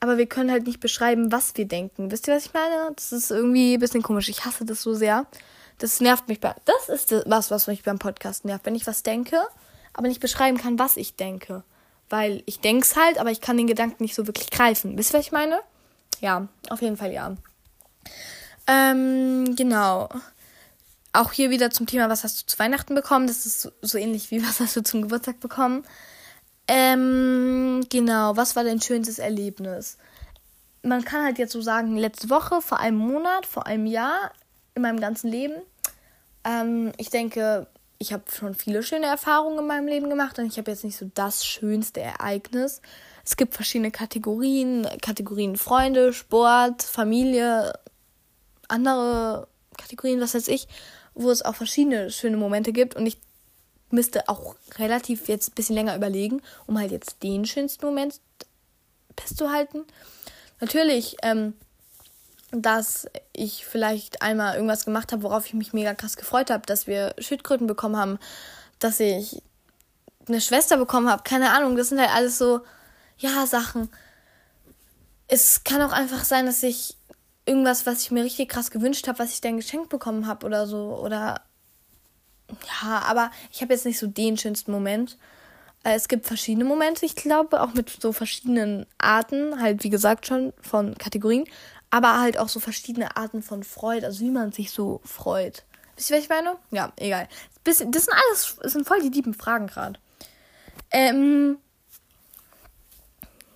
[0.00, 2.10] aber wir können halt nicht beschreiben, was wir denken.
[2.10, 2.92] Wisst ihr, was ich meine?
[2.96, 4.28] Das ist irgendwie ein bisschen komisch.
[4.28, 5.26] Ich hasse das so sehr.
[5.78, 6.40] Das nervt mich.
[6.40, 8.66] Bei, das ist was, was mich beim Podcast nervt.
[8.66, 9.40] Wenn ich was denke,
[9.92, 11.64] aber nicht beschreiben kann, was ich denke.
[12.08, 14.96] Weil ich denke es halt, aber ich kann den Gedanken nicht so wirklich greifen.
[14.98, 15.60] Wisst ihr, was ich meine?
[16.20, 17.36] Ja, auf jeden Fall ja.
[18.66, 20.08] Ähm, genau
[21.14, 23.26] auch hier wieder zum Thema, was hast du zu Weihnachten bekommen?
[23.26, 25.84] Das ist so, so ähnlich wie, was hast du zum Geburtstag bekommen?
[26.66, 29.98] Ähm, genau, was war dein schönstes Erlebnis?
[30.82, 34.32] Man kann halt jetzt so sagen, letzte Woche, vor einem Monat, vor einem Jahr,
[34.74, 35.54] in meinem ganzen Leben.
[36.44, 37.66] Ähm, ich denke,
[37.98, 40.96] ich habe schon viele schöne Erfahrungen in meinem Leben gemacht und ich habe jetzt nicht
[40.96, 42.82] so das schönste Ereignis.
[43.24, 47.72] Es gibt verschiedene Kategorien, Kategorien Freunde, Sport, Familie,
[48.68, 50.68] andere Kategorien, was weiß ich
[51.14, 53.18] wo es auch verschiedene schöne Momente gibt und ich
[53.90, 58.20] müsste auch relativ jetzt ein bisschen länger überlegen, um halt jetzt den schönsten Moment
[59.18, 59.84] festzuhalten.
[60.60, 61.54] Natürlich, ähm,
[62.50, 66.86] dass ich vielleicht einmal irgendwas gemacht habe, worauf ich mich mega krass gefreut habe, dass
[66.86, 68.18] wir Schildkröten bekommen haben,
[68.78, 69.42] dass ich
[70.28, 72.60] eine Schwester bekommen habe, keine Ahnung, das sind halt alles so,
[73.18, 73.90] ja, Sachen.
[75.26, 76.96] Es kann auch einfach sein, dass ich
[77.46, 80.66] irgendwas, was ich mir richtig krass gewünscht habe, was ich dann geschenkt bekommen habe oder
[80.66, 80.98] so.
[80.98, 81.42] Oder
[82.48, 85.18] ja, aber ich habe jetzt nicht so den schönsten Moment.
[85.84, 90.26] Äh, es gibt verschiedene Momente, ich glaube, auch mit so verschiedenen Arten, halt wie gesagt
[90.26, 91.44] schon von Kategorien,
[91.94, 95.62] aber halt auch so verschiedene Arten von Freude, also wie man sich so freut.
[95.94, 96.56] Wisst ihr, was ich meine?
[96.72, 97.28] Ja, egal.
[97.62, 100.00] Das sind alles, das sind voll die lieben Fragen gerade.
[100.90, 101.58] Ähm,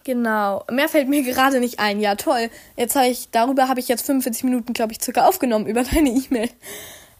[0.04, 0.64] Genau.
[0.70, 2.00] Mehr fällt mir gerade nicht ein.
[2.00, 2.48] Ja, toll.
[2.76, 6.10] Jetzt habe ich, darüber habe ich jetzt 45 Minuten, glaube ich, circa aufgenommen über deine
[6.10, 6.48] E-Mail.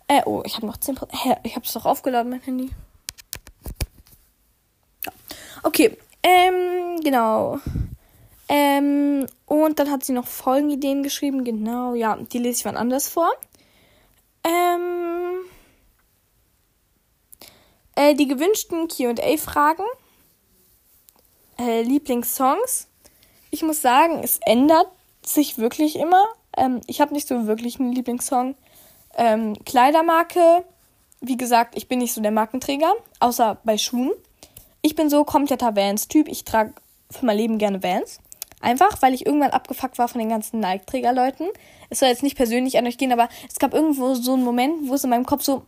[0.07, 1.09] Äh, oh, ich habe noch 10%.
[1.11, 2.70] Hä, ich habe es doch aufgeladen, mein Handy.
[5.05, 5.12] Ja.
[5.65, 5.99] Okay.
[6.23, 7.59] Ähm, genau.
[8.48, 11.44] Ähm, und dann hat sie noch Folgenideen geschrieben.
[11.44, 13.30] Genau, ja, die lese ich wann anders vor.
[14.42, 15.40] Ähm,
[17.94, 19.84] äh, die gewünschten QA-Fragen.
[21.58, 22.88] Äh, Lieblingssongs.
[23.50, 24.88] Ich muss sagen, es ändert
[25.24, 26.24] sich wirklich immer.
[26.56, 28.54] Ähm, ich habe nicht so wirklich einen Lieblingssong.
[29.16, 30.64] Ähm, Kleidermarke.
[31.20, 34.12] Wie gesagt, ich bin nicht so der Markenträger, außer bei Schuhen.
[34.82, 36.28] Ich bin so kompletter Vans-Typ.
[36.28, 36.74] Ich trage
[37.10, 38.20] für mein Leben gerne Vans.
[38.60, 41.48] Einfach, weil ich irgendwann abgefuckt war von den ganzen Nike-Trägerleuten.
[41.90, 44.89] Es soll jetzt nicht persönlich an euch gehen, aber es gab irgendwo so einen Moment,
[44.89, 45.62] wo es in meinem Kopf so,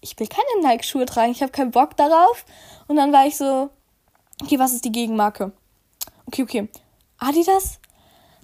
[0.00, 2.44] ich will keine Nike-Schuhe tragen, ich habe keinen Bock darauf.
[2.88, 3.70] Und dann war ich so,
[4.42, 5.52] okay, was ist die Gegenmarke?
[6.26, 6.68] Okay, okay.
[7.18, 7.78] Adidas?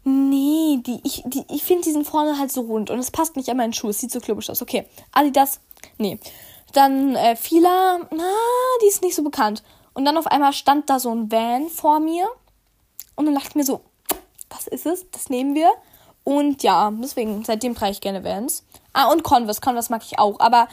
[0.05, 3.37] Nee, die, ich, die, ich finde, die sind vorne halt so rund und es passt
[3.37, 3.91] nicht an meinen Schuh.
[3.91, 4.63] Es sieht so klubisch aus.
[4.63, 5.61] Okay, Adidas?
[5.99, 6.19] Nee.
[6.73, 8.31] Dann äh, Fila, na,
[8.83, 9.63] die ist nicht so bekannt.
[9.95, 12.29] Und dann auf einmal stand da so ein Van vor mir
[13.17, 13.81] und dann dachte mir so,
[14.49, 15.71] das ist es, das nehmen wir.
[16.25, 18.65] Und ja, deswegen, seitdem trage ich gerne Vans.
[18.93, 20.41] Ah, und Converse, Converse mag ich auch.
[20.41, 20.69] Aber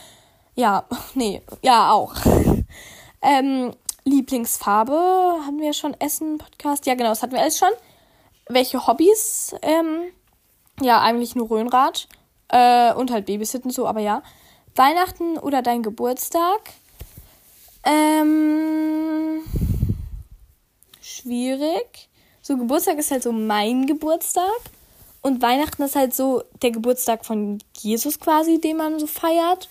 [0.56, 2.14] ja, nee, ja, auch.
[3.22, 3.72] ähm,
[4.04, 6.86] Lieblingsfarbe hatten wir schon Essen, Podcast.
[6.86, 7.70] Ja, genau, das hatten wir alles schon.
[8.48, 9.56] Welche Hobbys?
[9.62, 10.04] Ähm,
[10.82, 12.08] ja, eigentlich nur Röhnrad.
[12.50, 14.22] Äh, und halt Babysitten so, aber ja.
[14.76, 16.60] Weihnachten oder dein Geburtstag?
[17.84, 19.42] Ähm,
[21.00, 22.10] schwierig
[22.48, 24.62] so Geburtstag ist halt so mein Geburtstag
[25.24, 29.68] und Weihnachten ist halt so der Geburtstag von Jesus quasi, den man so feiert.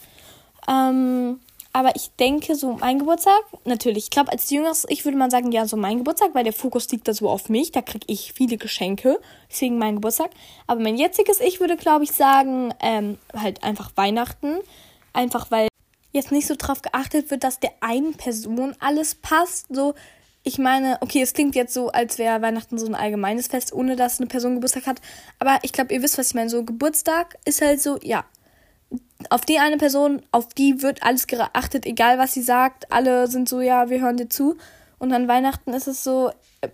[0.67, 1.39] Ähm,
[1.73, 5.53] aber ich denke, so mein Geburtstag, natürlich, ich glaube, als jüngeres Ich würde man sagen,
[5.53, 8.33] ja, so mein Geburtstag, weil der Fokus liegt da so auf mich, da kriege ich
[8.33, 10.31] viele Geschenke, deswegen mein Geburtstag.
[10.67, 14.59] Aber mein jetziges Ich würde, glaube ich, sagen, ähm, halt einfach Weihnachten.
[15.13, 15.69] Einfach weil
[16.11, 19.67] jetzt nicht so drauf geachtet wird, dass der einen Person alles passt.
[19.71, 19.95] So,
[20.47, 23.97] ich meine, okay, es klingt jetzt so, als wäre Weihnachten so ein allgemeines Fest, ohne
[23.97, 25.01] dass eine Person Geburtstag hat.
[25.39, 26.51] Aber ich glaube, ihr wisst, was ich meine.
[26.51, 28.27] So Geburtstag ist halt so, ja.
[29.31, 32.93] Auf die eine Person, auf die wird alles geachtet, egal was sie sagt.
[32.93, 34.59] Alle sind so, ja, wir hören dir zu.
[34.99, 36.31] Und an Weihnachten ist es so,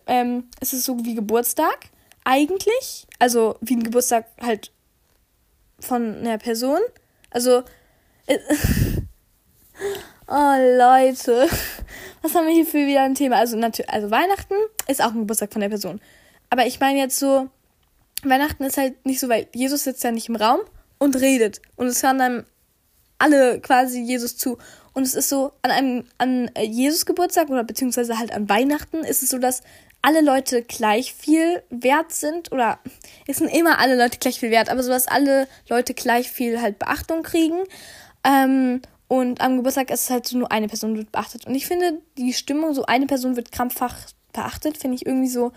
[0.09, 1.79] ähm, ist es so wie Geburtstag,
[2.25, 3.07] eigentlich.
[3.21, 4.73] Also wie ein Geburtstag halt
[5.79, 6.81] von einer Person.
[7.31, 7.63] Also.
[10.31, 11.49] Äh, Oh, Leute.
[12.23, 13.37] Was haben wir hier für wieder ein Thema?
[13.37, 14.55] Also, natürlich, also Weihnachten
[14.87, 16.01] ist auch ein Geburtstag von der Person.
[16.51, 17.49] Aber ich meine jetzt so,
[18.23, 20.61] Weihnachten ist halt nicht so, weil Jesus sitzt ja nicht im Raum
[20.99, 21.61] und redet.
[21.77, 22.47] Und es hören dann
[23.19, 24.59] alle quasi Jesus zu.
[24.93, 29.23] Und es ist so, an einem, an Jesus Geburtstag oder beziehungsweise halt an Weihnachten ist
[29.23, 29.63] es so, dass
[30.03, 32.79] alle Leute gleich viel wert sind oder
[33.27, 36.61] es sind immer alle Leute gleich viel wert, aber so, dass alle Leute gleich viel
[36.61, 37.59] halt Beachtung kriegen.
[38.25, 38.81] Ähm,
[39.11, 41.45] und am Geburtstag ist es halt so, nur eine Person wird beachtet.
[41.45, 45.51] Und ich finde, die Stimmung, so eine Person wird krampfhaft beachtet, finde ich irgendwie so.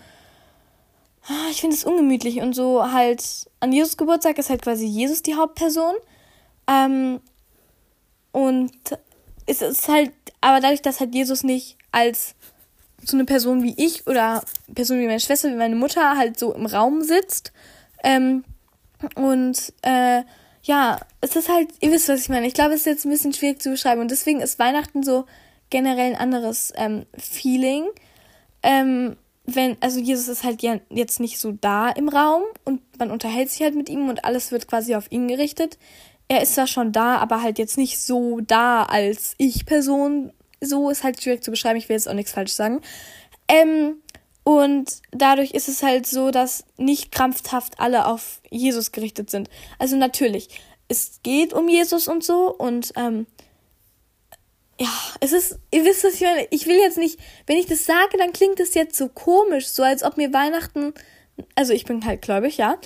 [1.28, 2.40] Ah, ich finde es ungemütlich.
[2.40, 5.94] Und so halt, an Jesus Geburtstag ist halt quasi Jesus die Hauptperson.
[6.66, 7.20] Ähm,
[8.32, 8.72] und
[9.46, 10.10] es ist halt,
[10.40, 12.34] aber dadurch, dass halt Jesus nicht als
[13.04, 14.42] so eine Person wie ich oder
[14.74, 17.52] Person wie meine Schwester, wie meine Mutter halt so im Raum sitzt.
[18.02, 18.42] Ähm,
[19.14, 20.24] und äh,
[20.64, 22.46] ja, es ist halt, ihr wisst, was ich meine.
[22.46, 25.26] Ich glaube, es ist jetzt ein bisschen schwierig zu beschreiben und deswegen ist Weihnachten so
[25.68, 27.86] generell ein anderes ähm, Feeling.
[28.62, 33.50] Ähm, wenn, also Jesus ist halt jetzt nicht so da im Raum und man unterhält
[33.50, 35.78] sich halt mit ihm und alles wird quasi auf ihn gerichtet.
[36.28, 40.32] Er ist zwar schon da, aber halt jetzt nicht so da als Ich-Person.
[40.62, 41.76] So ist halt schwierig zu beschreiben.
[41.76, 42.80] Ich will jetzt auch nichts falsch sagen.
[43.48, 43.96] Ähm,
[44.44, 49.48] und dadurch ist es halt so, dass nicht krampfhaft alle auf Jesus gerichtet sind.
[49.78, 53.26] Also natürlich, es geht um Jesus und so und ähm,
[54.78, 56.26] ja, es ist, ihr wisst, was ich.
[56.50, 59.82] Ich will jetzt nicht, wenn ich das sage, dann klingt es jetzt so komisch, so
[59.82, 60.92] als ob mir Weihnachten,
[61.54, 62.76] also ich bin halt gläubig, ja,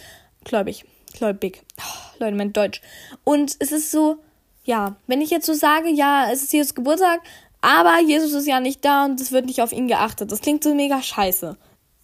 [0.44, 2.82] gläubig, gläubig, oh, Leute, mein Deutsch.
[3.24, 4.18] Und es ist so,
[4.64, 7.20] ja, wenn ich jetzt so sage, ja, es ist Jesus Geburtstag,
[7.60, 10.30] aber Jesus ist ja nicht da und es wird nicht auf ihn geachtet.
[10.30, 11.56] Das klingt so mega scheiße.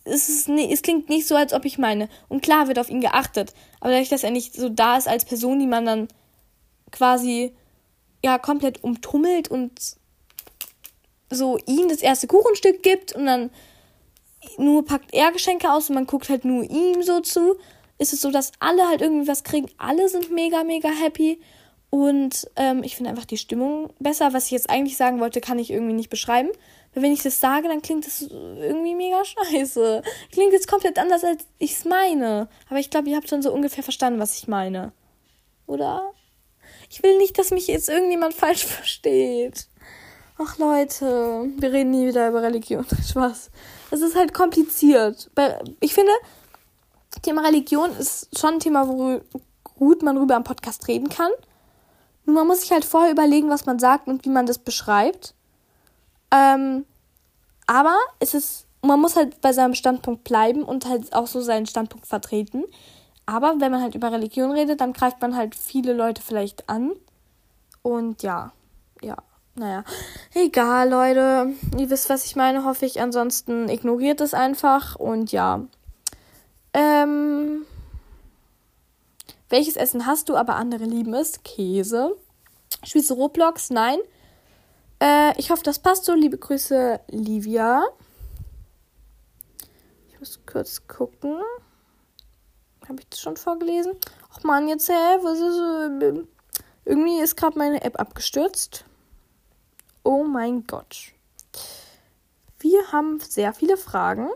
[0.05, 2.09] Es, ist, es klingt nicht so, als ob ich meine.
[2.29, 3.55] Und klar wird auf ihn geachtet.
[3.81, 6.09] Aber dadurch, dass er nicht so da ist als Person, die man dann
[6.91, 7.53] quasi
[8.25, 9.73] ja komplett umtummelt und
[11.31, 13.51] so ihm das erste Kuchenstück gibt und dann
[14.59, 17.57] nur packt er Geschenke aus und man guckt halt nur ihm so zu,
[17.99, 19.69] ist es so, dass alle halt irgendwie was kriegen.
[19.79, 21.41] Alle sind mega, mega happy.
[21.95, 24.33] Und ähm, ich finde einfach die Stimmung besser.
[24.33, 26.49] Was ich jetzt eigentlich sagen wollte, kann ich irgendwie nicht beschreiben.
[26.93, 30.03] Weil wenn ich das sage, dann klingt das irgendwie mega scheiße.
[30.33, 32.49] Klingt jetzt komplett anders, als ich es meine.
[32.69, 34.91] Aber ich glaube, ihr habt schon so ungefähr verstanden, was ich meine.
[35.69, 36.11] Oder?
[36.91, 39.69] Ich will nicht, dass mich jetzt irgendjemand falsch versteht.
[40.37, 42.85] Ach Leute, wir reden nie wieder über Religion.
[43.09, 43.53] Spaß.
[43.93, 45.31] Es ist halt kompliziert.
[45.79, 46.11] Ich finde,
[47.23, 49.21] Thema Religion ist schon ein Thema, wo
[49.63, 51.31] gut man rüber am Podcast reden kann.
[52.25, 55.35] Nur man muss sich halt vorher überlegen, was man sagt und wie man das beschreibt.
[56.31, 56.85] Ähm,
[57.67, 61.67] aber es ist, man muss halt bei seinem Standpunkt bleiben und halt auch so seinen
[61.67, 62.65] Standpunkt vertreten.
[63.27, 66.93] Aber wenn man halt über Religion redet, dann greift man halt viele Leute vielleicht an.
[67.83, 68.53] Und ja,
[69.03, 69.17] ja,
[69.55, 69.85] naja.
[70.35, 71.55] Egal, Leute.
[71.79, 73.01] Ihr wisst, was ich meine, hoffe ich.
[73.01, 74.97] Ansonsten ignoriert es einfach.
[74.97, 75.63] Und ja.
[76.73, 77.65] Ähm.
[79.55, 81.45] Welches Essen hast du, aber andere lieben es?
[81.45, 82.17] Käse.
[82.83, 83.71] Spielst du Roblox?
[83.71, 84.01] Nein.
[85.01, 86.13] Äh, ich hoffe, das passt so.
[86.13, 87.85] Liebe Grüße, Livia.
[90.09, 91.39] Ich muss kurz gucken.
[92.89, 93.93] Habe ich das schon vorgelesen?
[94.33, 95.19] Ach man, jetzt, hä?
[95.23, 96.25] Was ist, äh,
[96.85, 98.85] irgendwie ist gerade meine App abgestürzt.
[100.03, 101.13] Oh mein Gott.
[102.59, 104.31] Wir haben sehr viele Fragen.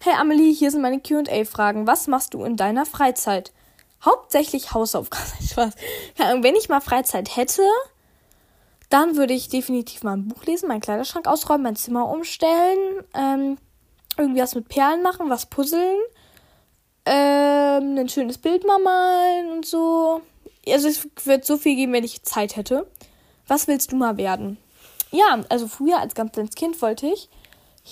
[0.00, 1.86] Hey Amelie, hier sind meine QA-Fragen.
[1.86, 3.52] Was machst du in deiner Freizeit?
[4.04, 5.24] Hauptsächlich Hausaufgaben.
[5.50, 5.74] Spaß.
[6.16, 7.62] Wenn ich mal Freizeit hätte,
[8.90, 13.58] dann würde ich definitiv mal ein Buch lesen, meinen Kleiderschrank ausräumen, mein Zimmer umstellen, ähm,
[14.16, 15.98] irgendwie was mit Perlen machen, was puzzeln,
[17.04, 20.22] ähm, ein schönes Bild mal malen und so.
[20.66, 22.86] Also es wird so viel geben, wenn ich Zeit hätte.
[23.46, 24.58] Was willst du mal werden?
[25.10, 27.28] Ja, also früher als ganz kleines Kind wollte ich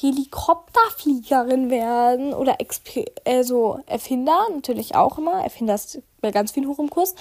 [0.01, 5.43] Helikopterfliegerin werden oder Exper also Erfinder, natürlich auch immer.
[5.43, 7.15] Erfinder ist bei ganz viel hoch im Kurs.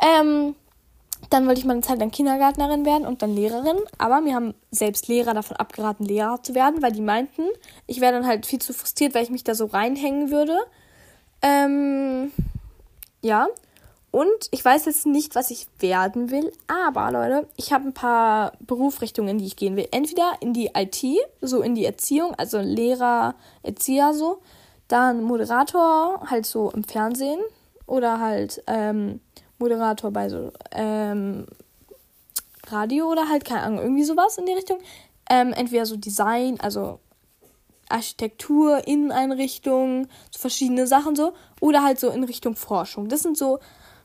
[0.00, 0.56] Ähm,
[1.30, 3.78] dann wollte ich mal eine Zeit lang Kindergärtnerin werden und dann Lehrerin.
[3.98, 7.42] Aber mir haben selbst Lehrer davon abgeraten, Lehrer zu werden, weil die meinten,
[7.86, 10.56] ich wäre dann halt viel zu frustriert, weil ich mich da so reinhängen würde.
[11.42, 12.32] Ähm,
[13.22, 13.48] ja.
[14.10, 18.52] Und ich weiß jetzt nicht, was ich werden will, aber Leute, ich habe ein paar
[18.60, 19.86] Berufsrichtungen, in die ich gehen will.
[19.90, 21.04] Entweder in die IT,
[21.42, 24.40] so in die Erziehung, also Lehrer, Erzieher so.
[24.88, 27.40] Dann Moderator, halt so im Fernsehen.
[27.86, 29.20] Oder halt ähm,
[29.58, 31.46] Moderator bei so ähm,
[32.68, 34.78] Radio oder halt, keine Ahnung, irgendwie sowas in die Richtung.
[35.28, 37.00] Ähm, entweder so Design, also
[37.90, 41.34] Architektur, Inneneinrichtungen, so verschiedene Sachen so.
[41.60, 43.08] Oder halt so in Richtung Forschung.
[43.08, 43.58] Das sind so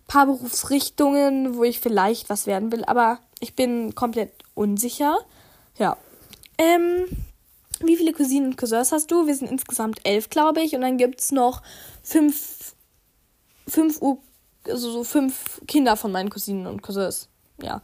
[0.08, 5.18] paar Berufsrichtungen, wo ich vielleicht was werden will, aber ich bin komplett unsicher.
[5.78, 5.98] Ja.
[6.58, 7.06] Ähm,
[7.80, 9.28] wie viele Cousinen und Cousins hast du?
[9.28, 10.76] Wir sind insgesamt elf, glaube ich.
[10.76, 11.62] Und dann gibt es noch
[12.04, 12.76] fünf,
[13.68, 14.00] fünf,
[14.68, 17.28] also so fünf Kinder von meinen Cousinen und Cousins.
[17.62, 17.82] Ja.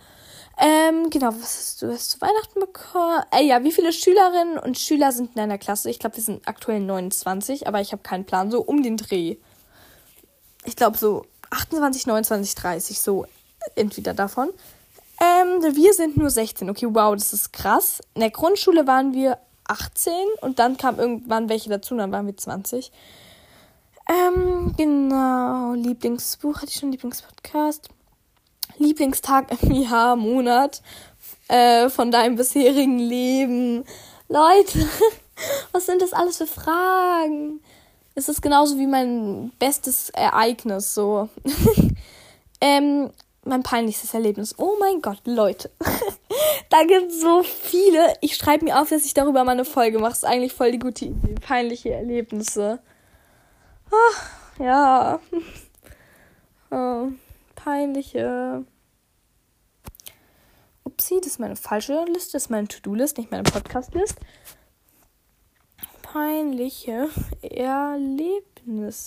[0.62, 3.24] Ähm, genau, was hast du hast zu Weihnachten bekommen?
[3.32, 5.90] Äh, ja, wie viele Schülerinnen und Schüler sind in deiner Klasse?
[5.90, 8.52] Ich glaube, wir sind aktuell 29, aber ich habe keinen Plan.
[8.52, 9.38] So um den Dreh.
[10.66, 13.26] Ich glaube, so 28, 29, 30, so
[13.76, 14.50] entweder davon.
[15.22, 16.70] Ähm, wir sind nur 16.
[16.70, 18.02] Okay, wow, das ist krass.
[18.14, 22.38] In der Grundschule waren wir 18 und dann kam irgendwann welche dazu, dann waren wir
[22.38, 22.92] 20.
[24.10, 25.74] Ähm, genau.
[25.74, 27.90] Lieblingsbuch hatte ich schon, Lieblingspodcast.
[28.78, 30.82] Lieblingstag im Jahr, Monat
[31.48, 33.84] äh, von deinem bisherigen Leben.
[34.30, 34.88] Leute,
[35.72, 37.62] was sind das alles für Fragen?
[38.15, 41.30] Es ist genauso wie mein bestes Ereignis, so.
[42.61, 43.11] ähm,
[43.45, 44.56] mein peinlichstes Erlebnis.
[44.57, 45.72] Oh mein Gott, Leute.
[46.69, 48.14] da gibt es so viele.
[48.22, 50.14] Ich schreibe mir auf, dass ich darüber mal eine Folge mache.
[50.14, 51.36] Ist eigentlich voll die gute Idee.
[51.36, 52.80] Peinliche Erlebnisse.
[53.91, 55.19] Ach, ja.
[56.72, 57.10] Oh
[57.64, 58.65] peinliche.
[60.84, 64.15] Upsi, das ist meine falsche Liste, das ist meine To-Do-List, nicht meine Podcast-List.
[66.11, 67.07] Peinliche
[67.44, 69.03] Erlebnisse.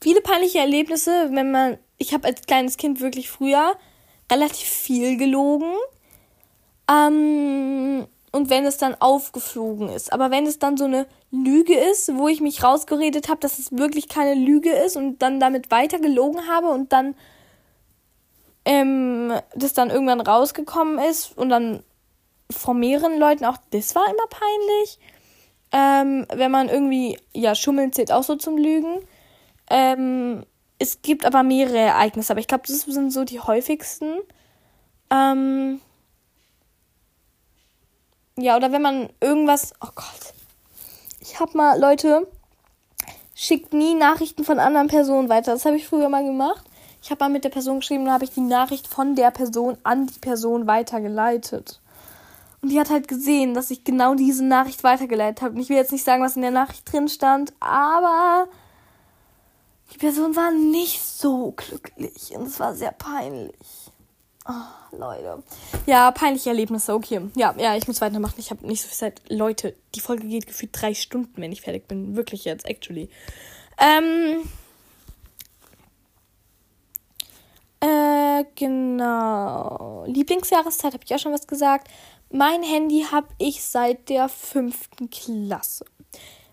[0.00, 1.78] Viele peinliche Erlebnisse, wenn man.
[1.96, 3.76] Ich habe als kleines Kind wirklich früher
[4.30, 5.72] relativ viel gelogen.
[6.88, 10.12] Ähm, und wenn es dann aufgeflogen ist.
[10.12, 13.72] Aber wenn es dann so eine Lüge ist, wo ich mich rausgeredet habe, dass es
[13.72, 17.16] wirklich keine Lüge ist und dann damit weiter gelogen habe und dann
[18.64, 21.82] ähm, das dann irgendwann rausgekommen ist und dann
[22.50, 24.98] von mehreren Leuten auch, das war immer peinlich.
[25.70, 29.00] Ähm, wenn man irgendwie, ja, Schummeln zählt auch so zum Lügen.
[29.70, 30.44] Ähm,
[30.78, 34.18] es gibt aber mehrere Ereignisse, aber ich glaube, das sind so die häufigsten.
[35.10, 35.80] Ähm,
[38.36, 39.72] ja, oder wenn man irgendwas.
[39.80, 40.34] Oh Gott.
[41.20, 42.26] Ich hab mal, Leute,
[43.34, 45.52] schickt nie Nachrichten von anderen Personen weiter.
[45.52, 46.64] Das habe ich früher mal gemacht.
[47.02, 49.76] Ich habe mal mit der Person geschrieben und habe ich die Nachricht von der Person
[49.82, 51.80] an die Person weitergeleitet.
[52.60, 55.54] Und die hat halt gesehen, dass ich genau diese Nachricht weitergeleitet habe.
[55.54, 58.48] Und ich will jetzt nicht sagen, was in der Nachricht drin stand, aber
[59.92, 63.54] die Person war nicht so glücklich und es war sehr peinlich.
[64.46, 65.42] Oh, Leute.
[65.86, 67.20] Ja, peinliche Erlebnisse, okay.
[67.36, 68.36] Ja, ja, ich muss weitermachen.
[68.38, 69.20] Ich habe nicht so viel Zeit.
[69.28, 72.16] Leute, die Folge geht gefühlt drei Stunden, wenn ich fertig bin.
[72.16, 73.10] Wirklich jetzt, actually.
[73.76, 74.48] Ähm.
[77.80, 80.04] Äh, genau.
[80.06, 81.88] Lieblingsjahreszeit habe ich auch schon was gesagt.
[82.30, 85.86] Mein Handy habe ich seit der fünften Klasse.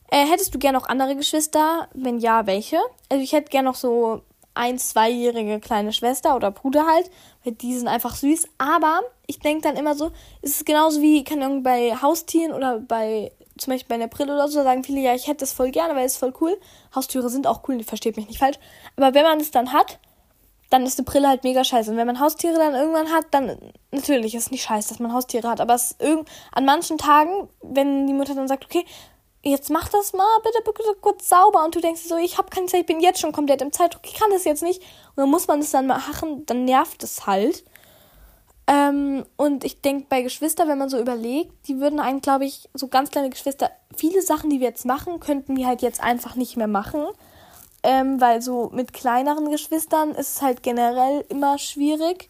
[0.10, 1.90] Äh, hättest du gerne noch andere Geschwister?
[1.94, 2.78] Wenn ja, welche?
[3.10, 4.22] Also ich hätte gerne noch so
[4.54, 7.12] ein, zweijährige kleine Schwester oder Bruder halt,
[7.44, 8.48] weil die sind einfach süß.
[8.58, 10.12] Aber ich denke dann immer so,
[10.42, 14.34] ist es genauso wie, keine Ahnung, bei Haustieren oder bei, zum Beispiel bei einer Brille
[14.34, 16.58] oder so, sagen viele, ja, ich hätte das voll gerne, weil es voll cool.
[16.96, 18.60] Haustiere sind auch cool, versteht mich nicht falsch.
[18.96, 20.00] Aber wenn man es dann hat,
[20.70, 21.92] dann ist eine Brille halt mega scheiße.
[21.92, 23.58] Und wenn man Haustiere dann irgendwann hat, dann
[23.92, 25.62] natürlich ist es nicht scheiße, dass man Haustiere hat.
[25.62, 28.86] Aber es irgend, an manchen Tagen, wenn die Mutter dann sagt, okay,
[29.44, 32.66] jetzt mach das mal bitte, bitte kurz sauber und du denkst so, ich habe keine
[32.66, 34.82] Zeit, ich bin jetzt schon komplett im Zeitdruck, ich kann das jetzt nicht.
[34.82, 37.64] Und dann muss man das dann machen, dann nervt es halt.
[38.68, 42.68] Ähm, und ich denke bei Geschwistern, wenn man so überlegt, die würden einen, glaube ich,
[42.74, 46.36] so ganz kleine Geschwister, viele Sachen, die wir jetzt machen, könnten die halt jetzt einfach
[46.36, 47.06] nicht mehr machen.
[47.86, 52.30] Ähm, weil so mit kleineren Geschwistern ist es halt generell immer schwierig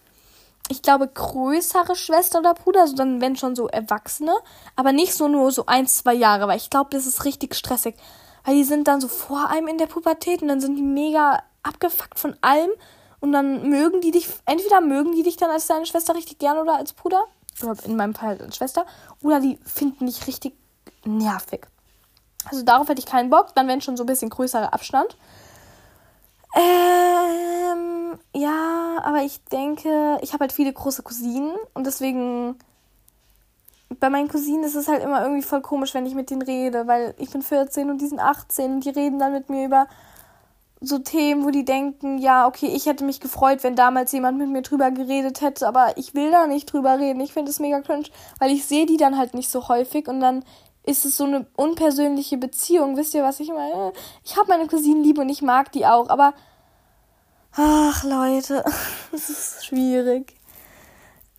[0.67, 4.33] ich glaube, größere Schwester oder Bruder, also dann wenn schon so Erwachsene,
[4.75, 7.95] aber nicht so nur so ein, zwei Jahre, weil ich glaube, das ist richtig stressig.
[8.43, 11.41] Weil die sind dann so vor einem in der Pubertät und dann sind die mega
[11.63, 12.71] abgefuckt von allem
[13.19, 16.57] und dann mögen die dich, entweder mögen die dich dann als deine Schwester richtig gern
[16.57, 17.23] oder als Bruder,
[17.63, 18.85] oder in meinem Fall als Schwester,
[19.21, 20.53] oder die finden dich richtig
[21.05, 21.67] nervig.
[22.45, 25.15] Also darauf hätte ich keinen Bock, dann wenn schon so ein bisschen größerer Abstand.
[26.55, 32.57] Ähm, ja, aber ich denke, ich habe halt viele große Cousinen und deswegen
[33.99, 36.87] bei meinen Cousinen ist es halt immer irgendwie voll komisch, wenn ich mit denen rede,
[36.87, 39.87] weil ich bin 14 und die sind 18 und die reden dann mit mir über
[40.81, 44.49] so Themen, wo die denken, ja, okay, ich hätte mich gefreut, wenn damals jemand mit
[44.49, 47.21] mir drüber geredet hätte, aber ich will da nicht drüber reden.
[47.21, 48.07] Ich finde es mega cringe,
[48.39, 50.43] weil ich sehe die dann halt nicht so häufig und dann
[50.85, 52.97] ist es so eine unpersönliche Beziehung.
[52.97, 53.91] Wisst ihr, was ich meine?
[54.23, 56.33] Ich habe meine Cousinen lieb und ich mag die auch, aber
[57.55, 58.63] ach Leute,
[59.11, 60.35] es ist schwierig.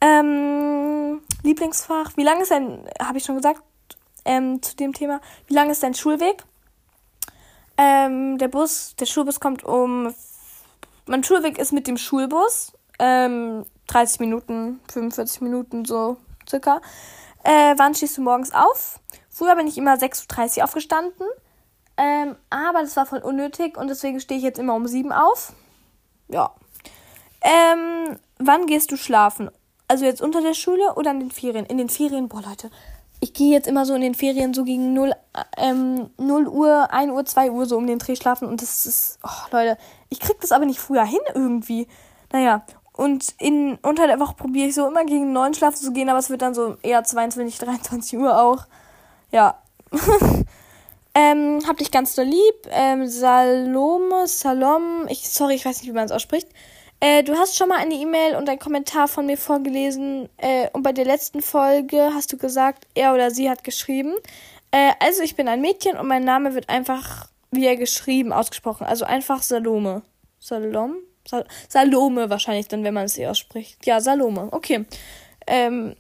[0.01, 2.17] Ähm, Lieblingsfach.
[2.17, 3.63] Wie lange ist dein, habe ich schon gesagt,
[4.25, 6.45] ähm, zu dem Thema, wie lange ist dein Schulweg?
[7.79, 10.15] Ähm, der Bus, der Schulbus kommt um,
[11.07, 16.17] mein Schulweg ist mit dem Schulbus, ähm, 30 Minuten, 45 Minuten so
[16.49, 16.81] circa.
[17.45, 18.99] Äh, wann stehst du morgens auf?
[19.37, 21.27] Früher bin ich immer 6.30 Uhr aufgestanden.
[21.99, 25.53] Ähm, aber das war voll unnötig und deswegen stehe ich jetzt immer um 7 auf.
[26.29, 26.55] Ja.
[27.43, 29.51] Ähm, wann gehst du schlafen?
[29.89, 31.67] Also jetzt unter der Schule oder in den Ferien?
[31.67, 32.71] In den Ferien, boah Leute,
[33.21, 35.13] ich gehe jetzt immer so in den Ferien so gegen 0,
[35.59, 39.19] ähm, 0 Uhr, 1 Uhr, 2 Uhr so um den Dreh schlafen und das ist,
[39.23, 39.77] oh Leute,
[40.09, 41.89] ich krieg das aber nicht früher hin irgendwie.
[42.33, 42.65] Naja,
[42.95, 46.21] und in, unter der Woche probiere ich so immer gegen 9 schlafen zu gehen, aber
[46.21, 48.65] es wird dann so eher 22, 23 Uhr auch
[49.37, 49.63] ja.
[51.15, 52.69] ähm, hab dich ganz doll lieb.
[52.71, 56.49] Ähm, Salome, Salom, ich, sorry, ich weiß nicht, wie man es ausspricht.
[57.01, 60.31] Äh, du hast schon mal eine E-Mail und einen Kommentar von mir vorgelesen.
[60.39, 64.15] Äh, und bei der letzten Folge hast du gesagt, er oder sie hat geschrieben.
[64.71, 68.87] Äh, also ich bin ein Mädchen und mein Name wird einfach, wie er geschrieben, ausgesprochen.
[68.87, 70.01] Also einfach Salome.
[70.41, 70.97] Salom?
[71.29, 73.85] Sal Salome wahrscheinlich dann, wenn man es eh ausspricht.
[73.85, 74.49] Ja, Salome.
[74.51, 74.87] Okay.
[75.47, 75.95] Ähm,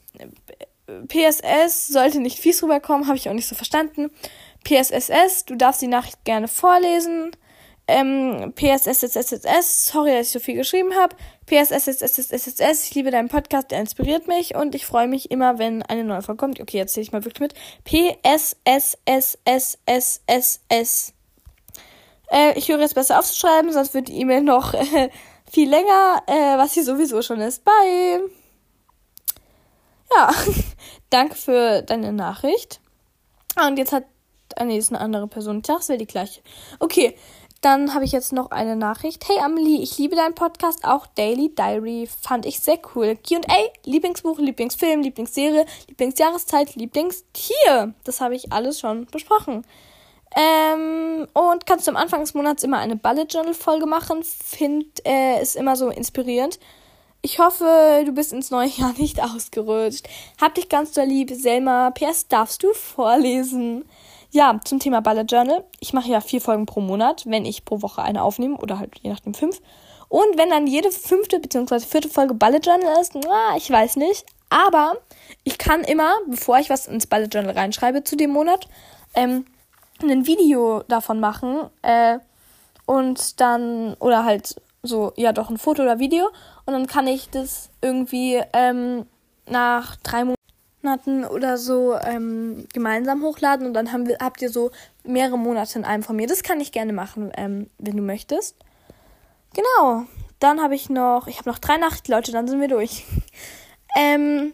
[1.09, 4.11] PSS sollte nicht fies rüberkommen, habe ich auch nicht so verstanden.
[4.65, 7.33] PSSS, du darfst die Nachricht gerne vorlesen.
[7.89, 11.15] Ähm, PSSSSS, sorry, dass ich so viel geschrieben habe.
[11.47, 16.03] PSSSSSS, ich liebe deinen Podcast, der inspiriert mich und ich freue mich immer, wenn eine
[16.03, 16.61] neue Folge kommt.
[16.61, 17.55] Okay, jetzt zähle ich mal wirklich mit.
[17.85, 19.07] PSSSSSSS.
[22.33, 25.11] Äh, ich höre jetzt besser aufzuschreiben, sonst wird die E-Mail noch äh,
[25.49, 27.65] viel länger, äh, was sie sowieso schon ist.
[27.65, 28.36] Bye!
[30.17, 30.31] Ja,
[31.11, 32.81] danke für deine Nachricht.
[33.55, 34.05] Ah, und jetzt hat.
[34.57, 35.61] Ah, nee, ist eine andere Person.
[35.61, 36.41] Dachte, es wäre die gleiche.
[36.79, 37.17] Okay,
[37.61, 39.29] dann habe ich jetzt noch eine Nachricht.
[39.29, 42.09] Hey Amelie, ich liebe deinen Podcast, auch Daily Diary.
[42.23, 43.17] Fand ich sehr cool.
[43.17, 43.41] QA,
[43.85, 47.95] Lieblingsbuch, Lieblingsfilm, Lieblingsserie, Lieblingsjahreszeit, Lieblingstier.
[48.05, 49.67] Das habe ich alles schon besprochen.
[50.35, 54.23] Ähm, und kannst du am Anfang des Monats immer eine Bullet Journal Folge machen.
[54.23, 56.59] Find äh, ist immer so inspirierend.
[57.27, 60.09] Ich hoffe, du bist ins neue Jahr nicht ausgerutscht.
[60.41, 61.33] Hab dich ganz doll lieb.
[61.33, 63.85] Selma, PS, darfst du vorlesen?
[64.31, 65.65] Ja, zum Thema Bullet Journal.
[65.81, 69.01] Ich mache ja vier Folgen pro Monat, wenn ich pro Woche eine aufnehme oder halt
[69.03, 69.61] je nachdem fünf.
[70.09, 71.81] Und wenn dann jede fünfte bzw.
[71.81, 74.25] vierte Folge Bullet Journal ist, na, ich weiß nicht.
[74.49, 74.97] Aber
[75.43, 78.69] ich kann immer, bevor ich was ins Bullet Journal reinschreibe zu dem Monat,
[79.15, 79.47] ähm,
[80.01, 81.71] ein Video davon machen.
[81.83, 82.21] Äh,
[82.85, 84.55] und dann, oder halt
[84.87, 86.31] so, ja doch, ein Foto oder Video.
[86.67, 89.07] Und dann kann ich das irgendwie ähm,
[89.49, 90.25] nach drei
[90.83, 93.67] Monaten oder so ähm, gemeinsam hochladen.
[93.67, 94.73] Und dann haben wir, habt ihr so
[95.05, 96.27] mehrere Monate in einem von mir.
[96.27, 98.57] Das kann ich gerne machen, ähm, wenn du möchtest.
[99.55, 100.05] Genau.
[100.41, 103.05] Dann habe ich noch, ich habe noch drei Nachrichten, Leute, dann sind wir durch.
[103.97, 104.53] ähm,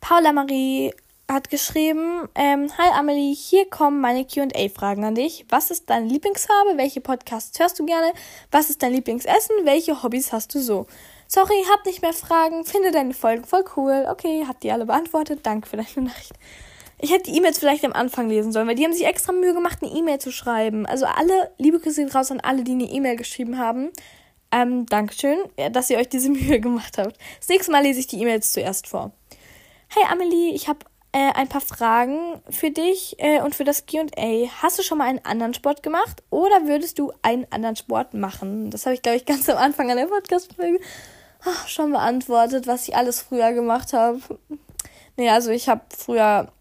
[0.00, 0.92] Paula Marie
[1.30, 5.46] hat geschrieben, ähm, Hi Amelie, hier kommen meine QA-Fragen an dich.
[5.48, 6.76] Was ist deine Lieblingsfarbe?
[6.76, 8.12] Welche Podcasts hörst du gerne?
[8.50, 9.56] Was ist dein Lieblingsessen?
[9.64, 10.86] Welche Hobbys hast du so?
[11.28, 12.64] Sorry, hab nicht mehr Fragen.
[12.64, 14.06] Finde deine Folgen voll cool.
[14.10, 15.40] Okay, hat die alle beantwortet.
[15.42, 16.32] Danke für deine Nachricht.
[16.98, 19.54] Ich hätte die E-Mails vielleicht am Anfang lesen sollen, weil die haben sich extra Mühe
[19.54, 20.86] gemacht, eine E-Mail zu schreiben.
[20.86, 23.90] Also alle, liebe Grüße raus an alle, die eine E-Mail geschrieben haben.
[24.52, 25.38] Ähm, Dankeschön,
[25.72, 27.16] dass ihr euch diese Mühe gemacht habt.
[27.38, 29.12] Das nächste Mal lese ich die E-Mails zuerst vor.
[29.88, 34.48] Hey Amelie, ich habe äh, ein paar Fragen für dich äh, und für das QA.
[34.62, 38.70] Hast du schon mal einen anderen Sport gemacht oder würdest du einen anderen Sport machen?
[38.70, 40.80] Das habe ich, glaube ich, ganz am Anfang an der Podcast-Folge
[41.66, 44.20] schon beantwortet, was ich alles früher gemacht habe.
[45.16, 46.52] Nee, also ich habe früher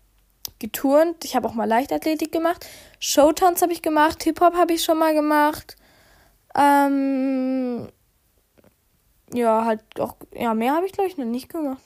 [0.59, 2.67] geturnt, ich habe auch mal Leichtathletik gemacht,
[2.99, 5.75] Showtanz habe ich gemacht, Hip-Hop habe ich schon mal gemacht.
[6.55, 7.89] Ähm,
[9.33, 11.81] ja, halt auch, ja, mehr habe ich glaube ich noch nicht gemacht.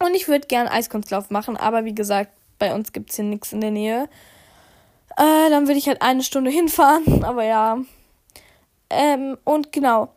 [0.00, 3.52] Und ich würde gern Eiskunstlauf machen, aber wie gesagt, bei uns gibt es hier nichts
[3.52, 4.08] in der Nähe.
[5.16, 7.78] Äh, dann würde ich halt eine Stunde hinfahren, aber ja.
[8.90, 10.10] Ähm, und genau.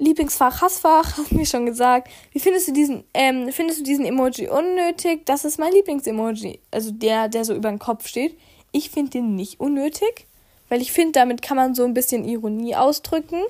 [0.00, 2.08] Lieblingsfach, Hassfach, hast mir schon gesagt.
[2.32, 5.26] Wie findest du diesen, ähm, findest du diesen Emoji unnötig?
[5.26, 6.60] Das ist mein Lieblingsemoji.
[6.70, 8.38] Also der, der so über den Kopf steht.
[8.70, 10.26] Ich finde den nicht unnötig,
[10.68, 13.42] weil ich finde, damit kann man so ein bisschen Ironie ausdrücken.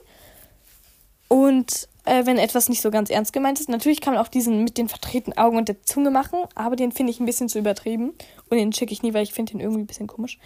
[1.28, 3.68] Und äh, wenn etwas nicht so ganz ernst gemeint ist.
[3.68, 6.92] Natürlich kann man auch diesen mit den verdrehten Augen und der Zunge machen, aber den
[6.92, 8.14] finde ich ein bisschen zu übertrieben.
[8.48, 10.38] Und den schicke ich nie, weil ich finde den irgendwie ein bisschen komisch.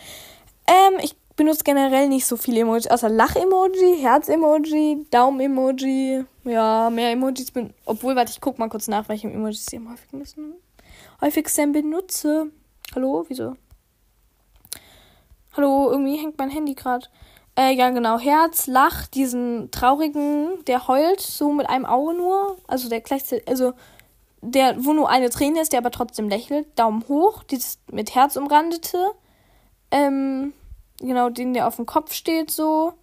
[0.67, 6.25] Ähm, ich benutze generell nicht so viele Emojis, außer Lach-Emoji, Herz-Emoji, Daumen-Emoji.
[6.45, 7.73] Ja, mehr Emojis bin.
[7.85, 10.55] Obwohl, warte, ich guck mal kurz nach, welche Emojis ich am häufigsten,
[11.21, 12.51] häufigsten benutze.
[12.95, 13.55] Hallo, wieso?
[15.57, 17.07] Hallo, irgendwie hängt mein Handy gerade.
[17.63, 18.19] Äh, ja, genau.
[18.19, 22.57] Herz, Lach, diesen traurigen, der heult, so mit einem Auge nur.
[22.67, 23.73] Also der gleichzeitig, also
[24.41, 26.67] der, wo nur eine Träne ist, der aber trotzdem lächelt.
[26.77, 28.99] Daumen hoch, dieses mit Herz umrandete.
[29.93, 30.53] Ähm,
[30.99, 32.95] genau, den, der auf dem Kopf steht, so.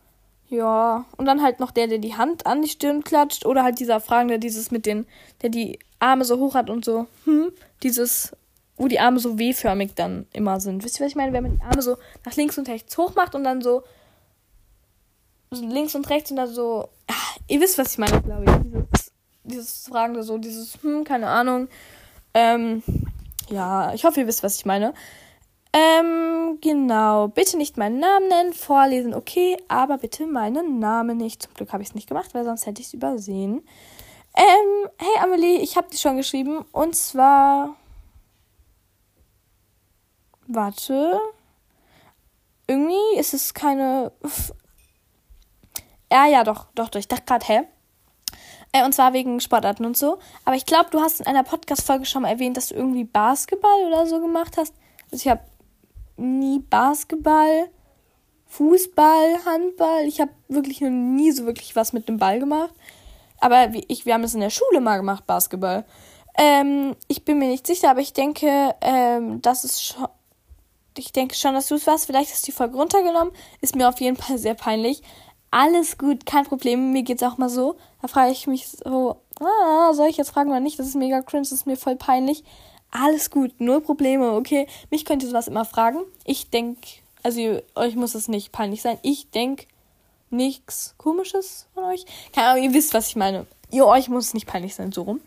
[0.49, 1.05] Ja.
[1.15, 3.45] Und dann halt noch der, der die Hand an die Stirn klatscht.
[3.45, 5.05] Oder halt dieser Fragende, dieses mit den,
[5.41, 7.51] der die Arme so hoch hat und so, hm,
[7.83, 8.35] dieses,
[8.75, 10.83] wo die Arme so W-förmig dann immer sind.
[10.83, 11.31] Wisst ihr, was ich meine?
[11.31, 13.83] Wenn man die Arme so nach links und rechts hoch macht und dann so
[15.51, 16.89] links und rechts und da so.
[17.07, 18.51] Ach, ihr wisst, was ich meine, glaube ich.
[18.63, 19.11] Dieses,
[19.43, 21.67] dieses Fragende, so, dieses, hm, keine Ahnung.
[22.33, 22.83] Ähm,
[23.49, 24.93] ja, ich hoffe, ihr wisst, was ich meine.
[25.73, 27.27] Ähm, genau.
[27.27, 31.43] Bitte nicht meinen Namen nennen, vorlesen, okay, aber bitte meinen Namen nicht.
[31.43, 33.63] Zum Glück habe ich es nicht gemacht, weil sonst hätte ich es übersehen.
[34.35, 36.65] Ähm, hey Amelie, ich habe dich schon geschrieben.
[36.71, 37.75] Und zwar.
[40.47, 41.19] Warte.
[42.67, 44.11] Irgendwie ist es keine
[46.11, 46.99] ja, ja, doch, doch, doch.
[46.99, 47.61] Ich dachte gerade, hä?
[48.71, 50.19] Äh, und zwar wegen Sportarten und so.
[50.45, 53.85] Aber ich glaube, du hast in einer Podcast-Folge schon mal erwähnt, dass du irgendwie Basketball
[53.87, 54.73] oder so gemacht hast.
[55.11, 55.41] Also ich habe
[56.17, 57.69] nie Basketball,
[58.47, 60.05] Fußball, Handball.
[60.05, 62.73] Ich habe wirklich noch nie so wirklich was mit dem Ball gemacht.
[63.39, 65.85] Aber ich, wir haben es in der Schule mal gemacht, Basketball.
[66.37, 70.07] Ähm, ich bin mir nicht sicher, aber ich denke, ähm, das ist schon.
[70.97, 72.07] Ich denke schon, dass du es warst.
[72.07, 73.33] Vielleicht hast du die Folge runtergenommen.
[73.61, 75.01] Ist mir auf jeden Fall sehr peinlich
[75.51, 76.91] alles gut, kein Problem.
[76.91, 77.77] Mir geht's auch mal so.
[78.01, 80.79] Da frage ich mich so, ah, soll ich jetzt fragen oder nicht?
[80.79, 82.43] Das ist mega cringe, das ist mir voll peinlich.
[82.91, 84.67] Alles gut, null Probleme, okay?
[84.89, 85.99] Mich könnt ihr sowas immer fragen.
[86.25, 86.77] Ich denk,
[87.23, 88.97] also euch muss es nicht peinlich sein.
[89.03, 89.67] Ich denk
[90.29, 92.05] nichts komisches von euch.
[92.33, 93.45] Keine Ahnung, ihr wisst, was ich meine.
[93.71, 95.21] Ihr euch muss es nicht peinlich sein, so rum.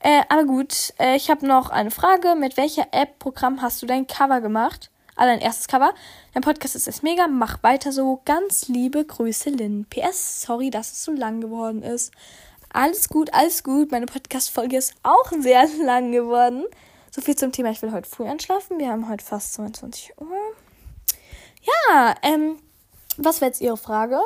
[0.00, 2.34] Äh, aber gut, äh, ich habe noch eine Frage.
[2.34, 4.90] Mit welcher App, Programm hast du dein Cover gemacht?
[5.26, 5.92] Dein erstes Cover.
[6.32, 7.26] Dein Podcast ist echt mega.
[7.28, 8.22] Mach weiter so.
[8.24, 9.86] Ganz liebe Grüße, Lynn.
[9.90, 12.12] PS, sorry, dass es so lang geworden ist.
[12.72, 13.90] Alles gut, alles gut.
[13.90, 16.64] Meine Podcast-Folge ist auch sehr lang geworden.
[17.10, 17.70] So viel zum Thema.
[17.70, 18.78] Ich will heute früh einschlafen.
[18.78, 20.28] Wir haben heute fast 22 Uhr.
[21.62, 22.58] Ja, ähm,
[23.16, 24.18] was wäre jetzt Ihre Frage?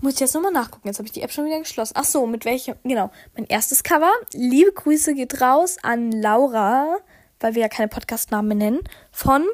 [0.00, 0.86] Muss ich jetzt nochmal nachgucken.
[0.86, 1.94] Jetzt habe ich die App schon wieder geschlossen.
[1.96, 2.76] Ach so, mit welchem?
[2.84, 3.10] Genau.
[3.34, 4.12] Mein erstes Cover.
[4.32, 6.98] Liebe Grüße geht raus an Laura,
[7.40, 9.44] weil wir ja keine Podcast-Namen nennen, von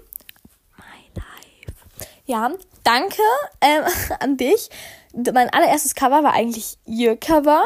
[2.26, 2.50] ja,
[2.84, 3.22] danke
[3.60, 3.84] ähm,
[4.20, 4.70] an dich.
[5.12, 7.64] Mein allererstes Cover war eigentlich ihr Cover.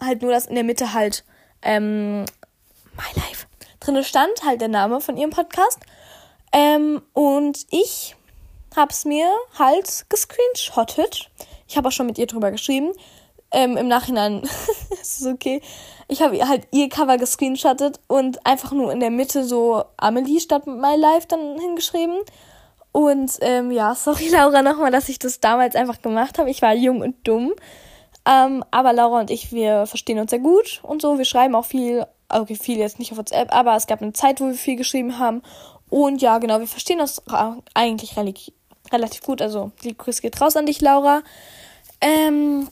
[0.00, 1.24] Halt nur, dass in der Mitte halt
[1.62, 3.46] ähm, My Life
[3.80, 5.80] drin stand, halt der Name von ihrem Podcast.
[6.52, 8.14] Ähm, und ich
[8.76, 9.28] hab's mir
[9.58, 11.30] halt gescreenshottet.
[11.66, 12.92] Ich habe auch schon mit ihr drüber geschrieben.
[13.50, 14.42] Ähm, Im Nachhinein
[15.02, 15.60] ist es okay.
[16.10, 20.66] Ich habe halt ihr Cover gescreenshottet und einfach nur in der Mitte so Amelie statt
[20.66, 22.16] My Life dann hingeschrieben.
[22.92, 26.50] Und ähm, ja, sorry Laura nochmal, dass ich das damals einfach gemacht habe.
[26.50, 27.52] Ich war jung und dumm.
[28.26, 31.18] Ähm, aber Laura und ich, wir verstehen uns sehr gut und so.
[31.18, 34.40] Wir schreiben auch viel, okay, viel jetzt nicht auf WhatsApp, aber es gab eine Zeit,
[34.40, 35.42] wo wir viel geschrieben haben.
[35.90, 37.22] Und ja, genau, wir verstehen uns
[37.74, 39.42] eigentlich relativ, gut.
[39.42, 41.22] Also, die Grüße geht raus an dich, Laura.
[42.00, 42.68] Ähm,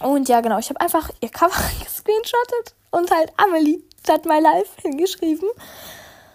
[0.00, 4.70] und ja, genau, ich habe einfach ihr Cover gescreenshottet und halt Amelie statt My Life
[4.82, 5.48] hingeschrieben.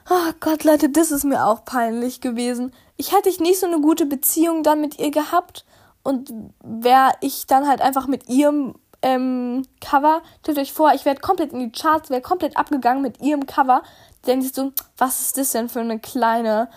[0.10, 2.74] Oh Gott, Leute, das ist mir auch peinlich gewesen.
[2.98, 5.66] Ich hätte nicht so eine gute Beziehung dann mit ihr gehabt
[6.04, 11.16] und wäre ich dann halt einfach mit ihrem ähm, Cover, stellt euch vor, ich wäre
[11.16, 13.84] komplett in die Charts, wäre komplett abgegangen mit ihrem Cover.
[14.28, 16.70] Denkt sich so, was ist das denn für eine kleine,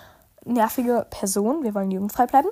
[0.44, 1.62] nervige Person?
[1.62, 2.48] Wir wollen jugendfrei bleiben.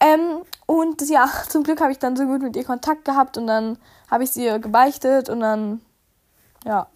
[0.00, 3.46] Ähm, und ja, zum Glück habe ich dann so gut mit ihr Kontakt gehabt und
[3.46, 3.78] dann
[4.10, 5.80] habe ich sie gebeichtet und dann,
[6.64, 6.86] ja.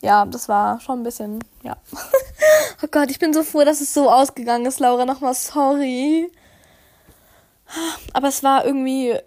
[0.00, 1.76] Ja, das war schon ein bisschen, ja.
[2.82, 5.06] oh Gott, ich bin so froh, dass es so ausgegangen ist, Laura.
[5.06, 6.30] Nochmal sorry.
[8.12, 9.18] Aber es war irgendwie,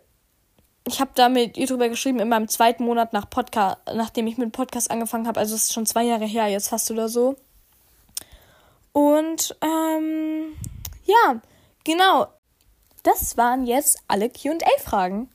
[0.88, 4.38] ich habe da mit ihr drüber geschrieben in meinem zweiten Monat nach Podcast, nachdem ich
[4.38, 5.40] mit Podcast angefangen habe.
[5.40, 7.36] Also es ist schon zwei Jahre her jetzt fast oder so.
[8.92, 10.56] Und ähm,
[11.06, 11.42] ja,
[11.84, 12.28] genau.
[13.04, 15.30] Das waren jetzt alle QA-Fragen.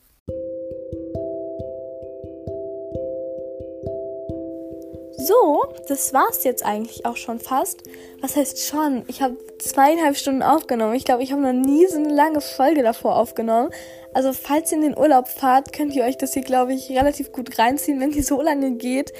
[5.25, 7.83] So, das war's jetzt eigentlich auch schon fast.
[8.19, 9.05] Was heißt schon?
[9.07, 10.95] Ich habe zweieinhalb Stunden aufgenommen.
[10.95, 13.69] Ich glaube, ich habe noch nie so eine lange Folge davor aufgenommen.
[14.13, 17.31] Also, falls ihr in den Urlaub fahrt, könnt ihr euch das hier, glaube ich, relativ
[17.31, 19.13] gut reinziehen, wenn die so lange geht.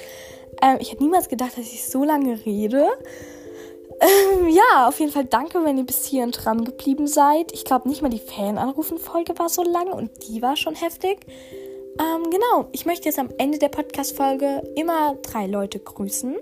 [0.61, 2.89] Ähm, ich hätte niemals gedacht, dass ich so lange rede.
[4.01, 7.53] Ähm, ja, auf jeden Fall danke, wenn ihr bis hierhin dran geblieben seid.
[7.53, 11.19] Ich glaube, nicht mal die Fan-Anrufen-Folge war so lang und die war schon heftig.
[11.99, 16.35] Ähm, genau, ich möchte jetzt am Ende der Podcast-Folge immer drei Leute grüßen.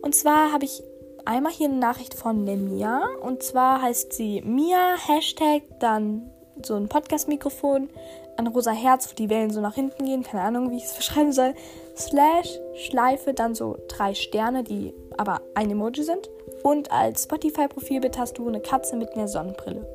[0.00, 0.82] Und zwar habe ich
[1.26, 3.06] einmal hier eine Nachricht von der Mia.
[3.20, 6.30] Und zwar heißt sie Mia, Hashtag, dann
[6.62, 7.90] so ein Podcast-Mikrofon,
[8.38, 10.94] ein rosa Herz, wo die Wellen so nach hinten gehen, keine Ahnung, wie ich es
[10.96, 11.54] beschreiben soll.
[11.96, 16.30] Slash, Schleife, dann so drei Sterne, die aber ein Emoji sind.
[16.62, 19.86] Und als Spotify-Profilbild hast du eine Katze mit einer Sonnenbrille.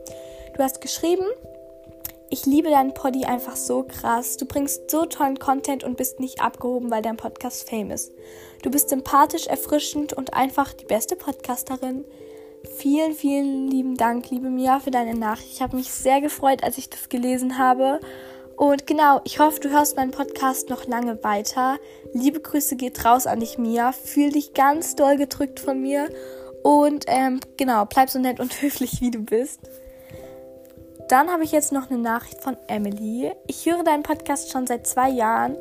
[0.55, 1.25] Du hast geschrieben,
[2.31, 4.37] ich liebe deinen Poddy einfach so krass.
[4.37, 8.13] Du bringst so tollen Content und bist nicht abgehoben, weil dein Podcast fame ist.
[8.63, 12.05] Du bist sympathisch, erfrischend und einfach die beste Podcasterin.
[12.77, 15.51] Vielen, vielen lieben Dank, liebe Mia, für deine Nachricht.
[15.51, 17.99] Ich habe mich sehr gefreut, als ich das gelesen habe.
[18.55, 21.79] Und genau, ich hoffe, du hörst meinen Podcast noch lange weiter.
[22.13, 23.91] Liebe Grüße geht raus an dich, Mia.
[23.91, 26.09] Fühl dich ganz doll gedrückt von mir.
[26.63, 29.59] Und ähm, genau, bleib so nett und höflich, wie du bist.
[31.07, 33.31] Dann habe ich jetzt noch eine Nachricht von Emily.
[33.47, 35.57] Ich höre deinen Podcast schon seit zwei Jahren,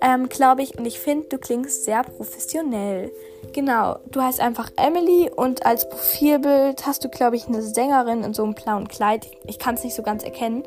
[0.00, 3.10] ähm, glaube ich, und ich finde, du klingst sehr professionell.
[3.52, 8.34] Genau, du heißt einfach Emily und als Profilbild hast du, glaube ich, eine Sängerin in
[8.34, 9.26] so einem blauen Kleid.
[9.46, 10.64] Ich kann es nicht so ganz erkennen.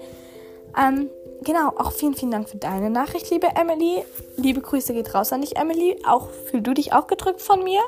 [0.77, 1.09] Ähm,
[1.43, 4.03] genau, auch vielen, vielen Dank für deine Nachricht, liebe Emily.
[4.37, 5.99] Liebe Grüße geht raus an dich, Emily.
[6.07, 7.81] Auch fühl du dich auch gedrückt von mir.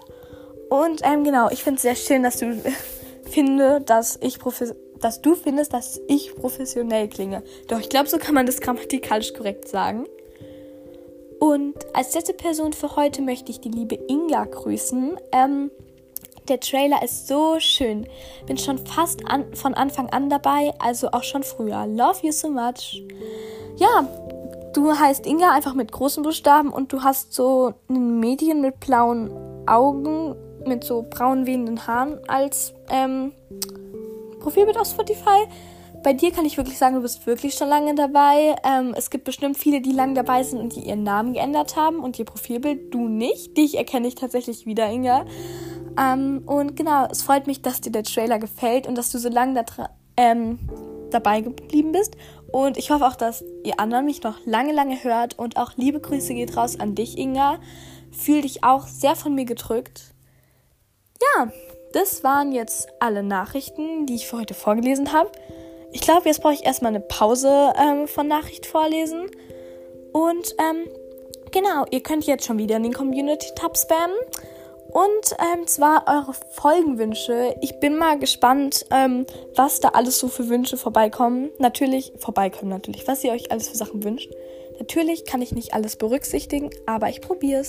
[0.70, 2.62] Und ähm, genau, ich finde es sehr schön, dass du
[3.30, 7.44] finde, dass ich professionell dass du findest, dass ich professionell klinge.
[7.68, 10.06] Doch ich glaube, so kann man das grammatikalisch korrekt sagen.
[11.40, 15.18] Und als letzte Person für heute möchte ich die liebe Inga grüßen.
[15.32, 15.72] Ähm,
[16.50, 18.08] der Trailer ist so schön.
[18.46, 21.86] Bin schon fast an, von Anfang an dabei, also auch schon früher.
[21.88, 23.04] Love you so much.
[23.78, 24.08] Ja,
[24.74, 29.32] du heißt Inga einfach mit großen Buchstaben und du hast so ein Mädchen mit blauen
[29.68, 33.32] Augen, mit so braun wehenden Haaren als ähm,
[34.40, 35.48] Profilbild auf Spotify.
[36.04, 38.56] Bei dir kann ich wirklich sagen, du bist wirklich schon lange dabei.
[38.64, 42.00] Ähm, es gibt bestimmt viele, die lange dabei sind und die ihren Namen geändert haben
[42.00, 42.94] und ihr Profilbild.
[42.94, 43.58] Du nicht.
[43.58, 45.26] Dich erkenne ich tatsächlich wieder, Inga.
[46.00, 49.28] Ähm, und genau, es freut mich, dass dir der Trailer gefällt und dass du so
[49.28, 50.60] lange da ähm,
[51.12, 52.16] dabei geblieben bist.
[52.52, 55.38] Und ich hoffe auch, dass ihr anderen mich noch lange, lange hört.
[55.38, 57.60] Und auch liebe Grüße geht raus an dich, Inga.
[58.12, 60.14] Fühl dich auch sehr von mir gedrückt.
[61.22, 61.52] Ja,
[61.92, 65.32] das waren jetzt alle Nachrichten, die ich für heute vorgelesen habe.
[65.92, 69.30] Ich glaube, jetzt brauche ich erstmal eine Pause ähm, von Nachricht vorlesen.
[70.12, 70.88] Und ähm,
[71.52, 74.16] genau, ihr könnt jetzt schon wieder in den Community-Tab spammen.
[74.92, 77.56] Und ähm, zwar eure Folgenwünsche.
[77.62, 81.52] Ich bin mal gespannt, ähm, was da alles so für Wünsche vorbeikommen.
[81.60, 84.32] Natürlich, vorbeikommen natürlich, was ihr euch alles für Sachen wünscht.
[84.80, 87.62] Natürlich kann ich nicht alles berücksichtigen, aber ich probiere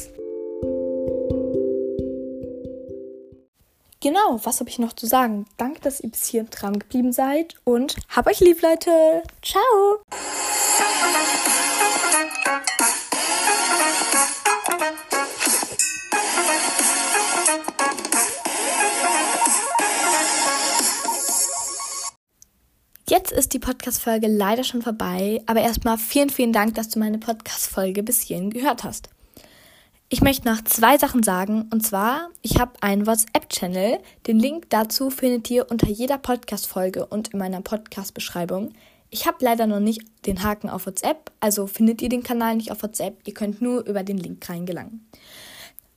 [4.02, 5.44] Genau, was habe ich noch zu sagen?
[5.58, 9.22] Danke, dass ihr bis hier dran geblieben seid und hab euch lieb, Leute.
[9.42, 10.00] Ciao.
[23.06, 27.18] Jetzt ist die Podcast-Folge leider schon vorbei, aber erstmal vielen, vielen Dank, dass du meine
[27.18, 29.10] Podcast-Folge bis hierhin gehört hast.
[30.12, 34.00] Ich möchte noch zwei Sachen sagen, und zwar, ich habe einen WhatsApp-Channel.
[34.26, 38.72] Den Link dazu findet ihr unter jeder Podcast-Folge und in meiner Podcast-Beschreibung.
[39.10, 42.72] Ich habe leider noch nicht den Haken auf WhatsApp, also findet ihr den Kanal nicht
[42.72, 45.06] auf WhatsApp, ihr könnt nur über den Link reingelangen.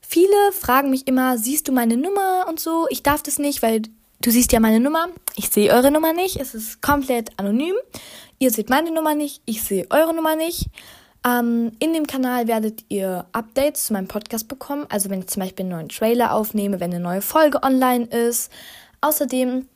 [0.00, 2.86] Viele fragen mich immer, siehst du meine Nummer und so?
[2.90, 3.82] Ich darf das nicht, weil
[4.20, 5.08] du siehst ja meine Nummer.
[5.34, 6.36] Ich sehe eure Nummer nicht.
[6.36, 7.74] Es ist komplett anonym.
[8.38, 9.42] Ihr seht meine Nummer nicht.
[9.44, 10.70] Ich sehe eure Nummer nicht.
[11.26, 14.86] Ähm, in dem Kanal werdet ihr Updates zu meinem Podcast bekommen.
[14.90, 18.50] Also wenn ich zum Beispiel einen neuen Trailer aufnehme, wenn eine neue Folge online ist.
[19.00, 19.66] Außerdem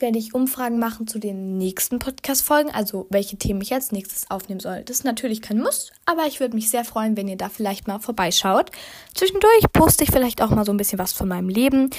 [0.00, 4.60] werde ich Umfragen machen zu den nächsten Podcast-Folgen, also welche Themen ich als nächstes aufnehmen
[4.60, 4.82] soll.
[4.84, 7.88] Das ist natürlich kein Muss, aber ich würde mich sehr freuen, wenn ihr da vielleicht
[7.88, 8.70] mal vorbeischaut.
[9.14, 11.90] Zwischendurch poste ich vielleicht auch mal so ein bisschen was von meinem Leben.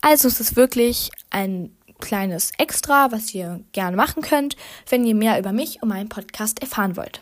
[0.00, 4.56] Also es ist wirklich ein kleines Extra, was ihr gerne machen könnt,
[4.88, 7.20] wenn ihr mehr über mich und meinen Podcast erfahren wollt.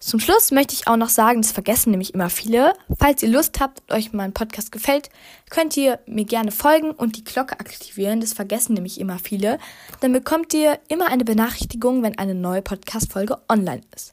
[0.00, 2.72] Zum Schluss möchte ich auch noch sagen, das vergessen nämlich immer viele.
[2.98, 5.10] Falls ihr Lust habt und euch mein Podcast gefällt,
[5.50, 8.20] könnt ihr mir gerne folgen und die Glocke aktivieren.
[8.20, 9.58] Das vergessen nämlich immer viele.
[10.00, 14.12] Dann bekommt ihr immer eine Benachrichtigung, wenn eine neue Podcast-Folge online ist.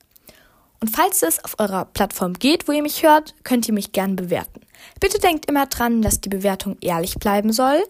[0.82, 4.16] Und falls es auf eurer Plattform geht, wo ihr mich hört, könnt ihr mich gerne
[4.16, 4.62] bewerten.
[5.00, 7.84] Bitte denkt immer dran, dass die Bewertung ehrlich bleiben soll.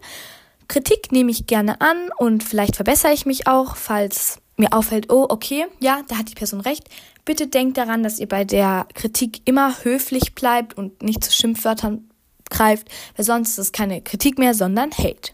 [0.67, 5.25] Kritik nehme ich gerne an und vielleicht verbessere ich mich auch, falls mir auffällt, oh,
[5.29, 6.89] okay, ja, da hat die Person recht.
[7.25, 12.09] Bitte denkt daran, dass ihr bei der Kritik immer höflich bleibt und nicht zu Schimpfwörtern
[12.49, 15.31] greift, weil sonst ist es keine Kritik mehr, sondern Hate.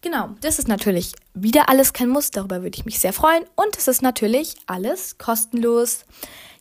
[0.00, 3.76] Genau, das ist natürlich wieder alles kein Muss, darüber würde ich mich sehr freuen und
[3.76, 6.04] es ist natürlich alles kostenlos.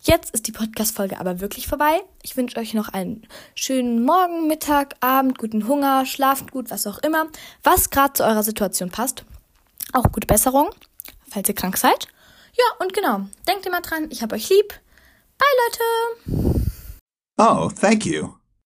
[0.01, 2.01] Jetzt ist die Podcast-Folge aber wirklich vorbei.
[2.21, 6.99] Ich wünsche euch noch einen schönen Morgen, Mittag, Abend, guten Hunger, schlaft gut, was auch
[6.99, 7.27] immer,
[7.63, 9.23] was gerade zu eurer Situation passt.
[9.93, 10.69] Auch gute Besserung
[11.35, 12.07] falls ihr krank seid.
[12.57, 14.73] Ja, und genau, denkt immer dran, ich hab euch lieb.
[15.37, 16.65] Bye, Leute!
[17.37, 18.35] Oh, thank you.